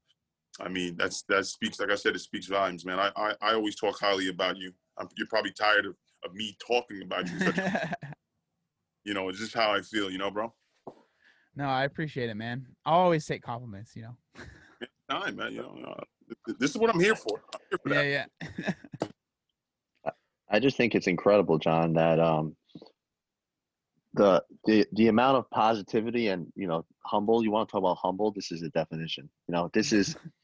I 0.61 0.69
mean, 0.69 0.97
that's 0.97 1.23
that 1.29 1.47
speaks. 1.47 1.81
Like 1.81 1.91
I 1.91 1.95
said, 1.95 2.15
it 2.17 2.19
speaks 2.19 2.47
volumes, 2.47 2.85
man. 2.85 2.99
I 2.99 3.11
I, 3.17 3.35
I 3.41 3.55
always 3.55 3.77
talk 3.77 3.99
highly 3.99 4.29
about 4.29 4.57
you. 4.59 4.73
I'm, 4.99 5.09
you're 5.17 5.29
probably 5.29 5.53
tired 5.53 5.87
of, 5.87 5.95
of 6.25 6.35
me 6.35 6.57
talking 6.65 7.03
about 7.03 7.31
you. 7.31 7.39
Such, 7.39 7.57
you 9.05 9.15
know, 9.15 9.29
it's 9.29 9.39
just 9.39 9.55
how 9.55 9.73
I 9.73 9.81
feel. 9.81 10.11
You 10.11 10.19
know, 10.19 10.31
bro. 10.31 10.53
no, 11.57 11.65
I 11.65 11.85
appreciate 11.85 12.31
it, 12.31 12.35
man. 12.35 12.67
I'll 12.85 13.01
always 13.01 13.27
take 13.27 13.43
compliments, 13.43 13.93
you 13.97 14.03
know. 14.03 14.17
Time, 15.11 15.37
man. 15.37 15.53
You 15.53 15.63
know, 15.63 15.97
uh, 15.97 16.53
this 16.59 16.71
is 16.71 16.77
what 16.77 16.91
I'm 16.95 17.01
here 17.01 17.17
for. 17.17 17.43
I'm 17.55 17.61
here 17.71 17.79
for 17.83 17.89
that. 17.91 18.07
Yeah, 18.07 18.25
yeah. 18.59 19.11
I 20.51 20.61
just 20.61 20.77
think 20.77 20.95
it's 20.95 21.07
incredible, 21.07 21.59
John, 21.59 21.95
that 21.95 22.21
um 22.21 22.55
the 24.15 24.43
the 24.67 24.87
the 24.93 25.09
amount 25.09 25.39
of 25.39 25.51
positivity 25.51 26.29
and 26.29 26.47
you 26.55 26.67
know 26.67 26.85
humble. 27.05 27.43
You 27.43 27.51
want 27.51 27.69
to 27.69 27.73
talk 27.73 27.81
about 27.81 27.97
humble? 27.97 28.31
This 28.31 28.53
is 28.53 28.61
the 28.61 28.69
definition. 28.71 29.29
You 29.49 29.55
know, 29.55 29.71
this 29.73 29.93
is 29.93 30.17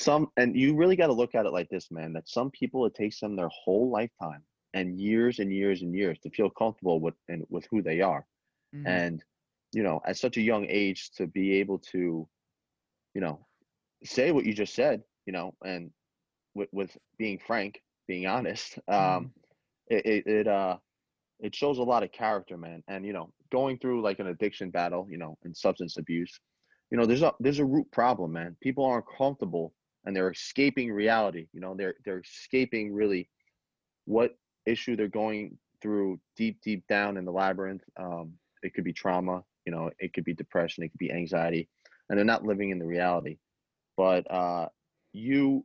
some, 0.00 0.28
and 0.36 0.56
you 0.56 0.76
really 0.76 0.96
got 0.96 1.08
to 1.08 1.12
look 1.12 1.34
at 1.34 1.46
it 1.46 1.52
like 1.52 1.68
this, 1.70 1.90
man. 1.90 2.12
That 2.14 2.28
some 2.28 2.50
people 2.50 2.86
it 2.86 2.94
takes 2.94 3.20
them 3.20 3.36
their 3.36 3.50
whole 3.50 3.90
lifetime 3.90 4.44
and 4.74 4.98
years 5.00 5.38
and 5.40 5.52
years 5.52 5.82
and 5.82 5.94
years 5.94 6.18
to 6.20 6.30
feel 6.30 6.50
comfortable 6.50 7.00
with 7.00 7.14
and 7.28 7.44
with 7.50 7.66
who 7.70 7.82
they 7.82 8.00
are, 8.00 8.26
Mhm. 8.74 8.86
and 8.86 9.24
you 9.72 9.82
know, 9.84 10.00
at 10.06 10.16
such 10.16 10.36
a 10.36 10.42
young 10.42 10.66
age 10.68 11.10
to 11.12 11.26
be 11.28 11.52
able 11.60 11.78
to, 11.78 12.28
you 13.14 13.20
know, 13.20 13.46
say 14.04 14.32
what 14.32 14.44
you 14.46 14.52
just 14.54 14.74
said, 14.74 15.02
you 15.26 15.32
know, 15.32 15.56
and 15.64 15.92
with 16.54 16.68
with 16.72 16.96
being 17.18 17.38
frank, 17.38 17.82
being 18.08 18.26
honest. 18.26 18.78
Um, 18.88 19.32
it, 19.88 20.06
it, 20.06 20.26
it 20.26 20.48
uh 20.48 20.78
it 21.40 21.54
shows 21.54 21.78
a 21.78 21.82
lot 21.82 22.02
of 22.04 22.12
character 22.12 22.56
man 22.56 22.82
and 22.88 23.04
you 23.06 23.12
know 23.12 23.32
going 23.50 23.78
through 23.78 24.02
like 24.02 24.20
an 24.20 24.28
addiction 24.28 24.70
battle 24.70 25.06
you 25.10 25.18
know 25.18 25.36
and 25.44 25.56
substance 25.56 25.96
abuse 25.98 26.40
you 26.90 26.98
know 26.98 27.06
there's 27.06 27.22
a 27.22 27.32
there's 27.40 27.58
a 27.58 27.64
root 27.64 27.90
problem 27.92 28.32
man 28.32 28.56
people 28.60 28.84
aren't 28.84 29.06
comfortable 29.18 29.74
and 30.04 30.14
they're 30.14 30.30
escaping 30.30 30.92
reality 30.92 31.46
you 31.52 31.60
know 31.60 31.74
they're 31.76 31.94
they're 32.04 32.20
escaping 32.20 32.92
really 32.92 33.28
what 34.04 34.36
issue 34.66 34.96
they're 34.96 35.08
going 35.08 35.56
through 35.80 36.20
deep 36.36 36.60
deep 36.62 36.84
down 36.88 37.16
in 37.16 37.24
the 37.24 37.32
labyrinth. 37.32 37.82
Um 37.98 38.32
it 38.62 38.74
could 38.74 38.84
be 38.84 38.92
trauma 38.92 39.42
you 39.64 39.72
know 39.72 39.90
it 39.98 40.12
could 40.12 40.24
be 40.24 40.34
depression 40.34 40.84
it 40.84 40.88
could 40.90 40.98
be 40.98 41.12
anxiety 41.12 41.68
and 42.08 42.18
they're 42.18 42.24
not 42.24 42.44
living 42.44 42.70
in 42.70 42.78
the 42.78 42.86
reality. 42.86 43.38
But 43.96 44.30
uh 44.30 44.68
you 45.12 45.64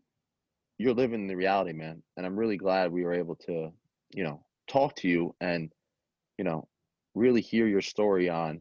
you're 0.78 0.94
living 0.94 1.22
in 1.22 1.28
the 1.28 1.36
reality 1.36 1.72
man 1.72 2.02
and 2.18 2.26
i'm 2.26 2.36
really 2.36 2.58
glad 2.58 2.92
we 2.92 3.04
were 3.04 3.14
able 3.14 3.36
to 3.36 3.72
you 4.14 4.24
know 4.24 4.44
talk 4.68 4.96
to 4.96 5.08
you 5.08 5.34
and 5.40 5.72
you 6.38 6.44
know 6.44 6.68
really 7.14 7.42
hear 7.42 7.68
your 7.68 7.82
story 7.82 8.28
on 8.28 8.60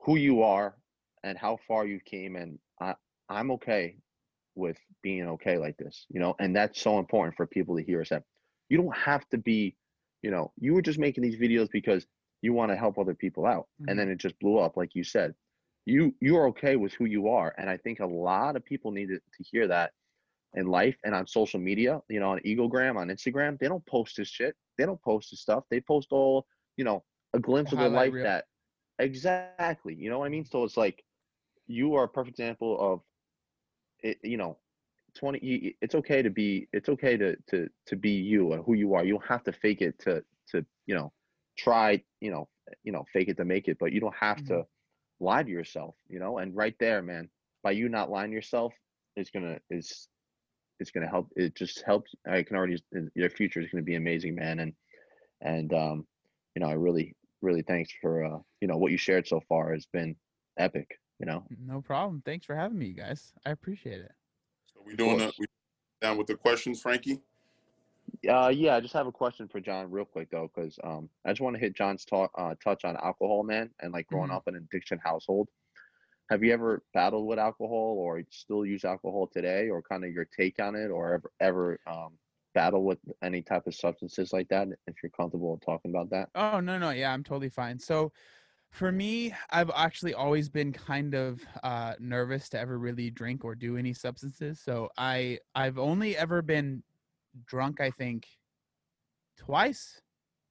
who 0.00 0.16
you 0.16 0.42
are 0.42 0.76
and 1.24 1.36
how 1.36 1.58
far 1.68 1.86
you 1.86 2.00
came 2.04 2.36
and 2.36 2.58
i 2.80 2.94
i'm 3.28 3.50
okay 3.50 3.96
with 4.54 4.76
being 5.02 5.28
okay 5.28 5.56
like 5.58 5.76
this 5.76 6.06
you 6.10 6.20
know 6.20 6.34
and 6.38 6.54
that's 6.54 6.80
so 6.80 6.98
important 6.98 7.36
for 7.36 7.46
people 7.46 7.76
to 7.76 7.82
hear 7.82 8.00
us 8.00 8.10
that 8.10 8.22
you 8.68 8.76
don't 8.76 8.96
have 8.96 9.26
to 9.28 9.38
be 9.38 9.74
you 10.22 10.30
know 10.30 10.52
you 10.58 10.74
were 10.74 10.82
just 10.82 10.98
making 10.98 11.22
these 11.22 11.36
videos 11.36 11.70
because 11.70 12.06
you 12.42 12.52
want 12.52 12.70
to 12.70 12.76
help 12.76 12.98
other 12.98 13.14
people 13.14 13.46
out 13.46 13.66
and 13.80 13.88
mm-hmm. 13.88 13.98
then 13.98 14.10
it 14.10 14.18
just 14.18 14.38
blew 14.40 14.58
up 14.58 14.76
like 14.76 14.94
you 14.94 15.04
said 15.04 15.34
you 15.86 16.14
you're 16.20 16.46
okay 16.46 16.76
with 16.76 16.92
who 16.94 17.06
you 17.06 17.28
are 17.28 17.54
and 17.58 17.68
i 17.68 17.76
think 17.76 18.00
a 18.00 18.06
lot 18.06 18.56
of 18.56 18.64
people 18.64 18.90
need 18.90 19.08
to 19.08 19.16
to 19.16 19.44
hear 19.50 19.66
that 19.66 19.92
in 20.54 20.66
life 20.66 20.96
and 21.04 21.14
on 21.14 21.26
social 21.26 21.58
media, 21.58 22.00
you 22.08 22.20
know, 22.20 22.30
on 22.30 22.40
Egogram, 22.40 22.96
on 22.96 23.08
Instagram, 23.08 23.58
they 23.58 23.68
don't 23.68 23.84
post 23.86 24.16
this 24.16 24.28
shit. 24.28 24.54
They 24.76 24.84
don't 24.84 25.00
post 25.02 25.30
this 25.30 25.40
stuff. 25.40 25.64
They 25.70 25.80
post 25.80 26.08
all, 26.10 26.46
you 26.76 26.84
know, 26.84 27.02
a 27.34 27.38
glimpse 27.38 27.72
of 27.72 27.78
their 27.78 27.88
life 27.88 28.12
reel. 28.12 28.24
that 28.24 28.44
exactly, 28.98 29.94
you 29.94 30.10
know 30.10 30.18
what 30.18 30.26
I 30.26 30.28
mean? 30.28 30.44
So 30.44 30.64
it's 30.64 30.76
like 30.76 31.02
you 31.66 31.94
are 31.94 32.04
a 32.04 32.08
perfect 32.08 32.38
example 32.38 32.78
of 32.78 33.00
it, 34.02 34.18
you 34.22 34.36
know, 34.36 34.58
20 35.14 35.76
it's 35.80 35.94
okay 35.94 36.22
to 36.22 36.30
be 36.30 36.68
it's 36.72 36.88
okay 36.88 37.16
to 37.16 37.36
to 37.48 37.68
to 37.86 37.96
be 37.96 38.10
you 38.12 38.52
and 38.52 38.64
who 38.64 38.74
you 38.74 38.94
are. 38.94 39.04
You 39.04 39.14
don't 39.14 39.26
have 39.26 39.44
to 39.44 39.52
fake 39.52 39.82
it 39.82 39.98
to 40.00 40.24
to, 40.48 40.64
you 40.86 40.94
know, 40.94 41.12
try, 41.58 42.02
you 42.20 42.30
know, 42.30 42.48
you 42.84 42.92
know, 42.92 43.04
fake 43.12 43.28
it 43.28 43.36
to 43.38 43.44
make 43.44 43.68
it, 43.68 43.78
but 43.78 43.92
you 43.92 44.00
don't 44.00 44.14
have 44.16 44.42
Mhm. 44.42 44.44
to 44.44 44.64
lie 45.20 45.42
to 45.42 45.50
yourself, 45.50 45.96
you 46.08 46.18
know? 46.18 46.38
And 46.38 46.54
right 46.56 46.74
there, 46.80 47.02
man, 47.02 47.30
by 47.62 47.72
you 47.72 47.88
not 47.88 48.10
lying 48.10 48.30
to 48.30 48.34
yourself 48.34 48.74
is 49.16 49.30
gonna 49.30 49.58
is 49.70 50.08
it's 50.80 50.90
going 50.90 51.04
to 51.04 51.10
help 51.10 51.28
it 51.36 51.54
just 51.54 51.82
helps 51.82 52.14
i 52.26 52.42
can 52.42 52.56
already 52.56 52.76
your 53.14 53.30
future 53.30 53.60
is 53.60 53.70
going 53.70 53.82
to 53.82 53.86
be 53.86 53.94
amazing 53.96 54.34
man 54.34 54.60
and 54.60 54.74
and 55.42 55.72
um 55.72 56.06
you 56.54 56.60
know 56.62 56.68
i 56.68 56.72
really 56.72 57.14
really 57.42 57.62
thanks 57.62 57.92
for 58.00 58.24
uh 58.24 58.38
you 58.60 58.68
know 58.68 58.76
what 58.76 58.92
you 58.92 58.98
shared 58.98 59.26
so 59.26 59.40
far 59.48 59.72
has 59.72 59.86
been 59.92 60.16
epic 60.58 60.88
you 61.18 61.26
know 61.26 61.44
No 61.58 61.80
problem. 61.80 62.22
Thanks 62.24 62.46
for 62.46 62.54
having 62.56 62.78
me, 62.78 62.86
you 62.86 62.94
guys. 62.94 63.32
I 63.46 63.50
appreciate 63.50 64.00
it. 64.00 64.12
So 64.66 64.82
we 64.84 64.96
doing 64.96 65.18
the 65.18 65.32
we 65.38 65.46
down 66.00 66.16
with 66.18 66.26
the 66.26 66.34
questions, 66.34 66.80
Frankie. 66.80 67.20
uh 68.28 68.48
yeah 68.54 68.74
i 68.76 68.80
just 68.80 68.92
have 68.94 69.06
a 69.06 69.12
question 69.12 69.48
for 69.48 69.60
john 69.60 69.90
real 69.90 70.04
quick 70.04 70.28
though 70.30 70.50
because 70.52 70.78
um 70.84 71.08
i 71.24 71.30
just 71.30 71.40
want 71.40 71.54
to 71.54 71.60
hit 71.60 71.74
john's 71.74 72.04
talk 72.04 72.30
uh 72.36 72.54
touch 72.62 72.84
on 72.84 72.96
alcohol 72.96 73.42
man 73.42 73.70
and 73.80 73.92
like 73.92 74.06
growing 74.06 74.30
Mhm. 74.30 74.34
up 74.34 74.42
in 74.48 74.54
an 74.56 74.62
addiction 74.70 74.98
household 75.02 75.48
have 76.30 76.42
you 76.42 76.52
ever 76.52 76.82
battled 76.94 77.26
with 77.26 77.38
alcohol 77.38 77.96
or 77.98 78.22
still 78.30 78.64
use 78.66 78.84
alcohol 78.84 79.26
today 79.32 79.68
or 79.68 79.82
kind 79.82 80.04
of 80.04 80.10
your 80.12 80.24
take 80.24 80.60
on 80.60 80.74
it 80.74 80.88
or 80.88 81.14
ever 81.14 81.32
ever 81.40 81.80
um 81.86 82.18
battle 82.54 82.84
with 82.84 82.98
any 83.22 83.40
type 83.42 83.66
of 83.66 83.74
substances 83.74 84.32
like 84.32 84.48
that 84.48 84.68
if 84.86 84.94
you're 85.02 85.10
comfortable 85.10 85.58
talking 85.64 85.90
about 85.90 86.10
that 86.10 86.28
Oh 86.34 86.60
no, 86.60 86.78
no, 86.78 86.90
yeah, 86.90 87.12
I'm 87.12 87.24
totally 87.24 87.48
fine. 87.48 87.78
So 87.78 88.12
for 88.72 88.90
me, 88.90 89.34
I've 89.50 89.70
actually 89.76 90.14
always 90.14 90.48
been 90.48 90.72
kind 90.72 91.14
of 91.14 91.42
uh, 91.62 91.92
nervous 92.00 92.48
to 92.50 92.58
ever 92.58 92.78
really 92.78 93.10
drink 93.10 93.44
or 93.44 93.54
do 93.54 93.76
any 93.76 93.92
substances. 93.92 94.60
So 94.60 94.88
I 94.96 95.38
I've 95.54 95.78
only 95.78 96.16
ever 96.16 96.40
been 96.40 96.82
drunk, 97.46 97.82
I 97.82 97.90
think, 97.90 98.26
twice, 99.36 100.00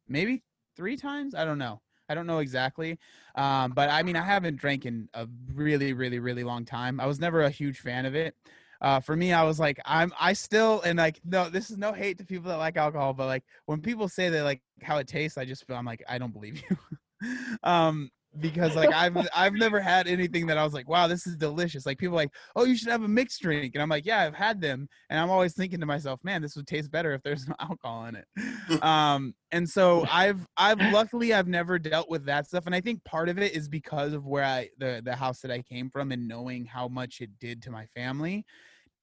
maybe 0.07 0.43
three 0.75 0.97
times. 0.97 1.33
I 1.33 1.45
don't 1.45 1.57
know. 1.57 1.81
I 2.09 2.13
don't 2.13 2.27
know 2.27 2.39
exactly. 2.39 2.99
Um, 3.35 3.71
but 3.71 3.89
I 3.89 4.03
mean, 4.03 4.15
I 4.15 4.23
haven't 4.23 4.57
drank 4.57 4.85
in 4.85 5.09
a 5.15 5.27
really, 5.55 5.93
really, 5.93 6.19
really 6.19 6.43
long 6.43 6.63
time. 6.63 6.99
I 6.99 7.07
was 7.07 7.19
never 7.19 7.41
a 7.41 7.49
huge 7.49 7.79
fan 7.79 8.05
of 8.05 8.13
it. 8.13 8.35
Uh, 8.81 8.99
for 8.99 9.15
me, 9.15 9.33
I 9.33 9.43
was 9.43 9.59
like, 9.59 9.79
I'm, 9.85 10.13
I 10.19 10.33
still, 10.33 10.81
and 10.81 10.97
like, 10.99 11.21
no, 11.23 11.49
this 11.49 11.71
is 11.71 11.77
no 11.77 11.91
hate 11.91 12.19
to 12.19 12.25
people 12.25 12.49
that 12.49 12.57
like 12.57 12.77
alcohol, 12.77 13.13
but 13.13 13.27
like 13.27 13.43
when 13.65 13.81
people 13.81 14.07
say 14.07 14.29
they 14.29 14.41
like 14.41 14.61
how 14.83 14.97
it 14.97 15.07
tastes, 15.07 15.37
I 15.37 15.45
just 15.45 15.65
feel, 15.65 15.75
I'm 15.75 15.85
like, 15.85 16.03
I 16.09 16.17
don't 16.19 16.33
believe 16.33 16.61
you. 16.69 16.77
um, 17.63 18.09
because 18.39 18.75
like 18.75 18.93
I've 18.93 19.27
I've 19.35 19.53
never 19.53 19.81
had 19.81 20.07
anything 20.07 20.47
that 20.47 20.57
I 20.57 20.63
was 20.63 20.73
like, 20.73 20.87
wow, 20.87 21.07
this 21.07 21.27
is 21.27 21.35
delicious. 21.35 21.85
Like 21.85 21.97
people 21.97 22.15
are 22.15 22.21
like, 22.21 22.33
oh, 22.55 22.63
you 22.63 22.77
should 22.77 22.87
have 22.87 23.03
a 23.03 23.07
mixed 23.07 23.41
drink, 23.41 23.75
and 23.75 23.81
I'm 23.81 23.89
like, 23.89 24.05
yeah, 24.05 24.21
I've 24.21 24.33
had 24.35 24.61
them, 24.61 24.87
and 25.09 25.19
I'm 25.19 25.29
always 25.29 25.53
thinking 25.53 25.81
to 25.81 25.85
myself, 25.85 26.21
man, 26.23 26.41
this 26.41 26.55
would 26.55 26.65
taste 26.67 26.91
better 26.91 27.11
if 27.13 27.21
there's 27.23 27.47
no 27.47 27.55
alcohol 27.59 28.05
in 28.05 28.15
it. 28.15 28.25
um, 28.81 29.33
and 29.51 29.69
so 29.69 30.05
I've 30.09 30.47
I've 30.55 30.81
luckily 30.81 31.33
I've 31.33 31.47
never 31.49 31.77
dealt 31.77 32.09
with 32.09 32.25
that 32.25 32.47
stuff, 32.47 32.65
and 32.67 32.75
I 32.75 32.79
think 32.81 33.03
part 33.03 33.27
of 33.27 33.37
it 33.37 33.53
is 33.53 33.67
because 33.67 34.13
of 34.13 34.25
where 34.25 34.45
I 34.45 34.69
the 34.77 35.01
the 35.03 35.15
house 35.15 35.41
that 35.41 35.51
I 35.51 35.61
came 35.61 35.89
from 35.89 36.11
and 36.13 36.27
knowing 36.27 36.65
how 36.65 36.87
much 36.87 37.19
it 37.21 37.37
did 37.39 37.61
to 37.63 37.71
my 37.71 37.85
family, 37.87 38.45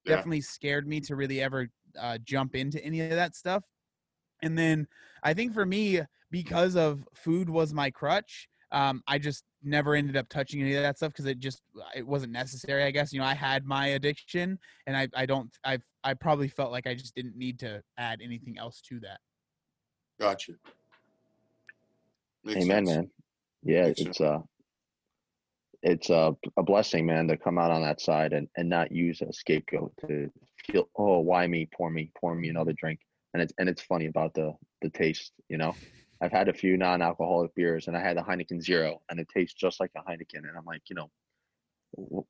Yeah. 0.05 0.25
definitely 0.25 0.41
scared 0.43 0.87
me 0.87 1.01
to 1.03 1.17
really 1.17 1.41
ever 1.43 1.69
uh, 1.99 2.19
jump 2.25 2.55
into 2.55 2.83
any 2.85 3.01
of 3.01 3.11
that 3.11 3.35
stuff. 3.35 3.65
And 4.43 4.57
then 4.57 4.87
I 5.23 5.35
think 5.35 5.53
for 5.53 5.67
me, 5.67 6.01
because 6.31 6.77
of 6.77 7.07
food 7.15 7.49
was 7.49 7.73
my 7.73 7.91
crutch, 7.91 8.49
um, 8.71 9.03
I 9.07 9.19
just 9.19 9.45
never 9.63 9.95
ended 9.95 10.17
up 10.17 10.29
touching 10.29 10.61
any 10.61 10.75
of 10.75 10.83
that 10.83 10.99
stuff 10.99 11.13
because 11.13 11.25
it 11.27 11.39
just 11.39 11.63
it 11.97 12.07
wasn't 12.07 12.33
necessary. 12.33 12.85
I 12.85 12.91
guess 12.91 13.13
you 13.13 13.21
know 13.21 13.27
I 13.27 13.35
had 13.35 13.65
my 13.65 13.89
addiction, 13.89 14.59
and 14.87 14.97
I 14.97 15.09
I 15.15 15.27
don't 15.27 15.51
I 15.65 15.79
I 16.05 16.15
probably 16.15 16.49
felt 16.49 16.71
like 16.71 16.87
I 16.87 16.95
just 16.95 17.15
didn't 17.15 17.37
need 17.37 17.59
to 17.61 17.83
add 17.97 18.21
anything 18.23 18.59
else 18.59 18.81
to 18.89 19.01
that. 19.01 19.21
Gotcha. 20.21 20.53
Makes 22.45 22.65
Amen, 22.65 22.87
sense. 22.87 22.97
man. 22.97 23.11
Yeah, 23.63 23.87
Makes 23.87 24.01
it's 24.03 24.21
uh 24.21 24.39
it's 25.83 26.11
a, 26.11 26.35
a 26.57 26.63
blessing, 26.63 27.07
man, 27.07 27.29
to 27.29 27.37
come 27.37 27.59
out 27.59 27.71
on 27.71 27.83
that 27.83 28.01
side 28.01 28.33
and, 28.33 28.49
and 28.57 28.69
not 28.69 28.91
use 28.91 29.21
a 29.21 29.33
scapegoat 29.33 29.93
to 30.01 30.31
feel, 30.67 30.89
oh, 30.97 31.21
why 31.21 31.47
me? 31.47 31.69
Pour 31.73 31.91
me, 31.91 32.11
pour 32.21 32.35
me 32.35 32.49
another 32.49 32.73
drink. 32.73 32.99
And 33.39 33.45
it's 33.45 33.55
and 33.59 33.69
it's 33.69 33.83
funny 33.83 34.07
about 34.07 34.35
the 34.35 34.53
the 34.83 34.91
taste, 34.91 35.33
you 35.49 35.59
know. 35.59 35.77
I've 36.21 36.33
had 36.33 36.49
a 36.49 36.53
few 36.53 36.77
non-alcoholic 36.77 37.55
beers, 37.55 37.87
and 37.87 37.97
I 37.97 38.01
had 38.01 38.17
a 38.17 38.23
Heineken 38.23 38.61
Zero, 38.61 39.01
and 39.09 39.21
it 39.21 39.29
tastes 39.33 39.55
just 39.55 39.79
like 39.79 39.93
a 39.97 40.03
Heineken. 40.03 40.39
And 40.49 40.57
I'm 40.59 40.65
like, 40.65 40.83
you 40.91 40.97
know, 40.97 41.09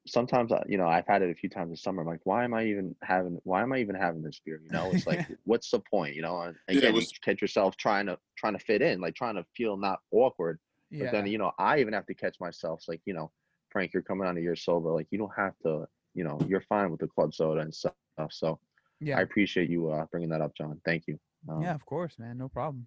sometimes 0.07 0.53
I- 0.53 0.65
you 0.69 0.77
know 0.77 0.87
I've 0.87 1.07
had 1.07 1.23
it 1.23 1.31
a 1.31 1.35
few 1.35 1.49
times 1.49 1.71
this 1.71 1.83
summer. 1.83 2.03
I'm 2.03 2.07
like, 2.09 2.21
why 2.25 2.45
am 2.45 2.53
I 2.53 2.65
even 2.67 2.95
having? 3.03 3.41
Why 3.45 3.63
am 3.63 3.73
I 3.73 3.79
even 3.79 3.95
having 3.95 4.23
this 4.23 4.41
beer? 4.45 4.61
You 4.63 4.71
know, 4.71 4.93
it's 4.93 5.07
like, 5.07 5.25
what's 5.45 5.71
the 5.71 5.81
point? 5.81 6.15
You 6.15 6.23
know, 6.23 6.43
and 6.43 6.57
Yeah, 6.83 6.91
was- 6.91 7.11
you 7.11 7.19
catch 7.25 7.41
yourself 7.41 7.77
trying 7.79 8.07
to 8.07 8.19
trying 8.37 8.53
to 8.59 8.59
fit 8.59 8.83
in, 8.83 9.01
like 9.01 9.15
trying 9.15 9.37
to 9.37 9.45
feel 9.57 9.79
not 9.79 10.01
awkward. 10.11 10.61
But 10.91 11.07
Yeah. 11.07 11.11
then 11.13 11.27
you 11.27 11.39
know, 11.39 11.53
I 11.59 11.81
even 11.81 11.95
have 11.95 12.07
to 12.07 12.15
catch 12.15 12.39
myself. 12.41 12.81
It's 12.81 12.89
like 12.89 13.01
you 13.07 13.15
know, 13.15 13.33
Frank, 13.71 13.95
you're 13.95 14.03
coming 14.03 14.29
on 14.29 14.37
a 14.37 14.41
year 14.41 14.57
sober. 14.57 14.91
Like 14.93 15.09
you 15.11 15.19
don't 15.19 15.35
have 15.37 15.55
to 15.65 15.87
you 16.15 16.25
know 16.25 16.39
you're 16.49 16.61
fine 16.61 16.91
with 16.91 17.01
the 17.01 17.09
club 17.09 17.35
soda 17.35 17.61
and 17.61 17.75
stuff. 17.75 17.97
So 18.31 18.61
Yeah. 19.01 19.19
I 19.19 19.23
appreciate 19.23 19.71
you 19.71 19.91
uh, 19.91 20.07
bringing 20.11 20.29
that 20.31 20.41
up, 20.41 20.55
John. 20.57 20.81
Thank 20.85 21.05
you. 21.07 21.19
Um, 21.49 21.63
yeah, 21.63 21.75
of 21.75 21.85
course, 21.87 22.19
man. 22.19 22.39
No 22.39 22.49
problem. 22.49 22.87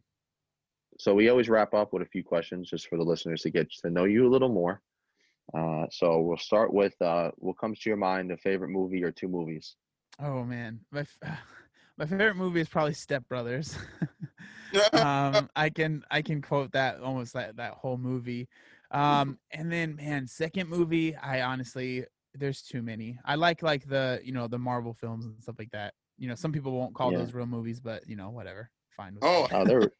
So 0.97 1.13
we 1.15 1.29
always 1.29 1.49
wrap 1.49 1.73
up 1.73 1.93
with 1.93 2.01
a 2.01 2.05
few 2.05 2.23
questions 2.23 2.69
just 2.69 2.87
for 2.87 2.97
the 2.97 3.03
listeners 3.03 3.41
to 3.43 3.49
get 3.49 3.71
to 3.81 3.89
know 3.89 4.03
you 4.03 4.27
a 4.27 4.29
little 4.29 4.49
more. 4.49 4.81
Uh, 5.53 5.85
so 5.89 6.21
we'll 6.21 6.37
start 6.37 6.73
with 6.73 6.99
uh, 7.01 7.31
what 7.37 7.57
comes 7.57 7.79
to 7.79 7.89
your 7.89 7.97
mind, 7.97 8.31
a 8.31 8.37
favorite 8.37 8.69
movie 8.69 9.03
or 9.03 9.11
two 9.11 9.27
movies. 9.27 9.75
Oh 10.19 10.43
man, 10.43 10.79
my 10.91 11.01
f- 11.01 11.17
my 11.97 12.05
favorite 12.05 12.35
movie 12.35 12.61
is 12.61 12.69
probably 12.69 12.93
Step 12.93 13.27
Brothers. 13.27 13.77
um, 14.93 15.49
I 15.55 15.69
can 15.69 16.03
I 16.09 16.21
can 16.21 16.41
quote 16.41 16.71
that 16.71 17.01
almost 17.01 17.33
that 17.33 17.57
that 17.57 17.73
whole 17.73 17.97
movie. 17.97 18.47
Um, 18.91 19.37
and 19.51 19.71
then 19.71 19.95
man, 19.95 20.27
second 20.27 20.69
movie, 20.69 21.15
I 21.15 21.41
honestly 21.41 22.05
there's 22.33 22.61
too 22.61 22.81
many. 22.81 23.17
I 23.25 23.35
like 23.35 23.61
like 23.61 23.85
the 23.87 24.21
you 24.23 24.31
know 24.31 24.47
the 24.47 24.59
Marvel 24.59 24.93
films 24.93 25.25
and 25.25 25.41
stuff 25.41 25.55
like 25.59 25.71
that. 25.71 25.93
You 26.21 26.27
know, 26.27 26.35
some 26.35 26.51
people 26.51 26.73
won't 26.73 26.93
call 26.93 27.11
Yeah. 27.11 27.17
those 27.17 27.33
real 27.33 27.47
movies, 27.47 27.79
but 27.79 28.07
you 28.07 28.15
know 28.15 28.29
whatever, 28.29 28.69
fine. 28.95 29.15
With 29.15 29.23
Oh, 29.25 29.47
me. 29.47 29.49
Uh, 29.51 29.63
there, 29.63 29.91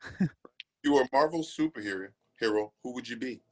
you 0.82 0.94
were 0.94 1.02
a 1.02 1.08
Marvel 1.12 1.42
superhero. 1.42 2.08
Hero. 2.40 2.72
Who 2.82 2.94
would 2.94 3.06
you 3.06 3.18
be? 3.18 3.42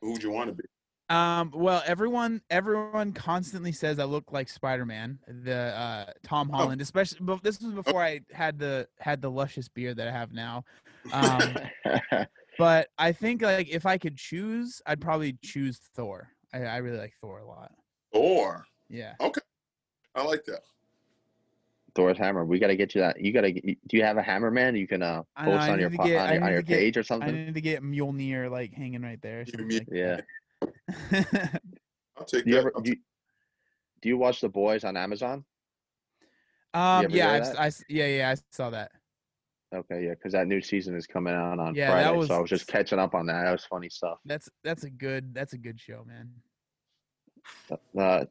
Who 0.00 0.12
would 0.12 0.22
you 0.22 0.30
want 0.30 0.50
to 0.50 0.54
be? 0.54 0.62
Um, 1.08 1.50
well, 1.52 1.82
everyone 1.86 2.40
everyone 2.50 3.12
constantly 3.12 3.72
says 3.72 3.98
I 3.98 4.04
look 4.04 4.30
like 4.30 4.48
Spider 4.48 4.86
Man, 4.86 5.18
the 5.26 5.76
uh, 5.76 6.12
Tom 6.22 6.48
Holland, 6.48 6.80
especially. 6.80 7.18
But 7.20 7.42
this 7.42 7.60
was 7.60 7.74
before 7.74 8.00
I 8.00 8.20
had 8.32 8.56
the 8.56 8.86
had 9.00 9.20
the 9.20 9.28
luscious 9.28 9.68
beard 9.68 9.96
that 9.96 10.06
I 10.06 10.12
have 10.12 10.32
now. 10.32 10.64
Um, 11.12 11.56
but 12.58 12.90
I 12.96 13.10
think 13.10 13.42
like 13.42 13.68
if 13.68 13.86
I 13.86 13.98
could 13.98 14.16
choose, 14.16 14.80
I'd 14.86 15.00
probably 15.00 15.36
choose 15.42 15.80
Thor. 15.96 16.28
I, 16.54 16.58
I 16.60 16.76
really 16.76 16.98
like 16.98 17.14
Thor 17.20 17.40
a 17.40 17.44
lot. 17.44 17.72
Thor. 18.14 18.64
Yeah. 18.88 19.14
Okay. 19.20 19.40
I 20.14 20.22
like 20.22 20.44
that. 20.44 20.60
Thor's 21.94 22.18
hammer. 22.18 22.44
We 22.44 22.58
got 22.58 22.68
to 22.68 22.76
get 22.76 22.94
you 22.94 23.00
that. 23.02 23.20
You 23.20 23.32
got 23.32 23.42
to. 23.42 23.52
Do 23.52 23.96
you 23.96 24.02
have 24.02 24.16
a 24.16 24.22
hammer, 24.22 24.50
man? 24.50 24.74
You 24.76 24.86
can 24.86 25.02
uh, 25.02 25.22
I 25.36 25.46
know, 25.46 25.52
post 25.58 25.68
on 25.70 25.80
your 25.80 25.90
need 25.90 25.98
po- 25.98 26.06
get- 26.06 26.20
on 26.28 26.34
your, 26.34 26.44
on 26.44 26.52
your 26.52 26.62
get- 26.62 26.78
page 26.78 26.96
or 26.96 27.02
something. 27.02 27.28
I 27.28 27.32
need 27.32 27.54
to 27.54 27.60
get 27.60 27.82
Mjolnir 27.82 28.50
like 28.50 28.72
hanging 28.72 29.02
right 29.02 29.20
there. 29.22 29.40
or 29.40 29.44
You 29.44 29.46
something 29.46 29.68
mean- 29.68 29.86
like 29.88 29.88
Yeah. 29.92 30.20
I'll 32.18 32.24
take 32.26 32.44
Do 32.44 32.50
you 32.50 32.56
that. 32.56 32.60
ever 32.60 32.72
do 32.82 32.90
you, 32.90 32.96
do 34.02 34.08
you 34.08 34.18
watch 34.18 34.40
The 34.40 34.48
Boys 34.48 34.84
on 34.84 34.96
Amazon? 34.96 35.44
um. 36.74 37.06
Yeah. 37.08 37.08
hear 37.08 37.24
I've, 37.28 37.44
that? 37.46 37.60
I 37.60 37.66
s- 37.66 37.84
yeah. 37.88 38.06
Yeah. 38.06 38.30
I 38.30 38.36
saw 38.52 38.70
that. 38.70 38.92
Okay, 39.72 40.04
yeah, 40.04 40.10
because 40.10 40.32
that 40.32 40.48
new 40.48 40.60
season 40.60 40.96
is 40.96 41.06
coming 41.06 41.32
out 41.32 41.60
on 41.60 41.76
Yeah, 41.76 41.86
that 41.86 41.92
Friday, 41.92 42.26
so 42.26 42.34
I 42.34 42.38
was- 42.38 42.50
was 42.50 42.50
just 42.50 42.66
catching 42.66 42.98
up 42.98 43.14
on 43.14 43.26
that. 43.26 43.44
That 43.44 43.52
was 43.52 43.64
funny 43.64 43.88
stuff. 43.88 44.18
That's 44.24 44.48
that's 44.64 44.82
a 44.84 44.90
good 44.90 45.32
that's 45.32 45.52
a 45.52 45.58
good 45.58 45.78
show, 45.80 46.04
man. 46.06 46.30
Uh, 47.96 48.24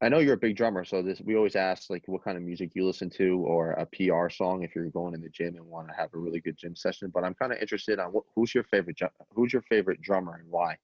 I 0.00 0.08
know 0.08 0.18
you're 0.18 0.34
a 0.34 0.38
big 0.38 0.56
drummer, 0.56 0.84
so 0.84 1.02
this 1.02 1.20
we 1.20 1.36
always 1.36 1.56
ask 1.56 1.88
like 1.88 2.02
what 2.06 2.22
kind 2.24 2.36
of 2.36 2.42
music 2.42 2.72
you 2.74 2.84
listen 2.84 3.08
to 3.10 3.38
or 3.40 3.70
a 3.72 3.86
PR 3.86 4.28
song 4.28 4.62
if 4.62 4.74
you're 4.74 4.90
going 4.90 5.14
in 5.14 5.20
the 5.22 5.30
gym 5.30 5.54
and 5.56 5.64
want 5.64 5.88
to 5.88 5.94
have 5.94 6.12
a 6.12 6.18
really 6.18 6.40
good 6.40 6.56
gym 6.56 6.76
session. 6.76 7.10
But 7.10 7.24
I'm 7.24 7.34
kind 7.34 7.52
of 7.52 7.58
interested 7.58 7.98
on 7.98 8.12
what, 8.12 8.24
who's 8.34 8.54
your 8.54 8.64
favorite 8.64 8.98
who's 9.30 9.52
your 9.52 9.62
favorite 9.62 10.00
drummer 10.02 10.34
and 10.36 10.48
why, 10.50 10.78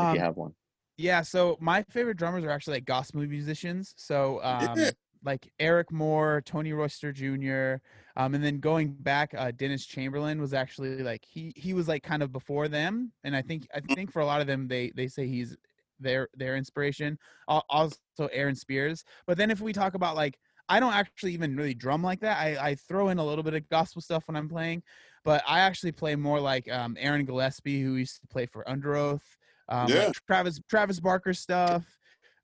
if 0.00 0.10
Um, 0.10 0.14
you 0.14 0.20
have 0.20 0.36
one. 0.36 0.54
Yeah, 0.98 1.22
so 1.22 1.58
my 1.60 1.84
favorite 1.84 2.16
drummers 2.18 2.44
are 2.44 2.50
actually 2.50 2.78
like 2.78 2.86
gospel 2.86 3.22
musicians. 3.26 3.94
So 3.98 4.42
um 4.44 4.94
like 5.24 5.52
Eric 5.60 5.92
Moore, 5.92 6.42
Tony 6.46 6.72
Royster 6.72 7.12
Jr. 7.12 7.82
Um, 8.16 8.34
and 8.34 8.44
then 8.44 8.60
going 8.60 8.94
back, 8.94 9.34
uh, 9.34 9.52
Dennis 9.52 9.86
Chamberlain 9.86 10.40
was 10.40 10.54
actually 10.54 11.02
like 11.02 11.24
he 11.26 11.52
he 11.56 11.74
was 11.74 11.88
like 11.88 12.02
kind 12.04 12.22
of 12.22 12.32
before 12.32 12.68
them, 12.68 13.12
and 13.24 13.36
I 13.36 13.42
think 13.42 13.68
I 13.74 13.80
think 13.80 14.12
for 14.12 14.20
a 14.20 14.26
lot 14.26 14.40
of 14.42 14.46
them 14.48 14.68
they 14.68 14.90
they 14.92 15.08
say 15.08 15.26
he's 15.28 15.56
their 16.02 16.28
their 16.34 16.56
inspiration. 16.56 17.18
Also 17.48 17.96
Aaron 18.32 18.54
Spears. 18.54 19.04
But 19.26 19.38
then 19.38 19.50
if 19.50 19.60
we 19.60 19.72
talk 19.72 19.94
about 19.94 20.16
like 20.16 20.38
I 20.68 20.80
don't 20.80 20.94
actually 20.94 21.34
even 21.34 21.56
really 21.56 21.74
drum 21.74 22.02
like 22.02 22.20
that. 22.20 22.38
I, 22.38 22.68
I 22.70 22.74
throw 22.76 23.08
in 23.08 23.18
a 23.18 23.24
little 23.24 23.42
bit 23.44 23.54
of 23.54 23.68
gospel 23.68 24.00
stuff 24.00 24.28
when 24.28 24.36
I'm 24.36 24.48
playing, 24.48 24.82
but 25.24 25.42
I 25.46 25.60
actually 25.60 25.92
play 25.92 26.16
more 26.16 26.40
like 26.40 26.70
um, 26.70 26.96
Aaron 26.98 27.24
Gillespie, 27.24 27.82
who 27.82 27.96
used 27.96 28.20
to 28.20 28.26
play 28.28 28.46
for 28.46 28.64
Underoath, 28.64 29.20
um, 29.68 29.88
like 29.88 30.06
Yeah. 30.08 30.12
Travis 30.26 30.60
Travis 30.70 31.00
Barker 31.00 31.34
stuff, 31.34 31.84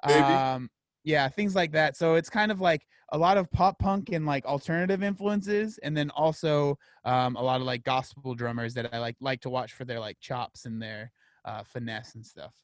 um, 0.02 0.68
yeah, 1.04 1.28
things 1.28 1.54
like 1.54 1.72
that. 1.72 1.96
So 1.96 2.16
it's 2.16 2.28
kind 2.28 2.52
of 2.52 2.60
like 2.60 2.86
a 3.12 3.18
lot 3.18 3.38
of 3.38 3.50
pop 3.50 3.78
punk 3.78 4.10
and 4.10 4.26
like 4.26 4.44
alternative 4.44 5.02
influences, 5.02 5.78
and 5.78 5.96
then 5.96 6.10
also 6.10 6.76
um, 7.04 7.36
a 7.36 7.42
lot 7.42 7.60
of 7.60 7.66
like 7.66 7.84
gospel 7.84 8.34
drummers 8.34 8.74
that 8.74 8.92
I 8.92 8.98
like 8.98 9.16
like 9.20 9.40
to 9.42 9.50
watch 9.50 9.72
for 9.72 9.84
their 9.84 10.00
like 10.00 10.18
chops 10.20 10.66
and 10.66 10.82
their 10.82 11.12
uh, 11.44 11.62
finesse 11.62 12.14
and 12.14 12.26
stuff. 12.26 12.54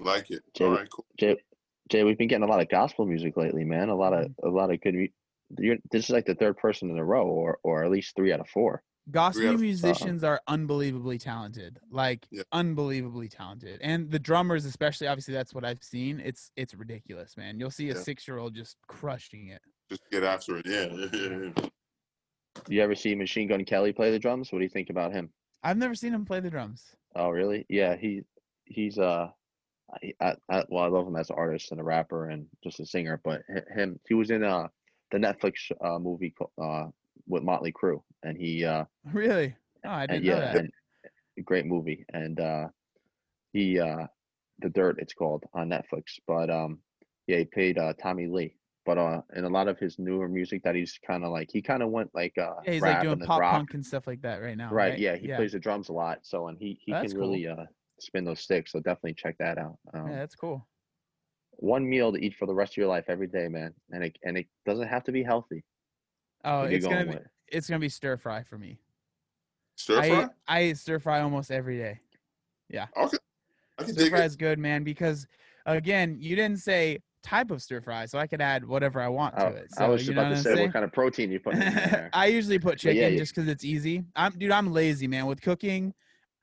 Like 0.00 0.30
it. 0.30 0.42
Jay, 0.54 0.64
All 0.64 0.72
right, 0.72 0.88
cool. 0.90 1.06
Jay, 1.18 1.36
Jay, 1.90 2.04
we've 2.04 2.18
been 2.18 2.28
getting 2.28 2.44
a 2.44 2.50
lot 2.50 2.60
of 2.60 2.68
gospel 2.68 3.06
music 3.06 3.36
lately, 3.36 3.64
man. 3.64 3.88
A 3.88 3.94
lot 3.94 4.12
of 4.12 4.26
Mm-hmm. 4.26 4.46
a 4.46 4.50
lot 4.50 4.72
of 4.72 4.80
good. 4.80 4.94
mu- 4.94 5.08
You're, 5.58 5.76
this 5.90 6.04
is 6.04 6.10
like 6.10 6.26
the 6.26 6.34
third 6.34 6.56
person 6.56 6.90
in 6.90 6.98
a 6.98 7.04
row, 7.04 7.26
or 7.26 7.58
or 7.62 7.84
at 7.84 7.90
least 7.90 8.14
three 8.16 8.32
out 8.32 8.40
of 8.40 8.48
four. 8.48 8.82
Gospel 9.10 9.50
of- 9.54 9.60
musicians 9.60 10.22
are 10.22 10.40
unbelievably 10.46 11.18
talented, 11.18 11.78
like 11.90 12.26
Yeah. 12.30 12.42
unbelievably 12.52 13.28
talented, 13.28 13.80
and 13.82 14.10
the 14.10 14.18
drummers, 14.18 14.64
especially, 14.66 15.08
obviously, 15.08 15.34
that's 15.34 15.52
what 15.54 15.64
I've 15.64 15.82
seen. 15.82 16.20
It's 16.20 16.50
it's 16.56 16.74
ridiculous, 16.74 17.36
man. 17.36 17.58
You'll 17.58 17.70
see 17.72 17.90
a 17.90 17.94
Yeah. 17.94 18.00
six 18.00 18.28
year 18.28 18.38
old 18.38 18.54
just 18.54 18.76
crushing 18.86 19.48
it. 19.48 19.60
Just 19.90 20.02
get 20.12 20.22
after 20.22 20.58
it. 20.58 20.66
Yeah. 20.66 20.86
yeah, 21.12 21.50
yeah. 21.56 21.68
You 22.68 22.82
ever 22.82 22.94
see 22.94 23.14
Machine 23.14 23.48
Gun 23.48 23.64
Kelly 23.64 23.92
play 23.92 24.10
the 24.10 24.18
drums? 24.18 24.52
What 24.52 24.58
do 24.58 24.64
you 24.64 24.68
think 24.70 24.90
about 24.90 25.12
him? 25.12 25.30
I've 25.62 25.76
never 25.78 25.94
seen 25.94 26.12
him 26.14 26.24
play 26.24 26.40
the 26.40 26.50
drums. 26.50 26.84
Oh, 27.16 27.30
really? 27.30 27.66
Yeah, 27.68 27.96
he 27.96 28.22
he's 28.66 28.98
uh, 28.98 29.30
I, 30.20 30.36
I, 30.48 30.64
well, 30.68 30.84
I 30.84 30.88
love 30.88 31.06
him 31.06 31.16
as 31.16 31.30
an 31.30 31.36
artist 31.36 31.72
and 31.72 31.80
a 31.80 31.84
rapper 31.84 32.28
and 32.30 32.46
just 32.62 32.80
a 32.80 32.86
singer. 32.86 33.20
But 33.22 33.42
him, 33.74 33.98
he 34.08 34.14
was 34.14 34.30
in 34.30 34.44
uh 34.44 34.68
the 35.10 35.18
Netflix 35.18 35.70
uh 35.80 35.98
movie 35.98 36.34
uh 36.62 36.86
with 37.26 37.42
Motley 37.42 37.72
Crue, 37.72 38.02
and 38.22 38.36
he 38.36 38.64
uh 38.64 38.84
Really? 39.12 39.56
Oh, 39.84 39.90
I 39.90 40.06
didn't 40.06 40.24
yeah, 40.24 40.34
know 40.34 40.40
that. 40.40 40.56
and 40.56 40.72
great 41.44 41.66
movie, 41.66 42.04
and 42.12 42.38
uh 42.40 42.68
he 43.52 43.78
uh 43.78 44.06
the 44.60 44.68
Dirt 44.70 44.98
it's 45.00 45.14
called 45.14 45.44
on 45.54 45.68
Netflix. 45.70 46.18
But 46.26 46.50
um 46.50 46.80
yeah, 47.26 47.38
he 47.38 47.44
played 47.44 47.78
uh 47.78 47.94
Tommy 47.94 48.26
Lee. 48.26 48.56
But 48.86 48.96
uh, 48.96 49.22
in 49.36 49.44
a 49.44 49.48
lot 49.48 49.68
of 49.68 49.78
his 49.78 49.98
newer 49.98 50.26
music 50.26 50.62
that 50.64 50.74
he's 50.74 50.98
kind 51.06 51.22
of 51.22 51.30
like, 51.30 51.50
he 51.52 51.60
kind 51.60 51.82
of 51.82 51.90
went 51.90 52.14
like 52.14 52.36
uh, 52.38 52.54
Yeah, 52.64 52.72
he's 52.72 52.82
rap 52.82 52.94
like 52.94 53.02
doing 53.02 53.20
and 53.20 53.22
pop 53.28 53.40
rock. 53.40 53.52
punk 53.52 53.74
and 53.74 53.84
stuff 53.84 54.06
like 54.06 54.22
that 54.22 54.38
right 54.38 54.56
now. 54.56 54.72
Right. 54.72 54.92
Right. 54.92 54.98
Yeah. 54.98 55.16
He 55.16 55.28
plays 55.28 55.52
the 55.52 55.58
drums 55.58 55.90
a 55.90 55.92
lot. 55.92 56.20
So, 56.22 56.48
and 56.48 56.58
he, 56.58 56.80
he 56.82 56.92
That's 56.92 57.12
can 57.12 57.20
really 57.20 57.46
uh, 57.46 57.66
spin 58.02 58.24
those 58.24 58.40
sticks. 58.40 58.72
So 58.72 58.80
definitely 58.80 59.14
check 59.14 59.36
that 59.38 59.58
out. 59.58 59.78
Um, 59.94 60.08
Yeah, 60.08 60.16
that's 60.16 60.34
cool. 60.34 60.66
One 61.52 61.88
meal 61.88 62.12
to 62.12 62.18
eat 62.18 62.34
for 62.36 62.46
the 62.46 62.54
rest 62.54 62.72
of 62.72 62.76
your 62.78 62.86
life 62.88 63.04
every 63.08 63.26
day, 63.26 63.48
man. 63.48 63.74
And 63.90 64.04
it, 64.04 64.18
and 64.24 64.36
it 64.38 64.46
doesn't 64.66 64.88
have 64.88 65.04
to 65.04 65.12
be 65.12 65.22
healthy. 65.22 65.62
Oh, 66.44 66.60
What 66.60 66.68
are 66.68 66.70
you 66.72 66.76
it's 66.78 66.86
gonna 66.86 67.04
be 67.04 67.10
with? 67.10 67.26
it's 67.48 67.68
gonna 67.68 67.80
be 67.80 67.88
stir 67.88 68.16
fry 68.16 68.42
for 68.42 68.56
me. 68.56 68.78
Stir 69.76 70.02
fry? 70.02 70.28
I 70.48 70.60
I 70.60 70.62
eat 70.64 70.78
stir 70.78 70.98
fry 70.98 71.20
almost 71.20 71.50
every 71.50 71.76
day. 71.76 72.00
Yeah. 72.68 72.86
Okay. 72.96 73.18
I 73.78 73.84
can 73.84 73.92
Stir 73.94 74.06
fry 74.10 74.22
it. 74.22 74.26
is 74.26 74.36
good, 74.36 74.58
man, 74.58 74.84
because 74.84 75.26
again, 75.66 76.16
you 76.20 76.36
didn't 76.36 76.58
say 76.58 76.98
type 77.22 77.50
of 77.50 77.62
stir 77.62 77.80
fry, 77.80 78.06
so 78.06 78.18
I 78.18 78.26
could 78.26 78.40
add 78.40 78.64
whatever 78.64 79.00
I 79.00 79.08
want 79.08 79.36
to 79.36 79.42
I, 79.46 79.48
it. 79.48 79.68
I 79.78 79.84
So, 79.84 79.92
was 79.92 80.06
you 80.08 80.14
know 80.14 80.22
about 80.22 80.30
to 80.30 80.36
I'm 80.36 80.42
say 80.42 80.54
saying? 80.54 80.66
what 80.66 80.72
kind 80.72 80.84
of 80.84 80.92
protein 80.92 81.30
you 81.30 81.40
put 81.40 81.54
in 81.54 81.60
there. 81.60 82.10
I 82.14 82.26
usually 82.26 82.58
put 82.58 82.72
But 82.72 82.84
yeah, 82.84 82.92
chicken 82.92 83.12
yeah. 83.12 83.18
just 83.18 83.34
because 83.34 83.48
it's 83.48 83.64
easy. 83.64 84.04
I'm 84.16 84.32
dude, 84.32 84.50
I'm 84.50 84.72
lazy, 84.72 85.06
man. 85.06 85.26
With 85.26 85.40
cooking, 85.42 85.92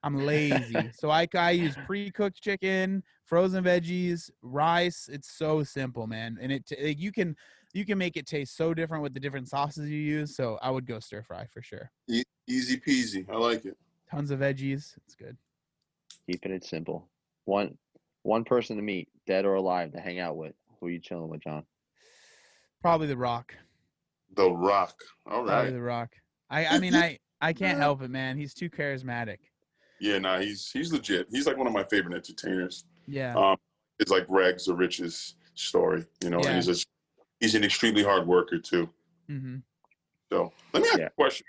I'm 0.08 0.16
lazy. 0.26 0.90
so 0.94 1.10
I 1.12 1.28
I 1.36 1.52
use 1.52 1.76
pre-cooked 1.86 2.42
chicken, 2.42 3.04
frozen 3.26 3.64
veggies, 3.64 4.32
rice. 4.42 5.10
It's 5.12 5.30
so 5.30 5.64
simple, 5.64 6.08
man. 6.08 6.38
And 6.42 6.50
it 6.52 6.66
t- 6.66 6.96
you 6.98 7.12
can 7.12 7.36
you 7.74 7.86
can 7.86 7.98
make 7.98 8.16
it 8.16 8.26
taste 8.26 8.56
so 8.56 8.74
different 8.74 9.04
with 9.04 9.14
the 9.14 9.20
different 9.20 9.50
sauces 9.50 9.90
you 9.90 9.98
use. 10.00 10.34
So 10.36 10.58
I 10.62 10.72
would 10.72 10.86
go 10.88 11.00
stir 11.00 11.24
fry 11.24 11.46
for 11.54 11.62
sure. 11.62 11.92
E- 12.10 12.24
easy 12.48 12.78
peasy. 12.80 13.30
I 13.30 13.36
like 13.36 13.66
it. 13.66 13.76
Tons 14.10 14.32
of 14.32 14.40
veggies. 14.40 14.94
It's 15.06 15.16
good. 15.16 15.36
Keeping 16.32 16.54
it 16.54 16.64
simple. 16.64 17.10
One 17.44 17.78
one 18.24 18.46
person 18.46 18.78
to 18.78 18.82
meet, 18.82 19.10
dead 19.26 19.44
or 19.46 19.56
alive, 19.56 19.92
to 19.92 20.00
hang 20.00 20.20
out 20.20 20.38
with. 20.38 20.54
Who 20.80 20.88
are 20.88 20.90
you 20.90 21.00
chilling 21.00 21.28
with, 21.30 21.42
John? 21.42 21.66
Probably 22.82 23.08
the 23.08 23.18
Rock. 23.18 23.54
The 24.36 24.50
Rock. 24.50 24.96
All 25.30 25.40
right. 25.40 25.48
Probably 25.48 25.72
the 25.72 25.82
Rock. 25.82 26.16
I 26.50 26.66
I 26.66 26.80
mean 26.80 26.96
I 26.96 27.20
I 27.42 27.52
can't 27.52 27.78
help 27.78 28.02
it, 28.02 28.10
man. 28.10 28.38
He's 28.38 28.54
too 28.54 28.70
charismatic. 28.70 29.40
Yeah, 30.00 30.20
nah, 30.20 30.40
he's 30.40 30.72
he's 30.72 30.92
legit. 30.94 31.28
He's 31.32 31.48
like 31.48 31.58
one 31.58 31.68
of 31.68 31.74
my 31.74 31.84
favorite 31.86 32.16
entertainers. 32.16 32.86
Yeah. 33.08 33.34
Um, 33.36 33.58
it's 34.00 34.12
like 34.12 34.26
rags 34.30 34.66
to 34.66 34.74
riches 34.76 35.36
story, 35.56 36.06
you 36.24 36.30
know. 36.30 36.40
Yeah. 36.42 36.48
And 36.50 36.56
he's 36.64 36.84
a, 36.84 36.86
he's 37.40 37.56
an 37.56 37.64
extremely 37.64 38.04
hard 38.04 38.28
worker 38.28 38.60
too. 38.60 38.88
Mm-hmm. 39.30 39.58
So 40.32 40.52
let 40.74 40.84
me 40.84 40.90
ask 40.90 40.98
Yeah. 41.00 41.04
you 41.06 41.08
a 41.08 41.22
question. 41.22 41.46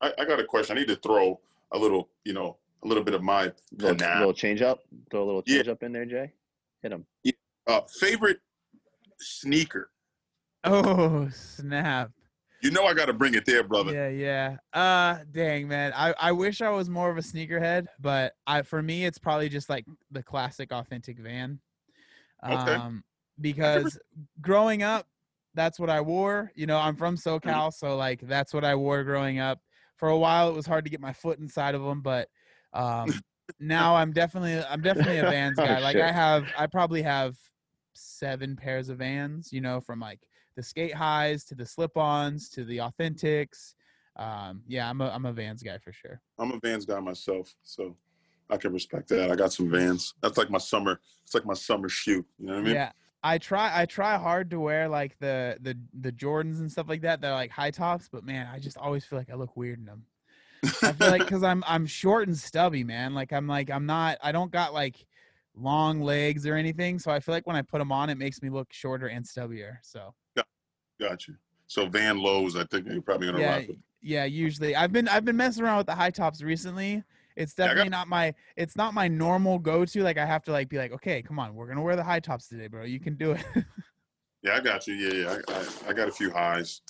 I, 0.00 0.12
I 0.18 0.24
got 0.24 0.38
a 0.38 0.44
question. 0.44 0.76
I 0.76 0.80
need 0.80 0.88
to 0.88 0.96
throw 0.96 1.40
a 1.72 1.78
little, 1.78 2.08
you 2.24 2.32
know, 2.34 2.56
a 2.84 2.86
little 2.86 3.02
bit 3.02 3.14
of 3.14 3.22
my 3.22 3.50
Little, 3.76 3.96
nah. 3.96 4.18
little 4.18 4.32
change 4.32 4.62
up. 4.62 4.80
Throw 5.10 5.24
a 5.24 5.26
little 5.26 5.42
Yeah. 5.46 5.56
change 5.56 5.68
up 5.68 5.82
in 5.82 5.92
there, 5.92 6.04
Jay. 6.04 6.32
Hit 6.82 6.92
him. 6.92 7.04
uh, 7.66 7.80
favorite 7.98 8.38
sneaker. 9.18 9.90
Oh 10.64 11.28
snap. 11.32 12.10
You 12.62 12.70
know 12.70 12.84
I 12.84 12.94
got 12.94 13.06
to 13.06 13.12
bring 13.12 13.34
it 13.34 13.44
there, 13.46 13.62
brother. 13.62 13.92
Yeah, 13.92 14.08
yeah. 14.08 14.56
Uh 14.72 15.18
dang 15.30 15.68
man. 15.68 15.92
I, 15.94 16.14
I 16.18 16.32
wish 16.32 16.60
I 16.60 16.70
was 16.70 16.90
more 16.90 17.10
of 17.10 17.16
a 17.16 17.20
sneakerhead, 17.20 17.86
but 18.00 18.34
I 18.46 18.62
for 18.62 18.82
me 18.82 19.04
it's 19.04 19.18
probably 19.18 19.48
just 19.48 19.68
like 19.70 19.84
the 20.10 20.22
classic 20.22 20.72
authentic 20.72 21.18
van. 21.18 21.60
Okay. 22.44 22.74
Um 22.74 23.04
because 23.40 23.98
growing 24.40 24.82
up, 24.82 25.06
that's 25.54 25.78
what 25.78 25.90
I 25.90 26.00
wore. 26.00 26.50
You 26.56 26.66
know, 26.66 26.78
I'm 26.78 26.96
from 26.96 27.16
Mm-hmm. 27.16 27.48
SoCal, 27.50 27.72
so 27.72 27.96
like 27.96 28.20
that's 28.22 28.52
what 28.52 28.64
I 28.64 28.74
wore 28.74 29.04
growing 29.04 29.38
up. 29.38 29.60
For 29.96 30.08
a 30.08 30.18
while, 30.18 30.48
it 30.48 30.54
was 30.54 30.66
hard 30.66 30.84
to 30.84 30.90
get 30.90 31.00
my 31.00 31.12
foot 31.12 31.38
inside 31.38 31.74
of 31.74 31.82
them, 31.82 32.02
but 32.02 32.28
um, 32.72 33.22
now 33.60 33.96
I'm 33.96 34.12
definitely 34.12 34.62
I'm 34.68 34.80
definitely 34.80 35.18
a 35.18 35.24
Vans 35.30 35.58
Oh, 35.58 35.66
guy. 35.66 35.78
like 35.78 35.96
shit. 35.96 36.02
I 36.02 36.12
have 36.12 36.44
I 36.56 36.66
probably 36.66 37.02
have 37.02 37.36
seven 37.94 38.56
pairs 38.56 38.88
of 38.88 38.98
Vans. 38.98 39.52
You 39.52 39.60
know, 39.60 39.80
from 39.80 40.00
like 40.00 40.20
the 40.58 40.62
skate 40.64 40.92
highs 40.92 41.44
to 41.44 41.54
the 41.54 41.64
slip-ons 41.64 42.48
to 42.48 42.64
the 42.64 42.78
authentics. 42.78 43.74
Um, 44.16 44.60
yeah, 44.66 44.90
I'm 44.90 45.00
a 45.00 45.08
I'm 45.08 45.24
a 45.24 45.32
Vans 45.32 45.62
guy 45.62 45.78
for 45.78 45.92
sure. 45.92 46.20
I'm 46.36 46.50
a 46.50 46.58
Vans 46.58 46.84
guy 46.84 46.98
myself, 46.98 47.54
so 47.62 47.94
I 48.50 48.56
can 48.56 48.72
respect 48.72 49.08
that. 49.10 49.30
I 49.30 49.36
got 49.36 49.52
some 49.52 49.70
Vans. 49.70 50.14
That's 50.20 50.36
like 50.36 50.50
my 50.50 50.58
summer. 50.58 51.00
It's 51.22 51.32
like 51.32 51.46
my 51.46 51.54
summer 51.54 51.88
shoe. 51.88 52.26
You 52.40 52.46
know 52.46 52.54
what 52.54 52.58
I 52.58 52.62
mean? 52.62 52.74
Yeah. 52.74 52.90
I 53.22 53.38
try 53.38 53.70
I 53.72 53.86
try 53.86 54.16
hard 54.18 54.50
to 54.50 54.58
wear 54.58 54.88
like 54.88 55.16
the 55.20 55.58
the 55.60 55.78
the 56.00 56.10
Jordans 56.10 56.58
and 56.58 56.70
stuff 56.70 56.88
like 56.88 57.02
that. 57.02 57.20
They're 57.20 57.32
like 57.32 57.52
high 57.52 57.70
tops, 57.70 58.08
but 58.10 58.24
man, 58.24 58.48
I 58.52 58.58
just 58.58 58.76
always 58.76 59.04
feel 59.04 59.18
like 59.18 59.30
I 59.30 59.34
look 59.34 59.56
weird 59.56 59.78
in 59.78 59.84
them. 59.84 60.06
I 60.82 60.92
feel 60.92 61.10
like 61.10 61.20
because 61.24 61.44
I'm 61.44 61.62
I'm 61.68 61.86
short 61.86 62.26
and 62.26 62.36
stubby, 62.36 62.82
man. 62.82 63.14
Like 63.14 63.32
I'm 63.32 63.46
like 63.46 63.70
I'm 63.70 63.86
not 63.86 64.18
I 64.24 64.32
don't 64.32 64.50
got 64.50 64.74
like 64.74 65.06
long 65.54 66.00
legs 66.00 66.46
or 66.46 66.54
anything. 66.54 66.98
So 66.98 67.12
I 67.12 67.20
feel 67.20 67.32
like 67.34 67.46
when 67.46 67.56
I 67.56 67.62
put 67.62 67.78
them 67.78 67.92
on, 67.92 68.10
it 68.10 68.18
makes 68.18 68.42
me 68.42 68.50
look 68.50 68.72
shorter 68.72 69.06
and 69.06 69.24
stubbier. 69.24 69.76
So 69.82 70.14
Got 71.00 71.28
you. 71.28 71.34
So 71.66 71.86
Van 71.86 72.18
Lows, 72.18 72.56
I 72.56 72.64
think 72.64 72.86
you're 72.88 73.02
probably 73.02 73.26
gonna 73.28 73.40
yeah, 73.40 73.56
rock 73.58 73.68
with. 73.68 73.76
yeah. 74.02 74.24
Usually, 74.24 74.74
I've 74.74 74.92
been 74.92 75.06
I've 75.08 75.24
been 75.24 75.36
messing 75.36 75.62
around 75.64 75.78
with 75.78 75.86
the 75.86 75.94
high 75.94 76.10
tops 76.10 76.42
recently. 76.42 77.02
It's 77.36 77.54
Yeah, 77.56 77.66
got- 77.66 77.68
definitely 77.74 77.90
not 77.90 78.08
my 78.08 78.34
it's 78.56 78.74
not 78.76 78.94
my 78.94 79.06
normal 79.06 79.58
go 79.58 79.84
to. 79.84 80.02
Like 80.02 80.18
I 80.18 80.26
have 80.26 80.42
to 80.44 80.52
like 80.52 80.68
be 80.68 80.78
like, 80.78 80.92
okay, 80.92 81.22
come 81.22 81.38
on, 81.38 81.54
we're 81.54 81.66
gonna 81.68 81.82
wear 81.82 81.94
the 81.96 82.02
high 82.04 82.20
tops 82.20 82.48
today, 82.48 82.66
bro. 82.68 82.84
You 82.84 83.00
can 83.00 83.14
do 83.16 83.32
it. 83.32 83.44
Yeah, 84.44 84.54
I 84.54 84.60
got 84.60 84.86
you. 84.86 84.94
Yeah, 84.94 85.12
yeah. 85.14 85.38
I, 85.48 85.52
I, 85.52 85.90
I 85.90 85.92
got 85.92 86.06
a 86.06 86.12
few 86.12 86.30
highs. 86.30 86.80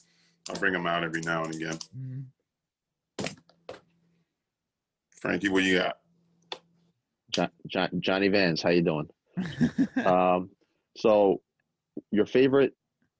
I'll 0.50 0.56
bring 0.56 0.74
them 0.74 0.86
out 0.86 1.02
every 1.02 1.22
now 1.22 1.44
and 1.44 1.54
again. 1.54 1.78
Mhm. 1.98 3.28
Frankie, 5.10 5.48
what 5.48 5.62
you 5.64 5.78
got? 5.78 5.98
John, 7.30 7.48
John, 7.66 7.88
Johnny 8.00 8.28
Vans, 8.28 8.60
how 8.62 8.68
you 8.68 8.82
doing? 8.82 9.08
um, 10.06 10.50
so 10.96 11.40
your 12.10 12.26
favorite, 12.26 12.74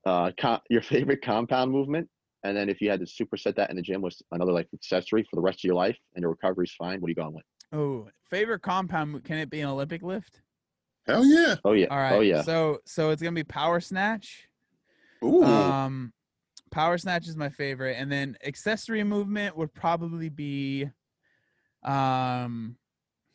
uh, 0.09 0.33
co- 0.41 0.61
your 0.71 0.83
favorite 0.83 1.23
compound 1.23 1.71
movement, 1.71 2.09
and 2.45 2.57
then 2.57 2.69
if 2.69 2.81
you 2.81 2.91
had 2.91 3.01
to 3.01 3.07
superset 3.07 3.55
that 3.57 3.71
in 3.71 3.77
the 3.77 3.83
gym 3.83 4.01
was 4.01 4.23
another 4.33 4.53
like 4.53 4.69
accessory 4.75 5.23
for 5.29 5.37
the 5.37 5.43
rest 5.43 5.61
of 5.61 5.65
your 5.65 5.75
life, 5.75 5.97
and 6.15 6.23
your 6.23 6.31
recovery's 6.31 6.73
fine. 6.73 7.01
What 7.01 7.09
are 7.09 7.11
you 7.11 7.15
going 7.15 7.35
with? 7.35 7.45
Oh, 7.73 8.09
favorite 8.31 8.61
compound? 8.61 9.23
Can 9.25 9.39
it 9.39 9.51
be 9.51 9.61
an 9.61 9.69
Olympic 9.69 10.03
lift? 10.03 10.41
Hell 11.07 11.25
yeah. 11.25 11.57
Oh 11.65 11.73
yeah, 11.73 11.87
All 11.91 11.99
right. 11.99 12.13
oh 12.15 12.21
yeah. 12.21 12.43
So 12.43 12.79
so 12.87 13.11
it's 13.11 13.23
gonna 13.23 13.35
be 13.35 13.45
power 13.45 13.81
snatch. 13.81 14.49
Ooh. 15.25 15.45
Um, 15.45 16.13
power 16.71 16.97
snatch 16.99 17.29
is 17.29 17.37
my 17.37 17.49
favorite, 17.49 17.97
and 17.99 18.11
then 18.11 18.37
accessory 18.45 19.05
movement 19.05 19.57
would 19.57 19.73
probably 19.75 20.29
be, 20.29 20.89
um, 21.83 22.77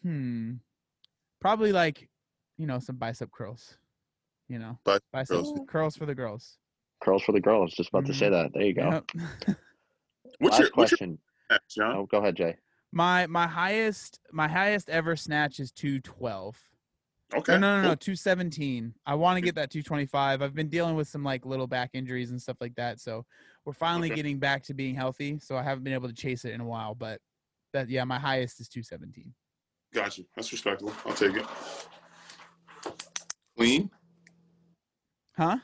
hmm, 0.02 0.54
probably 1.42 1.72
like, 1.72 2.10
you 2.58 2.68
know, 2.68 2.80
some 2.80 2.96
bicep 2.96 3.32
curls. 3.32 3.78
You 4.48 4.60
know, 4.60 4.78
Bicep 4.86 5.04
bicep 5.12 5.36
curls. 5.36 5.60
curls 5.68 5.98
for 5.98 6.06
the 6.06 6.16
girls. 6.16 6.58
Curls 7.04 7.24
for 7.24 7.32
the 7.32 7.42
girls. 7.42 7.74
Just 7.74 7.90
about 7.90 8.06
to 8.06 8.14
say 8.14 8.28
mm-hmm. 8.28 8.44
that. 8.44 8.54
There 8.54 8.64
you 8.64 8.74
go. 8.74 8.90
Yep. 8.90 9.12
what's 10.40 10.60
Last 10.60 10.60
your 10.60 10.70
what's 10.74 10.92
your 10.92 10.98
question. 10.98 11.20
Oh, 11.82 12.06
go 12.06 12.20
ahead, 12.20 12.36
Jay. 12.36 12.56
my 12.92 13.28
my 13.28 13.48
highest 13.48 14.20
my 14.32 14.48
highest 14.48 14.90
ever 14.90 15.16
snatch 15.16 15.60
is 15.60 15.72
two 15.72 16.00
twelve. 16.00 16.58
Okay. 17.36 17.54
No, 17.54 17.58
no, 17.58 17.82
no, 17.82 17.88
no, 17.90 17.96
217. 17.96 18.94
I 19.06 19.16
want 19.16 19.38
to 19.38 19.42
get 19.42 19.56
that 19.56 19.72
225. 19.72 20.42
I've 20.42 20.54
been 20.54 20.70
dealing 20.70 20.96
with 20.96 21.08
some 21.08 21.24
like 21.24 21.46
little 21.46 21.66
back 21.66 21.90
injuries 21.94 22.30
and 22.30 22.40
stuff 22.40 22.58
like 22.62 22.76
that. 22.76 23.00
So 23.00 23.26
we're 23.66 23.74
finally 23.74 24.10
Okay. 24.10 24.18
getting 24.18 24.38
back 24.38 24.64
to 24.66 24.76
being 24.76 24.94
healthy. 24.94 25.40
So 25.40 25.58
I 25.58 25.64
haven't 25.64 25.84
been 25.84 25.94
able 25.94 26.10
to 26.10 26.14
chase 26.14 26.46
it 26.46 26.54
in 26.54 26.62
a 26.62 26.66
while, 26.66 26.94
but 26.94 27.20
that, 27.74 27.90
yeah, 27.90 28.04
my 28.04 28.20
highest 28.20 28.60
is 28.62 28.70
217. 28.70 29.34
Got 29.94 30.18
you. 30.18 30.26
That's 30.36 30.52
respectable. 30.52 30.94
I'll 31.06 31.14
take 31.16 31.36
it. 31.36 31.46
Clean. 33.58 33.90
Huh? 35.36 35.58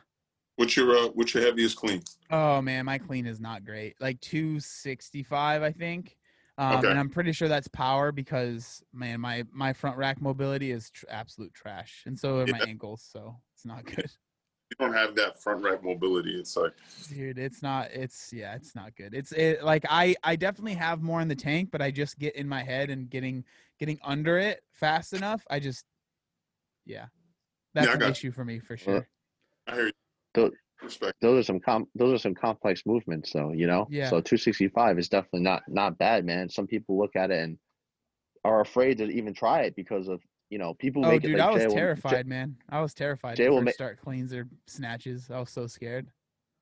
What's 0.59 0.75
your 0.75 0.93
uh, 0.93 1.07
what's 1.13 1.33
your 1.33 1.41
heaviest 1.41 1.77
clean? 1.77 2.03
Oh 2.29 2.61
man, 2.61 2.83
my 2.83 2.97
clean 2.97 3.25
is 3.25 3.39
not 3.39 3.63
great. 3.63 3.95
Like 4.01 4.19
265, 4.19 5.63
I 5.63 5.71
think. 5.71 6.17
Um, 6.57 6.79
Okay. 6.79 6.89
And 6.89 6.99
I'm 6.99 7.09
pretty 7.09 7.31
sure 7.31 7.47
that's 7.47 7.69
power 7.69 8.11
because 8.11 8.83
man, 8.91 9.21
my 9.21 9.45
my 9.53 9.71
front 9.71 9.95
rack 9.95 10.21
mobility 10.21 10.71
is 10.71 10.89
tr- 10.89 11.05
absolute 11.09 11.53
trash, 11.53 12.03
and 12.05 12.19
so 12.19 12.39
are 12.39 12.47
my 12.47 12.59
ankles. 12.59 13.07
So 13.09 13.37
it's 13.55 13.65
not 13.65 13.85
good. 13.85 14.11
You 14.69 14.75
don't 14.85 14.93
have 14.93 15.15
that 15.15 15.41
front 15.41 15.63
rack 15.63 15.81
mobility. 15.81 16.37
It's 16.37 16.57
like 16.57 16.73
dude 17.07 17.39
it's 17.39 17.63
not 17.63 17.89
it's 17.93 18.31
yeah 18.33 18.53
it's 18.55 18.75
not 18.75 18.93
good 18.95 19.13
it's 19.13 19.31
it 19.31 19.63
like 19.63 19.85
i 19.89 20.13
i 20.23 20.35
definitely 20.35 20.73
have 20.73 21.01
more 21.01 21.21
in 21.21 21.27
the 21.27 21.35
tank 21.35 21.69
but 21.71 21.81
i 21.81 21.89
just 21.89 22.19
get 22.19 22.35
in 22.35 22.47
my 22.47 22.61
head 22.61 22.89
and 22.89 23.09
getting 23.09 23.43
getting 23.79 23.97
under 24.03 24.37
it 24.37 24.61
fast 24.73 25.13
enough 25.13 25.43
i 25.49 25.59
just 25.59 25.85
yeah 26.85 27.05
that's 27.73 27.87
I 27.89 27.93
an 27.93 27.99
got 27.99 28.05
you. 28.07 28.11
issue 28.11 28.31
for 28.31 28.43
me 28.45 28.59
for 28.59 28.77
sure 28.77 29.07
I 29.65 29.73
hear 29.75 29.85
you. 29.87 29.91
Don't- 30.33 30.53
Those 31.21 31.39
are 31.39 31.43
some 31.43 31.59
com- 31.59 31.87
those 31.95 32.13
are 32.13 32.17
some 32.21 32.33
complex 32.35 32.83
movements, 32.85 33.33
though. 33.33 33.51
You 33.51 33.67
know. 33.67 33.87
Yeah. 33.89 34.05
So 34.05 34.21
265 34.21 34.97
is 34.99 35.09
definitely 35.09 35.41
not 35.41 35.63
not 35.67 35.97
bad, 35.97 36.23
man. 36.25 36.47
Some 36.49 36.67
people 36.67 36.97
look 36.97 37.15
at 37.15 37.31
it 37.31 37.39
and 37.43 37.57
are 38.45 38.61
afraid 38.61 38.97
to 38.99 39.05
even 39.05 39.33
try 39.33 39.61
it 39.63 39.75
because 39.75 40.07
of 40.07 40.21
you 40.49 40.57
know 40.57 40.73
people 40.75 41.05
oh 41.05 41.09
make 41.11 41.21
dude 41.21 41.31
it. 41.31 41.37
Like 41.37 41.47
i 41.47 41.51
was 41.51 41.61
Jay 41.61 41.67
will- 41.67 41.73
Jay- 41.73 41.79
terrified 41.79 42.25
man 42.27 42.55
i 42.69 42.81
was 42.81 42.93
terrified 42.93 43.35
Jay 43.35 43.43
to 43.45 43.49
will 43.51 43.61
ma- 43.61 43.71
start 43.71 43.99
cleans 44.01 44.33
or 44.33 44.47
snatches 44.65 45.29
i 45.29 45.37
was 45.39 45.49
so 45.51 45.67
scared 45.67 46.07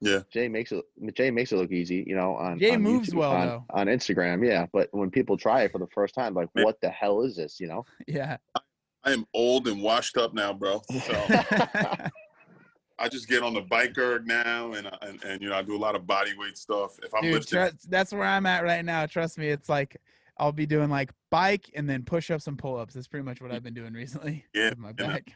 Yeah. 0.01 0.21
Jay 0.31 0.47
makes 0.49 0.71
it 0.71 0.83
Jay 1.13 1.29
makes 1.31 1.51
it 1.51 1.57
look 1.57 1.71
easy, 1.71 2.03
you 2.07 2.15
know, 2.15 2.35
on 2.35 2.57
Jay 2.59 2.71
on 2.73 2.81
moves 2.81 3.09
YouTube- 3.11 3.17
well, 3.19 3.31
on, 3.31 3.47
though. 3.47 3.65
on 3.69 3.85
Instagram, 3.87 4.45
yeah. 4.45 4.65
But 4.73 4.89
when 4.91 5.09
people 5.11 5.37
try 5.37 5.61
it 5.63 5.71
for 5.71 5.77
the 5.79 5.87
first 5.93 6.15
time, 6.15 6.33
like, 6.33 6.49
Man. 6.55 6.65
what 6.65 6.81
the 6.81 6.89
hell 6.89 7.21
is 7.21 7.35
this, 7.35 7.59
you 7.59 7.67
know? 7.67 7.85
yeah 8.07 8.37
I 9.03 9.11
am 9.13 9.25
old 9.35 9.67
and 9.67 9.81
washed 9.81 10.17
up 10.17 10.33
now, 10.33 10.51
bro. 10.53 10.81
So 10.89 11.13
I 12.99 13.09
just 13.09 13.27
get 13.27 13.43
on 13.43 13.53
the 13.53 13.61
bike 13.61 13.97
erg 13.97 14.25
now, 14.25 14.73
and, 14.73 14.89
and 15.01 15.23
and 15.23 15.41
you 15.41 15.49
know 15.49 15.55
I 15.55 15.61
do 15.61 15.75
a 15.75 15.77
lot 15.77 15.95
of 15.95 16.07
body 16.07 16.31
weight 16.37 16.57
stuff. 16.57 16.97
If 17.03 17.13
I'm 17.13 17.21
dude 17.21 17.33
lifting, 17.33 17.59
tru- 17.59 17.71
that's 17.89 18.11
where 18.11 18.23
i'm 18.23 18.45
at 18.45 18.63
right 18.63 18.83
now 18.83 19.05
trust 19.05 19.37
me 19.37 19.47
it's 19.49 19.69
like 19.69 19.97
i'll 20.39 20.51
be 20.51 20.65
doing 20.65 20.89
like 20.89 21.11
bike 21.29 21.69
and 21.75 21.89
then 21.89 22.03
push-ups 22.03 22.47
and 22.47 22.57
pull-ups 22.57 22.93
that's 22.93 23.07
pretty 23.07 23.23
much 23.23 23.41
what 23.41 23.51
i've 23.51 23.63
been 23.63 23.73
doing 23.73 23.93
recently 23.93 24.43
Yeah, 24.53 24.69
with 24.69 24.77
my 24.79 24.89
and, 24.89 25.01
uh, 25.01 25.07
back 25.07 25.31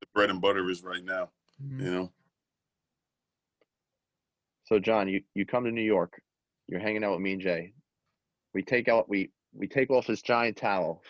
the 0.00 0.06
bread 0.14 0.30
and 0.30 0.40
butter 0.40 0.68
is 0.70 0.82
right 0.82 1.04
now. 1.04 1.30
Mhm. 1.62 1.80
You 1.80 1.90
know. 1.90 2.12
So 4.64 4.78
John, 4.78 5.08
you, 5.08 5.22
you 5.34 5.46
come 5.46 5.64
to 5.64 5.70
New 5.70 5.82
York, 5.82 6.20
you're 6.66 6.80
hanging 6.80 7.04
out 7.04 7.12
with 7.12 7.20
me 7.20 7.32
and 7.34 7.40
Jay. 7.40 7.72
We 8.52 8.62
take 8.62 8.88
out 8.88 9.08
we 9.08 9.30
we 9.54 9.66
take 9.68 9.90
off 9.90 10.06
this 10.06 10.22
giant 10.22 10.56
towel, 10.56 11.02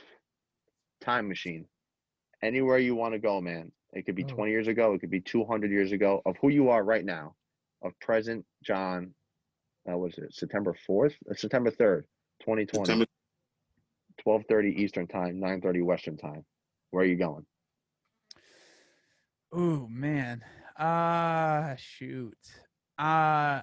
time 1.00 1.28
machine. 1.28 1.66
Anywhere 2.42 2.78
you 2.78 2.94
want 2.94 3.14
to 3.14 3.18
go, 3.18 3.40
man. 3.40 3.72
It 3.96 4.04
could 4.04 4.14
be 4.14 4.24
Oh. 4.24 4.28
20 4.34 4.52
years 4.52 4.68
ago, 4.68 4.92
it 4.92 5.00
could 5.00 5.10
be 5.10 5.20
200 5.22 5.70
years 5.70 5.90
ago 5.92 6.20
of 6.26 6.36
who 6.42 6.50
you 6.50 6.68
are 6.68 6.84
right 6.84 7.04
now, 7.04 7.34
of 7.82 7.98
present 7.98 8.44
John. 8.62 9.14
Uh, 9.90 9.96
was 9.96 10.18
it 10.18 10.34
September 10.34 10.74
4th? 10.86 11.14
Uh, 11.30 11.34
September 11.34 11.70
3rd, 11.70 12.04
2020. 12.40 12.84
September, 12.84 13.06
12:30 14.18 14.74
Eastern 14.76 15.06
Time, 15.06 15.38
9:30 15.40 15.82
Western 15.82 16.16
Time. 16.18 16.44
Where 16.90 17.04
are 17.04 17.06
you 17.06 17.16
going? 17.16 17.46
Oh 19.52 19.86
man. 19.88 20.44
Ah 20.76 21.74
shoot. 21.78 22.36
Uh 22.98 23.62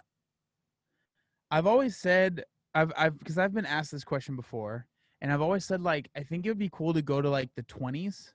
I've 1.51 1.67
always 1.67 1.97
said 1.97 2.43
I've 2.73 2.91
I've 2.97 3.19
because 3.19 3.37
I've 3.37 3.53
been 3.53 3.65
asked 3.67 3.91
this 3.91 4.03
question 4.03 4.35
before 4.35 4.87
and 5.21 5.31
I've 5.31 5.41
always 5.41 5.65
said 5.65 5.81
like 5.81 6.09
I 6.15 6.23
think 6.23 6.45
it 6.45 6.49
would 6.49 6.57
be 6.57 6.69
cool 6.71 6.93
to 6.93 7.01
go 7.03 7.21
to 7.21 7.29
like 7.29 7.53
the 7.55 7.63
20s. 7.63 8.33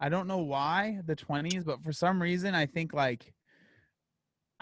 I 0.00 0.08
don't 0.08 0.26
know 0.26 0.38
why 0.38 1.00
the 1.04 1.14
20s, 1.14 1.64
but 1.64 1.82
for 1.82 1.92
some 1.92 2.20
reason 2.22 2.54
I 2.54 2.66
think 2.66 2.92
like 2.94 3.32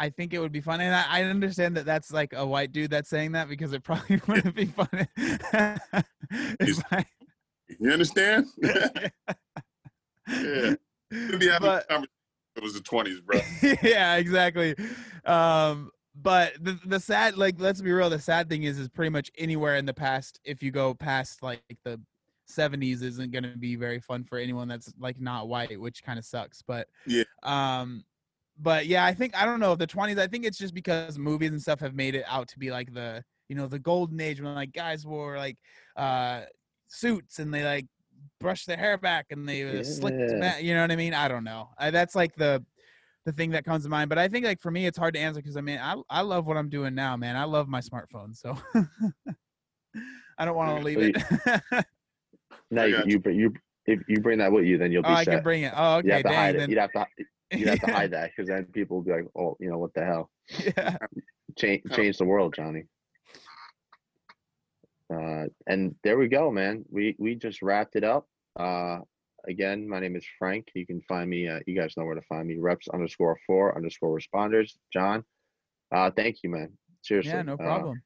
I 0.01 0.11
think 0.11 0.33
it 0.33 0.39
would 0.39 0.53
be 0.53 0.61
fun, 0.61 0.81
and 0.81 0.95
I, 0.95 1.05
I 1.09 1.23
understand 1.25 1.77
that 1.77 1.85
that's 1.85 2.13
like 2.13 2.33
a 2.33 2.47
white 2.47 2.71
dude 2.73 2.91
that's 2.91 3.09
saying 3.09 3.33
that 3.33 3.49
because 3.49 3.73
it 3.73 3.83
probably 3.85 4.21
wouldn't 4.29 4.55
be 4.55 4.67
fun. 4.67 4.89
if 5.17 6.07
He's- 6.61 6.83
you 7.81 7.93
understand? 7.93 8.47
Yeah. 10.29 10.75
We'd 11.11 11.41
be 11.41 11.49
having 11.49 11.67
But- 11.69 11.85
a 11.85 11.87
conversation. 11.87 12.09
if 12.55 12.57
It 12.59 12.63
was 12.63 12.75
the 12.75 12.81
twenties, 12.81 13.21
bro. 13.21 13.41
yeah, 13.83 14.17
exactly. 14.17 14.75
Um, 15.25 15.91
but 16.15 16.53
the 16.63 16.79
the 16.85 17.01
sad, 17.01 17.37
like, 17.39 17.55
let's 17.59 17.81
be 17.81 17.91
real. 17.93 18.11
The 18.11 18.19
sad 18.19 18.49
thing 18.51 18.65
is, 18.65 18.79
is 18.79 18.89
pretty 18.89 19.11
much 19.11 19.31
anywhere 19.39 19.77
in 19.77 19.87
the 19.87 19.95
past. 19.95 20.39
If 20.45 20.63
you 20.63 20.71
go 20.71 20.93
past 20.95 21.43
like 21.43 21.63
the 21.85 22.01
'70s, 22.49 23.03
isn't 23.03 23.31
going 23.31 23.45
to 23.45 23.57
be 23.57 23.77
very 23.77 24.01
fun 24.01 24.25
for 24.25 24.39
anyone 24.39 24.69
that's 24.69 24.93
like 24.99 25.21
not 25.21 25.49
white, 25.49 25.79
which 25.81 26.03
kind 26.03 26.19
of 26.19 26.25
sucks. 26.25 26.63
But 26.63 26.89
Yeah. 27.07 27.25
um, 27.43 28.05
but 28.59 28.87
yeah, 28.87 29.05
I 29.05 29.15
think 29.15 29.37
I 29.37 29.45
don't 29.45 29.61
know 29.61 29.75
the 29.77 29.87
20s. 29.87 30.19
I 30.19 30.27
think 30.27 30.45
it's 30.45 30.59
just 30.59 30.75
because 30.75 31.19
movies 31.19 31.51
and 31.51 31.61
stuff 31.63 31.81
have 31.81 31.95
made 31.95 32.15
it 32.15 32.25
out 32.27 32.49
to 32.49 32.59
be 32.59 32.71
like 32.71 32.93
the 32.93 33.23
you 33.49 33.57
know 33.57 33.67
the 33.67 33.79
golden 33.79 34.21
age 34.21 34.41
when 34.41 34.55
like 34.55 34.73
guys 34.73 35.07
wore 35.07 35.37
like 35.37 35.57
uh 35.97 36.43
suits 36.89 37.39
and 37.39 37.53
they 37.55 37.65
like 37.65 37.87
brushed 38.41 38.67
their 38.67 38.77
hair 38.77 38.99
back 38.99 39.27
and 39.31 39.49
they 39.49 39.63
uh, 39.63 39.83
slicked 39.83 40.19
Yeah. 40.33 40.39
back. 40.41 40.63
You 40.63 40.75
know 40.75 40.83
what 40.83 40.91
I 40.91 40.97
mean? 40.97 41.15
I 41.15 41.29
don't 41.29 41.45
know. 41.45 41.71
I, 41.79 41.91
that's 41.91 42.15
like 42.15 42.35
the 42.35 42.65
the 43.25 43.33
thing 43.33 43.51
that 43.51 43.65
comes 43.65 43.85
to 43.85 43.91
mind. 43.91 44.09
But 44.09 44.19
I 44.19 44.27
think 44.29 44.45
like 44.45 44.61
for 44.61 44.71
me, 44.71 44.87
it's 44.87 44.99
hard 44.99 45.15
to 45.15 45.21
answer 45.21 45.41
because 45.41 45.57
I 45.57 45.61
mean, 45.61 45.79
I 45.79 45.97
I 46.11 46.23
love 46.23 46.47
what 46.47 46.57
I'm 46.57 46.69
doing 46.69 46.95
now, 46.95 47.17
man. 47.17 47.37
I 47.37 47.45
love 47.45 47.69
my 47.69 47.81
smartphone, 47.81 48.35
so 48.37 48.57
I 50.39 50.45
don't 50.45 50.57
want 50.57 50.79
to 50.79 50.85
leave 50.85 50.99
it. 50.99 51.85
No, 52.71 52.85
you, 52.85 53.03
you, 53.07 53.23
you, 53.27 53.53
if 53.87 54.01
you 54.09 54.21
bring 54.21 54.39
that 54.39 54.53
with 54.53 54.65
you, 54.65 54.79
then 54.79 54.93
you'll 54.93 55.03
be 55.03 55.09
oh, 55.09 55.15
I 55.15 55.25
can 55.25 55.43
bring 55.43 55.63
it. 55.63 55.73
Oh, 55.75 55.97
okay. 55.97 56.09
you 56.09 56.13
have 56.13 56.23
to 56.23 56.29
dang. 56.29 56.37
hide 56.37 56.55
it. 56.55 56.59
Then, 56.59 56.71
You'd 56.71 56.79
have 56.79 56.93
to, 56.93 57.07
you'd 57.53 57.69
have 57.69 57.81
to 57.81 57.93
hide 57.93 58.11
that 58.13 58.31
because 58.37 58.49
then 58.49 58.65
people 58.67 58.99
will 58.99 59.05
be 59.05 59.13
like, 59.13 59.27
oh, 59.37 59.57
you 59.61 59.71
know, 59.71 59.79
what 59.79 59.95
the 59.95 60.05
hell? 60.05 60.31
yeah. 60.77 60.97
Change, 61.57 61.83
change 61.93 62.19
the 62.19 62.25
world, 62.25 62.55
Johnny. 62.55 62.85
Uh, 65.13 65.45
and 65.67 65.95
there 66.05 66.19
we 66.19 66.29
go, 66.29 66.51
man. 66.51 66.85
We 66.91 67.17
we 67.19 67.35
just 67.35 67.63
wrapped 67.63 67.97
it 67.97 68.05
up. 68.05 68.27
Uh, 68.59 68.99
again, 69.49 69.89
my 69.89 70.01
name 70.01 70.17
is 70.17 70.27
Frank. 70.39 70.69
You 70.75 70.87
can 70.87 71.01
find 71.09 71.31
me. 71.31 71.49
Uh, 71.49 71.61
you 71.67 71.75
guys 71.75 71.95
know 71.97 72.05
where 72.05 72.15
to 72.15 72.23
find 72.23 72.47
me. 72.47 72.57
Reps 72.59 72.89
underscore 72.89 73.39
four 73.47 73.75
underscore 73.75 74.19
responders. 74.19 74.73
John. 74.93 75.25
Uh, 75.91 76.11
thank 76.11 76.43
you, 76.43 76.51
man. 76.51 76.71
Seriously. 77.03 77.33
yeah, 77.33 77.43
no 77.43 77.55
uh, 77.55 77.57
problem. 77.57 78.03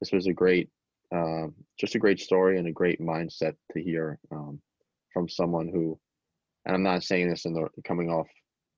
this 0.00 0.12
was 0.12 0.26
a 0.26 0.32
great, 0.32 0.70
um, 1.14 1.54
just 1.78 1.94
a 1.94 1.98
great 1.98 2.20
story 2.20 2.58
and 2.58 2.66
a 2.66 2.72
great 2.72 3.00
mindset 3.00 3.54
to 3.72 3.82
hear 3.82 4.18
um, 4.32 4.60
from 5.12 5.28
someone 5.28 5.68
who, 5.68 5.98
and 6.66 6.74
I'm 6.74 6.82
not 6.82 7.04
saying 7.04 7.30
this 7.30 7.44
in 7.44 7.54
the 7.54 7.68
coming 7.84 8.10
off 8.10 8.26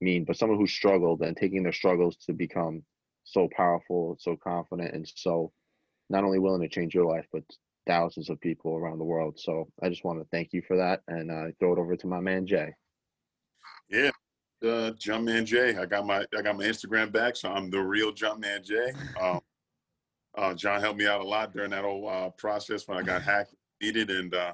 mean, 0.00 0.24
but 0.24 0.36
someone 0.36 0.58
who 0.58 0.66
struggled 0.66 1.22
and 1.22 1.36
taking 1.36 1.62
their 1.62 1.72
struggles 1.72 2.16
to 2.26 2.32
become 2.32 2.82
so 3.24 3.48
powerful, 3.56 4.16
so 4.20 4.36
confident, 4.36 4.94
and 4.94 5.10
so 5.14 5.52
not 6.10 6.24
only 6.24 6.38
willing 6.38 6.60
to 6.60 6.68
change 6.68 6.94
your 6.94 7.06
life, 7.06 7.26
but 7.32 7.42
thousands 7.86 8.28
of 8.28 8.40
people 8.40 8.76
around 8.76 8.98
the 8.98 9.04
world. 9.04 9.38
So 9.38 9.68
I 9.82 9.88
just 9.88 10.04
want 10.04 10.20
to 10.20 10.26
thank 10.30 10.52
you 10.52 10.62
for 10.66 10.76
that 10.76 11.00
and 11.08 11.30
uh, 11.30 11.52
throw 11.58 11.72
it 11.72 11.78
over 11.78 11.96
to 11.96 12.06
my 12.06 12.20
man 12.20 12.46
Jay. 12.46 12.74
Yeah. 13.88 14.10
Uh, 14.62 14.92
Jumpman 14.92 15.44
Jay. 15.44 15.76
I 15.76 15.86
got 15.86 16.06
my 16.06 16.24
I 16.36 16.42
got 16.42 16.56
my 16.56 16.64
Instagram 16.64 17.12
back, 17.12 17.36
so 17.36 17.50
I'm 17.50 17.70
the 17.70 17.80
real 17.80 18.12
Jumpman 18.12 18.64
Jay. 18.64 18.92
Um, 19.20 19.40
uh, 20.36 20.54
John 20.54 20.80
helped 20.80 20.98
me 20.98 21.06
out 21.06 21.20
a 21.20 21.24
lot 21.24 21.52
during 21.52 21.70
that 21.70 21.84
whole 21.84 22.08
uh, 22.08 22.30
process 22.30 22.86
when 22.88 22.98
I 22.98 23.02
got 23.02 23.22
hacked, 23.30 23.54
needed, 23.80 24.10
and 24.10 24.34
uh, 24.34 24.52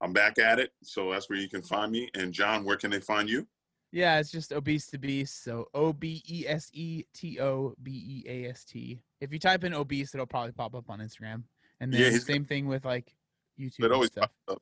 I'm 0.00 0.12
back 0.12 0.38
at 0.38 0.58
it. 0.58 0.72
So 0.82 1.10
that's 1.12 1.28
where 1.30 1.38
you 1.38 1.48
can 1.48 1.62
find 1.62 1.92
me. 1.92 2.10
And 2.14 2.32
John, 2.32 2.64
where 2.64 2.76
can 2.76 2.90
they 2.90 3.00
find 3.00 3.28
you? 3.28 3.46
Yeah, 3.92 4.20
it's 4.20 4.30
just 4.30 4.52
obese 4.52 4.86
to 4.88 4.98
beast. 4.98 5.42
So 5.42 5.66
O 5.74 5.92
B 5.92 6.22
E 6.28 6.44
S 6.46 6.70
E 6.72 7.04
T 7.12 7.40
O 7.40 7.74
B 7.82 7.90
E 8.24 8.28
A 8.28 8.50
S 8.50 8.64
T. 8.64 9.00
If 9.20 9.32
you 9.32 9.38
type 9.40 9.64
in 9.64 9.74
obese, 9.74 10.14
it'll 10.14 10.26
probably 10.26 10.52
pop 10.52 10.74
up 10.76 10.88
on 10.88 11.00
Instagram. 11.00 11.42
And 11.80 11.92
Yeah, 11.92 12.02
then 12.04 12.12
he's- 12.12 12.24
same 12.24 12.44
thing 12.44 12.66
with 12.68 12.84
like 12.84 13.12
YouTube 13.58 13.84
It 13.84 13.92
always 13.92 14.10
stuff. 14.12 14.30
pops 14.46 14.56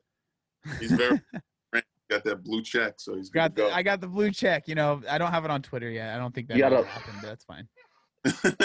up. 0.66 0.78
He's 0.80 0.92
very 0.92 1.20
got 2.10 2.24
that 2.24 2.42
blue 2.42 2.62
check, 2.62 2.94
so 2.96 3.16
he's 3.16 3.28
Got 3.28 3.54
the, 3.54 3.68
to 3.68 3.74
I 3.74 3.82
got 3.82 4.00
the 4.00 4.08
blue 4.08 4.30
check. 4.30 4.66
You 4.66 4.74
know, 4.74 5.02
I 5.08 5.18
don't 5.18 5.30
have 5.30 5.44
it 5.44 5.50
on 5.50 5.60
Twitter 5.62 5.90
yet. 5.90 6.14
I 6.14 6.18
don't 6.18 6.34
think 6.34 6.48
that 6.48 6.56
You 6.56 6.64
will 6.64 6.70
gotta- 6.70 6.86
happen, 6.88 7.14
but 7.20 7.26
that's 7.28 7.44
fine. 7.44 7.68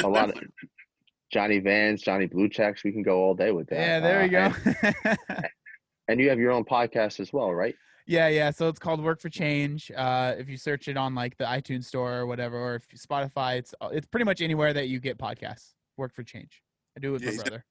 A 0.03 0.07
lot 0.07 0.29
of 0.29 0.35
Johnny 1.33 1.57
Vans, 1.59 2.01
Johnny 2.03 2.27
Blue 2.27 2.47
Checks. 2.47 2.83
We 2.83 2.91
can 2.91 3.01
go 3.01 3.23
all 3.23 3.33
day 3.33 3.51
with 3.51 3.67
that. 3.69 3.79
Yeah, 3.79 3.99
there 3.99 4.19
Uh, 4.19 4.23
we 4.23 4.29
go. 4.29 4.53
And, 5.03 5.17
and 6.07 6.19
you 6.19 6.29
have 6.29 6.37
your 6.37 6.51
own 6.51 6.63
podcast 6.63 7.19
as 7.19 7.33
well, 7.33 7.51
right? 7.53 7.73
yeah, 8.05 8.27
yeah. 8.27 8.51
So 8.51 8.67
it's 8.69 8.77
called 8.79 9.01
Work 9.03 9.19
for 9.19 9.29
Change. 9.29 9.91
Uh, 9.95 10.35
if 10.37 10.47
you 10.47 10.57
search 10.57 10.87
it 10.87 10.95
on 10.97 11.15
like 11.15 11.35
the 11.37 11.45
iTunes 11.45 11.85
store 11.85 12.13
or 12.13 12.27
whatever, 12.27 12.55
or 12.57 12.75
if 12.75 12.87
Spotify, 12.89 13.57
it's 13.57 13.73
uh, 13.81 13.89
it's 13.91 14.05
pretty 14.05 14.25
much 14.25 14.41
anywhere 14.41 14.73
that 14.73 14.89
you 14.89 14.99
get 14.99 15.17
podcasts. 15.17 15.73
Work 15.97 16.13
for 16.13 16.21
Change. 16.23 16.61
I 16.95 16.99
do 16.99 17.09
it 17.09 17.13
with 17.13 17.23
Yeah, 17.23 17.31
my 17.31 17.37
brother. 17.37 17.65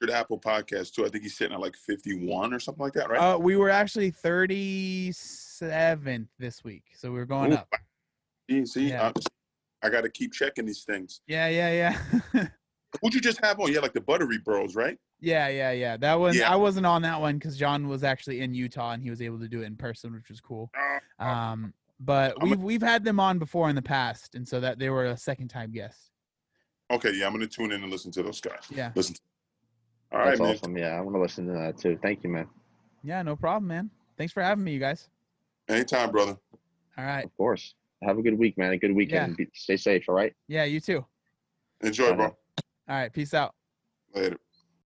Good 0.00 0.10
Apple 0.10 0.40
podcast 0.40 0.94
too. 0.94 1.06
I 1.06 1.08
think 1.08 1.22
he's 1.22 1.36
sitting 1.36 1.54
at 1.54 1.60
like 1.60 1.76
51 1.76 2.52
or 2.52 2.58
something 2.58 2.82
like 2.82 2.94
that, 2.94 3.08
right? 3.08 3.34
Uh, 3.34 3.38
we 3.38 3.54
were 3.56 3.70
actually 3.70 4.10
37th 4.10 6.26
this 6.40 6.64
week, 6.64 6.82
so 6.96 7.12
we 7.12 7.18
were 7.18 7.26
going 7.26 7.52
Ooh, 7.52 7.56
up. 7.56 7.72
See, 8.50 8.66
see, 8.66 8.88
Yeah. 8.88 9.12
I, 9.14 9.20
I 9.86 9.90
got 9.90 10.00
to 10.00 10.10
keep 10.10 10.32
checking 10.32 10.66
these 10.66 10.82
things. 10.82 11.20
Yeah, 11.28 11.46
yeah, 11.48 11.96
yeah. 12.34 12.46
Who'd 13.02 13.14
you 13.14 13.20
just 13.20 13.42
have 13.44 13.58
on? 13.60 13.72
Yeah, 13.72 13.80
like 13.80 13.92
the 13.92 14.00
Buttery 14.00 14.38
Bros, 14.38 14.74
right? 14.74 14.98
yeah, 15.20 15.48
yeah, 15.48 15.70
yeah. 15.72 15.96
That 15.96 16.18
one 16.20 16.34
Yeah. 16.34 16.52
I 16.52 16.56
wasn't 16.56 16.84
on 16.86 17.02
that 17.02 17.20
one 17.20 17.36
because 17.38 17.56
John 17.56 17.88
was 17.88 18.04
actually 18.04 18.40
in 18.40 18.52
Utah 18.54 18.92
and 18.92 19.02
he 19.02 19.08
was 19.10 19.22
able 19.22 19.38
to 19.40 19.48
do 19.48 19.62
it 19.62 19.66
in 19.66 19.76
person, 19.76 20.12
which 20.12 20.28
was 20.28 20.40
cool. 20.40 20.70
Uh, 21.18 21.24
Um, 21.24 21.72
but 22.00 22.34
I'm 22.40 22.48
a- 22.48 22.50
we've 22.50 22.62
we've 22.62 22.82
had 22.82 23.04
them 23.04 23.18
on 23.20 23.38
before 23.38 23.68
in 23.70 23.76
the 23.76 23.82
past, 23.82 24.34
and 24.34 24.46
so 24.46 24.60
that 24.60 24.78
they 24.78 24.90
were 24.90 25.06
a 25.06 25.16
second 25.16 25.48
time 25.48 25.70
guest. 25.72 26.10
okay, 26.90 27.12
yeah, 27.14 27.26
I'm 27.26 27.32
gonna 27.32 27.46
tune 27.46 27.72
in 27.72 27.82
and 27.82 27.90
listen 27.90 28.10
to 28.12 28.22
those 28.22 28.40
guys. 28.40 28.66
Yeah, 28.70 28.92
Listen. 28.94 29.16
All 30.12 30.18
right, 30.20 30.26
That's 30.30 30.40
man. 30.40 30.50
awesome. 30.54 30.76
Yeah, 30.76 30.88
I 30.96 31.00
want 31.00 31.16
to 31.16 31.20
listen 31.22 31.46
to 31.46 31.52
that 31.54 31.78
too. 31.78 31.98
Thank 32.02 32.22
you, 32.22 32.30
man. 32.30 32.46
yeah, 33.02 33.22
no 33.22 33.34
problem, 33.36 33.66
man. 33.68 33.90
Thanks 34.16 34.32
for 34.32 34.42
having 34.42 34.62
me, 34.62 34.72
you 34.74 34.78
guys. 34.80 35.08
Anytime, 35.68 36.10
brother. 36.12 36.36
All 36.98 37.04
right. 37.04 37.24
Of 37.24 37.34
course. 37.36 37.74
Have 38.02 38.18
a 38.18 38.22
good 38.22 38.38
week, 38.38 38.56
man. 38.58 38.72
A 38.72 38.76
good 38.78 38.94
weekend. 38.94 39.36
Be, 39.38 39.48
stay 39.54 39.76
safe. 39.76 40.04
All 40.08 40.14
right. 40.14 40.32
Yeah, 40.46 40.64
you 40.64 40.78
too. 40.78 41.04
Enjoy, 41.80 42.10
Bye 42.10 42.16
bro. 42.16 42.26
now. 42.26 42.36
All 42.88 42.96
right. 42.96 43.12
Peace 43.12 43.34
out. 43.34 43.54
Later. 44.14 44.36